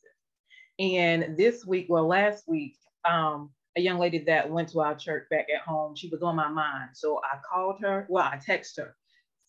And 0.78 1.36
this 1.36 1.64
week, 1.64 1.86
well, 1.88 2.06
last 2.06 2.44
week, 2.46 2.76
um, 3.04 3.50
a 3.76 3.80
young 3.80 3.98
lady 3.98 4.18
that 4.20 4.50
went 4.50 4.68
to 4.70 4.80
our 4.80 4.94
church 4.94 5.28
back 5.30 5.46
at 5.54 5.62
home, 5.62 5.94
she 5.94 6.08
was 6.08 6.22
on 6.22 6.36
my 6.36 6.48
mind. 6.48 6.90
So 6.94 7.20
I 7.24 7.38
called 7.48 7.80
her, 7.80 8.06
well, 8.08 8.24
I 8.24 8.36
texted 8.36 8.78
her 8.78 8.96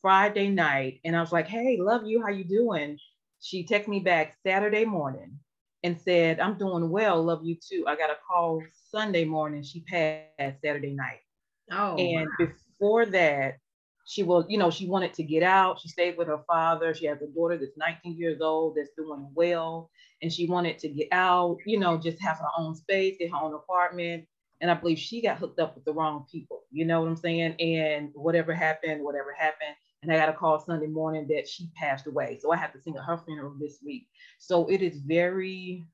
Friday 0.02 0.50
night 0.50 1.02
and 1.04 1.16
I 1.16 1.22
was 1.22 1.32
like, 1.32 1.48
hey, 1.48 1.78
love 1.80 2.06
you, 2.06 2.22
how 2.22 2.30
you 2.30 2.44
doing? 2.46 2.98
She 3.42 3.66
texted 3.66 3.88
me 3.88 4.00
back 4.00 4.38
Saturday 4.46 4.86
morning 4.86 5.40
and 5.84 6.00
said, 6.00 6.40
I'm 6.40 6.58
doing 6.58 6.90
well, 6.90 7.24
love 7.24 7.42
you 7.44 7.56
too. 7.56 7.86
I 7.88 7.96
got 7.96 8.10
a 8.10 8.18
call 8.28 8.62
Sunday 8.92 9.26
morning. 9.26 9.64
She 9.64 9.82
passed 9.82 10.62
Saturday 10.62 10.94
night. 10.94 11.20
Oh, 11.72 11.96
and 11.98 12.28
wow. 12.28 12.48
before 12.48 13.06
that, 13.08 13.58
she 14.06 14.24
was, 14.24 14.46
you 14.50 14.58
know, 14.58 14.72
she 14.72 14.88
wanted 14.88 15.14
to 15.14 15.24
get 15.24 15.44
out. 15.44 15.80
She 15.80 15.88
stayed 15.88 16.18
with 16.18 16.28
her 16.28 16.42
father. 16.48 16.96
She 16.96 17.06
has 17.06 17.22
a 17.22 17.28
daughter 17.28 17.58
that's 17.58 17.78
19 17.78 18.18
years 18.18 18.42
old 18.42 18.76
that's 18.76 18.90
doing 18.98 19.30
well. 19.36 19.92
And 20.24 20.34
she 20.34 20.48
wanted 20.48 20.80
to 20.80 20.90
get 20.90 21.10
out, 21.12 21.58
you 21.66 21.80
know, 21.80 21.96
just 21.98 22.20
have 22.22 22.40
her 22.40 22.50
own 22.58 22.76
space, 22.76 23.18
get 23.20 23.30
her 23.30 23.38
own 23.38 23.54
apartment. 23.54 24.26
And 24.62 24.72
I 24.72 24.74
believe 24.74 24.98
she 24.98 25.22
got 25.22 25.38
hooked 25.38 25.60
up 25.60 25.76
with 25.76 25.86
the 25.86 25.94
wrong 25.94 26.26
people. 26.30 26.64
You 26.72 26.86
know 26.86 27.02
what 27.02 27.08
I'm 27.08 27.16
saying? 27.18 27.56
And 27.60 28.10
whatever 28.16 28.54
happened, 28.54 29.04
whatever 29.04 29.32
happened. 29.38 29.76
And 30.02 30.12
I 30.12 30.18
got 30.18 30.30
a 30.30 30.34
call 30.34 30.60
Sunday 30.60 30.88
morning 30.88 31.28
that 31.28 31.48
she 31.48 31.70
passed 31.76 32.08
away. 32.08 32.40
So 32.42 32.52
I 32.52 32.58
have 32.58 32.72
to 32.74 32.82
sing 32.82 32.96
at 32.96 33.04
her 33.04 33.18
funeral 33.18 33.56
this 33.60 33.80
week. 33.86 34.08
So 34.38 34.68
it 34.70 34.82
is 34.82 35.00
very, 35.00 35.86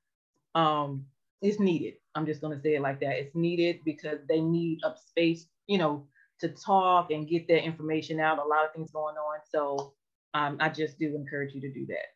um, 0.54 1.04
it's 1.42 1.58
needed. 1.58 1.94
I'm 2.14 2.24
just 2.24 2.40
gonna 2.40 2.60
say 2.60 2.76
it 2.76 2.82
like 2.82 3.00
that. 3.00 3.18
It's 3.18 3.34
needed 3.34 3.80
because 3.84 4.18
they 4.28 4.40
need 4.40 4.78
a 4.84 4.94
space, 4.96 5.46
you 5.66 5.78
know, 5.78 6.06
to 6.40 6.48
talk 6.48 7.10
and 7.10 7.28
get 7.28 7.48
their 7.48 7.58
information 7.58 8.20
out. 8.20 8.38
A 8.38 8.44
lot 8.44 8.64
of 8.64 8.72
things 8.72 8.90
going 8.92 9.16
on. 9.16 9.40
So 9.50 9.94
um, 10.34 10.56
I 10.60 10.68
just 10.68 10.98
do 10.98 11.14
encourage 11.14 11.54
you 11.54 11.60
to 11.62 11.72
do 11.72 11.86
that. 11.86 12.14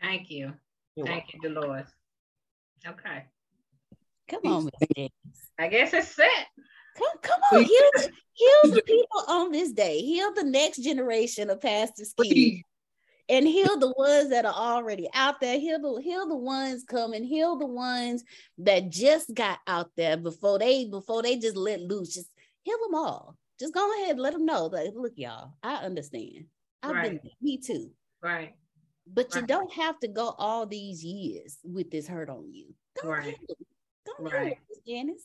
Thank 0.00 0.30
you. 0.30 0.52
You're 0.96 1.06
Thank 1.06 1.34
you, 1.34 1.40
Dolores. 1.40 1.88
Okay. 2.86 3.24
Come 4.28 4.40
on, 4.44 4.64
Miss 4.64 5.08
I 5.58 5.68
guess 5.68 5.92
it's 5.92 6.08
set. 6.08 6.46
Come, 7.00 7.18
come 7.22 7.40
on, 7.52 7.64
heal, 7.64 7.90
heal 8.34 8.74
the 8.74 8.82
people 8.86 9.22
on 9.28 9.52
this 9.52 9.72
day. 9.72 10.00
Heal 10.00 10.34
the 10.34 10.44
next 10.44 10.78
generation 10.78 11.48
of 11.50 11.60
pastors' 11.60 12.12
kids. 12.12 12.62
And 13.28 13.46
heal 13.46 13.78
the 13.78 13.94
ones 13.96 14.30
that 14.30 14.44
are 14.44 14.54
already 14.54 15.08
out 15.14 15.40
there. 15.40 15.58
Heal 15.58 15.80
the 15.80 16.02
heal 16.02 16.28
the 16.28 16.36
ones 16.36 16.84
coming. 16.84 17.22
Heal 17.22 17.56
the 17.56 17.66
ones 17.66 18.24
that 18.58 18.90
just 18.90 19.32
got 19.34 19.60
out 19.68 19.90
there 19.96 20.16
before 20.16 20.58
they 20.58 20.86
before 20.86 21.22
they 21.22 21.38
just 21.38 21.56
let 21.56 21.80
loose. 21.80 22.12
Just 22.14 22.28
heal 22.62 22.76
them 22.84 22.96
all. 22.96 23.36
Just 23.60 23.72
go 23.72 23.94
ahead 23.94 24.12
and 24.12 24.20
let 24.20 24.32
them 24.32 24.44
know. 24.44 24.66
Like, 24.66 24.90
look, 24.94 25.12
y'all, 25.14 25.52
I 25.62 25.76
understand. 25.76 26.46
I've 26.82 26.90
been 26.90 27.02
Right. 27.02 27.22
there. 27.22 27.32
me 27.40 27.58
too. 27.58 27.92
Right. 28.20 28.56
But 29.06 29.34
you 29.36 29.42
don't 29.46 29.72
have 29.74 29.98
to 30.00 30.08
go 30.08 30.34
all 30.36 30.66
these 30.66 31.04
years 31.04 31.58
with 31.62 31.90
this 31.90 32.08
hurt 32.08 32.30
on 32.30 32.52
you. 32.52 32.74
Go 33.00 33.10
Right. 33.10 33.20
ahead. 33.20 33.34
Go 34.06 34.12
Right. 34.18 34.32
ahead, 34.52 34.58
Janice. 34.86 35.24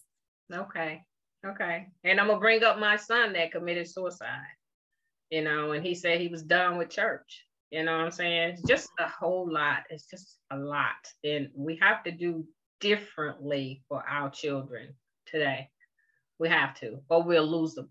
Okay. 0.52 1.04
Okay. 1.46 1.88
And 2.04 2.20
I'm 2.20 2.28
gonna 2.28 2.40
bring 2.40 2.64
up 2.64 2.80
my 2.80 2.96
son 2.96 3.34
that 3.34 3.52
committed 3.52 3.90
suicide. 3.90 4.40
You 5.30 5.44
know, 5.44 5.72
and 5.72 5.86
he 5.86 5.96
said 5.96 6.22
he 6.22 6.28
was 6.28 6.44
done 6.44 6.78
with 6.78 6.90
church. 6.90 7.46
You 7.72 7.84
know 7.84 7.98
what 7.98 8.06
I'm 8.06 8.12
saying? 8.12 8.50
It's 8.52 8.62
just 8.62 8.90
a 9.00 9.08
whole 9.08 9.52
lot. 9.52 9.84
It's 9.90 10.10
just 10.10 10.38
a 10.52 10.58
lot. 10.58 10.94
And 11.24 11.50
we 11.56 11.78
have 11.82 12.04
to 12.04 12.12
do 12.12 12.46
differently 12.80 13.84
for 13.88 14.04
our 14.08 14.30
children 14.30 14.94
today. 15.26 15.70
We 16.40 16.50
have 16.50 16.80
to, 16.80 17.00
or 17.10 17.24
we'll 17.24 17.48
lose 17.48 17.74
them. 17.74 17.90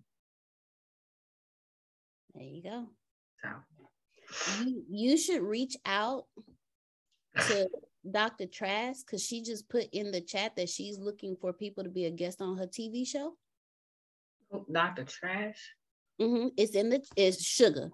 There 2.35 2.45
you 2.45 2.63
go. 2.63 2.87
So 3.43 4.63
You 4.65 4.85
you 4.89 5.17
should 5.17 5.43
reach 5.43 5.77
out 5.85 6.25
to 7.49 7.69
Dr. 8.11 8.47
Trask 8.47 9.05
because 9.07 9.23
she 9.23 9.43
just 9.43 9.69
put 9.69 9.87
in 9.93 10.11
the 10.11 10.21
chat 10.21 10.57
that 10.57 10.69
she's 10.69 10.99
looking 10.99 11.37
for 11.41 11.53
people 11.53 11.85
to 11.85 11.91
be 11.91 12.05
a 12.07 12.11
guest 12.11 12.41
on 12.41 12.59
her 12.59 12.67
TV 12.67 13.07
show? 13.07 13.37
Dr. 14.71 15.05
Trask. 15.05 15.61
Mm-hmm. 16.21 16.49
It's 16.57 16.75
in 16.75 16.91
the 16.91 17.05
it's 17.17 17.43
sugar. 17.43 17.91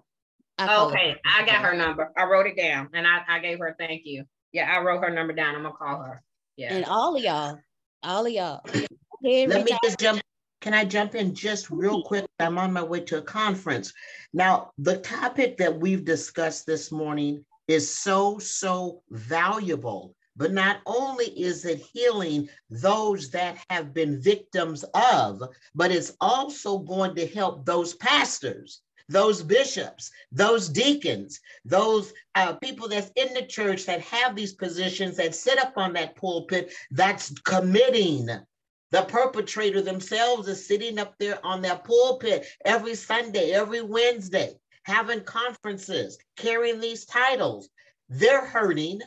I 0.57 0.83
okay, 0.85 1.15
I 1.25 1.45
got 1.45 1.63
her 1.63 1.75
number. 1.75 2.11
I 2.15 2.25
wrote 2.25 2.45
it 2.45 2.57
down 2.57 2.89
and 2.93 3.07
I, 3.07 3.21
I 3.27 3.39
gave 3.39 3.59
her 3.59 3.75
thank 3.79 4.03
you. 4.05 4.25
Yeah, 4.51 4.71
I 4.71 4.81
wrote 4.81 5.03
her 5.03 5.09
number 5.09 5.33
down. 5.33 5.55
I'm 5.55 5.63
gonna 5.63 5.75
call 5.75 6.01
her. 6.03 6.21
Yeah. 6.55 6.73
And 6.73 6.85
all 6.85 7.15
of 7.15 7.23
y'all, 7.23 7.59
all 8.03 8.25
of 8.25 8.31
y'all. 8.31 8.61
Let 9.23 9.65
me 9.65 9.77
just 9.83 9.99
jump. 9.99 10.21
Can 10.61 10.75
I 10.75 10.85
jump 10.85 11.15
in 11.15 11.33
just 11.33 11.71
real 11.71 12.03
quick? 12.03 12.27
I'm 12.39 12.59
on 12.59 12.71
my 12.71 12.83
way 12.83 12.99
to 13.01 13.17
a 13.17 13.21
conference. 13.21 13.91
Now, 14.31 14.71
the 14.77 14.97
topic 14.97 15.57
that 15.57 15.79
we've 15.79 16.05
discussed 16.05 16.67
this 16.67 16.91
morning 16.91 17.43
is 17.67 17.91
so, 17.91 18.37
so 18.37 19.01
valuable. 19.09 20.15
But 20.35 20.53
not 20.53 20.81
only 20.85 21.25
is 21.25 21.65
it 21.65 21.79
healing 21.79 22.49
those 22.69 23.29
that 23.31 23.57
have 23.69 23.93
been 23.93 24.21
victims 24.21 24.83
of, 24.93 25.41
but 25.75 25.91
it's 25.91 26.13
also 26.21 26.79
going 26.79 27.15
to 27.15 27.27
help 27.27 27.65
those 27.65 27.95
pastors, 27.95 28.81
those 29.09 29.43
bishops, 29.43 30.09
those 30.31 30.69
deacons, 30.69 31.39
those 31.65 32.13
uh, 32.35 32.53
people 32.53 32.87
that's 32.87 33.11
in 33.15 33.33
the 33.33 33.45
church 33.45 33.85
that 33.85 34.01
have 34.01 34.35
these 34.35 34.53
positions 34.53 35.17
that 35.17 35.35
sit 35.35 35.59
up 35.59 35.73
on 35.75 35.93
that 35.93 36.15
pulpit 36.15 36.71
that's 36.91 37.31
committing. 37.41 38.29
The 38.91 39.03
perpetrator 39.03 39.81
themselves 39.81 40.47
is 40.47 40.65
sitting 40.65 40.97
up 40.97 41.15
there 41.17 41.45
on 41.45 41.61
that 41.63 41.83
pulpit 41.83 42.45
every 42.65 42.95
Sunday, 42.95 43.51
every 43.51 43.81
Wednesday, 43.81 44.53
having 44.83 45.23
conferences, 45.23 46.17
carrying 46.37 46.79
these 46.79 47.05
titles. 47.05 47.69
They're 48.09 48.45
hurting. 48.45 49.01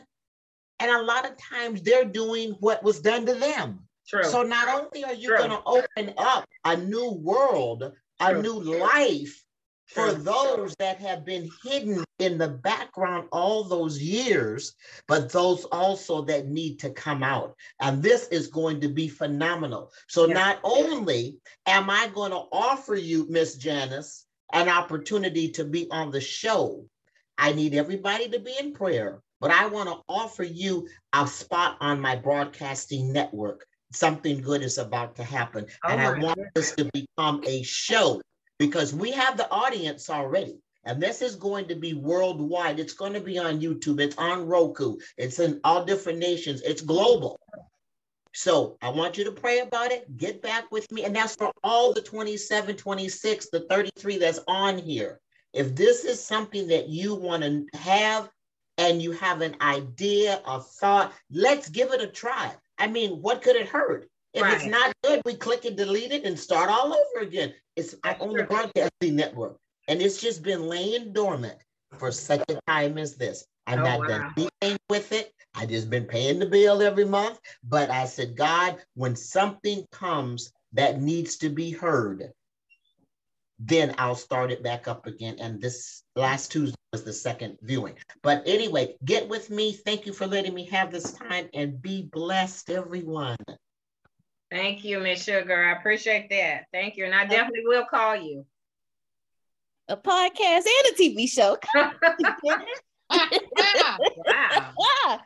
And 0.79 0.91
a 0.91 1.01
lot 1.01 1.25
of 1.25 1.37
times 1.37 1.81
they're 1.81 2.05
doing 2.05 2.51
what 2.59 2.83
was 2.83 2.99
done 2.99 3.25
to 3.25 3.35
them. 3.35 3.87
True. 4.07 4.23
So 4.23 4.43
not 4.43 4.67
only 4.67 5.03
are 5.03 5.13
you 5.13 5.29
going 5.29 5.49
to 5.49 5.63
open 5.65 6.13
up 6.17 6.45
a 6.63 6.77
new 6.77 7.11
world, 7.11 7.91
a 8.19 8.31
True. 8.31 8.41
new 8.41 8.79
life 8.79 9.41
for 9.87 10.11
True. 10.11 10.23
those 10.23 10.75
that 10.79 10.99
have 10.99 11.25
been 11.25 11.49
hidden 11.63 12.03
in 12.19 12.37
the 12.37 12.47
background 12.47 13.27
all 13.31 13.63
those 13.63 14.01
years, 14.01 14.73
but 15.07 15.31
those 15.31 15.65
also 15.65 16.23
that 16.23 16.47
need 16.47 16.79
to 16.79 16.89
come 16.89 17.23
out. 17.23 17.55
And 17.79 18.01
this 18.01 18.27
is 18.29 18.47
going 18.47 18.81
to 18.81 18.89
be 18.89 19.07
phenomenal. 19.07 19.91
So 20.07 20.25
not 20.25 20.59
only 20.63 21.37
am 21.65 21.89
I 21.89 22.09
going 22.13 22.31
to 22.31 22.43
offer 22.51 22.95
you, 22.95 23.27
Miss 23.29 23.55
Janice, 23.55 24.25
an 24.53 24.69
opportunity 24.69 25.49
to 25.51 25.63
be 25.63 25.87
on 25.91 26.11
the 26.11 26.21
show, 26.21 26.85
I 27.37 27.53
need 27.53 27.73
everybody 27.73 28.29
to 28.29 28.39
be 28.39 28.55
in 28.59 28.73
prayer, 28.73 29.21
but 29.39 29.51
I 29.51 29.67
want 29.67 29.89
to 29.89 30.01
offer 30.07 30.43
you 30.43 30.87
a 31.13 31.27
spot 31.27 31.77
on 31.81 31.99
my 31.99 32.15
broadcasting 32.15 33.11
network. 33.11 33.65
Something 33.91 34.41
good 34.41 34.61
is 34.61 34.77
about 34.77 35.15
to 35.17 35.23
happen. 35.23 35.65
Oh 35.83 35.89
and 35.89 36.01
I 36.01 36.17
want 36.19 36.39
this 36.53 36.73
to 36.75 36.89
become 36.93 37.41
a 37.45 37.63
show 37.63 38.21
because 38.59 38.93
we 38.93 39.11
have 39.11 39.37
the 39.37 39.49
audience 39.51 40.09
already. 40.09 40.57
And 40.85 41.01
this 41.01 41.21
is 41.21 41.35
going 41.35 41.67
to 41.69 41.75
be 41.75 41.93
worldwide. 41.93 42.79
It's 42.79 42.93
going 42.93 43.13
to 43.13 43.19
be 43.19 43.39
on 43.39 43.59
YouTube. 43.59 43.99
It's 43.99 44.17
on 44.17 44.45
Roku. 44.45 44.97
It's 45.17 45.39
in 45.39 45.59
all 45.63 45.83
different 45.83 46.19
nations. 46.19 46.61
It's 46.61 46.81
global. 46.81 47.39
So 48.33 48.77
I 48.81 48.89
want 48.89 49.17
you 49.17 49.23
to 49.23 49.31
pray 49.31 49.59
about 49.59 49.91
it. 49.91 50.17
Get 50.17 50.41
back 50.41 50.71
with 50.71 50.91
me. 50.91 51.05
And 51.05 51.15
that's 51.15 51.35
for 51.35 51.51
all 51.63 51.93
the 51.93 52.01
27, 52.01 52.75
26, 52.75 53.49
the 53.49 53.61
33 53.61 54.17
that's 54.17 54.41
on 54.47 54.77
here. 54.77 55.19
If 55.53 55.73
this 55.73 56.03
is 56.03 56.23
something 56.23 56.67
that 56.67 56.89
you 56.89 57.15
want 57.15 57.43
to 57.43 57.65
have 57.77 58.29
and 58.77 59.01
you 59.01 59.11
have 59.13 59.41
an 59.41 59.55
idea, 59.61 60.41
a 60.45 60.61
thought, 60.61 61.13
let's 61.31 61.69
give 61.69 61.91
it 61.91 62.01
a 62.01 62.07
try. 62.07 62.51
I 62.77 62.87
mean, 62.87 63.21
what 63.21 63.41
could 63.41 63.55
it 63.55 63.67
hurt? 63.67 64.09
If 64.33 64.45
it's 64.45 64.65
not 64.65 64.93
good, 65.03 65.21
we 65.23 65.35
click 65.35 65.63
and 65.63 65.77
delete 65.77 66.11
it 66.11 66.25
and 66.25 66.37
start 66.37 66.69
all 66.69 66.93
over 66.93 67.25
again. 67.25 67.53
It's 67.77 67.95
on 68.19 68.33
the 68.33 68.43
broadcasting 68.43 69.15
network. 69.15 69.57
And 69.87 70.01
it's 70.01 70.19
just 70.19 70.43
been 70.43 70.67
laying 70.67 71.13
dormant 71.13 71.57
for 71.97 72.11
such 72.11 72.43
a 72.49 72.59
time 72.67 72.97
as 72.97 73.15
this. 73.15 73.45
I'm 73.65 73.79
Oh, 73.79 73.83
not 73.83 74.07
done 74.07 74.21
wow. 74.21 74.33
anything 74.61 74.77
with 74.89 75.11
it. 75.13 75.33
I 75.53 75.65
just 75.65 75.89
been 75.89 76.05
paying 76.05 76.39
the 76.39 76.45
bill 76.45 76.81
every 76.81 77.05
month. 77.05 77.39
But 77.63 77.89
I 77.89 78.05
said, 78.05 78.35
God, 78.35 78.77
when 78.95 79.15
something 79.15 79.85
comes 79.91 80.51
that 80.73 81.01
needs 81.01 81.37
to 81.37 81.49
be 81.49 81.71
heard, 81.71 82.29
then 83.59 83.95
I'll 83.97 84.15
start 84.15 84.51
it 84.51 84.63
back 84.63 84.87
up 84.87 85.07
again. 85.07 85.37
And 85.39 85.61
this 85.61 86.03
last 86.15 86.51
Tuesday 86.51 86.75
was 86.91 87.03
the 87.03 87.13
second 87.13 87.57
viewing. 87.61 87.95
But 88.21 88.43
anyway, 88.45 88.95
get 89.05 89.27
with 89.27 89.49
me. 89.49 89.73
Thank 89.73 90.05
you 90.05 90.13
for 90.13 90.27
letting 90.27 90.53
me 90.53 90.65
have 90.67 90.91
this 90.91 91.13
time 91.13 91.49
and 91.53 91.81
be 91.81 92.09
blessed, 92.11 92.69
everyone. 92.69 93.37
Thank 94.51 94.83
you, 94.83 94.99
Miss 94.99 95.23
Sugar. 95.23 95.65
I 95.65 95.71
appreciate 95.73 96.29
that. 96.29 96.65
Thank 96.71 96.97
you. 96.97 97.05
And 97.05 97.15
I 97.15 97.25
definitely 97.25 97.63
will 97.65 97.85
call 97.85 98.15
you. 98.15 98.45
A 99.87 99.97
podcast 99.97 100.65
and 100.65 100.67
a 100.91 100.93
TV 100.97 101.29
show. 101.29 101.57
wow. 101.75 101.91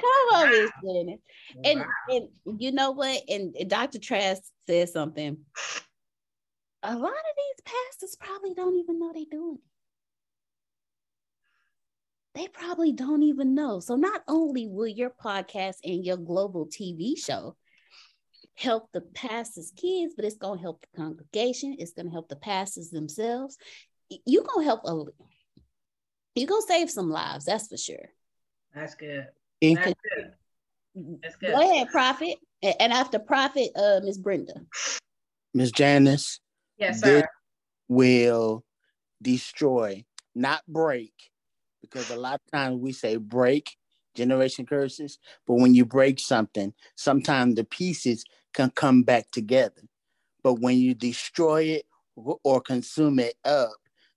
Come 0.00 0.10
on, 0.34 0.50
Miss 0.50 0.70
Janet. 0.84 1.20
And 1.64 1.84
and 2.08 2.60
you 2.60 2.72
know 2.72 2.90
what? 2.90 3.22
And, 3.28 3.54
and 3.56 3.70
Dr. 3.70 3.98
Trask 3.98 4.42
said 4.66 4.88
something. 4.88 5.38
A 6.86 6.94
lot 6.94 7.12
of 7.12 7.36
these 7.36 7.64
pastors 7.64 8.14
probably 8.20 8.52
don't 8.52 8.76
even 8.76 8.98
know 8.98 9.10
they're 9.14 9.24
doing 9.30 9.56
it. 9.56 9.60
They 12.38 12.48
probably 12.48 12.92
don't 12.92 13.22
even 13.22 13.54
know. 13.54 13.80
So 13.80 13.96
not 13.96 14.22
only 14.28 14.66
will 14.66 14.88
your 14.88 15.10
podcast 15.10 15.76
and 15.82 16.04
your 16.04 16.18
global 16.18 16.66
TV 16.66 17.16
show 17.16 17.56
help 18.54 18.90
the 18.92 19.00
pastors' 19.00 19.72
kids, 19.74 20.14
but 20.14 20.26
it's 20.26 20.36
gonna 20.36 20.60
help 20.60 20.82
the 20.82 21.00
congregation. 21.00 21.76
It's 21.78 21.92
gonna 21.92 22.10
help 22.10 22.28
the 22.28 22.36
pastors 22.36 22.90
themselves. 22.90 23.56
You're 24.26 24.44
gonna 24.44 24.64
help 24.64 24.82
a 24.84 25.04
you're 26.34 26.48
gonna 26.48 26.62
save 26.62 26.90
some 26.90 27.08
lives, 27.10 27.46
that's 27.46 27.68
for 27.68 27.76
sure. 27.76 28.10
That's 28.74 28.94
good. 28.94 29.26
That's 29.62 29.84
good. 29.84 30.32
That's 31.22 31.36
good. 31.36 31.52
Go 31.52 31.70
ahead, 31.72 31.88
Prophet. 31.88 32.36
And 32.62 32.92
after 32.92 33.18
Prophet, 33.18 33.70
uh, 33.76 34.00
Miss 34.02 34.18
Brenda. 34.18 34.54
Miss 35.54 35.70
Janice, 35.70 36.40
Yes, 36.78 37.00
this 37.00 37.22
sir. 37.22 37.28
will 37.88 38.64
destroy, 39.22 40.04
not 40.34 40.62
break, 40.68 41.12
because 41.80 42.10
a 42.10 42.16
lot 42.16 42.40
of 42.44 42.50
times 42.52 42.80
we 42.80 42.92
say 42.92 43.16
break 43.16 43.76
generation 44.14 44.66
curses, 44.66 45.18
but 45.46 45.54
when 45.54 45.74
you 45.74 45.84
break 45.84 46.18
something, 46.18 46.72
sometimes 46.94 47.54
the 47.54 47.64
pieces 47.64 48.24
can 48.52 48.70
come 48.70 49.02
back 49.02 49.30
together. 49.30 49.82
But 50.42 50.60
when 50.60 50.78
you 50.78 50.94
destroy 50.94 51.62
it 51.62 51.86
or 52.16 52.60
consume 52.60 53.18
it 53.18 53.34
up, 53.44 53.72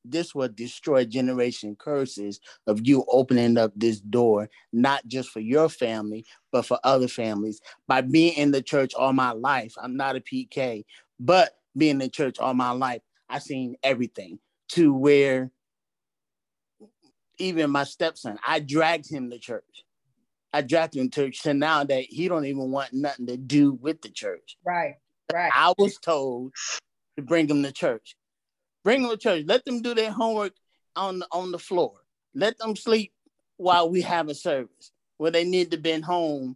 this 0.05 0.33
will 0.33 0.49
destroy 0.49 1.03
generation 1.03 1.75
curses 1.75 2.39
of 2.65 2.85
you 2.87 3.05
opening 3.09 3.57
up 3.57 3.73
this 3.75 3.99
door, 3.99 4.49
not 4.71 5.05
just 5.07 5.29
for 5.29 5.39
your 5.39 5.67
family, 5.67 6.25
but 6.51 6.65
for 6.65 6.79
other 6.83 7.07
families. 7.07 7.59
By 7.87 8.01
being 8.01 8.33
in 8.33 8.51
the 8.51 8.61
church 8.61 8.93
all 8.93 9.13
my 9.13 9.31
life, 9.31 9.73
I'm 9.81 9.97
not 9.97 10.15
a 10.15 10.21
PK, 10.21 10.85
but 11.19 11.56
being 11.77 12.01
in 12.01 12.09
church 12.09 12.39
all 12.39 12.53
my 12.53 12.71
life, 12.71 13.01
I've 13.29 13.43
seen 13.43 13.75
everything 13.83 14.39
to 14.69 14.93
where 14.93 15.51
even 17.39 17.69
my 17.69 17.83
stepson, 17.83 18.39
I 18.45 18.59
dragged 18.59 19.09
him 19.09 19.29
to 19.29 19.39
church. 19.39 19.63
I 20.53 20.61
dragged 20.61 20.95
him 20.95 21.09
to 21.09 21.25
church. 21.25 21.39
So 21.41 21.53
now 21.53 21.83
that 21.83 22.03
he 22.03 22.27
don't 22.27 22.45
even 22.45 22.71
want 22.71 22.93
nothing 22.93 23.27
to 23.27 23.37
do 23.37 23.73
with 23.73 24.01
the 24.01 24.09
church. 24.09 24.57
Right. 24.65 24.95
Right. 25.31 25.51
I 25.53 25.73
was 25.77 25.97
told 25.97 26.53
to 27.17 27.23
bring 27.23 27.47
him 27.47 27.63
to 27.63 27.71
church. 27.71 28.15
Bring 28.83 29.01
them 29.01 29.11
to 29.11 29.17
church. 29.17 29.43
Let 29.45 29.65
them 29.65 29.81
do 29.81 29.93
their 29.93 30.11
homework 30.11 30.53
on 30.95 31.19
the, 31.19 31.27
on 31.31 31.51
the 31.51 31.59
floor. 31.59 31.93
Let 32.33 32.57
them 32.57 32.75
sleep 32.75 33.11
while 33.57 33.89
we 33.89 34.01
have 34.01 34.29
a 34.29 34.35
service 34.35 34.91
where 35.17 35.31
they 35.31 35.43
need 35.43 35.71
to 35.71 35.77
been 35.77 36.01
home 36.01 36.55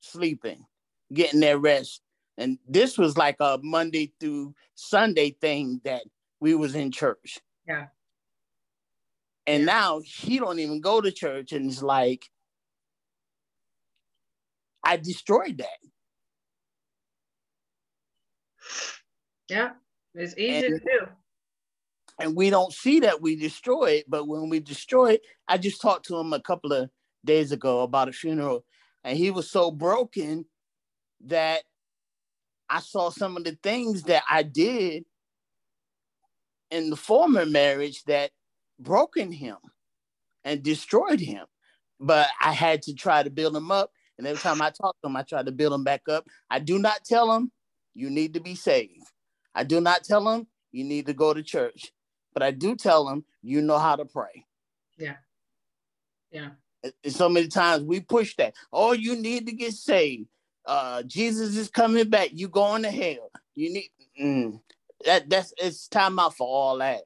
sleeping, 0.00 0.64
getting 1.12 1.40
their 1.40 1.58
rest. 1.58 2.00
And 2.38 2.58
this 2.66 2.96
was 2.96 3.16
like 3.16 3.36
a 3.40 3.58
Monday 3.62 4.12
through 4.18 4.54
Sunday 4.74 5.36
thing 5.40 5.80
that 5.84 6.02
we 6.40 6.54
was 6.54 6.74
in 6.74 6.90
church. 6.90 7.38
Yeah. 7.66 7.86
And 9.46 9.66
now 9.66 10.00
he 10.04 10.38
don't 10.38 10.58
even 10.58 10.80
go 10.80 11.00
to 11.00 11.12
church 11.12 11.52
and 11.52 11.70
it's 11.70 11.82
like 11.82 12.24
I 14.84 14.96
destroyed 14.96 15.58
that. 15.58 15.78
Yeah. 19.48 19.70
It's 20.14 20.36
easy 20.36 20.66
And- 20.66 20.80
to 20.80 20.84
do. 20.84 21.06
and 22.18 22.36
we 22.36 22.50
don't 22.50 22.72
see 22.72 23.00
that 23.00 23.20
we 23.20 23.36
destroy 23.36 23.90
it. 23.92 24.10
But 24.10 24.26
when 24.28 24.48
we 24.48 24.60
destroy 24.60 25.12
it, 25.14 25.22
I 25.48 25.58
just 25.58 25.80
talked 25.80 26.06
to 26.06 26.16
him 26.16 26.32
a 26.32 26.40
couple 26.40 26.72
of 26.72 26.90
days 27.24 27.52
ago 27.52 27.82
about 27.82 28.08
a 28.08 28.12
funeral, 28.12 28.64
and 29.04 29.16
he 29.16 29.30
was 29.30 29.50
so 29.50 29.70
broken 29.70 30.44
that 31.22 31.62
I 32.72 32.80
saw 32.80 33.10
some 33.10 33.36
of 33.36 33.44
the 33.44 33.58
things 33.62 34.04
that 34.04 34.22
I 34.30 34.42
did 34.42 35.04
in 36.70 36.88
the 36.88 36.96
former 36.96 37.44
marriage 37.44 38.02
that 38.04 38.30
broken 38.80 39.30
him 39.30 39.58
and 40.42 40.62
destroyed 40.62 41.20
him. 41.20 41.44
but 42.02 42.28
I 42.40 42.52
had 42.52 42.82
to 42.82 42.94
try 42.94 43.22
to 43.22 43.30
build 43.30 43.56
him 43.56 43.70
up. 43.70 43.92
And 44.18 44.26
every 44.26 44.40
time 44.40 44.60
I 44.60 44.70
talk 44.70 44.96
to 44.96 45.02
them, 45.04 45.16
I 45.16 45.22
try 45.22 45.42
to 45.42 45.52
build 45.52 45.72
him 45.72 45.84
back 45.84 46.02
up. 46.08 46.26
I 46.50 46.58
do 46.58 46.78
not 46.78 47.04
tell 47.04 47.28
them 47.28 47.52
you 47.94 48.10
need 48.10 48.34
to 48.34 48.40
be 48.40 48.54
saved. 48.54 49.06
I 49.54 49.64
do 49.64 49.80
not 49.80 50.04
tell 50.04 50.24
them 50.24 50.46
you 50.72 50.84
need 50.84 51.06
to 51.06 51.14
go 51.14 51.32
to 51.32 51.42
church, 51.42 51.92
but 52.34 52.42
I 52.42 52.50
do 52.50 52.74
tell 52.74 53.04
them 53.06 53.24
you 53.42 53.62
know 53.62 53.78
how 53.78 53.96
to 53.96 54.04
pray. 54.04 54.44
Yeah. 54.98 55.16
Yeah. 56.30 56.50
And 56.82 57.12
so 57.12 57.28
many 57.28 57.48
times 57.48 57.84
we 57.84 58.00
push 58.00 58.34
that. 58.36 58.54
Oh, 58.72 58.92
you 58.92 59.14
need 59.14 59.46
to 59.46 59.52
get 59.52 59.72
saved. 59.74 60.26
Uh, 60.66 61.02
Jesus 61.02 61.56
is 61.56 61.68
coming 61.68 62.08
back. 62.08 62.30
You 62.32 62.48
going 62.48 62.82
to 62.82 62.90
hell. 62.90 63.30
You 63.54 63.72
need 63.72 63.90
mm, 64.20 64.60
that. 65.04 65.28
That's 65.28 65.52
it's 65.58 65.88
time 65.88 66.18
out 66.18 66.36
for 66.36 66.46
all 66.46 66.78
that. 66.78 67.02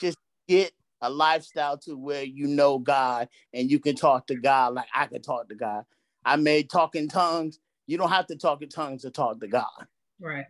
Just 0.00 0.18
get 0.48 0.72
a 1.00 1.10
lifestyle 1.10 1.78
to 1.78 1.96
where 1.96 2.22
you 2.22 2.46
know 2.46 2.78
God 2.78 3.28
and 3.52 3.70
you 3.70 3.80
can 3.80 3.96
talk 3.96 4.28
to 4.28 4.36
God 4.36 4.74
like 4.74 4.86
I 4.94 5.06
can 5.06 5.20
talk 5.20 5.48
to 5.48 5.54
God. 5.54 5.84
I 6.24 6.36
made 6.36 6.70
talking 6.70 7.08
tongues. 7.08 7.58
You 7.86 7.98
don't 7.98 8.10
have 8.10 8.28
to 8.28 8.36
talk 8.36 8.62
in 8.62 8.68
tongues 8.68 9.02
to 9.02 9.10
talk 9.10 9.40
to 9.40 9.48
God. 9.48 9.66
Right. 10.20 10.46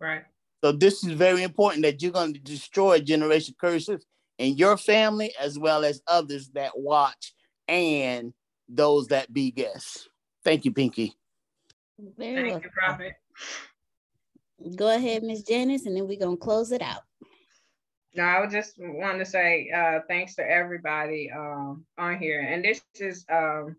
Right. 0.00 0.22
So 0.62 0.72
this 0.72 1.04
is 1.04 1.12
very 1.12 1.42
important 1.42 1.82
that 1.82 2.00
you're 2.02 2.12
going 2.12 2.34
to 2.34 2.40
destroy 2.40 3.00
generation 3.00 3.54
curses 3.60 4.04
in 4.38 4.56
your 4.56 4.76
family 4.76 5.32
as 5.38 5.58
well 5.58 5.84
as 5.84 6.00
others 6.06 6.50
that 6.54 6.78
watch 6.78 7.34
and 7.66 8.32
those 8.68 9.08
that 9.08 9.32
be 9.32 9.50
guests. 9.50 10.08
Thank 10.44 10.64
you, 10.64 10.72
Pinky. 10.72 11.14
Very 12.16 12.50
Thank 12.50 12.64
you, 12.64 12.70
Prophet. 12.70 13.14
Go 14.76 14.94
ahead, 14.94 15.22
Miss 15.22 15.42
Janice, 15.42 15.86
and 15.86 15.96
then 15.96 16.06
we're 16.06 16.18
gonna 16.18 16.36
close 16.36 16.72
it 16.72 16.82
out. 16.82 17.02
No, 18.14 18.24
I 18.24 18.40
would 18.40 18.50
just 18.50 18.74
want 18.78 19.18
to 19.18 19.24
say 19.24 19.70
uh, 19.74 20.00
thanks 20.08 20.34
to 20.36 20.48
everybody 20.48 21.30
um, 21.30 21.84
on 21.98 22.18
here, 22.18 22.40
and 22.40 22.64
this 22.64 22.80
is 22.96 23.24
um, 23.30 23.76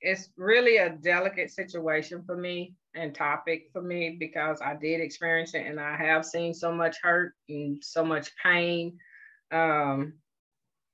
it's 0.00 0.30
really 0.36 0.78
a 0.78 0.90
delicate 0.90 1.50
situation 1.50 2.22
for 2.24 2.36
me 2.36 2.74
and 2.94 3.14
topic 3.14 3.68
for 3.72 3.82
me 3.82 4.16
because 4.18 4.60
I 4.60 4.74
did 4.74 5.00
experience 5.00 5.54
it, 5.54 5.66
and 5.66 5.78
I 5.78 5.96
have 5.96 6.24
seen 6.24 6.54
so 6.54 6.72
much 6.72 6.96
hurt 7.02 7.34
and 7.48 7.82
so 7.82 8.04
much 8.04 8.30
pain. 8.42 8.98
Um, 9.52 10.14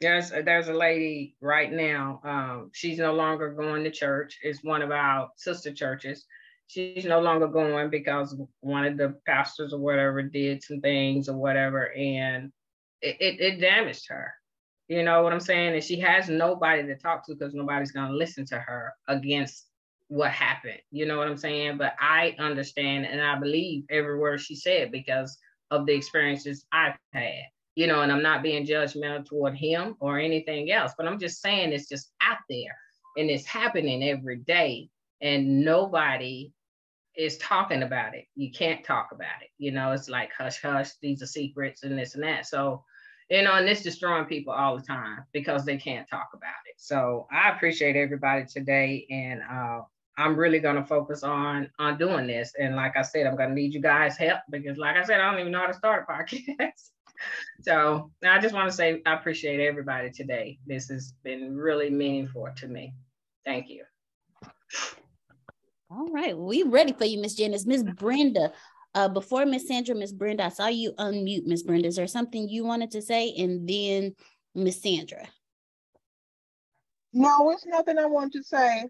there's 0.00 0.32
a, 0.32 0.42
there's 0.42 0.68
a 0.68 0.74
lady 0.74 1.36
right 1.40 1.72
now. 1.72 2.20
Um, 2.24 2.70
she's 2.72 2.98
no 2.98 3.14
longer 3.14 3.52
going 3.52 3.84
to 3.84 3.90
church. 3.90 4.38
It's 4.42 4.62
one 4.62 4.82
of 4.82 4.90
our 4.90 5.30
sister 5.36 5.72
churches. 5.72 6.26
She's 6.66 7.04
no 7.04 7.20
longer 7.20 7.46
going 7.46 7.90
because 7.90 8.36
one 8.60 8.84
of 8.84 8.96
the 8.96 9.16
pastors 9.26 9.72
or 9.72 9.78
whatever 9.78 10.22
did 10.22 10.62
some 10.62 10.80
things 10.80 11.28
or 11.28 11.36
whatever, 11.36 11.92
and 11.92 12.52
it, 13.00 13.16
it, 13.20 13.40
it 13.40 13.60
damaged 13.60 14.06
her. 14.08 14.32
You 14.88 15.02
know 15.02 15.22
what 15.22 15.32
I'm 15.32 15.40
saying? 15.40 15.74
And 15.74 15.82
she 15.82 15.98
has 16.00 16.28
nobody 16.28 16.82
to 16.86 16.96
talk 16.96 17.26
to 17.26 17.34
because 17.34 17.54
nobody's 17.54 17.92
going 17.92 18.08
to 18.08 18.16
listen 18.16 18.46
to 18.46 18.58
her 18.58 18.92
against 19.08 19.66
what 20.08 20.30
happened. 20.30 20.78
You 20.90 21.06
know 21.06 21.18
what 21.18 21.28
I'm 21.28 21.36
saying? 21.36 21.78
But 21.78 21.94
I 22.00 22.36
understand 22.38 23.06
and 23.06 23.20
I 23.20 23.38
believe 23.38 23.84
every 23.90 24.18
word 24.18 24.40
she 24.40 24.54
said 24.54 24.92
because 24.92 25.38
of 25.70 25.86
the 25.86 25.94
experiences 25.94 26.66
I've 26.72 26.96
had 27.12 27.44
you 27.76 27.86
know, 27.86 28.00
and 28.00 28.10
I'm 28.10 28.22
not 28.22 28.42
being 28.42 28.66
judgmental 28.66 29.24
toward 29.24 29.54
him 29.54 29.96
or 30.00 30.18
anything 30.18 30.72
else, 30.72 30.92
but 30.96 31.06
I'm 31.06 31.20
just 31.20 31.42
saying 31.42 31.72
it's 31.72 31.88
just 31.88 32.10
out 32.22 32.38
there 32.48 32.76
and 33.18 33.30
it's 33.30 33.44
happening 33.44 34.02
every 34.02 34.38
day 34.38 34.88
and 35.20 35.60
nobody 35.60 36.50
is 37.14 37.36
talking 37.36 37.82
about 37.82 38.14
it. 38.14 38.24
You 38.34 38.50
can't 38.50 38.82
talk 38.82 39.10
about 39.12 39.42
it. 39.42 39.50
You 39.58 39.72
know, 39.72 39.92
it's 39.92 40.08
like 40.08 40.32
hush 40.36 40.60
hush, 40.60 40.90
these 41.02 41.22
are 41.22 41.26
secrets 41.26 41.82
and 41.82 41.98
this 41.98 42.14
and 42.14 42.24
that. 42.24 42.46
So, 42.46 42.82
you 43.28 43.42
know, 43.42 43.52
and 43.52 43.68
it's 43.68 43.82
destroying 43.82 44.24
people 44.24 44.54
all 44.54 44.78
the 44.78 44.82
time 44.82 45.24
because 45.32 45.66
they 45.66 45.76
can't 45.76 46.08
talk 46.08 46.30
about 46.32 46.54
it. 46.66 46.76
So 46.78 47.26
I 47.30 47.50
appreciate 47.50 47.94
everybody 47.94 48.46
today 48.46 49.06
and 49.10 49.42
uh 49.42 49.82
I'm 50.18 50.34
really 50.34 50.60
going 50.60 50.76
to 50.76 50.84
focus 50.84 51.22
on 51.22 51.68
on 51.78 51.98
doing 51.98 52.26
this. 52.26 52.54
And 52.58 52.74
like 52.74 52.96
I 52.96 53.02
said, 53.02 53.26
I'm 53.26 53.36
going 53.36 53.50
to 53.50 53.54
need 53.54 53.74
you 53.74 53.82
guys' 53.82 54.16
help 54.16 54.40
because, 54.48 54.78
like 54.78 54.96
I 54.96 55.04
said, 55.04 55.20
I 55.20 55.30
don't 55.30 55.40
even 55.40 55.52
know 55.52 55.60
how 55.60 55.66
to 55.66 55.74
start 55.74 56.06
a 56.08 56.10
podcast 56.10 56.88
so 57.62 58.10
I 58.24 58.38
just 58.38 58.54
want 58.54 58.70
to 58.70 58.76
say 58.76 59.02
I 59.06 59.14
appreciate 59.14 59.60
everybody 59.60 60.10
today. 60.10 60.58
This 60.66 60.88
has 60.88 61.14
been 61.22 61.56
really 61.56 61.90
meaningful 61.90 62.48
to 62.56 62.68
me. 62.68 62.94
Thank 63.44 63.68
you. 63.68 63.84
All 65.90 66.08
right, 66.08 66.36
we 66.36 66.64
ready 66.64 66.92
for 66.92 67.04
you, 67.04 67.20
Miss 67.20 67.34
Janice. 67.34 67.64
Miss 67.64 67.82
Brenda, 67.82 68.52
uh, 68.94 69.08
before 69.08 69.46
Miss 69.46 69.68
Sandra, 69.68 69.94
Miss 69.94 70.12
Brenda, 70.12 70.46
I 70.46 70.48
saw 70.48 70.66
you 70.66 70.92
unmute, 70.94 71.46
Miss 71.46 71.62
Brenda. 71.62 71.86
Is 71.86 71.96
there 71.96 72.06
something 72.06 72.48
you 72.48 72.64
wanted 72.64 72.90
to 72.92 73.02
say? 73.02 73.32
And 73.38 73.68
then 73.68 74.14
Miss 74.54 74.82
Sandra. 74.82 75.28
No, 77.12 77.50
it's 77.50 77.66
nothing 77.66 77.98
I 77.98 78.06
want 78.06 78.32
to 78.32 78.42
say. 78.42 78.84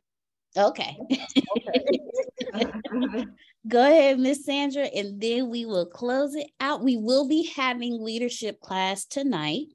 Okay. 0.57 0.97
okay. 2.55 3.27
Go 3.69 3.81
ahead, 3.81 4.19
Miss 4.21 4.45
Sandra, 4.45 4.85
and 4.85 5.21
then 5.21 5.51
we 5.51 5.67
will 5.67 5.87
close 5.87 6.35
it 6.35 6.49
out. 6.61 6.85
We 6.85 6.97
will 6.97 7.27
be 7.27 7.51
having 7.57 8.03
leadership 8.03 8.61
class 8.61 9.05
tonight. 9.05 9.67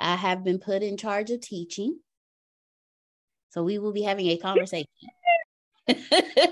I 0.00 0.16
have 0.16 0.42
been 0.42 0.58
put 0.58 0.82
in 0.82 0.96
charge 0.96 1.30
of 1.30 1.40
teaching. 1.40 1.98
So 3.50 3.62
we 3.62 3.78
will 3.78 3.92
be 3.92 4.02
having 4.02 4.26
a 4.26 4.36
conversation. 4.36 4.88
we 5.86 5.96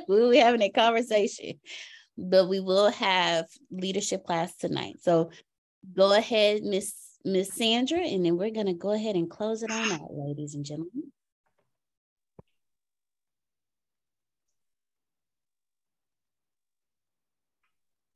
will 0.09 0.31
be 0.31 0.39
having 0.39 0.63
a 0.63 0.71
conversation, 0.71 1.59
but 2.17 2.49
we 2.49 2.61
will 2.61 2.91
have 2.91 3.47
leadership 3.73 4.25
class 4.25 4.55
tonight. 4.57 4.97
So 5.01 5.31
go 5.97 6.13
ahead, 6.13 6.63
Miss 6.63 6.95
Miss 7.25 7.53
Sandra, 7.55 7.99
and 7.99 8.25
then 8.25 8.37
we're 8.37 8.51
gonna 8.51 8.75
go 8.75 8.93
ahead 8.93 9.17
and 9.17 9.29
close 9.29 9.65
it 9.65 9.71
on 9.71 9.93
out, 9.93 10.13
ladies 10.13 10.55
and 10.55 10.65
gentlemen. 10.65 11.11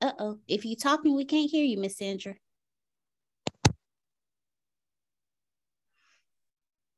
Uh-oh. 0.00 0.38
If 0.46 0.64
you're 0.64 0.76
talking, 0.76 1.16
we 1.16 1.24
can't 1.24 1.50
hear 1.50 1.64
you, 1.64 1.78
Miss 1.78 1.96
Sandra. 1.96 2.34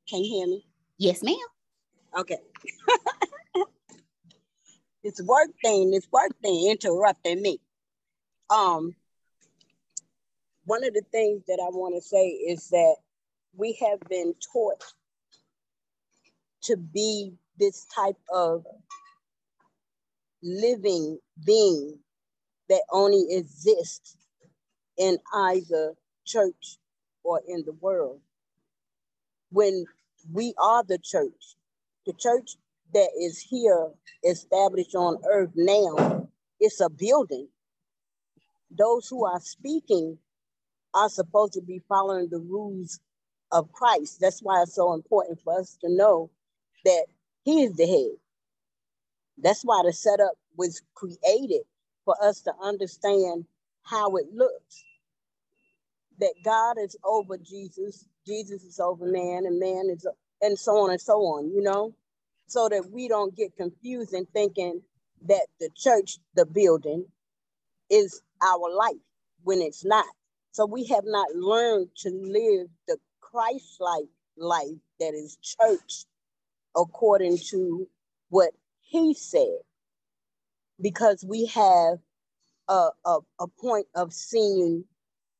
Can 0.09 0.25
you 0.25 0.39
hear 0.39 0.47
me? 0.47 0.66
Yes, 0.97 1.23
ma'am. 1.23 1.37
Okay. 2.19 2.39
it's 5.05 5.23
work 5.23 5.51
thing, 5.62 5.93
it's 5.93 6.09
work 6.11 6.33
thing 6.43 6.70
interrupting 6.70 7.43
me. 7.43 7.61
Um, 8.51 8.95
one 10.65 10.83
of 10.83 10.95
the 10.95 11.03
things 11.12 11.43
that 11.47 11.61
I 11.62 11.69
want 11.70 11.95
to 11.95 12.01
say 12.01 12.29
is 12.29 12.69
that 12.70 12.97
we 13.57 13.79
have 13.81 14.01
been 14.09 14.35
taught 14.53 14.83
to 16.62 16.77
be 16.77 17.35
this 17.59 17.87
type 17.95 18.16
of 18.33 18.65
living 20.43 21.19
being 21.45 21.99
that 22.69 22.82
only 22.93 23.27
exists 23.31 24.16
in 24.99 25.19
either 25.35 25.95
church 26.24 26.78
or 27.24 27.40
in 27.47 27.65
the 27.65 27.73
world. 27.73 28.20
When 29.51 29.86
we 30.32 30.55
are 30.59 30.85
the 30.85 30.99
church, 30.99 31.57
the 32.07 32.12
church 32.12 32.57
that 32.95 33.11
is 33.20 33.40
here 33.40 33.90
established 34.24 34.95
on 34.95 35.19
earth 35.31 35.53
now, 35.55 36.28
it's 36.61 36.81
a 36.81 36.90
building. 36.90 37.49
Those 38.70 39.09
who 39.09 39.24
are 39.24 39.40
speaking 39.40 40.19
are 40.95 41.09
supposed 41.09 41.55
to 41.55 41.62
be 41.62 41.81
following 41.89 42.28
the 42.31 42.39
rules 42.39 43.01
of 43.53 43.73
Christ. 43.73 44.19
That's 44.20 44.40
why 44.43 44.62
it's 44.62 44.74
so 44.74 44.95
important 44.95 45.40
for 45.43 45.59
us 45.61 45.77
to 45.82 45.89
know 45.90 46.31
that 46.85 47.07
He 47.45 47.65
is 47.65 47.77
the 47.77 47.86
head. 47.86 48.19
That's 49.39 49.62
why 49.62 49.82
the 49.85 49.93
setup 49.93 50.35
was 50.57 50.82
created 50.95 51.62
for 52.09 52.16
us 52.24 52.40
to 52.40 52.52
understand 52.62 53.44
how 53.82 54.16
it 54.16 54.24
looks. 54.32 54.85
That 56.18 56.32
God 56.43 56.76
is 56.82 56.97
over 57.05 57.36
Jesus, 57.36 58.06
Jesus 58.26 58.62
is 58.64 58.80
over 58.80 59.05
man, 59.05 59.44
and 59.44 59.60
man 59.60 59.90
is, 59.93 60.06
and 60.40 60.59
so 60.59 60.72
on 60.78 60.90
and 60.90 61.01
so 61.01 61.18
on, 61.18 61.51
you 61.51 61.60
know? 61.60 61.94
So 62.47 62.66
that 62.70 62.90
we 62.90 63.09
don't 63.09 63.36
get 63.36 63.59
confused 63.59 64.14
in 64.14 64.24
thinking 64.24 64.80
that 65.26 65.48
the 65.60 65.68
church, 65.76 66.16
the 66.35 66.47
building, 66.47 67.05
is 67.90 68.22
our 68.43 68.74
life 68.74 69.05
when 69.43 69.60
it's 69.60 69.85
not. 69.85 70.06
So 70.52 70.64
we 70.64 70.86
have 70.86 71.05
not 71.05 71.35
learned 71.35 71.89
to 71.98 72.09
live 72.09 72.68
the 72.86 72.97
Christ-like 73.20 74.09
life 74.39 74.78
that 74.98 75.12
is 75.12 75.36
church 75.43 76.06
according 76.74 77.36
to 77.51 77.86
what 78.30 78.52
he 78.80 79.12
said 79.12 79.59
because 80.80 81.24
we 81.26 81.46
have 81.46 81.98
a, 82.68 82.90
a, 83.06 83.18
a 83.40 83.48
point 83.60 83.86
of 83.94 84.12
seeing 84.12 84.84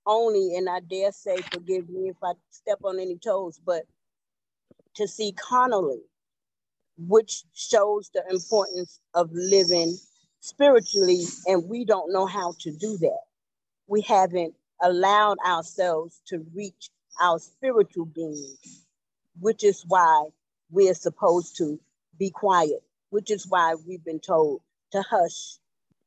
only, 0.07 0.57
and 0.57 0.69
I 0.69 0.81
dare 0.81 1.13
say, 1.13 1.39
forgive 1.53 1.89
me 1.89 2.09
if 2.11 2.17
I 2.25 2.33
step 2.51 2.81
on 2.85 3.01
any 3.01 3.19
toes, 3.19 3.61
but 3.65 3.85
to 4.97 5.09
see 5.09 5.33
carnally, 5.33 6.03
which 6.99 7.45
shows 7.55 8.11
the 8.15 8.25
importance 8.31 9.01
of 9.15 9.31
living 9.33 9.97
spiritually, 10.41 11.25
and 11.47 11.69
we 11.69 11.85
don't 11.85 12.13
know 12.13 12.27
how 12.27 12.55
to 12.61 12.73
do 12.73 12.99
that. 12.99 13.21
We 13.89 14.03
haven't 14.03 14.55
allowed 14.83 15.39
ourselves 15.47 16.23
to 16.29 16.45
reach 16.55 16.91
our 17.21 17.39
spiritual 17.39 18.07
beings 18.07 18.79
which 19.41 19.65
is 19.65 19.85
why 19.89 20.25
we're 20.71 20.95
supposed 20.95 21.57
to 21.59 21.81
be 22.19 22.31
quiet, 22.31 22.83
which 23.11 23.31
is 23.31 23.47
why 23.49 23.75
we've 23.87 24.05
been 24.05 24.21
told 24.21 24.61
to 24.93 25.03
hush, 25.03 25.59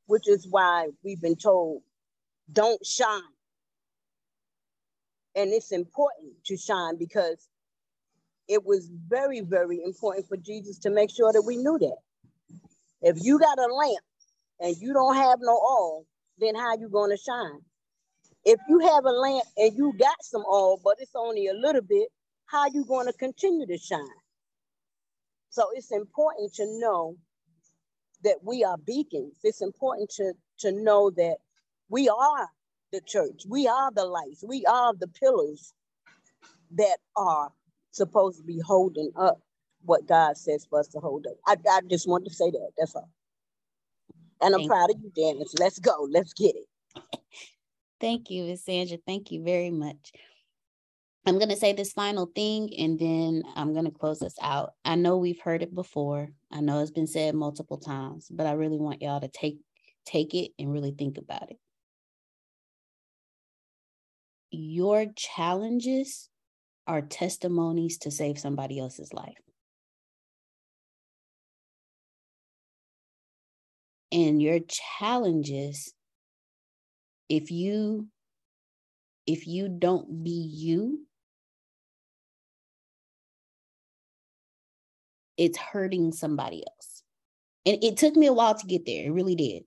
which 0.06 0.28
is 0.28 0.46
why 0.50 0.88
we've 1.02 1.20
been 1.20 1.36
told 1.36 1.82
don't 2.50 2.84
shine. 2.84 3.22
And 5.34 5.52
it's 5.52 5.72
important 5.72 6.32
to 6.46 6.56
shine 6.56 6.98
because 6.98 7.48
it 8.48 8.64
was 8.64 8.90
very, 9.08 9.40
very 9.40 9.82
important 9.82 10.26
for 10.28 10.36
Jesus 10.36 10.78
to 10.80 10.90
make 10.90 11.10
sure 11.10 11.32
that 11.32 11.42
we 11.42 11.56
knew 11.56 11.78
that. 11.78 11.96
If 13.00 13.16
you 13.22 13.38
got 13.38 13.58
a 13.58 13.72
lamp 13.72 14.04
and 14.60 14.76
you 14.76 14.92
don't 14.92 15.16
have 15.16 15.38
no 15.40 15.52
oil, 15.52 16.06
then 16.38 16.54
how 16.54 16.76
you 16.76 16.88
going 16.88 17.10
to 17.10 17.16
shine? 17.16 17.60
If 18.44 18.60
you 18.68 18.80
have 18.80 19.04
a 19.04 19.10
lamp 19.10 19.44
and 19.56 19.76
you 19.76 19.92
got 19.98 20.22
some 20.22 20.42
oil, 20.50 20.80
but 20.84 20.96
it's 20.98 21.14
only 21.14 21.46
a 21.46 21.54
little 21.54 21.82
bit, 21.82 22.08
how 22.46 22.66
you 22.66 22.84
going 22.84 23.06
to 23.06 23.12
continue 23.14 23.66
to 23.66 23.78
shine? 23.78 24.00
So 25.50 25.66
it's 25.74 25.92
important 25.92 26.52
to 26.54 26.66
know 26.80 27.16
that 28.24 28.38
we 28.42 28.64
are 28.64 28.76
beacons. 28.78 29.34
It's 29.42 29.62
important 29.62 30.10
to, 30.16 30.32
to 30.58 30.72
know 30.72 31.10
that 31.10 31.36
we 31.88 32.08
are 32.08 32.48
the 32.92 33.00
church. 33.00 33.42
We 33.48 33.66
are 33.66 33.90
the 33.92 34.04
lights. 34.04 34.44
We 34.46 34.64
are 34.66 34.94
the 34.94 35.08
pillars 35.08 35.72
that 36.76 36.98
are 37.16 37.52
supposed 37.90 38.38
to 38.38 38.44
be 38.44 38.60
holding 38.60 39.10
up 39.16 39.40
what 39.84 40.06
God 40.06 40.36
says 40.36 40.66
for 40.68 40.80
us 40.80 40.88
to 40.88 40.98
hold 40.98 41.26
up. 41.26 41.34
I, 41.46 41.56
I 41.70 41.80
just 41.88 42.08
want 42.08 42.24
to 42.26 42.32
say 42.32 42.50
that. 42.50 42.70
That's 42.78 42.94
all. 42.94 43.10
And 44.40 44.54
I'm 44.54 44.60
Thank 44.60 44.70
proud 44.70 44.90
of 44.90 44.96
you, 45.02 45.12
Janice. 45.16 45.54
Let's 45.58 45.78
go. 45.78 46.08
Let's 46.10 46.32
get 46.32 46.54
it. 46.56 46.66
Thank 48.00 48.30
you, 48.30 48.44
Miss 48.44 48.64
Sandra. 48.64 48.98
Thank 49.06 49.30
you 49.30 49.42
very 49.42 49.70
much. 49.70 50.12
I'm 51.24 51.38
going 51.38 51.50
to 51.50 51.56
say 51.56 51.72
this 51.72 51.92
final 51.92 52.26
thing 52.26 52.70
and 52.78 52.98
then 52.98 53.44
I'm 53.54 53.72
going 53.72 53.84
to 53.84 53.92
close 53.92 54.18
this 54.18 54.34
out. 54.42 54.72
I 54.84 54.96
know 54.96 55.18
we've 55.18 55.40
heard 55.40 55.62
it 55.62 55.72
before. 55.74 56.28
I 56.50 56.60
know 56.60 56.80
it's 56.80 56.90
been 56.90 57.06
said 57.06 57.34
multiple 57.36 57.78
times, 57.78 58.26
but 58.28 58.46
I 58.46 58.52
really 58.52 58.78
want 58.78 59.02
y'all 59.02 59.20
to 59.20 59.28
take 59.28 59.58
take 60.04 60.34
it 60.34 60.50
and 60.58 60.72
really 60.72 60.90
think 60.90 61.18
about 61.18 61.48
it. 61.50 61.58
Your 64.50 65.06
challenges 65.16 66.28
are 66.88 67.02
testimonies 67.02 67.98
to 67.98 68.10
save 68.10 68.38
somebody 68.38 68.80
else's 68.80 69.12
life. 69.12 69.38
And 74.10 74.42
your 74.42 74.58
challenges 74.58 75.94
if 77.28 77.52
you 77.52 78.08
if 79.26 79.46
you 79.46 79.68
don't 79.68 80.24
be 80.24 80.50
you 80.52 81.06
it's 85.36 85.58
hurting 85.58 86.12
somebody 86.12 86.64
else. 86.66 87.02
And 87.64 87.82
it 87.82 87.96
took 87.96 88.16
me 88.16 88.26
a 88.26 88.32
while 88.32 88.54
to 88.54 88.66
get 88.66 88.86
there 88.86 89.06
it 89.06 89.12
really 89.12 89.34
did. 89.34 89.64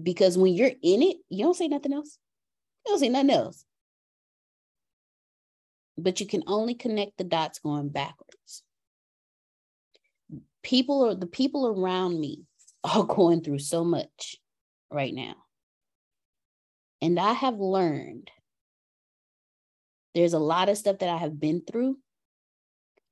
Because 0.00 0.36
when 0.36 0.52
you're 0.54 0.72
in 0.82 1.02
it 1.02 1.16
you 1.28 1.44
don't 1.44 1.56
say 1.56 1.68
nothing 1.68 1.92
else. 1.92 2.18
You 2.84 2.92
don't 2.92 3.00
say 3.00 3.08
nothing 3.08 3.30
else. 3.30 3.64
But 5.98 6.20
you 6.20 6.26
can 6.26 6.44
only 6.46 6.74
connect 6.74 7.16
the 7.16 7.24
dots 7.24 7.58
going 7.58 7.88
backwards. 7.88 8.62
People 10.62 11.06
are 11.06 11.14
the 11.14 11.26
people 11.26 11.66
around 11.66 12.20
me 12.20 12.44
are 12.84 13.04
going 13.04 13.42
through 13.42 13.60
so 13.60 13.84
much 13.84 14.36
right 14.90 15.14
now. 15.14 15.34
And 17.02 17.18
I 17.18 17.32
have 17.32 17.58
learned 17.58 18.30
there's 20.14 20.32
a 20.32 20.38
lot 20.38 20.70
of 20.70 20.78
stuff 20.78 20.98
that 21.00 21.10
I 21.10 21.18
have 21.18 21.38
been 21.38 21.60
through. 21.60 21.98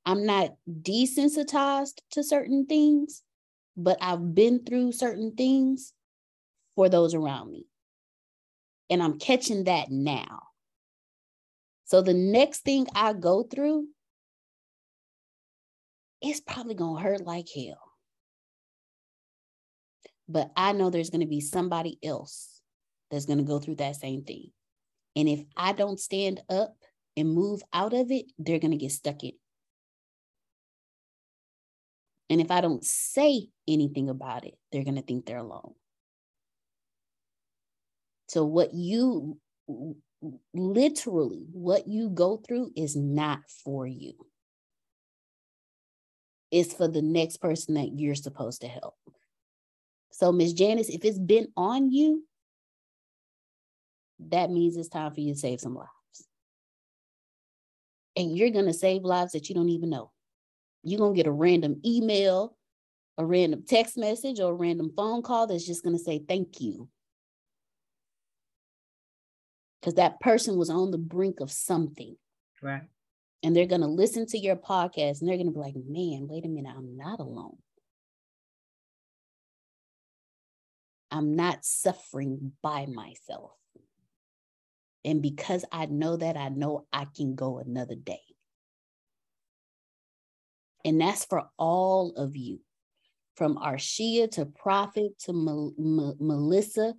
I'm 0.05 0.25
not 0.25 0.55
desensitized 0.69 2.01
to 2.11 2.23
certain 2.23 2.65
things, 2.67 3.23
but 3.75 3.97
I've 4.01 4.35
been 4.35 4.63
through 4.63 4.91
certain 4.91 5.35
things 5.35 5.93
for 6.75 6.89
those 6.89 7.13
around 7.13 7.51
me. 7.51 7.65
And 8.89 9.01
I'm 9.01 9.17
catching 9.17 9.63
that 9.63 9.89
now. 9.89 10.43
So 11.85 12.01
the 12.01 12.13
next 12.13 12.61
thing 12.61 12.87
I 12.93 13.13
go 13.13 13.43
through, 13.43 13.87
it's 16.21 16.39
probably 16.39 16.75
going 16.75 16.97
to 16.97 17.03
hurt 17.03 17.25
like 17.25 17.47
hell. 17.53 17.91
But 20.27 20.51
I 20.55 20.71
know 20.71 20.89
there's 20.89 21.11
going 21.11 21.21
to 21.21 21.27
be 21.27 21.41
somebody 21.41 21.99
else 22.03 22.61
that's 23.11 23.25
going 23.25 23.37
to 23.37 23.43
go 23.43 23.59
through 23.59 23.75
that 23.75 23.95
same 23.95 24.23
thing. 24.23 24.51
And 25.15 25.29
if 25.29 25.43
I 25.55 25.73
don't 25.73 25.99
stand 25.99 26.41
up 26.49 26.75
and 27.15 27.29
move 27.29 27.61
out 27.73 27.93
of 27.93 28.11
it, 28.11 28.25
they're 28.37 28.59
going 28.59 28.71
to 28.71 28.77
get 28.77 28.91
stuck 28.91 29.23
in. 29.23 29.33
And 32.29 32.41
if 32.41 32.51
I 32.51 32.61
don't 32.61 32.83
say 32.83 33.47
anything 33.67 34.09
about 34.09 34.45
it, 34.45 34.55
they're 34.71 34.83
going 34.83 34.95
to 34.95 35.01
think 35.01 35.25
they're 35.25 35.37
alone. 35.37 35.73
So, 38.27 38.45
what 38.45 38.73
you 38.73 39.37
literally, 40.53 41.45
what 41.51 41.87
you 41.87 42.09
go 42.09 42.37
through 42.37 42.71
is 42.75 42.95
not 42.95 43.39
for 43.63 43.85
you, 43.85 44.13
it's 46.51 46.73
for 46.73 46.87
the 46.87 47.01
next 47.01 47.37
person 47.37 47.75
that 47.75 47.91
you're 47.93 48.15
supposed 48.15 48.61
to 48.61 48.67
help. 48.67 48.95
So, 50.11 50.31
Miss 50.31 50.53
Janice, 50.53 50.89
if 50.89 51.05
it's 51.05 51.19
been 51.19 51.49
on 51.55 51.91
you, 51.91 52.25
that 54.29 54.49
means 54.49 54.77
it's 54.77 54.89
time 54.89 55.13
for 55.13 55.19
you 55.19 55.33
to 55.33 55.39
save 55.39 55.59
some 55.59 55.75
lives. 55.75 55.89
And 58.15 58.35
you're 58.35 58.49
going 58.49 58.65
to 58.65 58.73
save 58.73 59.03
lives 59.03 59.33
that 59.33 59.49
you 59.49 59.55
don't 59.55 59.69
even 59.69 59.89
know. 59.89 60.11
You're 60.85 60.99
going 60.99 61.13
to 61.13 61.17
get 61.17 61.27
a 61.27 61.31
random 61.31 61.81
email, 61.83 62.55
a 63.17 63.25
random 63.25 63.63
text 63.67 63.97
message, 63.97 64.39
or 64.39 64.51
a 64.51 64.55
random 64.55 64.91
phone 64.95 65.23
call 65.23 65.47
that's 65.47 65.65
just 65.65 65.83
going 65.83 65.97
to 65.97 66.03
say 66.03 66.23
thank 66.25 66.61
you. 66.61 66.87
Because 69.81 69.95
that 69.95 70.19
person 70.19 70.57
was 70.57 70.69
on 70.69 70.91
the 70.91 70.97
brink 70.97 71.39
of 71.41 71.51
something. 71.51 72.15
Right. 72.61 72.83
And 73.43 73.55
they're 73.55 73.65
going 73.65 73.81
to 73.81 73.87
listen 73.87 74.25
to 74.27 74.37
your 74.37 74.55
podcast 74.55 75.19
and 75.19 75.29
they're 75.29 75.37
going 75.37 75.47
to 75.47 75.53
be 75.53 75.59
like, 75.59 75.75
man, 75.75 76.27
wait 76.29 76.45
a 76.45 76.47
minute, 76.47 76.73
I'm 76.75 76.97
not 76.97 77.19
alone. 77.19 77.57
I'm 81.11 81.35
not 81.35 81.63
suffering 81.63 82.51
by 82.61 82.85
myself. 82.87 83.51
And 85.03 85.21
because 85.21 85.63
I 85.71 85.85
know 85.85 86.17
that, 86.17 86.35
I 86.35 86.49
know 86.49 86.87
I 86.91 87.05
can 87.05 87.35
go 87.35 87.59
another 87.59 87.95
day. 87.95 88.24
And 90.85 91.01
that's 91.01 91.25
for 91.25 91.49
all 91.57 92.13
of 92.15 92.37
you, 92.37 92.59
from 93.35 93.57
Arshia 93.57 94.29
to 94.31 94.45
Prophet 94.45 95.17
to 95.21 95.33
Melissa 95.33 96.93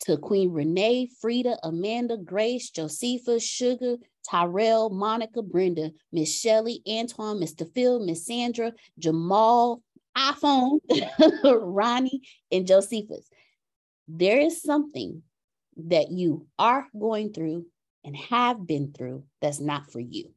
to 0.00 0.16
Queen 0.16 0.50
Renee, 0.52 1.10
Frida, 1.20 1.58
Amanda, 1.62 2.16
Grace, 2.16 2.70
Josepha, 2.70 3.38
Sugar, 3.40 3.96
Tyrell, 4.28 4.88
Monica, 4.88 5.42
Brenda, 5.42 5.90
Miss 6.12 6.34
Shelley, 6.40 6.82
Antoine, 6.88 7.38
Mr. 7.38 7.70
Phil, 7.74 8.04
Miss 8.04 8.24
Sandra, 8.24 8.72
Jamal, 8.98 9.82
iPhone, 10.16 10.80
Ronnie, 11.44 12.22
and 12.50 12.66
Josephus. 12.66 13.28
There 14.06 14.40
is 14.40 14.62
something 14.62 15.22
that 15.76 16.10
you 16.10 16.46
are 16.58 16.86
going 16.98 17.32
through 17.32 17.66
and 18.04 18.16
have 18.16 18.66
been 18.66 18.92
through 18.92 19.24
that's 19.42 19.60
not 19.60 19.90
for 19.92 20.00
you. 20.00 20.32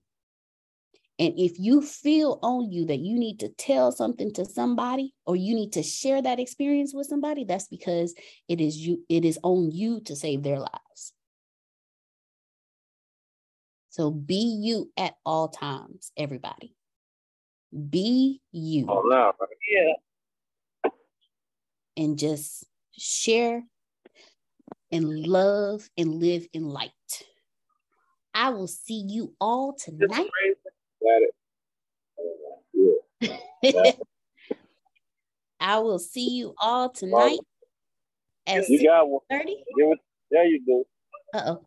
And 1.22 1.38
if 1.38 1.60
you 1.60 1.84
feel 1.84 2.40
on 2.42 2.72
you 2.72 2.86
that 2.86 2.98
you 2.98 3.14
need 3.14 3.42
to 3.42 3.50
tell 3.50 3.92
something 3.92 4.34
to 4.34 4.44
somebody 4.44 5.14
or 5.28 5.36
you 5.36 5.54
need 5.54 5.74
to 5.74 5.84
share 5.84 6.20
that 6.20 6.40
experience 6.40 6.96
with 6.96 7.06
somebody, 7.06 7.44
that's 7.44 7.68
because 7.68 8.16
it 8.48 8.60
is 8.60 8.76
you, 8.76 9.04
it 9.08 9.24
is 9.24 9.38
on 9.44 9.70
you 9.70 10.02
to 10.06 10.16
save 10.16 10.42
their 10.42 10.58
lives. 10.58 11.14
So 13.90 14.10
be 14.10 14.58
you 14.64 14.92
at 14.98 15.14
all 15.24 15.50
times, 15.50 16.12
everybody. 16.18 16.74
Be 17.72 18.42
you. 18.52 18.88
Oh, 18.90 19.04
no. 19.06 19.32
Yeah. 19.70 20.90
And 21.98 22.18
just 22.18 22.66
share 22.98 23.64
and 24.92 25.28
love 25.28 25.88
and 25.96 26.16
live 26.16 26.48
in 26.52 26.64
light. 26.64 26.92
I 28.34 28.50
will 28.50 28.66
see 28.66 29.06
you 29.08 29.36
all 29.40 29.74
tonight. 29.74 30.32
I 35.60 35.80
will 35.80 36.00
see 36.00 36.30
you 36.30 36.54
all 36.60 36.90
tonight 36.90 37.40
at 38.48 38.68
you 38.68 38.84
got 38.84 39.08
one. 39.08 39.22
30. 39.30 39.64
Yeah, 40.32 40.44
you 40.44 40.62
do. 40.66 40.84
Uh-oh. 41.34 41.66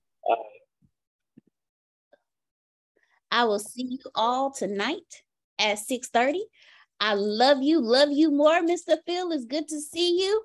I 3.30 3.44
will 3.44 3.58
see 3.58 3.84
you 3.84 3.98
all 4.14 4.52
tonight 4.52 5.22
at 5.58 5.78
6:30. 5.78 6.40
I 7.00 7.14
love 7.14 7.62
you, 7.62 7.80
love 7.80 8.10
you 8.12 8.30
more, 8.30 8.60
Mr. 8.62 8.96
Phil. 9.06 9.32
It's 9.32 9.44
good 9.44 9.68
to 9.68 9.80
see 9.80 10.22
you. 10.22 10.44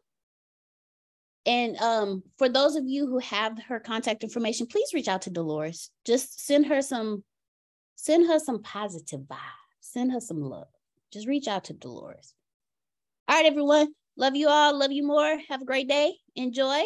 And 1.46 1.78
um, 1.78 2.24
for 2.38 2.50
those 2.50 2.76
of 2.76 2.86
you 2.86 3.08
who 3.08 3.20
have 3.20 3.58
her 3.68 3.80
contact 3.80 4.24
information, 4.24 4.68
please 4.68 4.94
reach 4.94 5.08
out 5.08 5.24
to 5.24 5.30
Dolores. 5.30 5.90
Just 6.06 6.46
send 6.46 6.66
her 6.68 6.82
some 6.82 7.24
send 8.00 8.28
her 8.28 8.40
some 8.40 8.64
positive 8.64 9.22
vibes, 9.22 9.82
send 9.82 10.12
her 10.14 10.22
some 10.22 10.42
love. 10.42 10.68
Just 11.12 11.28
reach 11.28 11.48
out 11.48 11.66
to 11.66 11.74
Dolores. 11.74 12.34
All 13.28 13.36
right, 13.36 13.46
everyone. 13.46 13.94
Love 14.16 14.36
you 14.36 14.48
all. 14.48 14.78
Love 14.78 14.92
you 14.92 15.06
more. 15.06 15.38
Have 15.50 15.62
a 15.62 15.66
great 15.66 15.90
day. 15.90 16.14
Enjoy. 16.36 16.84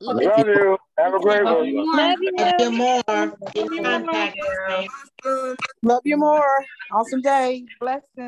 Love, 0.00 0.16
love 0.16 0.46
you. 0.48 0.54
you. 0.54 0.78
Have 0.98 1.14
a 1.14 1.20
great 1.20 1.44
one. 1.44 1.54
Love 1.54 2.16
you. 2.20 2.36
Love 2.38 2.54
you 2.58 2.72
more. 2.72 3.02
Love 3.08 3.32
you 3.54 3.82
more. 3.82 5.56
Love 5.82 6.02
you 6.04 6.16
more. 6.16 6.64
Awesome 6.90 7.20
day. 7.20 7.66
Blessings. 7.78 8.27